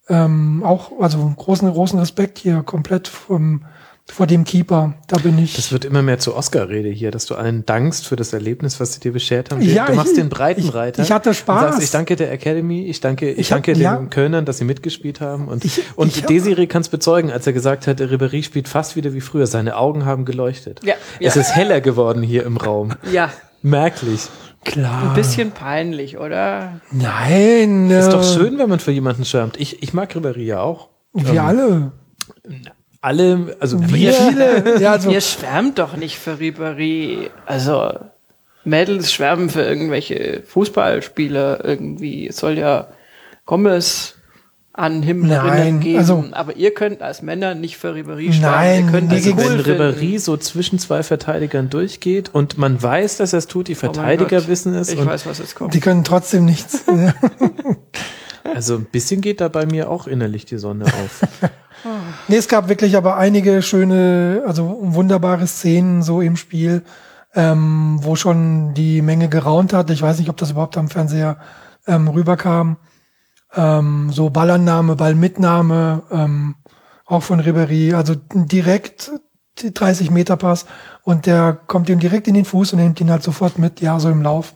ähm, 0.07 0.63
auch, 0.63 0.91
also 1.01 1.33
großen, 1.35 1.71
großen 1.71 1.97
Respekt 1.99 2.37
hier 2.37 2.61
komplett 2.61 3.07
vom, 3.07 3.65
vor 4.07 4.27
dem 4.27 4.43
Keeper. 4.43 4.93
Da 5.07 5.17
bin 5.17 5.39
ich. 5.39 5.55
Das 5.55 5.71
wird 5.71 5.83
immer 5.83 6.03
mehr 6.03 6.19
zur 6.19 6.35
Oscar-Rede 6.35 6.89
hier, 6.89 7.09
dass 7.09 7.25
du 7.25 7.33
allen 7.33 7.65
dankst 7.65 8.05
für 8.05 8.15
das 8.15 8.31
Erlebnis, 8.33 8.79
was 8.79 8.93
sie 8.93 8.99
dir 8.99 9.13
beschert 9.13 9.49
haben. 9.49 9.61
Ja, 9.61 9.87
du 9.87 9.93
machst 9.95 10.11
ich- 10.11 10.19
den 10.19 10.29
Breitenreiter. 10.29 11.01
ich- 11.01 11.07
ich 11.07 11.11
hatte 11.11 11.33
Spaß. 11.33 11.61
sagst, 11.71 11.81
ich 11.81 11.89
danke 11.89 12.15
der 12.15 12.31
Academy, 12.31 12.85
ich 12.85 12.99
danke, 12.99 13.31
ich, 13.31 13.39
Ich 13.39 13.51
hab- 13.51 13.57
danke 13.63 13.73
den 13.73 13.81
ja. 13.81 13.95
Kölnern, 14.11 14.45
dass 14.45 14.59
sie 14.59 14.65
mitgespielt 14.65 15.21
haben. 15.21 15.47
Und, 15.47 15.65
Ich- 15.65 15.81
und 15.95 16.09
ich 16.15 16.21
hab- 16.21 16.27
Desiree 16.27 16.67
kann 16.67 16.81
es 16.83 16.89
bezeugen, 16.89 17.31
als 17.31 17.47
er 17.47 17.53
gesagt 17.53 17.87
hat, 17.87 17.99
Ribéry 17.99 18.43
spielt 18.43 18.67
fast 18.67 18.95
wieder 18.95 19.13
wie 19.15 19.21
früher. 19.21 19.47
Seine 19.47 19.75
Augen 19.75 20.05
haben 20.05 20.23
geleuchtet. 20.25 20.81
Ja, 20.83 20.93
Es 21.19 21.33
ja. 21.33 21.41
ist 21.41 21.55
heller 21.55 21.81
geworden 21.81 22.21
hier 22.21 22.43
im 22.45 22.57
Raum. 22.57 22.93
Ja, 23.11 23.31
Merklich. 23.63 24.27
Klar. 24.65 25.09
ein 25.09 25.13
bisschen 25.13 25.51
peinlich, 25.51 26.17
oder? 26.17 26.81
Nein. 26.91 27.89
Ist 27.89 28.07
äh, 28.07 28.11
doch 28.11 28.23
schön, 28.23 28.57
wenn 28.57 28.67
man 28.67 28.79
für 28.79 28.91
jemanden 28.91 29.23
schwärmt. 29.23 29.57
Ich, 29.59 29.81
ich 29.81 29.93
mag 29.93 30.13
Ribéry 30.13 30.41
ja 30.43 30.61
auch. 30.61 30.89
Wir 31.13 31.43
alle. 31.43 31.91
Alle, 32.99 33.55
also 33.59 33.79
Wir 33.79 33.93
wir, 33.93 34.13
viele. 34.13 34.79
Ja, 34.81 34.93
also, 34.93 35.11
Ihr 35.11 35.21
schwärmt 35.21 35.79
doch 35.79 35.95
nicht 35.95 36.17
für 36.17 36.33
Ribéry. 36.33 37.29
Also, 37.45 37.93
Mädels 38.63 39.13
schwärmen 39.13 39.49
für 39.49 39.61
irgendwelche 39.61 40.41
Fußballspieler 40.45 41.63
irgendwie. 41.63 42.27
Es 42.27 42.37
soll 42.37 42.57
ja 42.57 42.87
Gomez 43.45 44.14
an 44.77 45.01
Himmlerinnen 45.03 45.57
Nein, 45.57 45.79
geben. 45.79 45.99
also- 45.99 46.25
aber 46.31 46.57
ihr 46.57 46.73
könnt 46.73 47.01
als 47.01 47.21
Männer 47.21 47.55
nicht 47.55 47.77
für 47.77 47.93
Ribéry 47.93 48.33
schreiben. 48.33 48.41
Nein, 48.41 48.85
ihr 48.85 48.91
könnt 48.91 49.11
Also 49.11 49.29
cool 49.31 49.37
wenn 49.37 49.63
finden. 49.63 49.81
Ribéry 49.81 50.19
so 50.19 50.35
zwischen 50.35 50.79
zwei 50.79 51.01
Verteidigern 51.01 51.69
durchgeht 51.69 52.29
und 52.33 52.57
man 52.57 52.81
weiß, 52.83 53.17
dass 53.17 53.31
er 53.31 53.39
es 53.39 53.47
tut, 53.47 53.69
die 53.69 53.73
Oh 53.73 53.79
Verteidiger 53.79 54.39
Gott. 54.39 54.47
wissen 54.49 54.73
es. 54.75 54.89
Ich 54.89 54.99
und 54.99 55.05
weiß, 55.05 55.25
was 55.27 55.39
jetzt 55.39 55.55
kommt. 55.55 55.73
Die 55.73 55.79
können 55.79 56.03
trotzdem 56.03 56.43
nichts. 56.43 56.83
also 58.43 58.75
ein 58.75 58.85
bisschen 58.85 59.21
geht 59.21 59.41
da 59.41 59.47
bei 59.47 59.65
mir 59.65 59.89
auch 59.89 60.07
innerlich 60.07 60.45
die 60.45 60.57
Sonne 60.57 60.85
auf. 60.85 61.21
nee, 62.27 62.35
es 62.37 62.47
gab 62.47 62.69
wirklich 62.69 62.97
aber 62.97 63.17
einige 63.17 63.61
schöne, 63.61 64.43
also 64.45 64.77
wunderbare 64.81 65.47
Szenen 65.47 66.03
so 66.03 66.21
im 66.21 66.35
Spiel, 66.35 66.83
ähm, 67.33 67.99
wo 68.01 68.15
schon 68.15 68.73
die 68.73 69.01
Menge 69.01 69.29
geraunt 69.29 69.73
hat. 69.73 69.89
Ich 69.89 70.01
weiß 70.01 70.19
nicht, 70.19 70.29
ob 70.29 70.37
das 70.37 70.51
überhaupt 70.51 70.77
am 70.77 70.89
Fernseher 70.89 71.37
ähm, 71.87 72.07
rüberkam. 72.07 72.77
Ähm, 73.55 74.11
so 74.11 74.29
Ballannahme, 74.29 74.95
Ballmitnahme, 74.95 76.03
ähm, 76.11 76.55
auch 77.05 77.23
von 77.23 77.39
Ribéry, 77.39 77.93
also 77.93 78.15
direkt 78.33 79.11
die 79.59 79.73
30 79.73 80.11
Meter 80.11 80.35
Pass 80.37 80.65
und 81.03 81.25
der 81.25 81.53
kommt 81.53 81.89
ihm 81.89 81.99
direkt 81.99 82.27
in 82.27 82.33
den 82.33 82.45
Fuß 82.45 82.73
und 82.73 82.79
nimmt 82.79 82.99
ihn 82.99 83.11
halt 83.11 83.23
sofort 83.23 83.57
mit, 83.57 83.79
ja, 83.79 83.99
so 83.99 84.09
im 84.09 84.21
Lauf. 84.21 84.53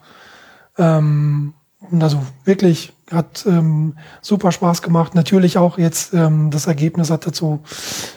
Ähm, 0.77 1.53
also 1.99 2.21
wirklich 2.43 2.93
hat 3.11 3.45
ähm, 3.47 3.95
super 4.21 4.51
Spaß 4.51 4.81
gemacht. 4.81 5.15
Natürlich 5.15 5.57
auch 5.57 5.77
jetzt 5.77 6.13
ähm, 6.13 6.51
das 6.51 6.67
Ergebnis 6.67 7.09
hat 7.09 7.25
dazu 7.25 7.61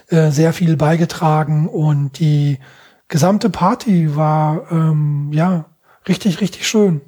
äh, 0.09 0.31
sehr 0.31 0.53
viel 0.53 0.77
beigetragen 0.77 1.69
und 1.69 2.19
die 2.19 2.59
gesamte 3.09 3.51
Party 3.51 4.17
war 4.17 4.71
ähm, 4.71 5.31
ja 5.33 5.67
richtig 6.09 6.41
richtig 6.41 6.67
schön. 6.67 7.01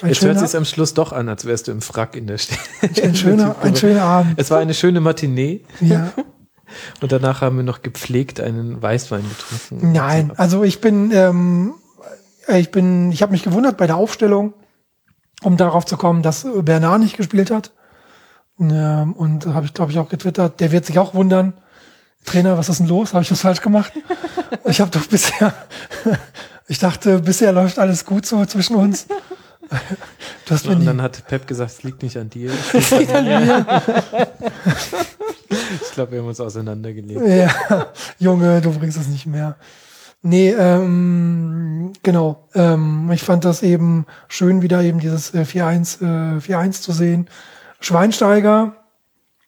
Ein 0.00 0.08
Jetzt 0.08 0.24
hört 0.24 0.40
es 0.40 0.54
am 0.54 0.64
Schluss 0.64 0.94
doch 0.94 1.12
an, 1.12 1.28
als 1.28 1.44
wärst 1.44 1.68
du 1.68 1.72
im 1.72 1.80
Frack 1.80 2.16
in 2.16 2.26
der 2.26 2.38
Stelle. 2.38 2.60
ein 3.02 3.14
schöner, 3.14 3.56
ein 3.62 3.76
schöner 3.76 4.02
Abend. 4.02 4.34
Es 4.36 4.50
war 4.50 4.58
eine 4.58 4.74
schöne 4.74 5.00
Matinee 5.00 5.64
Ja. 5.80 6.12
und 7.00 7.12
danach 7.12 7.40
haben 7.40 7.56
wir 7.56 7.64
noch 7.64 7.82
gepflegt 7.82 8.40
einen 8.40 8.80
Weißwein 8.80 9.24
getrunken. 9.28 9.92
Nein, 9.92 10.32
also 10.36 10.64
ich 10.64 10.80
bin, 10.80 11.10
ähm, 11.12 11.74
ich 12.48 12.70
bin, 12.70 13.12
ich 13.12 13.22
habe 13.22 13.32
mich 13.32 13.42
gewundert 13.42 13.76
bei 13.76 13.86
der 13.86 13.96
Aufstellung, 13.96 14.54
um 15.42 15.56
darauf 15.56 15.86
zu 15.86 15.96
kommen, 15.96 16.22
dass 16.22 16.46
Bernard 16.62 17.00
nicht 17.00 17.16
gespielt 17.16 17.50
hat. 17.50 17.72
Ähm, 18.60 19.12
und 19.14 19.46
habe 19.46 19.66
ich, 19.66 19.74
glaube 19.74 19.92
ich, 19.92 19.98
auch 19.98 20.08
getwittert. 20.08 20.60
Der 20.60 20.72
wird 20.72 20.86
sich 20.86 20.98
auch 20.98 21.14
wundern. 21.14 21.54
Trainer, 22.24 22.56
was 22.56 22.68
ist 22.68 22.78
denn 22.78 22.86
los? 22.86 23.14
Habe 23.14 23.24
ich 23.24 23.32
was 23.32 23.40
falsch 23.40 23.60
gemacht? 23.60 23.92
ich 24.64 24.80
habe 24.80 24.90
doch 24.90 25.06
bisher, 25.06 25.52
ich 26.68 26.78
dachte, 26.78 27.18
bisher 27.18 27.52
läuft 27.52 27.78
alles 27.80 28.04
gut 28.04 28.26
so 28.26 28.44
zwischen 28.46 28.76
uns. 28.76 29.06
Du 30.46 30.54
hast 30.54 30.66
Und 30.66 30.84
dann 30.84 31.00
hat 31.00 31.26
Pep 31.28 31.46
gesagt, 31.46 31.70
es 31.70 31.82
liegt 31.82 32.02
nicht 32.02 32.16
an 32.16 32.28
dir. 32.28 32.50
es 32.72 32.90
liegt 32.90 33.14
an 33.14 33.24
mir. 33.24 33.66
ich 35.80 35.92
glaube, 35.92 36.12
wir 36.12 36.18
haben 36.20 36.28
uns 36.28 36.40
auseinandergelebt. 36.40 37.20
Ja, 37.26 37.86
Junge, 38.18 38.60
du 38.60 38.72
bringst 38.72 38.98
es 38.98 39.08
nicht 39.08 39.26
mehr. 39.26 39.56
Nee, 40.22 40.50
ähm, 40.50 41.92
genau. 42.02 42.48
Ähm, 42.54 43.10
ich 43.12 43.22
fand 43.22 43.44
das 43.44 43.62
eben 43.62 44.06
schön, 44.28 44.62
wieder 44.62 44.82
eben 44.82 45.00
dieses 45.00 45.34
äh, 45.34 45.42
4-1 45.42 46.36
äh, 46.36 46.38
4-1 46.38 46.82
zu 46.82 46.92
sehen. 46.92 47.28
Schweinsteiger, 47.80 48.76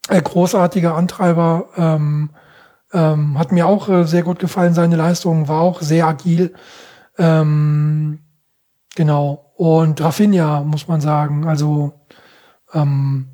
äh, 0.08 0.20
großartiger 0.20 0.96
Antreiber, 0.96 1.68
ähm, 1.76 2.30
ähm, 2.92 3.38
hat 3.38 3.52
mir 3.52 3.66
auch 3.66 3.88
äh, 3.88 4.04
sehr 4.04 4.24
gut 4.24 4.40
gefallen. 4.40 4.74
Seine 4.74 4.96
Leistung 4.96 5.46
war 5.46 5.60
auch 5.60 5.80
sehr 5.80 6.06
agil. 6.06 6.54
Ähm, 7.18 8.18
genau. 8.96 9.43
Und 9.56 10.00
Rafinha, 10.00 10.62
muss 10.62 10.88
man 10.88 11.00
sagen. 11.00 11.46
Also, 11.46 11.92
ähm, 12.72 13.28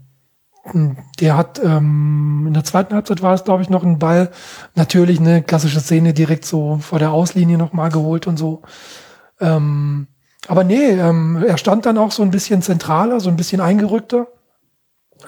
der 1.20 1.36
hat 1.36 1.60
ähm, 1.64 2.44
in 2.46 2.54
der 2.54 2.64
zweiten 2.64 2.94
Halbzeit 2.94 3.22
war 3.22 3.34
es, 3.34 3.44
glaube 3.44 3.62
ich, 3.62 3.70
noch 3.70 3.82
ein 3.82 3.98
Ball. 3.98 4.30
Natürlich 4.74 5.18
eine 5.18 5.42
klassische 5.42 5.80
Szene 5.80 6.12
direkt 6.12 6.44
so 6.44 6.78
vor 6.78 6.98
der 6.98 7.12
Auslinie 7.12 7.56
nochmal 7.56 7.90
geholt 7.90 8.26
und 8.26 8.36
so. 8.36 8.62
Ähm, 9.40 10.06
aber 10.48 10.64
nee, 10.64 10.90
ähm, 10.90 11.42
er 11.46 11.56
stand 11.56 11.86
dann 11.86 11.98
auch 11.98 12.12
so 12.12 12.22
ein 12.22 12.30
bisschen 12.30 12.62
zentraler, 12.62 13.20
so 13.20 13.30
ein 13.30 13.36
bisschen 13.36 13.60
eingerückter 13.60 14.26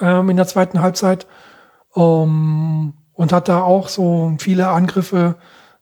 ähm, 0.01 0.29
in 0.29 0.37
der 0.37 0.47
zweiten 0.47 0.81
Halbzeit 0.81 1.27
ähm, 1.95 2.93
und 3.13 3.33
hat 3.33 3.47
da 3.47 3.61
auch 3.61 3.87
so 3.87 4.35
viele 4.39 4.67
Angriffe 4.67 5.35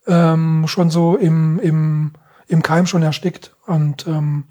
ähm, 0.08 0.66
schon 0.68 0.90
so 0.90 1.16
im, 1.18 1.60
im, 1.60 2.14
im 2.48 2.62
Keim 2.62 2.86
schon 2.86 3.04
erstickt. 3.04 3.56
Und 3.66 4.08
ähm, 4.08 4.46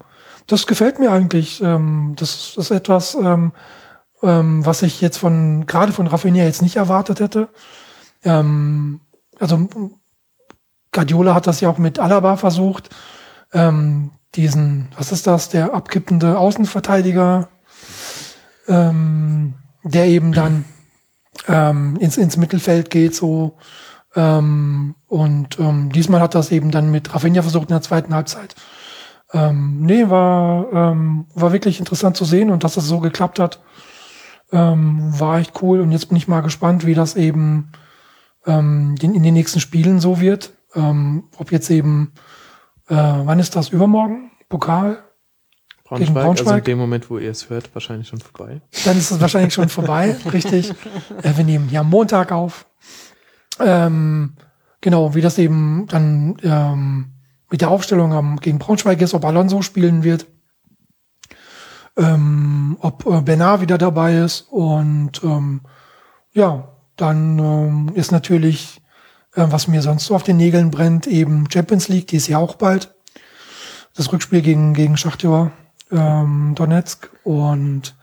das 0.47 0.67
gefällt 0.67 0.99
mir 0.99 1.11
eigentlich. 1.11 1.61
Ähm, 1.61 2.13
das, 2.17 2.55
ist 2.57 2.71
etwas, 2.71 3.15
ähm, 3.15 3.51
ähm, 4.23 4.65
was 4.65 4.81
ich 4.81 5.01
jetzt 5.01 5.17
von, 5.17 5.65
gerade 5.65 5.93
von 5.93 6.07
Rafinha 6.07 6.43
jetzt 6.43 6.61
nicht 6.61 6.75
erwartet 6.75 7.19
hätte. 7.19 7.49
Ähm, 8.23 9.01
also 9.39 9.67
Guardiola 10.91 11.33
hat 11.33 11.47
das 11.47 11.61
ja 11.61 11.69
auch 11.69 11.77
mit 11.77 11.99
Alaba 11.99 12.37
versucht, 12.37 12.89
ähm, 13.53 14.11
diesen, 14.35 14.89
was 14.95 15.11
ist 15.11 15.27
das, 15.27 15.49
der 15.49 15.73
abkippende 15.73 16.37
Außenverteidiger, 16.37 17.49
ähm, 18.67 19.55
der 19.83 20.05
eben 20.05 20.31
dann 20.31 20.65
ähm, 21.47 21.97
ins, 21.97 22.17
ins 22.17 22.37
Mittelfeld 22.37 22.89
geht, 22.89 23.15
so. 23.15 23.57
Ähm, 24.15 24.95
und 25.07 25.59
ähm, 25.59 25.91
diesmal 25.91 26.21
hat 26.21 26.35
das 26.35 26.51
eben 26.51 26.71
dann 26.71 26.91
mit 26.91 27.13
Rafinha 27.13 27.41
versucht 27.41 27.69
in 27.69 27.75
der 27.75 27.81
zweiten 27.81 28.13
Halbzeit. 28.13 28.55
Ähm, 29.33 29.81
nee, 29.81 30.09
war, 30.09 30.71
ähm, 30.73 31.25
war 31.33 31.53
wirklich 31.53 31.79
interessant 31.79 32.17
zu 32.17 32.25
sehen 32.25 32.49
und 32.51 32.63
dass 32.63 32.75
das 32.75 32.85
so 32.85 32.99
geklappt 32.99 33.39
hat, 33.39 33.61
ähm, 34.51 35.17
war 35.19 35.39
echt 35.39 35.61
cool. 35.61 35.79
Und 35.79 35.91
jetzt 35.91 36.07
bin 36.09 36.17
ich 36.17 36.27
mal 36.27 36.41
gespannt, 36.41 36.85
wie 36.85 36.93
das 36.93 37.15
eben 37.15 37.71
ähm, 38.45 38.95
in, 39.01 39.15
in 39.15 39.23
den 39.23 39.33
nächsten 39.33 39.59
Spielen 39.59 39.99
so 39.99 40.19
wird. 40.19 40.53
Ähm, 40.75 41.25
ob 41.37 41.51
jetzt 41.51 41.69
eben, 41.69 42.13
äh, 42.87 42.95
wann 42.95 43.39
ist 43.39 43.55
das? 43.55 43.69
Übermorgen? 43.69 44.31
Pokal? 44.49 45.03
Gegen 45.97 46.13
Braunschweig, 46.13 46.13
also 46.13 46.13
in 46.13 46.13
Braunschweig? 46.13 46.65
dem 46.65 46.77
Moment, 46.77 47.09
wo 47.09 47.17
ihr 47.17 47.31
es 47.31 47.49
hört, 47.49 47.73
wahrscheinlich 47.73 48.07
schon 48.07 48.19
vorbei. 48.19 48.61
Dann 48.85 48.97
ist 48.97 49.11
es 49.11 49.19
wahrscheinlich 49.19 49.53
schon 49.53 49.67
vorbei, 49.67 50.15
richtig. 50.33 50.71
Äh, 51.21 51.35
wir 51.35 51.43
nehmen 51.43 51.69
ja 51.69 51.83
Montag 51.83 52.31
auf. 52.31 52.65
Ähm, 53.59 54.35
genau, 54.79 55.13
wie 55.15 55.21
das 55.21 55.37
eben 55.37 55.87
dann 55.87 56.37
ähm, 56.43 57.11
mit 57.51 57.61
der 57.61 57.69
Aufstellung 57.69 58.13
am, 58.13 58.37
gegen 58.37 58.57
Braunschweig 58.57 58.99
ist, 59.01 59.13
ob 59.13 59.25
Alonso 59.25 59.61
spielen 59.61 60.03
wird, 60.03 60.25
ähm, 61.97 62.77
ob 62.79 63.05
äh, 63.05 63.21
Bernard 63.21 63.61
wieder 63.61 63.77
dabei 63.77 64.17
ist 64.17 64.47
und 64.49 65.21
ähm, 65.23 65.61
ja, 66.31 66.69
dann 66.95 67.37
ähm, 67.39 67.91
ist 67.93 68.11
natürlich, 68.11 68.81
äh, 69.35 69.45
was 69.49 69.67
mir 69.67 69.81
sonst 69.81 70.05
so 70.05 70.15
auf 70.15 70.23
den 70.23 70.37
Nägeln 70.37 70.71
brennt, 70.71 71.07
eben 71.07 71.49
Champions 71.51 71.89
League, 71.89 72.07
die 72.07 72.17
ist 72.17 72.27
ja 72.27 72.37
auch 72.37 72.55
bald. 72.55 72.95
Das 73.95 74.11
Rückspiel 74.13 74.41
gegen, 74.41 74.73
gegen 74.73 74.95
Schachtjor 74.95 75.51
ähm, 75.91 76.53
Donetsk 76.55 77.09
und 77.25 77.95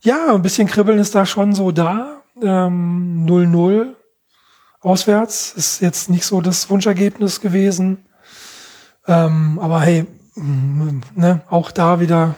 ja, 0.00 0.34
ein 0.34 0.42
bisschen 0.42 0.66
Kribbeln 0.66 0.98
ist 0.98 1.14
da 1.14 1.26
schon 1.26 1.54
so 1.54 1.70
da. 1.70 2.22
Ähm, 2.42 3.26
0-0 3.26 3.94
auswärts 4.80 5.52
ist 5.52 5.80
jetzt 5.80 6.10
nicht 6.10 6.24
so 6.24 6.40
das 6.40 6.68
Wunschergebnis 6.68 7.40
gewesen. 7.40 8.06
Ähm, 9.06 9.58
aber 9.58 9.80
hey, 9.80 10.06
mm, 10.34 11.00
ne, 11.14 11.40
auch 11.48 11.70
da 11.70 12.00
wieder, 12.00 12.34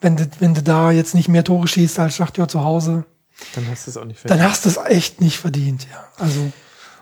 wenn 0.00 0.16
du, 0.16 0.28
wenn 0.38 0.54
du 0.54 0.62
da 0.62 0.90
jetzt 0.90 1.14
nicht 1.14 1.28
mehr 1.28 1.44
Tore 1.44 1.66
schießt 1.66 1.98
als 1.98 2.16
Schachtjör 2.16 2.48
zu 2.48 2.62
Hause, 2.62 3.04
Dann 3.54 3.66
hast 3.70 3.86
du 3.86 3.90
es 3.90 3.96
auch 3.96 4.04
nicht 4.04 4.28
dann 4.28 4.42
hast 4.42 4.64
du 4.64 4.68
es 4.68 4.76
echt 4.76 5.20
nicht 5.20 5.38
verdient, 5.38 5.86
ja. 5.90 6.04
Also, 6.18 6.40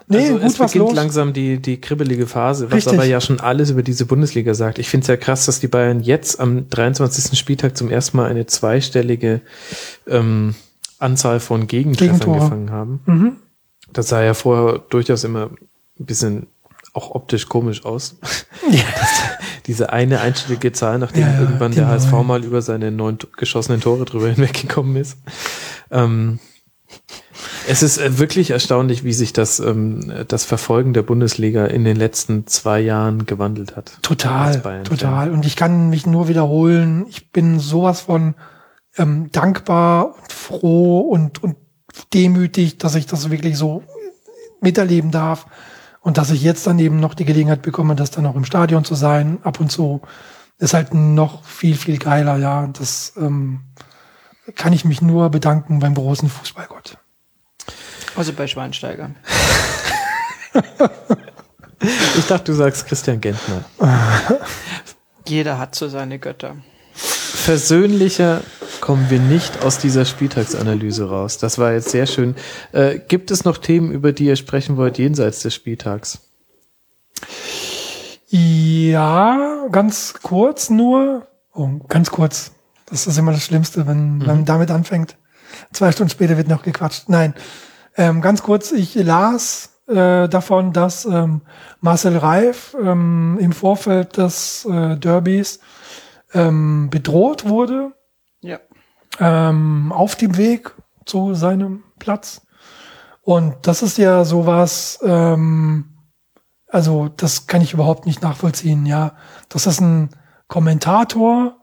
nee, 0.08 0.18
also 0.18 0.32
gut 0.34 0.42
es 0.42 0.58
was 0.58 0.72
beginnt 0.72 0.88
los. 0.90 0.96
langsam 0.96 1.32
die, 1.32 1.58
die 1.58 1.80
kribbelige 1.80 2.26
Phase, 2.26 2.66
was 2.66 2.76
Richtig. 2.76 2.94
aber 2.94 3.04
ja 3.04 3.20
schon 3.20 3.40
alles 3.40 3.70
über 3.70 3.82
diese 3.82 4.06
Bundesliga 4.06 4.54
sagt. 4.54 4.78
Ich 4.78 4.88
finde 4.88 5.04
es 5.04 5.08
ja 5.08 5.16
krass, 5.16 5.46
dass 5.46 5.60
die 5.60 5.68
Bayern 5.68 6.00
jetzt 6.00 6.40
am 6.40 6.68
23. 6.70 7.38
Spieltag 7.38 7.76
zum 7.76 7.90
ersten 7.90 8.16
Mal 8.16 8.30
eine 8.30 8.46
zweistellige 8.46 9.42
ähm, 10.08 10.54
Anzahl 10.98 11.38
von 11.40 11.66
Gegentreffern 11.66 12.18
Gegentore. 12.18 12.40
gefangen 12.40 12.70
haben. 12.70 13.00
Mhm. 13.06 13.36
Das 13.92 14.08
sah 14.08 14.22
ja 14.22 14.34
vorher 14.34 14.80
durchaus 14.88 15.22
immer 15.24 15.50
ein 16.00 16.06
bisschen 16.06 16.46
auch 16.94 17.10
optisch 17.10 17.48
komisch 17.48 17.84
aus. 17.84 18.16
Ja. 18.70 18.84
Diese 19.66 19.92
eine 19.92 20.20
einstellige 20.20 20.72
Zahl, 20.72 20.98
nachdem 20.98 21.22
Ja, 21.22 21.40
irgendwann 21.40 21.72
die 21.72 21.78
der 21.78 21.88
HSV 21.88 22.12
mal 22.22 22.44
über 22.44 22.62
seine 22.62 22.90
neun 22.90 23.18
geschossenen 23.36 23.80
Tore 23.80 24.06
drüber 24.06 24.28
hinweggekommen 24.30 24.96
ist. 24.96 25.18
Ähm, 25.90 26.38
es 27.68 27.82
ist 27.82 27.98
äh, 27.98 28.18
wirklich 28.18 28.50
erstaunlich, 28.50 29.04
wie 29.04 29.12
sich 29.12 29.32
das, 29.34 29.58
ähm, 29.60 30.24
das 30.28 30.44
Verfolgen 30.44 30.94
der 30.94 31.02
Bundesliga 31.02 31.66
in 31.66 31.84
den 31.84 31.96
letzten 31.96 32.46
zwei 32.46 32.80
Jahren 32.80 33.26
gewandelt 33.26 33.76
hat. 33.76 33.98
Total, 34.02 34.82
total. 34.84 35.30
Und 35.30 35.44
ich 35.44 35.56
kann 35.56 35.90
mich 35.90 36.06
nur 36.06 36.28
wiederholen. 36.28 37.06
Ich 37.08 37.30
bin 37.32 37.58
sowas 37.58 38.00
von 38.00 38.34
ähm, 38.96 39.30
dankbar 39.32 40.14
und 40.16 40.32
froh 40.32 41.00
und, 41.00 41.42
und 41.42 41.56
demütig, 42.12 42.78
dass 42.78 42.94
ich 42.94 43.06
das 43.06 43.30
wirklich 43.30 43.56
so 43.58 43.82
miterleben 44.60 45.10
darf. 45.10 45.46
Und 46.04 46.18
dass 46.18 46.30
ich 46.30 46.42
jetzt 46.42 46.66
dann 46.66 46.78
eben 46.78 47.00
noch 47.00 47.14
die 47.14 47.24
Gelegenheit 47.24 47.62
bekomme, 47.62 47.96
das 47.96 48.10
dann 48.12 48.26
auch 48.26 48.36
im 48.36 48.44
Stadion 48.44 48.84
zu 48.84 48.94
sein, 48.94 49.38
ab 49.42 49.58
und 49.58 49.72
zu, 49.72 50.02
ist 50.58 50.74
halt 50.74 50.94
noch 50.94 51.44
viel, 51.44 51.74
viel 51.76 51.98
geiler, 51.98 52.36
ja. 52.36 52.68
Das, 52.68 53.14
ähm, 53.16 53.62
kann 54.54 54.72
ich 54.72 54.84
mich 54.84 55.00
nur 55.00 55.30
bedanken 55.30 55.78
beim 55.78 55.94
großen 55.94 56.28
Fußballgott. 56.28 56.98
Also 58.16 58.32
bei 58.32 58.46
Schweinsteiger. 58.46 59.10
Ich 62.16 62.26
dachte, 62.28 62.44
du 62.44 62.54
sagst 62.54 62.86
Christian 62.86 63.20
Gentner. 63.20 63.62
Jeder 65.26 65.58
hat 65.58 65.74
so 65.74 65.88
seine 65.88 66.18
Götter. 66.18 66.56
Versöhnlicher 67.34 68.40
kommen 68.80 69.10
wir 69.10 69.18
nicht 69.18 69.62
aus 69.62 69.78
dieser 69.78 70.04
Spieltagsanalyse 70.06 71.08
raus. 71.10 71.36
Das 71.36 71.58
war 71.58 71.72
jetzt 71.72 71.90
sehr 71.90 72.06
schön. 72.06 72.36
Äh, 72.72 73.00
gibt 73.00 73.30
es 73.30 73.44
noch 73.44 73.58
Themen, 73.58 73.90
über 73.90 74.12
die 74.12 74.26
ihr 74.26 74.36
sprechen 74.36 74.76
wollt, 74.76 74.96
jenseits 74.98 75.40
des 75.40 75.54
Spieltags? 75.54 76.20
Ja, 78.28 79.66
ganz 79.70 80.14
kurz 80.22 80.70
nur. 80.70 81.26
Oh, 81.52 81.68
ganz 81.88 82.10
kurz. 82.10 82.52
Das 82.86 83.06
ist 83.06 83.18
immer 83.18 83.32
das 83.32 83.44
Schlimmste, 83.44 83.86
wenn, 83.86 84.20
wenn 84.20 84.26
man 84.26 84.44
damit 84.44 84.70
anfängt. 84.70 85.16
Zwei 85.72 85.92
Stunden 85.92 86.10
später 86.10 86.36
wird 86.36 86.48
noch 86.48 86.62
gequatscht. 86.62 87.08
Nein. 87.08 87.34
Ähm, 87.96 88.22
ganz 88.22 88.42
kurz, 88.42 88.72
ich 88.72 88.94
las 88.94 89.70
äh, 89.86 90.28
davon, 90.28 90.72
dass 90.72 91.04
ähm, 91.04 91.42
Marcel 91.80 92.16
Reif 92.16 92.74
ähm, 92.80 93.38
im 93.40 93.52
Vorfeld 93.52 94.16
des 94.16 94.66
äh, 94.70 94.96
Derbys 94.96 95.60
ähm, 96.34 96.90
bedroht 96.90 97.48
wurde 97.48 97.92
Ja. 98.40 98.58
ähm, 99.18 99.92
auf 99.92 100.16
dem 100.16 100.36
Weg 100.36 100.74
zu 101.06 101.34
seinem 101.34 101.84
Platz. 101.98 102.42
Und 103.22 103.54
das 103.66 103.82
ist 103.82 103.96
ja 103.96 104.24
sowas, 104.24 104.98
ähm, 105.02 105.86
also 106.68 107.08
das 107.08 107.46
kann 107.46 107.62
ich 107.62 107.72
überhaupt 107.72 108.04
nicht 108.04 108.20
nachvollziehen, 108.22 108.84
ja. 108.84 109.14
Das 109.48 109.66
ist 109.66 109.80
ein 109.80 110.10
Kommentator, 110.48 111.56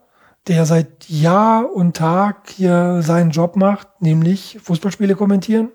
der 0.48 0.66
seit 0.66 1.08
Jahr 1.08 1.72
und 1.72 1.96
Tag 1.96 2.50
hier 2.50 3.00
seinen 3.02 3.30
Job 3.30 3.54
macht, 3.54 4.00
nämlich 4.00 4.58
Fußballspiele 4.62 5.14
kommentieren. 5.14 5.70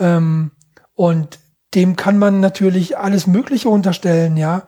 Ähm, 0.00 0.50
und 0.94 1.38
dem 1.74 1.94
kann 1.96 2.18
man 2.18 2.40
natürlich 2.40 2.98
alles 2.98 3.26
Mögliche 3.26 3.68
unterstellen, 3.68 4.36
ja. 4.36 4.62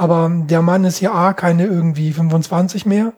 Aber 0.00 0.30
der 0.34 0.62
Mann 0.62 0.84
ist 0.84 1.00
ja 1.00 1.12
A, 1.12 1.34
keine 1.34 1.66
irgendwie 1.66 2.14
25 2.14 2.86
mehr. 2.86 3.12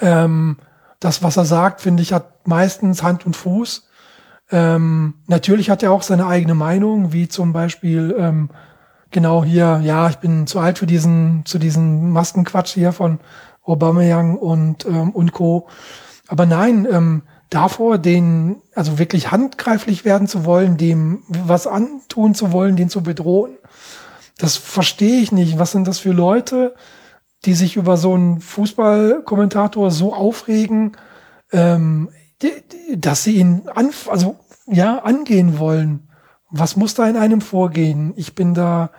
Ähm, 0.00 0.56
das, 0.98 1.22
was 1.22 1.36
er 1.36 1.44
sagt, 1.44 1.80
finde 1.80 2.02
ich, 2.02 2.12
hat 2.12 2.48
meistens 2.48 3.04
Hand 3.04 3.24
und 3.24 3.36
Fuß. 3.36 3.88
Ähm, 4.50 5.14
natürlich 5.28 5.70
hat 5.70 5.84
er 5.84 5.92
auch 5.92 6.02
seine 6.02 6.26
eigene 6.26 6.56
Meinung, 6.56 7.12
wie 7.12 7.28
zum 7.28 7.52
Beispiel 7.52 8.16
ähm, 8.18 8.50
genau 9.12 9.44
hier, 9.44 9.80
ja, 9.84 10.10
ich 10.10 10.16
bin 10.16 10.48
zu 10.48 10.58
alt 10.58 10.76
für 10.76 10.88
diesen, 10.88 11.46
zu 11.46 11.60
diesen 11.60 12.10
Maskenquatsch 12.10 12.74
hier 12.74 12.90
von 12.90 13.20
Aubameyang 13.62 14.38
und, 14.38 14.86
ähm, 14.86 15.10
und 15.10 15.30
Co. 15.30 15.68
Aber 16.26 16.46
nein, 16.46 16.84
ähm, 16.90 17.22
davor, 17.48 17.98
den, 17.98 18.56
also 18.74 18.98
wirklich 18.98 19.30
handgreiflich 19.30 20.04
werden 20.04 20.26
zu 20.26 20.44
wollen, 20.44 20.76
dem 20.78 21.22
was 21.28 21.68
antun 21.68 22.34
zu 22.34 22.50
wollen, 22.50 22.74
den 22.74 22.88
zu 22.88 23.04
bedrohen, 23.04 23.52
das 24.40 24.56
verstehe 24.56 25.20
ich 25.20 25.32
nicht. 25.32 25.58
Was 25.58 25.72
sind 25.72 25.86
das 25.86 25.98
für 25.98 26.12
Leute, 26.12 26.74
die 27.44 27.54
sich 27.54 27.76
über 27.76 27.96
so 27.96 28.14
einen 28.14 28.40
Fußballkommentator 28.40 29.90
so 29.90 30.14
aufregen, 30.14 30.96
ähm, 31.52 32.10
die, 32.42 32.52
die, 32.72 33.00
dass 33.00 33.22
sie 33.24 33.36
ihn 33.36 33.62
an, 33.74 33.90
also 34.08 34.38
ja 34.66 34.98
angehen 34.98 35.58
wollen. 35.58 36.08
Was 36.50 36.76
muss 36.76 36.94
da 36.94 37.08
in 37.08 37.16
einem 37.16 37.40
vorgehen? 37.40 38.12
Ich 38.16 38.34
bin 38.34 38.54
da 38.54 38.90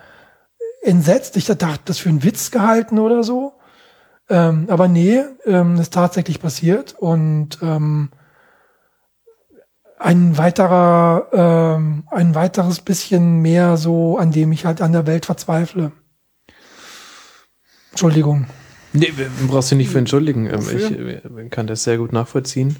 entsetzt. 0.82 1.36
Ich 1.36 1.46
dachte, 1.46 1.80
das 1.84 1.98
für 1.98 2.08
einen 2.08 2.24
Witz 2.24 2.50
gehalten 2.50 2.98
oder 2.98 3.24
so. 3.24 3.54
Ähm, 4.28 4.66
aber 4.68 4.88
nee, 4.88 5.22
ähm, 5.44 5.76
ist 5.78 5.92
tatsächlich 5.92 6.40
passiert 6.40 6.94
und 6.98 7.58
ähm, 7.62 8.10
ein 10.02 10.36
weiterer, 10.36 11.28
ähm, 11.32 12.04
ein 12.10 12.34
weiteres 12.34 12.80
bisschen 12.80 13.40
mehr 13.40 13.76
so, 13.76 14.18
an 14.18 14.32
dem 14.32 14.52
ich 14.52 14.64
halt 14.66 14.80
an 14.82 14.92
der 14.92 15.06
Welt 15.06 15.26
verzweifle. 15.26 15.92
Entschuldigung. 17.90 18.46
Nee, 18.94 19.12
brauchst 19.48 19.70
du 19.72 19.76
nicht 19.76 19.90
für 19.90 19.98
entschuldigen. 19.98 20.46
Ähm, 20.46 20.56
Wofür? 20.56 20.90
ich 20.90 21.24
äh, 21.24 21.48
kann 21.48 21.66
das 21.66 21.84
sehr 21.84 21.96
gut 21.96 22.12
nachvollziehen. 22.12 22.76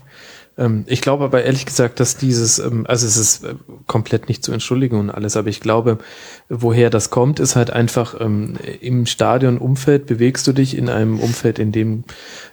Ähm, 0.58 0.84
ich 0.86 1.00
glaube 1.00 1.24
aber 1.24 1.44
ehrlich 1.44 1.64
gesagt, 1.64 2.00
dass 2.00 2.16
dieses, 2.16 2.58
ähm, 2.58 2.86
also 2.86 3.06
es 3.06 3.16
ist 3.16 3.44
äh, 3.44 3.54
komplett 3.86 4.28
nicht 4.28 4.44
zu 4.44 4.52
entschuldigen 4.52 4.98
und 4.98 5.10
alles, 5.10 5.36
aber 5.36 5.48
ich 5.48 5.60
glaube, 5.60 5.98
woher 6.50 6.90
das 6.90 7.08
kommt, 7.08 7.40
ist 7.40 7.56
halt 7.56 7.70
einfach 7.70 8.20
ähm, 8.20 8.56
im 8.80 9.06
Stadionumfeld 9.06 10.06
bewegst 10.06 10.46
du 10.46 10.52
dich 10.52 10.76
in 10.76 10.90
einem 10.90 11.18
Umfeld, 11.18 11.58
in 11.58 11.72
dem 11.72 12.04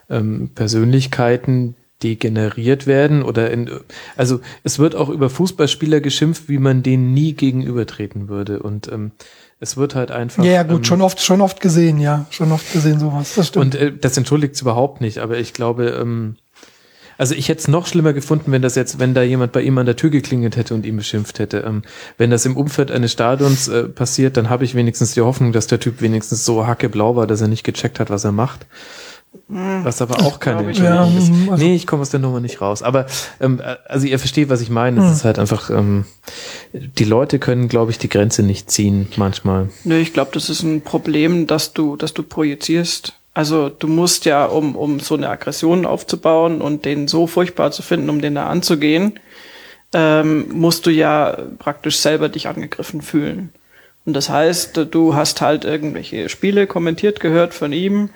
ähm, 0.10 0.52
Persönlichkeiten 0.56 1.76
degeneriert 2.04 2.88
werden 2.88 3.24
oder 3.24 3.52
in, 3.52 3.70
also 4.16 4.40
es 4.64 4.80
wird 4.80 4.96
auch 4.96 5.10
über 5.10 5.30
Fußballspieler 5.30 6.00
geschimpft, 6.00 6.48
wie 6.48 6.58
man 6.58 6.82
denen 6.84 7.14
nie 7.14 7.34
gegenübertreten 7.34 8.30
würde 8.30 8.60
und 8.60 8.92
ähm, 8.92 9.12
es 9.60 9.76
wird 9.76 9.96
halt 9.96 10.12
einfach 10.12 10.44
Ja, 10.44 10.52
ja, 10.52 10.64
gut, 10.64 10.78
ähm, 10.78 10.84
schon 10.86 11.02
oft, 11.02 11.22
schon 11.22 11.42
oft 11.42 11.60
gesehen, 11.60 12.00
ja, 12.00 12.26
schon 12.30 12.52
oft 12.52 12.72
gesehen 12.72 13.00
sowas. 13.00 13.36
Das 13.36 13.50
stimmt. 13.50 13.76
und 13.76 13.76
äh, 13.76 13.92
das 13.96 14.16
entschuldigt 14.16 14.60
überhaupt 14.62 15.02
nicht, 15.02 15.18
aber 15.20 15.38
ich 15.38 15.54
glaube, 15.54 15.90
ähm, 15.90 16.38
also 17.20 17.36
ich 17.36 17.50
hätte 17.50 17.60
es 17.60 17.68
noch 17.68 17.86
schlimmer 17.86 18.14
gefunden, 18.14 18.54
wenn 18.54 18.62
das 18.62 18.76
jetzt, 18.76 18.98
wenn 18.98 19.14
da 19.14 19.22
jemand 19.22 19.52
bei 19.52 19.62
ihm 19.62 19.78
an 19.78 19.86
der 19.86 19.98
Tür 19.98 20.10
geklingelt 20.10 20.56
hätte 20.56 20.74
und 20.74 20.86
ihn 20.86 20.96
beschimpft 20.96 21.40
hätte. 21.40 21.66
Ähm, 21.68 21.82
wenn 22.18 22.32
das 22.32 22.46
im 22.46 22.56
Umfeld 22.56 22.92
eines 22.92 23.12
Stadions 23.12 23.68
äh, 23.68 23.84
passiert, 23.90 24.38
dann 24.38 24.50
habe 24.50 24.64
ich 24.64 24.74
wenigstens 24.74 25.16
die 25.16 25.22
Hoffnung, 25.22 25.52
dass 25.52 25.68
der 25.68 25.82
Typ 25.82 26.00
wenigstens 26.00 26.46
so 26.46 26.66
hackeblau 26.66 27.18
war, 27.18 27.28
dass 27.28 27.42
er 27.42 27.50
nicht 27.50 27.66
gecheckt 27.66 28.00
hat, 28.00 28.10
was 28.10 28.24
er 28.24 28.32
macht. 28.32 28.68
Was 29.48 30.02
aber 30.02 30.20
auch 30.22 30.40
keine 30.40 30.64
Entschuldigung 30.64 31.14
nicht. 31.16 31.24
ist. 31.30 31.30
Ja, 31.46 31.52
also- 31.52 31.64
nee, 31.64 31.76
ich 31.76 31.88
komme 31.88 32.02
aus 32.02 32.10
der 32.10 32.20
Nummer 32.20 32.40
nicht 32.40 32.62
raus. 32.62 32.84
Aber 32.84 33.06
ähm, 33.40 33.60
äh, 33.60 33.78
also 33.88 34.06
ihr 34.08 34.20
versteht, 34.20 34.50
was 34.50 34.62
ich 34.62 34.70
meine. 34.70 35.04
Es 35.06 35.12
ist 35.12 35.26
halt 35.26 35.40
einfach, 35.40 35.70
ähm, 35.70 36.06
die 36.74 37.04
Leute 37.04 37.40
können, 37.40 37.68
glaube 37.68 37.92
ich, 37.92 37.98
die 37.98 38.10
Grenze 38.10 38.44
nicht 38.44 38.70
ziehen 38.72 39.08
manchmal. 39.18 39.70
Nö, 39.84 39.98
ich 39.98 40.14
glaube, 40.14 40.32
das 40.34 40.50
ist 40.50 40.64
ein 40.64 40.82
Problem, 40.82 41.48
dass 41.48 41.74
du, 41.74 41.96
dass 41.96 42.14
du 42.14 42.24
projizierst. 42.24 43.14
Also 43.34 43.70
du 43.70 43.88
musst 43.88 44.26
ja, 44.26 44.46
um, 44.46 44.76
um 44.76 45.00
so 45.00 45.16
eine 45.16 45.30
Aggression 45.30 45.86
aufzubauen 45.86 46.62
und 46.62 46.86
den 46.86 47.08
so 47.08 47.26
furchtbar 47.28 47.72
zu 47.72 47.82
finden, 47.82 48.10
um 48.10 48.22
den 48.22 48.36
da 48.36 48.48
anzugehen, 48.48 49.20
ähm, 49.94 50.48
musst 50.52 50.86
du 50.86 50.90
ja 50.92 51.38
praktisch 51.58 51.98
selber 51.98 52.30
dich 52.30 52.48
angegriffen 52.48 53.02
fühlen. 53.02 53.50
Und 54.06 54.14
das 54.14 54.30
heißt, 54.30 54.88
du 54.92 55.16
hast 55.16 55.42
halt 55.42 55.66
irgendwelche 55.66 56.30
Spiele 56.30 56.68
kommentiert 56.68 57.20
gehört 57.20 57.54
von 57.54 57.74
ihm 57.74 58.10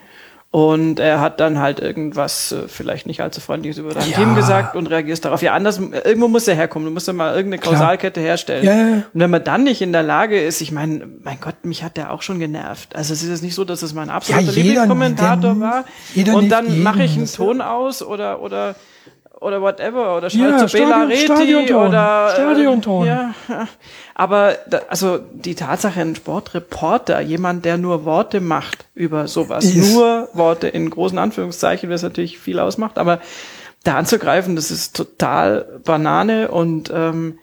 und 0.54 1.00
er 1.00 1.20
hat 1.20 1.40
dann 1.40 1.58
halt 1.58 1.80
irgendwas 1.80 2.52
äh, 2.52 2.68
vielleicht 2.68 3.08
nicht 3.08 3.22
allzu 3.22 3.42
freundliches 3.42 3.80
über 3.80 3.96
dein 3.96 4.08
Ja. 4.08 4.18
Team 4.18 4.36
gesagt 4.36 4.76
und 4.76 4.86
reagierst 4.86 5.26
darauf. 5.26 5.42
Ja, 5.42 5.56
anders, 5.56 5.80
irgendwo 5.80 6.28
muss 6.28 6.48
er 6.48 6.54
herkommen. 6.54 6.86
Du 6.86 6.94
musst 6.94 7.08
ja 7.08 7.14
mal 7.14 7.36
irgendeine 7.36 7.60
Klar. 7.60 7.74
Kausalkette 7.74 8.22
herstellen. 8.22 8.64
Ja. 8.64 8.98
Und 9.12 9.20
wenn 9.20 9.32
man 9.32 9.44
dann 9.44 9.64
nicht 9.64 9.82
in 9.82 9.92
der 9.92 10.04
Lage 10.04 10.40
ist, 10.40 10.62
ich 10.62 10.72
meine, 10.72 11.08
mein 11.24 11.40
Gott, 11.42 11.56
mich 11.66 11.84
hat 11.84 11.98
der 11.98 12.12
auch 12.14 12.22
schon 12.22 12.38
genervt. 12.38 12.96
Also 12.96 13.14
es 13.14 13.24
ist 13.24 13.30
jetzt 13.30 13.42
nicht 13.42 13.56
so, 13.56 13.66
dass 13.66 13.82
es 13.82 13.96
mein 13.96 14.12
absoluter 14.12 14.52
Lieblingskommentator 14.52 15.60
war. 15.60 15.86
und 16.36 16.50
dann 16.50 16.84
mache 16.84 17.02
ich 17.02 17.18
einen 17.18 17.26
Ton 17.32 17.60
aus 17.60 18.04
oder 18.04 18.40
oder 18.40 18.76
oder 19.44 19.62
whatever 19.62 20.18
oder 20.18 20.30
Ja, 20.30 20.58
schreibe 20.60 20.66
zu 20.68 20.78
Bela 20.78 21.04
Reti 21.04 21.26
Stadionton. 21.26 21.88
oder 21.88 22.28
äh, 22.30 22.34
Stadionton. 22.34 23.06
Ja, 23.08 23.36
ja. 23.50 23.68
aber 24.16 24.56
da, 24.70 24.82
also 24.90 25.20
die 25.34 25.56
Tatsache, 25.56 26.00
ein 26.02 26.16
Sportreporter, 26.16 27.20
jemand, 27.22 27.66
der 27.66 27.78
nur 27.78 28.06
Worte 28.06 28.42
macht 28.42 28.86
über 28.96 29.28
sowas, 29.28 29.66
Ist- 29.66 29.94
nur 29.94 30.30
Worte 30.34 30.68
in 30.68 30.90
großen 30.90 31.18
Anführungszeichen, 31.18 31.90
was 31.90 32.04
natürlich 32.04 32.40
viel 32.40 32.60
ausmacht, 32.60 32.98
aber 32.98 33.20
da 33.84 33.96
anzugreifen, 33.98 34.56
das 34.56 34.72
ist 34.72 34.96
total 34.96 35.82
Banane 35.84 36.50
und 36.50 36.90
ähm, 36.94 37.40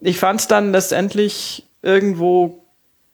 ich 0.00 0.18
fand 0.18 0.40
es 0.40 0.48
dann 0.48 0.72
letztendlich 0.72 1.66
irgendwo 1.82 2.65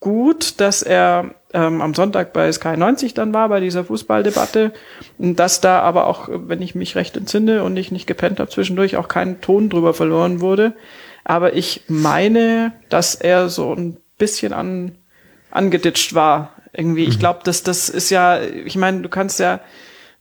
gut, 0.02 0.60
dass 0.60 0.82
er 0.82 1.30
ähm, 1.54 1.80
am 1.80 1.94
Sonntag 1.94 2.34
bei 2.34 2.52
Sky 2.52 2.76
90 2.76 3.14
dann 3.14 3.32
war, 3.32 3.48
bei 3.48 3.60
dieser 3.60 3.84
Fußballdebatte. 3.84 4.72
Und 5.16 5.36
dass 5.36 5.62
da 5.62 5.80
aber 5.80 6.06
auch, 6.06 6.28
wenn 6.30 6.60
ich 6.60 6.74
mich 6.74 6.96
recht 6.96 7.16
entsinne 7.16 7.62
und 7.64 7.76
ich 7.78 7.90
nicht 7.90 8.06
gepennt 8.06 8.40
habe 8.40 8.50
zwischendurch, 8.50 8.96
auch 8.96 9.08
kein 9.08 9.40
Ton 9.40 9.70
drüber 9.70 9.94
verloren 9.94 10.40
wurde. 10.40 10.74
Aber 11.24 11.54
ich 11.54 11.84
meine, 11.88 12.72
dass 12.90 13.14
er 13.14 13.48
so 13.48 13.72
ein 13.72 13.96
bisschen 14.18 14.52
an, 14.52 14.96
angeditscht 15.50 16.14
war. 16.14 16.50
Irgendwie, 16.72 17.04
ich 17.04 17.18
glaube, 17.18 17.40
dass 17.44 17.62
das 17.62 17.88
ist 17.88 18.10
ja, 18.10 18.40
ich 18.40 18.76
meine, 18.76 19.02
du 19.02 19.08
kannst 19.08 19.38
ja, 19.40 19.60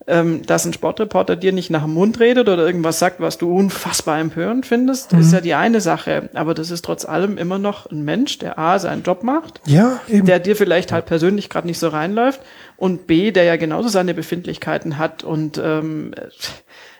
ähm, 0.07 0.41
dass 0.45 0.65
ein 0.65 0.73
Sportreporter 0.73 1.35
dir 1.35 1.51
nicht 1.51 1.69
nach 1.69 1.83
dem 1.83 1.93
Mund 1.93 2.19
redet 2.19 2.49
oder 2.49 2.65
irgendwas 2.65 2.99
sagt, 2.99 3.19
was 3.19 3.37
du 3.37 3.55
unfassbar 3.55 4.19
empörend 4.19 4.65
findest, 4.65 5.13
ist 5.13 5.31
ja 5.31 5.41
die 5.41 5.53
eine 5.53 5.79
Sache. 5.81 6.29
Aber 6.33 6.53
das 6.53 6.71
ist 6.71 6.83
trotz 6.83 7.05
allem 7.05 7.37
immer 7.37 7.59
noch 7.59 7.89
ein 7.91 8.03
Mensch, 8.03 8.39
der 8.39 8.57
A, 8.57 8.79
seinen 8.79 9.03
Job 9.03 9.23
macht, 9.23 9.61
Ja, 9.65 9.99
eben. 10.09 10.25
der 10.25 10.39
dir 10.39 10.55
vielleicht 10.55 10.91
halt 10.91 11.05
persönlich 11.05 11.49
gerade 11.49 11.67
nicht 11.67 11.79
so 11.79 11.87
reinläuft 11.89 12.41
und 12.77 13.05
B, 13.07 13.31
der 13.31 13.43
ja 13.43 13.55
genauso 13.57 13.89
seine 13.89 14.13
Befindlichkeiten 14.13 14.97
hat 14.97 15.23
und 15.23 15.59
ähm, 15.63 16.13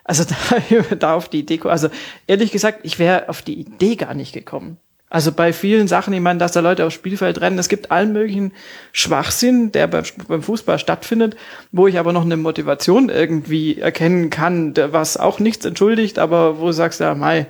also 0.04 0.24
da, 0.70 0.96
da 0.96 1.14
auf 1.16 1.30
die 1.30 1.40
Idee, 1.40 1.60
also 1.64 1.90
ehrlich 2.28 2.52
gesagt, 2.52 2.80
ich 2.84 3.00
wäre 3.00 3.30
auf 3.30 3.42
die 3.42 3.60
Idee 3.60 3.96
gar 3.96 4.14
nicht 4.14 4.34
gekommen. 4.34 4.78
Also 5.12 5.34
bei 5.34 5.52
vielen 5.52 5.90
Sachen, 5.90 6.14
ich 6.14 6.22
meine, 6.22 6.40
dass 6.40 6.54
da 6.54 6.62
Leute 6.62 6.86
aufs 6.86 6.96
Spielfeld 6.96 7.42
rennen, 7.42 7.60
es 7.60 7.68
gibt 7.68 7.92
allen 7.92 8.14
möglichen 8.14 8.54
Schwachsinn, 8.94 9.74
der 9.74 9.88
beim, 9.88 10.06
beim 10.30 10.42
Fußball 10.42 10.80
stattfindet, 10.80 11.36
wo 11.74 11.86
ich 11.86 12.00
aber 12.00 12.14
noch 12.14 12.24
eine 12.24 12.38
Motivation 12.38 13.10
irgendwie 13.10 13.78
erkennen 13.78 14.30
kann, 14.30 14.74
was 14.78 15.18
auch 15.18 15.40
nichts 15.40 15.66
entschuldigt, 15.66 16.18
aber 16.18 16.62
wo 16.62 16.68
du 16.68 16.72
sagst, 16.72 17.02
ja, 17.02 17.14
Mai, 17.14 17.48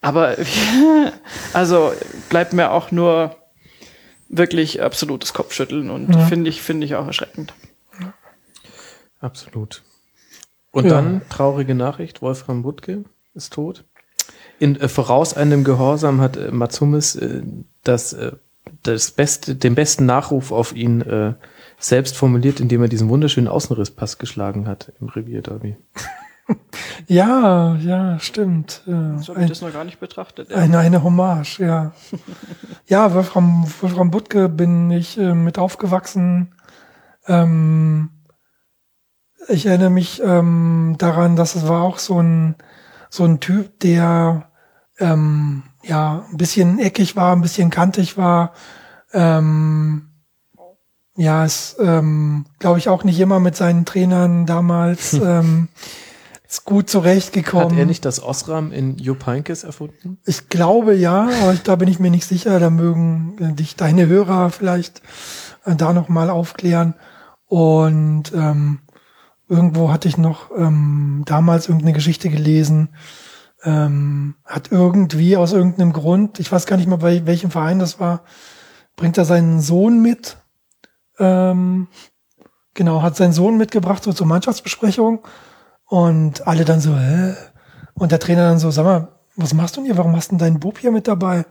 aber 0.00 0.36
also 1.52 1.92
bleibt 2.30 2.52
mir 2.52 2.70
auch 2.70 2.92
nur 2.92 3.34
wirklich 4.28 4.80
absolutes 4.80 5.34
Kopfschütteln 5.34 5.90
und 5.90 6.14
ja. 6.14 6.20
finde 6.26 6.50
ich, 6.50 6.62
finde 6.62 6.86
ich 6.86 6.94
auch 6.94 7.08
erschreckend. 7.08 7.52
Absolut. 9.20 9.82
Und 10.70 10.84
ja. 10.84 10.90
dann 10.90 11.22
traurige 11.30 11.74
Nachricht, 11.74 12.22
Wolfram 12.22 12.62
Wuttke 12.62 13.02
ist 13.34 13.52
tot 13.52 13.82
in 14.62 14.80
äh, 14.80 14.88
voraus 14.88 15.34
einem 15.34 15.64
Gehorsam 15.64 16.20
hat 16.20 16.36
äh, 16.36 16.52
Matsumis 16.52 17.16
äh, 17.16 17.42
das, 17.82 18.12
äh, 18.12 18.32
das 18.84 19.10
beste, 19.10 19.56
den 19.56 19.74
besten 19.74 20.06
Nachruf 20.06 20.52
auf 20.52 20.72
ihn 20.74 21.02
äh, 21.02 21.34
selbst 21.78 22.16
formuliert, 22.16 22.60
indem 22.60 22.80
er 22.80 22.88
diesen 22.88 23.08
wunderschönen 23.08 23.48
Außenrisspass 23.48 24.18
geschlagen 24.18 24.68
hat 24.68 24.92
im 25.00 25.08
Revier 25.08 25.42
Derby. 25.42 25.76
ja, 27.08 27.74
ja, 27.74 28.20
stimmt. 28.20 28.82
Ja, 28.86 29.18
so 29.18 29.34
habe 29.34 29.42
ich 29.42 29.48
das 29.48 29.62
noch 29.62 29.72
gar 29.72 29.84
nicht 29.84 29.98
betrachtet. 29.98 30.50
Ja. 30.50 30.58
Eine, 30.58 30.78
eine 30.78 31.02
Hommage, 31.02 31.58
ja. 31.58 31.92
ja, 32.86 33.12
Wolfram, 33.14 33.66
Wolfram 33.80 34.12
Butke 34.12 34.48
bin 34.48 34.92
ich 34.92 35.18
äh, 35.18 35.34
mit 35.34 35.58
aufgewachsen. 35.58 36.54
Ähm, 37.26 38.10
ich 39.48 39.66
erinnere 39.66 39.90
mich 39.90 40.22
ähm, 40.24 40.94
daran, 40.98 41.34
dass 41.34 41.56
es 41.56 41.66
war 41.66 41.82
auch 41.82 41.98
so 41.98 42.22
ein 42.22 42.54
so 43.12 43.24
ein 43.24 43.40
Typ, 43.40 43.78
der 43.80 44.51
ähm, 44.98 45.62
ja, 45.82 46.26
ein 46.30 46.36
bisschen 46.36 46.78
eckig 46.78 47.16
war, 47.16 47.34
ein 47.34 47.42
bisschen 47.42 47.70
kantig 47.70 48.16
war. 48.16 48.52
Ähm, 49.12 50.08
ja, 51.16 51.44
ist, 51.44 51.76
ähm, 51.80 52.46
glaube 52.58 52.78
ich, 52.78 52.88
auch 52.88 53.04
nicht 53.04 53.20
immer 53.20 53.40
mit 53.40 53.56
seinen 53.56 53.84
Trainern 53.84 54.46
damals 54.46 55.12
ähm, 55.14 55.68
ist 56.52 56.64
gut 56.64 56.90
zurechtgekommen. 56.90 57.72
Hat 57.72 57.78
er 57.78 57.86
nicht 57.86 58.04
das 58.04 58.22
Osram 58.22 58.72
in 58.72 58.98
Jupp 58.98 59.26
Heynckes 59.26 59.64
erfunden? 59.64 60.18
Ich 60.26 60.50
glaube 60.50 60.94
ja, 60.94 61.28
aber 61.42 61.54
ich, 61.54 61.62
da 61.62 61.76
bin 61.76 61.88
ich 61.88 61.98
mir 61.98 62.10
nicht 62.10 62.26
sicher. 62.26 62.60
Da 62.60 62.68
mögen 62.68 63.36
äh, 63.40 63.52
dich 63.54 63.74
deine 63.74 64.06
Hörer 64.06 64.50
vielleicht 64.50 65.00
äh, 65.64 65.74
da 65.74 65.92
noch 65.92 66.08
mal 66.08 66.28
aufklären. 66.28 66.94
Und 67.46 68.32
ähm, 68.34 68.80
irgendwo 69.48 69.90
hatte 69.90 70.08
ich 70.08 70.18
noch 70.18 70.50
ähm, 70.56 71.22
damals 71.26 71.68
irgendeine 71.68 71.94
Geschichte 71.94 72.28
gelesen, 72.28 72.90
ähm, 73.64 74.34
hat 74.44 74.72
irgendwie 74.72 75.36
aus 75.36 75.52
irgendeinem 75.52 75.92
Grund, 75.92 76.40
ich 76.40 76.50
weiß 76.50 76.66
gar 76.66 76.76
nicht 76.76 76.88
mal 76.88 76.96
bei 76.96 77.26
welchem 77.26 77.50
Verein 77.50 77.78
das 77.78 78.00
war, 78.00 78.22
bringt 78.96 79.18
er 79.18 79.24
seinen 79.24 79.60
Sohn 79.60 80.02
mit. 80.02 80.36
Ähm, 81.18 81.88
genau, 82.74 83.02
hat 83.02 83.16
seinen 83.16 83.32
Sohn 83.32 83.56
mitgebracht 83.56 84.02
so 84.02 84.12
zur 84.12 84.26
Mannschaftsbesprechung 84.26 85.20
und 85.86 86.46
alle 86.46 86.64
dann 86.64 86.80
so, 86.80 86.96
hä? 86.96 87.34
Und 87.94 88.12
der 88.12 88.20
Trainer 88.20 88.48
dann 88.48 88.58
so, 88.58 88.70
sag 88.70 88.84
mal, 88.84 89.08
was 89.36 89.54
machst 89.54 89.76
du 89.76 89.80
denn 89.80 89.86
hier? 89.86 89.98
Warum 89.98 90.16
hast 90.16 90.28
du 90.28 90.36
denn 90.36 90.38
deinen 90.38 90.60
Bub 90.60 90.78
hier 90.78 90.90
mit 90.90 91.06
dabei? 91.08 91.44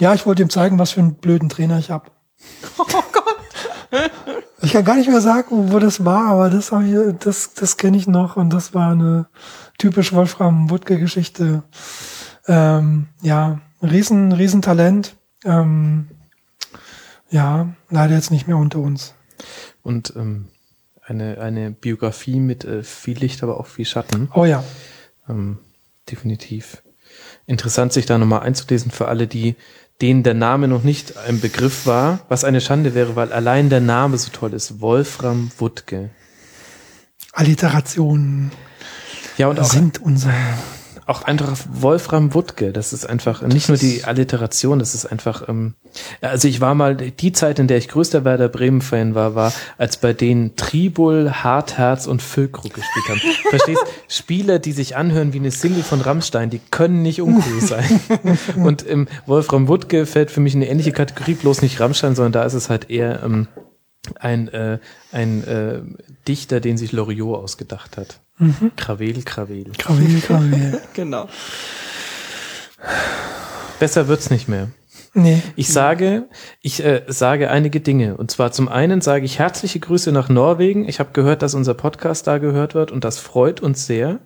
Ja, 0.00 0.14
ich 0.14 0.26
wollte 0.26 0.42
ihm 0.42 0.50
zeigen, 0.50 0.78
was 0.78 0.92
für 0.92 1.00
einen 1.00 1.14
blöden 1.14 1.48
Trainer 1.48 1.78
ich 1.78 1.90
hab. 1.90 2.10
Oh 2.78 2.84
Gott. 3.12 3.22
Ich 4.62 4.72
kann 4.72 4.84
gar 4.84 4.96
nicht 4.96 5.08
mehr 5.08 5.20
sagen, 5.20 5.72
wo 5.72 5.78
das 5.78 6.04
war, 6.04 6.26
aber 6.26 6.48
das 6.48 6.72
habe 6.72 6.84
ich, 6.84 7.18
das, 7.18 7.54
das 7.54 7.76
kenne 7.76 7.96
ich 7.96 8.06
noch 8.06 8.36
und 8.36 8.50
das 8.50 8.74
war 8.74 8.92
eine, 8.92 9.26
typisch 9.82 10.12
Wolfram 10.12 10.70
Wuttke 10.70 10.96
Geschichte. 10.96 11.64
Ähm, 12.46 13.08
ja, 13.20 13.60
riesen, 13.82 14.30
riesen 14.30 14.62
Talent. 14.62 15.16
Ähm, 15.44 16.06
ja, 17.30 17.74
leider 17.90 18.14
jetzt 18.14 18.30
nicht 18.30 18.46
mehr 18.46 18.58
unter 18.58 18.78
uns. 18.78 19.14
Und 19.82 20.14
ähm, 20.14 20.46
eine, 21.04 21.40
eine 21.40 21.72
Biografie 21.72 22.38
mit 22.38 22.64
äh, 22.64 22.84
viel 22.84 23.18
Licht, 23.18 23.42
aber 23.42 23.58
auch 23.58 23.66
viel 23.66 23.84
Schatten. 23.84 24.30
Oh 24.34 24.44
ja. 24.44 24.62
Ähm, 25.28 25.58
definitiv. 26.08 26.84
Interessant, 27.46 27.92
sich 27.92 28.06
da 28.06 28.18
nochmal 28.18 28.42
einzulesen 28.42 28.92
für 28.92 29.08
alle, 29.08 29.26
die 29.26 29.56
denen 30.00 30.22
der 30.22 30.34
Name 30.34 30.68
noch 30.68 30.84
nicht 30.84 31.16
ein 31.16 31.40
Begriff 31.40 31.86
war, 31.86 32.20
was 32.28 32.44
eine 32.44 32.60
Schande 32.60 32.94
wäre, 32.94 33.16
weil 33.16 33.32
allein 33.32 33.68
der 33.68 33.80
Name 33.80 34.16
so 34.16 34.30
toll 34.30 34.52
ist. 34.52 34.80
Wolfram 34.80 35.50
Wuttke. 35.58 36.10
Alliterationen. 37.32 38.52
Ja, 39.38 39.48
und 39.48 39.60
auch, 39.60 39.64
sind 39.64 40.00
unser. 40.00 40.32
Auch 41.04 41.22
einfach 41.22 41.58
Wolfram 41.68 42.32
Wuttke, 42.32 42.72
das 42.72 42.92
ist 42.92 43.06
einfach 43.06 43.42
nicht 43.42 43.68
nur 43.68 43.76
die 43.76 44.04
Alliteration, 44.04 44.78
das 44.78 44.94
ist 44.94 45.04
einfach, 45.04 45.48
ähm, 45.48 45.74
also 46.20 46.46
ich 46.46 46.60
war 46.60 46.76
mal, 46.76 46.94
die 46.96 47.32
Zeit, 47.32 47.58
in 47.58 47.66
der 47.66 47.76
ich 47.78 47.88
größter 47.88 48.24
Werder 48.24 48.48
Bremen-Fan 48.48 49.16
war, 49.16 49.34
war, 49.34 49.52
als 49.78 49.96
bei 49.96 50.12
denen 50.12 50.54
Tribul, 50.54 51.32
Hartherz 51.32 52.06
und 52.06 52.22
Füllkrug 52.22 52.72
gespielt 52.72 53.08
haben. 53.08 53.20
Verstehst? 53.50 53.82
Spieler, 54.06 54.60
die 54.60 54.70
sich 54.70 54.94
anhören 54.94 55.32
wie 55.32 55.40
eine 55.40 55.50
Single 55.50 55.82
von 55.82 56.00
Rammstein, 56.00 56.50
die 56.50 56.60
können 56.70 57.02
nicht 57.02 57.20
uncool 57.20 57.60
sein. 57.60 58.00
und 58.56 58.88
ähm, 58.88 59.08
Wolfram 59.26 59.66
Wuttke 59.66 60.06
fällt 60.06 60.30
für 60.30 60.40
mich 60.40 60.54
in 60.54 60.62
eine 60.62 60.70
ähnliche 60.70 60.92
Kategorie, 60.92 61.34
bloß 61.34 61.62
nicht 61.62 61.80
Rammstein, 61.80 62.14
sondern 62.14 62.32
da 62.32 62.44
ist 62.44 62.54
es 62.54 62.70
halt 62.70 62.90
eher 62.90 63.24
ähm, 63.24 63.48
ein, 64.18 64.48
äh, 64.48 64.78
ein 65.10 65.44
äh, 65.44 65.80
Dichter, 66.28 66.60
den 66.60 66.76
sich 66.76 66.92
Loriot 66.92 67.42
ausgedacht 67.42 67.96
hat. 67.96 68.20
Mhm. 68.42 68.72
Krawel, 68.76 69.22
Krawel. 69.22 69.72
Krawel, 69.78 70.20
Krawel. 70.20 70.80
genau. 70.94 71.28
Besser 73.78 74.08
wird's 74.08 74.30
nicht 74.30 74.48
mehr. 74.48 74.68
Nee. 75.14 75.42
Ich 75.56 75.68
sage, 75.68 76.28
ich 76.60 76.82
äh, 76.84 77.04
sage 77.06 77.50
einige 77.50 77.80
Dinge. 77.80 78.16
Und 78.16 78.30
zwar 78.30 78.50
zum 78.50 78.68
einen 78.68 79.00
sage 79.00 79.24
ich 79.24 79.38
herzliche 79.38 79.78
Grüße 79.78 80.10
nach 80.10 80.28
Norwegen. 80.28 80.88
Ich 80.88 81.00
habe 81.00 81.10
gehört, 81.12 81.42
dass 81.42 81.54
unser 81.54 81.74
Podcast 81.74 82.26
da 82.26 82.38
gehört 82.38 82.74
wird 82.74 82.90
und 82.90 83.04
das 83.04 83.18
freut 83.18 83.60
uns 83.60 83.86
sehr. 83.86 84.20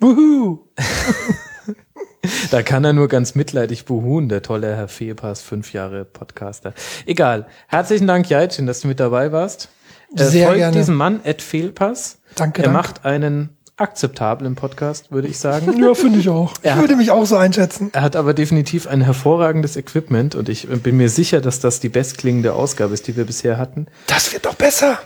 Wuhu! 0.00 0.68
da 2.50 2.62
kann 2.62 2.84
er 2.84 2.92
nur 2.92 3.08
ganz 3.08 3.34
mitleidig 3.34 3.84
buhun, 3.86 4.28
der 4.28 4.42
tolle 4.42 4.76
Herr 4.76 4.88
Fehlpass, 4.88 5.42
fünf 5.42 5.72
Jahre 5.72 6.04
Podcaster. 6.04 6.72
Egal. 7.04 7.46
Herzlichen 7.66 8.06
Dank, 8.06 8.30
Jaitchen, 8.30 8.66
dass 8.66 8.80
du 8.80 8.88
mit 8.88 9.00
dabei 9.00 9.32
warst. 9.32 9.68
Äh, 10.14 10.24
Sehr 10.24 10.46
folgt 10.46 10.58
gerne. 10.60 10.76
diesem 10.76 10.94
Mann, 10.94 11.20
Ed 11.24 11.42
Fehlpass. 11.42 12.20
Danke, 12.36 12.62
Er 12.62 12.66
danke. 12.66 12.76
macht 12.78 13.04
einen 13.04 13.50
akzeptablen 13.78 14.54
Podcast, 14.54 15.12
würde 15.12 15.28
ich 15.28 15.38
sagen. 15.38 15.78
Ja, 15.82 15.94
finde 15.94 16.18
ich 16.18 16.28
auch. 16.30 16.54
Er 16.62 16.74
ich 16.76 16.80
würde 16.80 16.96
mich 16.96 17.10
auch 17.10 17.26
so 17.26 17.36
einschätzen. 17.36 17.90
Er 17.92 18.00
hat 18.02 18.16
aber 18.16 18.32
definitiv 18.32 18.86
ein 18.86 19.02
hervorragendes 19.02 19.76
Equipment 19.76 20.34
und 20.34 20.48
ich 20.48 20.66
bin 20.68 20.96
mir 20.96 21.10
sicher, 21.10 21.40
dass 21.42 21.60
das 21.60 21.80
die 21.80 21.90
bestklingende 21.90 22.54
Ausgabe 22.54 22.94
ist, 22.94 23.06
die 23.06 23.16
wir 23.16 23.24
bisher 23.26 23.58
hatten. 23.58 23.86
Das 24.06 24.32
wird 24.32 24.46
doch 24.46 24.54
besser. 24.54 24.98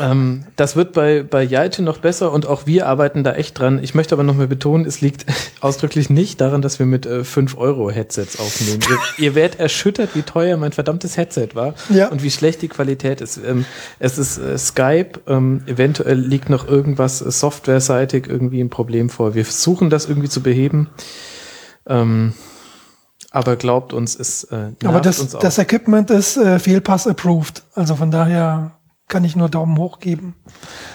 Ähm, 0.00 0.44
das 0.56 0.76
wird 0.76 0.92
bei, 0.92 1.22
bei 1.22 1.42
Jaite 1.42 1.82
noch 1.82 1.98
besser 1.98 2.32
und 2.32 2.46
auch 2.46 2.66
wir 2.66 2.86
arbeiten 2.86 3.24
da 3.24 3.32
echt 3.34 3.58
dran. 3.58 3.82
Ich 3.82 3.94
möchte 3.94 4.14
aber 4.14 4.22
noch 4.22 4.34
mal 4.34 4.46
betonen, 4.46 4.86
es 4.86 5.00
liegt 5.00 5.26
ausdrücklich 5.60 6.10
nicht 6.10 6.40
daran, 6.40 6.62
dass 6.62 6.78
wir 6.78 6.86
mit 6.86 7.06
äh, 7.06 7.24
5 7.24 7.56
Euro 7.56 7.90
Headsets 7.90 8.38
aufnehmen. 8.38 8.80
ihr, 8.88 8.98
ihr 9.24 9.34
werdet 9.34 9.60
erschüttert, 9.60 10.10
wie 10.14 10.22
teuer 10.22 10.56
mein 10.56 10.72
verdammtes 10.72 11.16
Headset 11.16 11.48
war 11.54 11.74
Ja. 11.90 12.08
und 12.08 12.22
wie 12.22 12.30
schlecht 12.30 12.62
die 12.62 12.68
Qualität 12.68 13.20
ist. 13.20 13.38
Ähm, 13.44 13.64
es 13.98 14.18
ist 14.18 14.38
äh, 14.38 14.56
Skype, 14.58 15.20
ähm, 15.26 15.62
eventuell 15.66 16.18
liegt 16.18 16.50
noch 16.50 16.66
irgendwas 16.66 17.20
äh, 17.22 17.30
softwareseitig 17.30 18.26
irgendwie 18.28 18.60
ein 18.60 18.70
Problem 18.70 19.10
vor. 19.10 19.34
Wir 19.34 19.44
versuchen 19.44 19.90
das 19.90 20.06
irgendwie 20.08 20.28
zu 20.28 20.42
beheben. 20.42 20.88
Ähm, 21.86 22.32
aber 23.30 23.56
glaubt 23.56 23.92
uns, 23.92 24.14
es 24.18 24.44
äh, 24.44 24.70
Aber 24.84 25.00
das, 25.00 25.18
uns 25.18 25.34
auch. 25.34 25.40
das 25.40 25.58
Equipment 25.58 26.08
ist 26.10 26.36
äh, 26.36 26.58
Fehlpass 26.60 27.06
approved. 27.06 27.62
Also 27.74 27.96
von 27.96 28.10
daher 28.12 28.72
kann 29.08 29.24
ich 29.24 29.36
nur 29.36 29.48
Daumen 29.48 29.76
hoch 29.78 30.00
geben. 30.00 30.34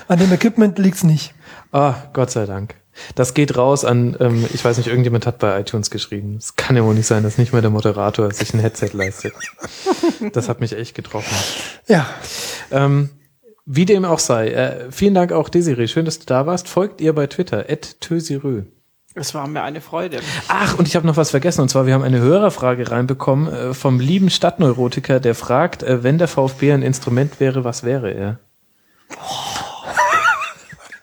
An 0.07 0.19
dem 0.19 0.31
Equipment 0.31 0.77
liegt's 0.79 1.03
nicht. 1.03 1.33
Ah, 1.71 1.95
Gott 2.13 2.31
sei 2.31 2.45
Dank. 2.45 2.75
Das 3.15 3.33
geht 3.33 3.55
raus 3.55 3.85
an, 3.85 4.17
ähm, 4.19 4.45
ich 4.53 4.65
weiß 4.65 4.77
nicht, 4.77 4.87
irgendjemand 4.87 5.25
hat 5.25 5.39
bei 5.39 5.59
iTunes 5.59 5.89
geschrieben. 5.89 6.35
Es 6.37 6.55
kann 6.57 6.75
ja 6.75 6.83
wohl 6.83 6.95
nicht 6.95 7.05
sein, 7.07 7.23
dass 7.23 7.37
nicht 7.37 7.53
mal 7.53 7.61
der 7.61 7.69
Moderator 7.69 8.31
sich 8.33 8.53
ein 8.53 8.59
Headset 8.59 8.89
leistet. 8.93 9.33
Das 10.33 10.49
hat 10.49 10.59
mich 10.59 10.73
echt 10.73 10.95
getroffen. 10.95 11.33
Ja, 11.87 12.07
Ähm, 12.71 13.09
wie 13.65 13.85
dem 13.85 14.03
auch 14.03 14.19
sei, 14.19 14.49
äh, 14.49 14.91
vielen 14.91 15.13
Dank 15.13 15.31
auch 15.31 15.47
Desiree, 15.47 15.87
schön, 15.87 16.05
dass 16.05 16.17
du 16.19 16.25
da 16.25 16.45
warst. 16.47 16.67
Folgt 16.67 17.01
ihr 17.01 17.13
bei 17.13 17.27
Twitter, 17.27 17.65
at. 17.69 17.97
Es 19.15 19.33
war 19.33 19.47
mir 19.47 19.63
eine 19.63 19.81
Freude. 19.81 20.19
Ach, 20.47 20.77
und 20.77 20.87
ich 20.87 20.95
habe 20.95 21.07
noch 21.07 21.17
was 21.17 21.31
vergessen, 21.31 21.61
und 21.61 21.69
zwar, 21.69 21.87
wir 21.87 21.95
haben 21.95 22.03
eine 22.03 22.19
Hörerfrage 22.19 22.91
reinbekommen 22.91 23.51
äh, 23.51 23.73
vom 23.73 23.99
lieben 23.99 24.29
Stadtneurotiker, 24.29 25.19
der 25.19 25.33
fragt, 25.33 25.81
äh, 25.81 26.03
wenn 26.03 26.19
der 26.19 26.27
VfB 26.27 26.71
ein 26.73 26.83
Instrument 26.83 27.39
wäre, 27.39 27.63
was 27.63 27.83
wäre 27.83 28.11
er? 28.11 28.39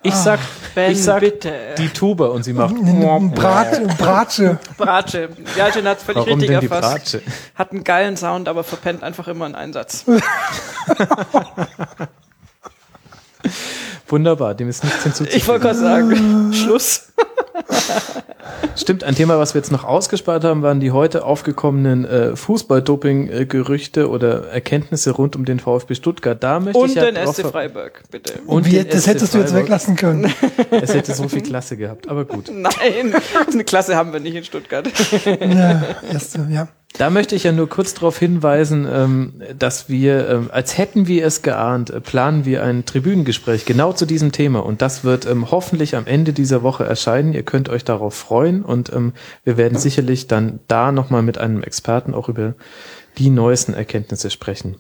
Ich 0.02 0.14
sag, 0.14 0.38
Ben, 0.76 0.92
ich 0.92 1.02
sag 1.02 1.18
bitte. 1.18 1.52
die 1.78 1.88
Tuba 1.88 2.26
und 2.26 2.44
sie 2.44 2.52
macht 2.52 2.76
Bratsche. 2.76 4.56
Bratsche. 4.78 5.30
Ja, 5.56 5.68
Jen 5.68 5.88
hat 5.88 6.00
völlig 6.00 6.18
Warum 6.18 6.38
richtig 6.38 6.48
denn 6.48 6.60
die 6.60 6.66
erfasst. 6.66 6.92
Bratsche? 6.92 7.22
Hat 7.56 7.72
einen 7.72 7.82
geilen 7.82 8.16
Sound, 8.16 8.46
aber 8.48 8.62
verpennt 8.62 9.02
einfach 9.02 9.26
immer 9.26 9.46
einen 9.46 9.56
Einsatz. 9.56 10.04
Wunderbar, 14.08 14.54
dem 14.54 14.68
ist 14.68 14.84
nichts 14.84 15.02
hinzuzufügen. 15.02 15.38
Ich 15.38 15.48
wollte 15.48 15.62
gerade 15.64 15.78
sagen, 15.78 16.52
Schluss. 16.52 17.12
Stimmt, 18.76 19.04
ein 19.04 19.14
Thema, 19.14 19.38
was 19.38 19.54
wir 19.54 19.60
jetzt 19.60 19.72
noch 19.72 19.84
ausgespart 19.84 20.44
haben, 20.44 20.62
waren 20.62 20.80
die 20.80 20.90
heute 20.90 21.24
aufgekommenen 21.24 22.04
äh, 22.04 22.36
Fußball-Doping-Gerüchte 22.36 24.08
oder 24.08 24.48
Erkenntnisse 24.48 25.12
rund 25.12 25.34
um 25.34 25.44
den 25.44 25.58
VfB 25.58 25.94
Stuttgart. 25.94 26.42
Da 26.42 26.60
möchte 26.60 26.78
Und 26.78 26.90
ich 26.90 26.94
ja 26.94 27.10
den 27.10 27.26
SC 27.26 27.46
Freiburg, 27.46 28.02
bitte. 28.10 28.34
Und 28.46 28.66
Wie, 28.66 28.82
das 28.84 29.02
SC 29.02 29.08
hättest 29.08 29.34
du 29.34 29.38
jetzt 29.38 29.54
weglassen 29.54 29.96
können. 29.96 30.32
Es 30.70 30.94
hätte 30.94 31.14
so 31.14 31.28
viel 31.28 31.42
Klasse 31.42 31.76
gehabt, 31.76 32.08
aber 32.08 32.24
gut. 32.24 32.50
Nein, 32.52 33.14
eine 33.50 33.64
Klasse 33.64 33.96
haben 33.96 34.12
wir 34.12 34.20
nicht 34.20 34.34
in 34.34 34.44
Stuttgart. 34.44 34.86
ja, 35.24 35.82
erste, 36.12 36.46
ja. 36.50 36.68
Da 36.98 37.10
möchte 37.10 37.34
ich 37.34 37.44
ja 37.44 37.52
nur 37.52 37.68
kurz 37.68 37.92
darauf 37.92 38.18
hinweisen, 38.18 38.88
ähm, 38.90 39.42
dass 39.58 39.88
wir, 39.90 40.28
ähm, 40.30 40.50
als 40.50 40.78
hätten 40.78 41.06
wir 41.06 41.26
es 41.26 41.42
geahnt, 41.42 41.90
äh, 41.90 42.00
planen 42.00 42.46
wir 42.46 42.62
ein 42.62 42.86
Tribünengespräch 42.86 43.66
genau 43.66 43.92
zu 43.92 44.06
diesem 44.06 44.32
Thema. 44.32 44.60
Und 44.60 44.80
das 44.80 45.04
wird 45.04 45.26
ähm, 45.26 45.50
hoffentlich 45.50 45.94
am 45.94 46.06
Ende 46.06 46.32
dieser 46.32 46.62
Woche 46.62 46.84
erscheinen. 46.84 47.34
Ihr 47.34 47.42
könnt 47.42 47.68
euch 47.68 47.84
darauf 47.84 48.14
freuen 48.14 48.62
und 48.62 48.90
wir 49.44 49.56
werden 49.56 49.78
sicherlich 49.78 50.26
dann 50.26 50.60
da 50.68 50.92
nochmal 50.92 51.22
mit 51.22 51.38
einem 51.38 51.62
Experten 51.62 52.14
auch 52.14 52.28
über 52.28 52.54
die 53.18 53.30
neuesten 53.30 53.74
Erkenntnisse 53.74 54.30
sprechen. 54.30 54.76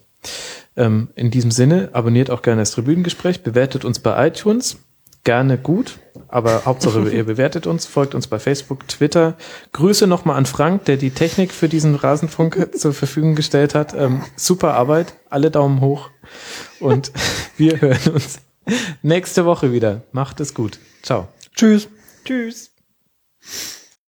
In 0.74 1.30
diesem 1.30 1.50
Sinne, 1.50 1.90
abonniert 1.92 2.30
auch 2.30 2.42
gerne 2.42 2.62
das 2.62 2.72
Tribünengespräch, 2.72 3.42
bewertet 3.42 3.84
uns 3.84 3.98
bei 3.98 4.28
iTunes, 4.28 4.78
gerne 5.26 5.58
gut, 5.58 5.98
aber 6.28 6.64
Hauptsache 6.64 7.10
ihr 7.12 7.24
bewertet 7.24 7.66
uns, 7.66 7.84
folgt 7.84 8.14
uns 8.14 8.28
bei 8.28 8.38
Facebook, 8.38 8.88
Twitter. 8.88 9.36
Grüße 9.72 10.06
nochmal 10.06 10.36
an 10.36 10.46
Frank, 10.46 10.86
der 10.86 10.96
die 10.96 11.10
Technik 11.10 11.52
für 11.52 11.68
diesen 11.68 11.96
Rasenfunk 11.96 12.70
zur 12.74 12.94
Verfügung 12.94 13.34
gestellt 13.34 13.74
hat. 13.74 13.92
Ähm, 13.92 14.22
super 14.36 14.72
Arbeit, 14.74 15.14
alle 15.28 15.50
Daumen 15.50 15.82
hoch 15.82 16.08
und 16.80 17.12
wir 17.58 17.80
hören 17.82 18.14
uns 18.14 18.38
nächste 19.02 19.44
Woche 19.44 19.72
wieder. 19.72 20.02
Macht 20.12 20.40
es 20.40 20.54
gut. 20.54 20.78
Ciao. 21.02 21.28
Tschüss. 21.54 21.88
Tschüss. 22.24 22.70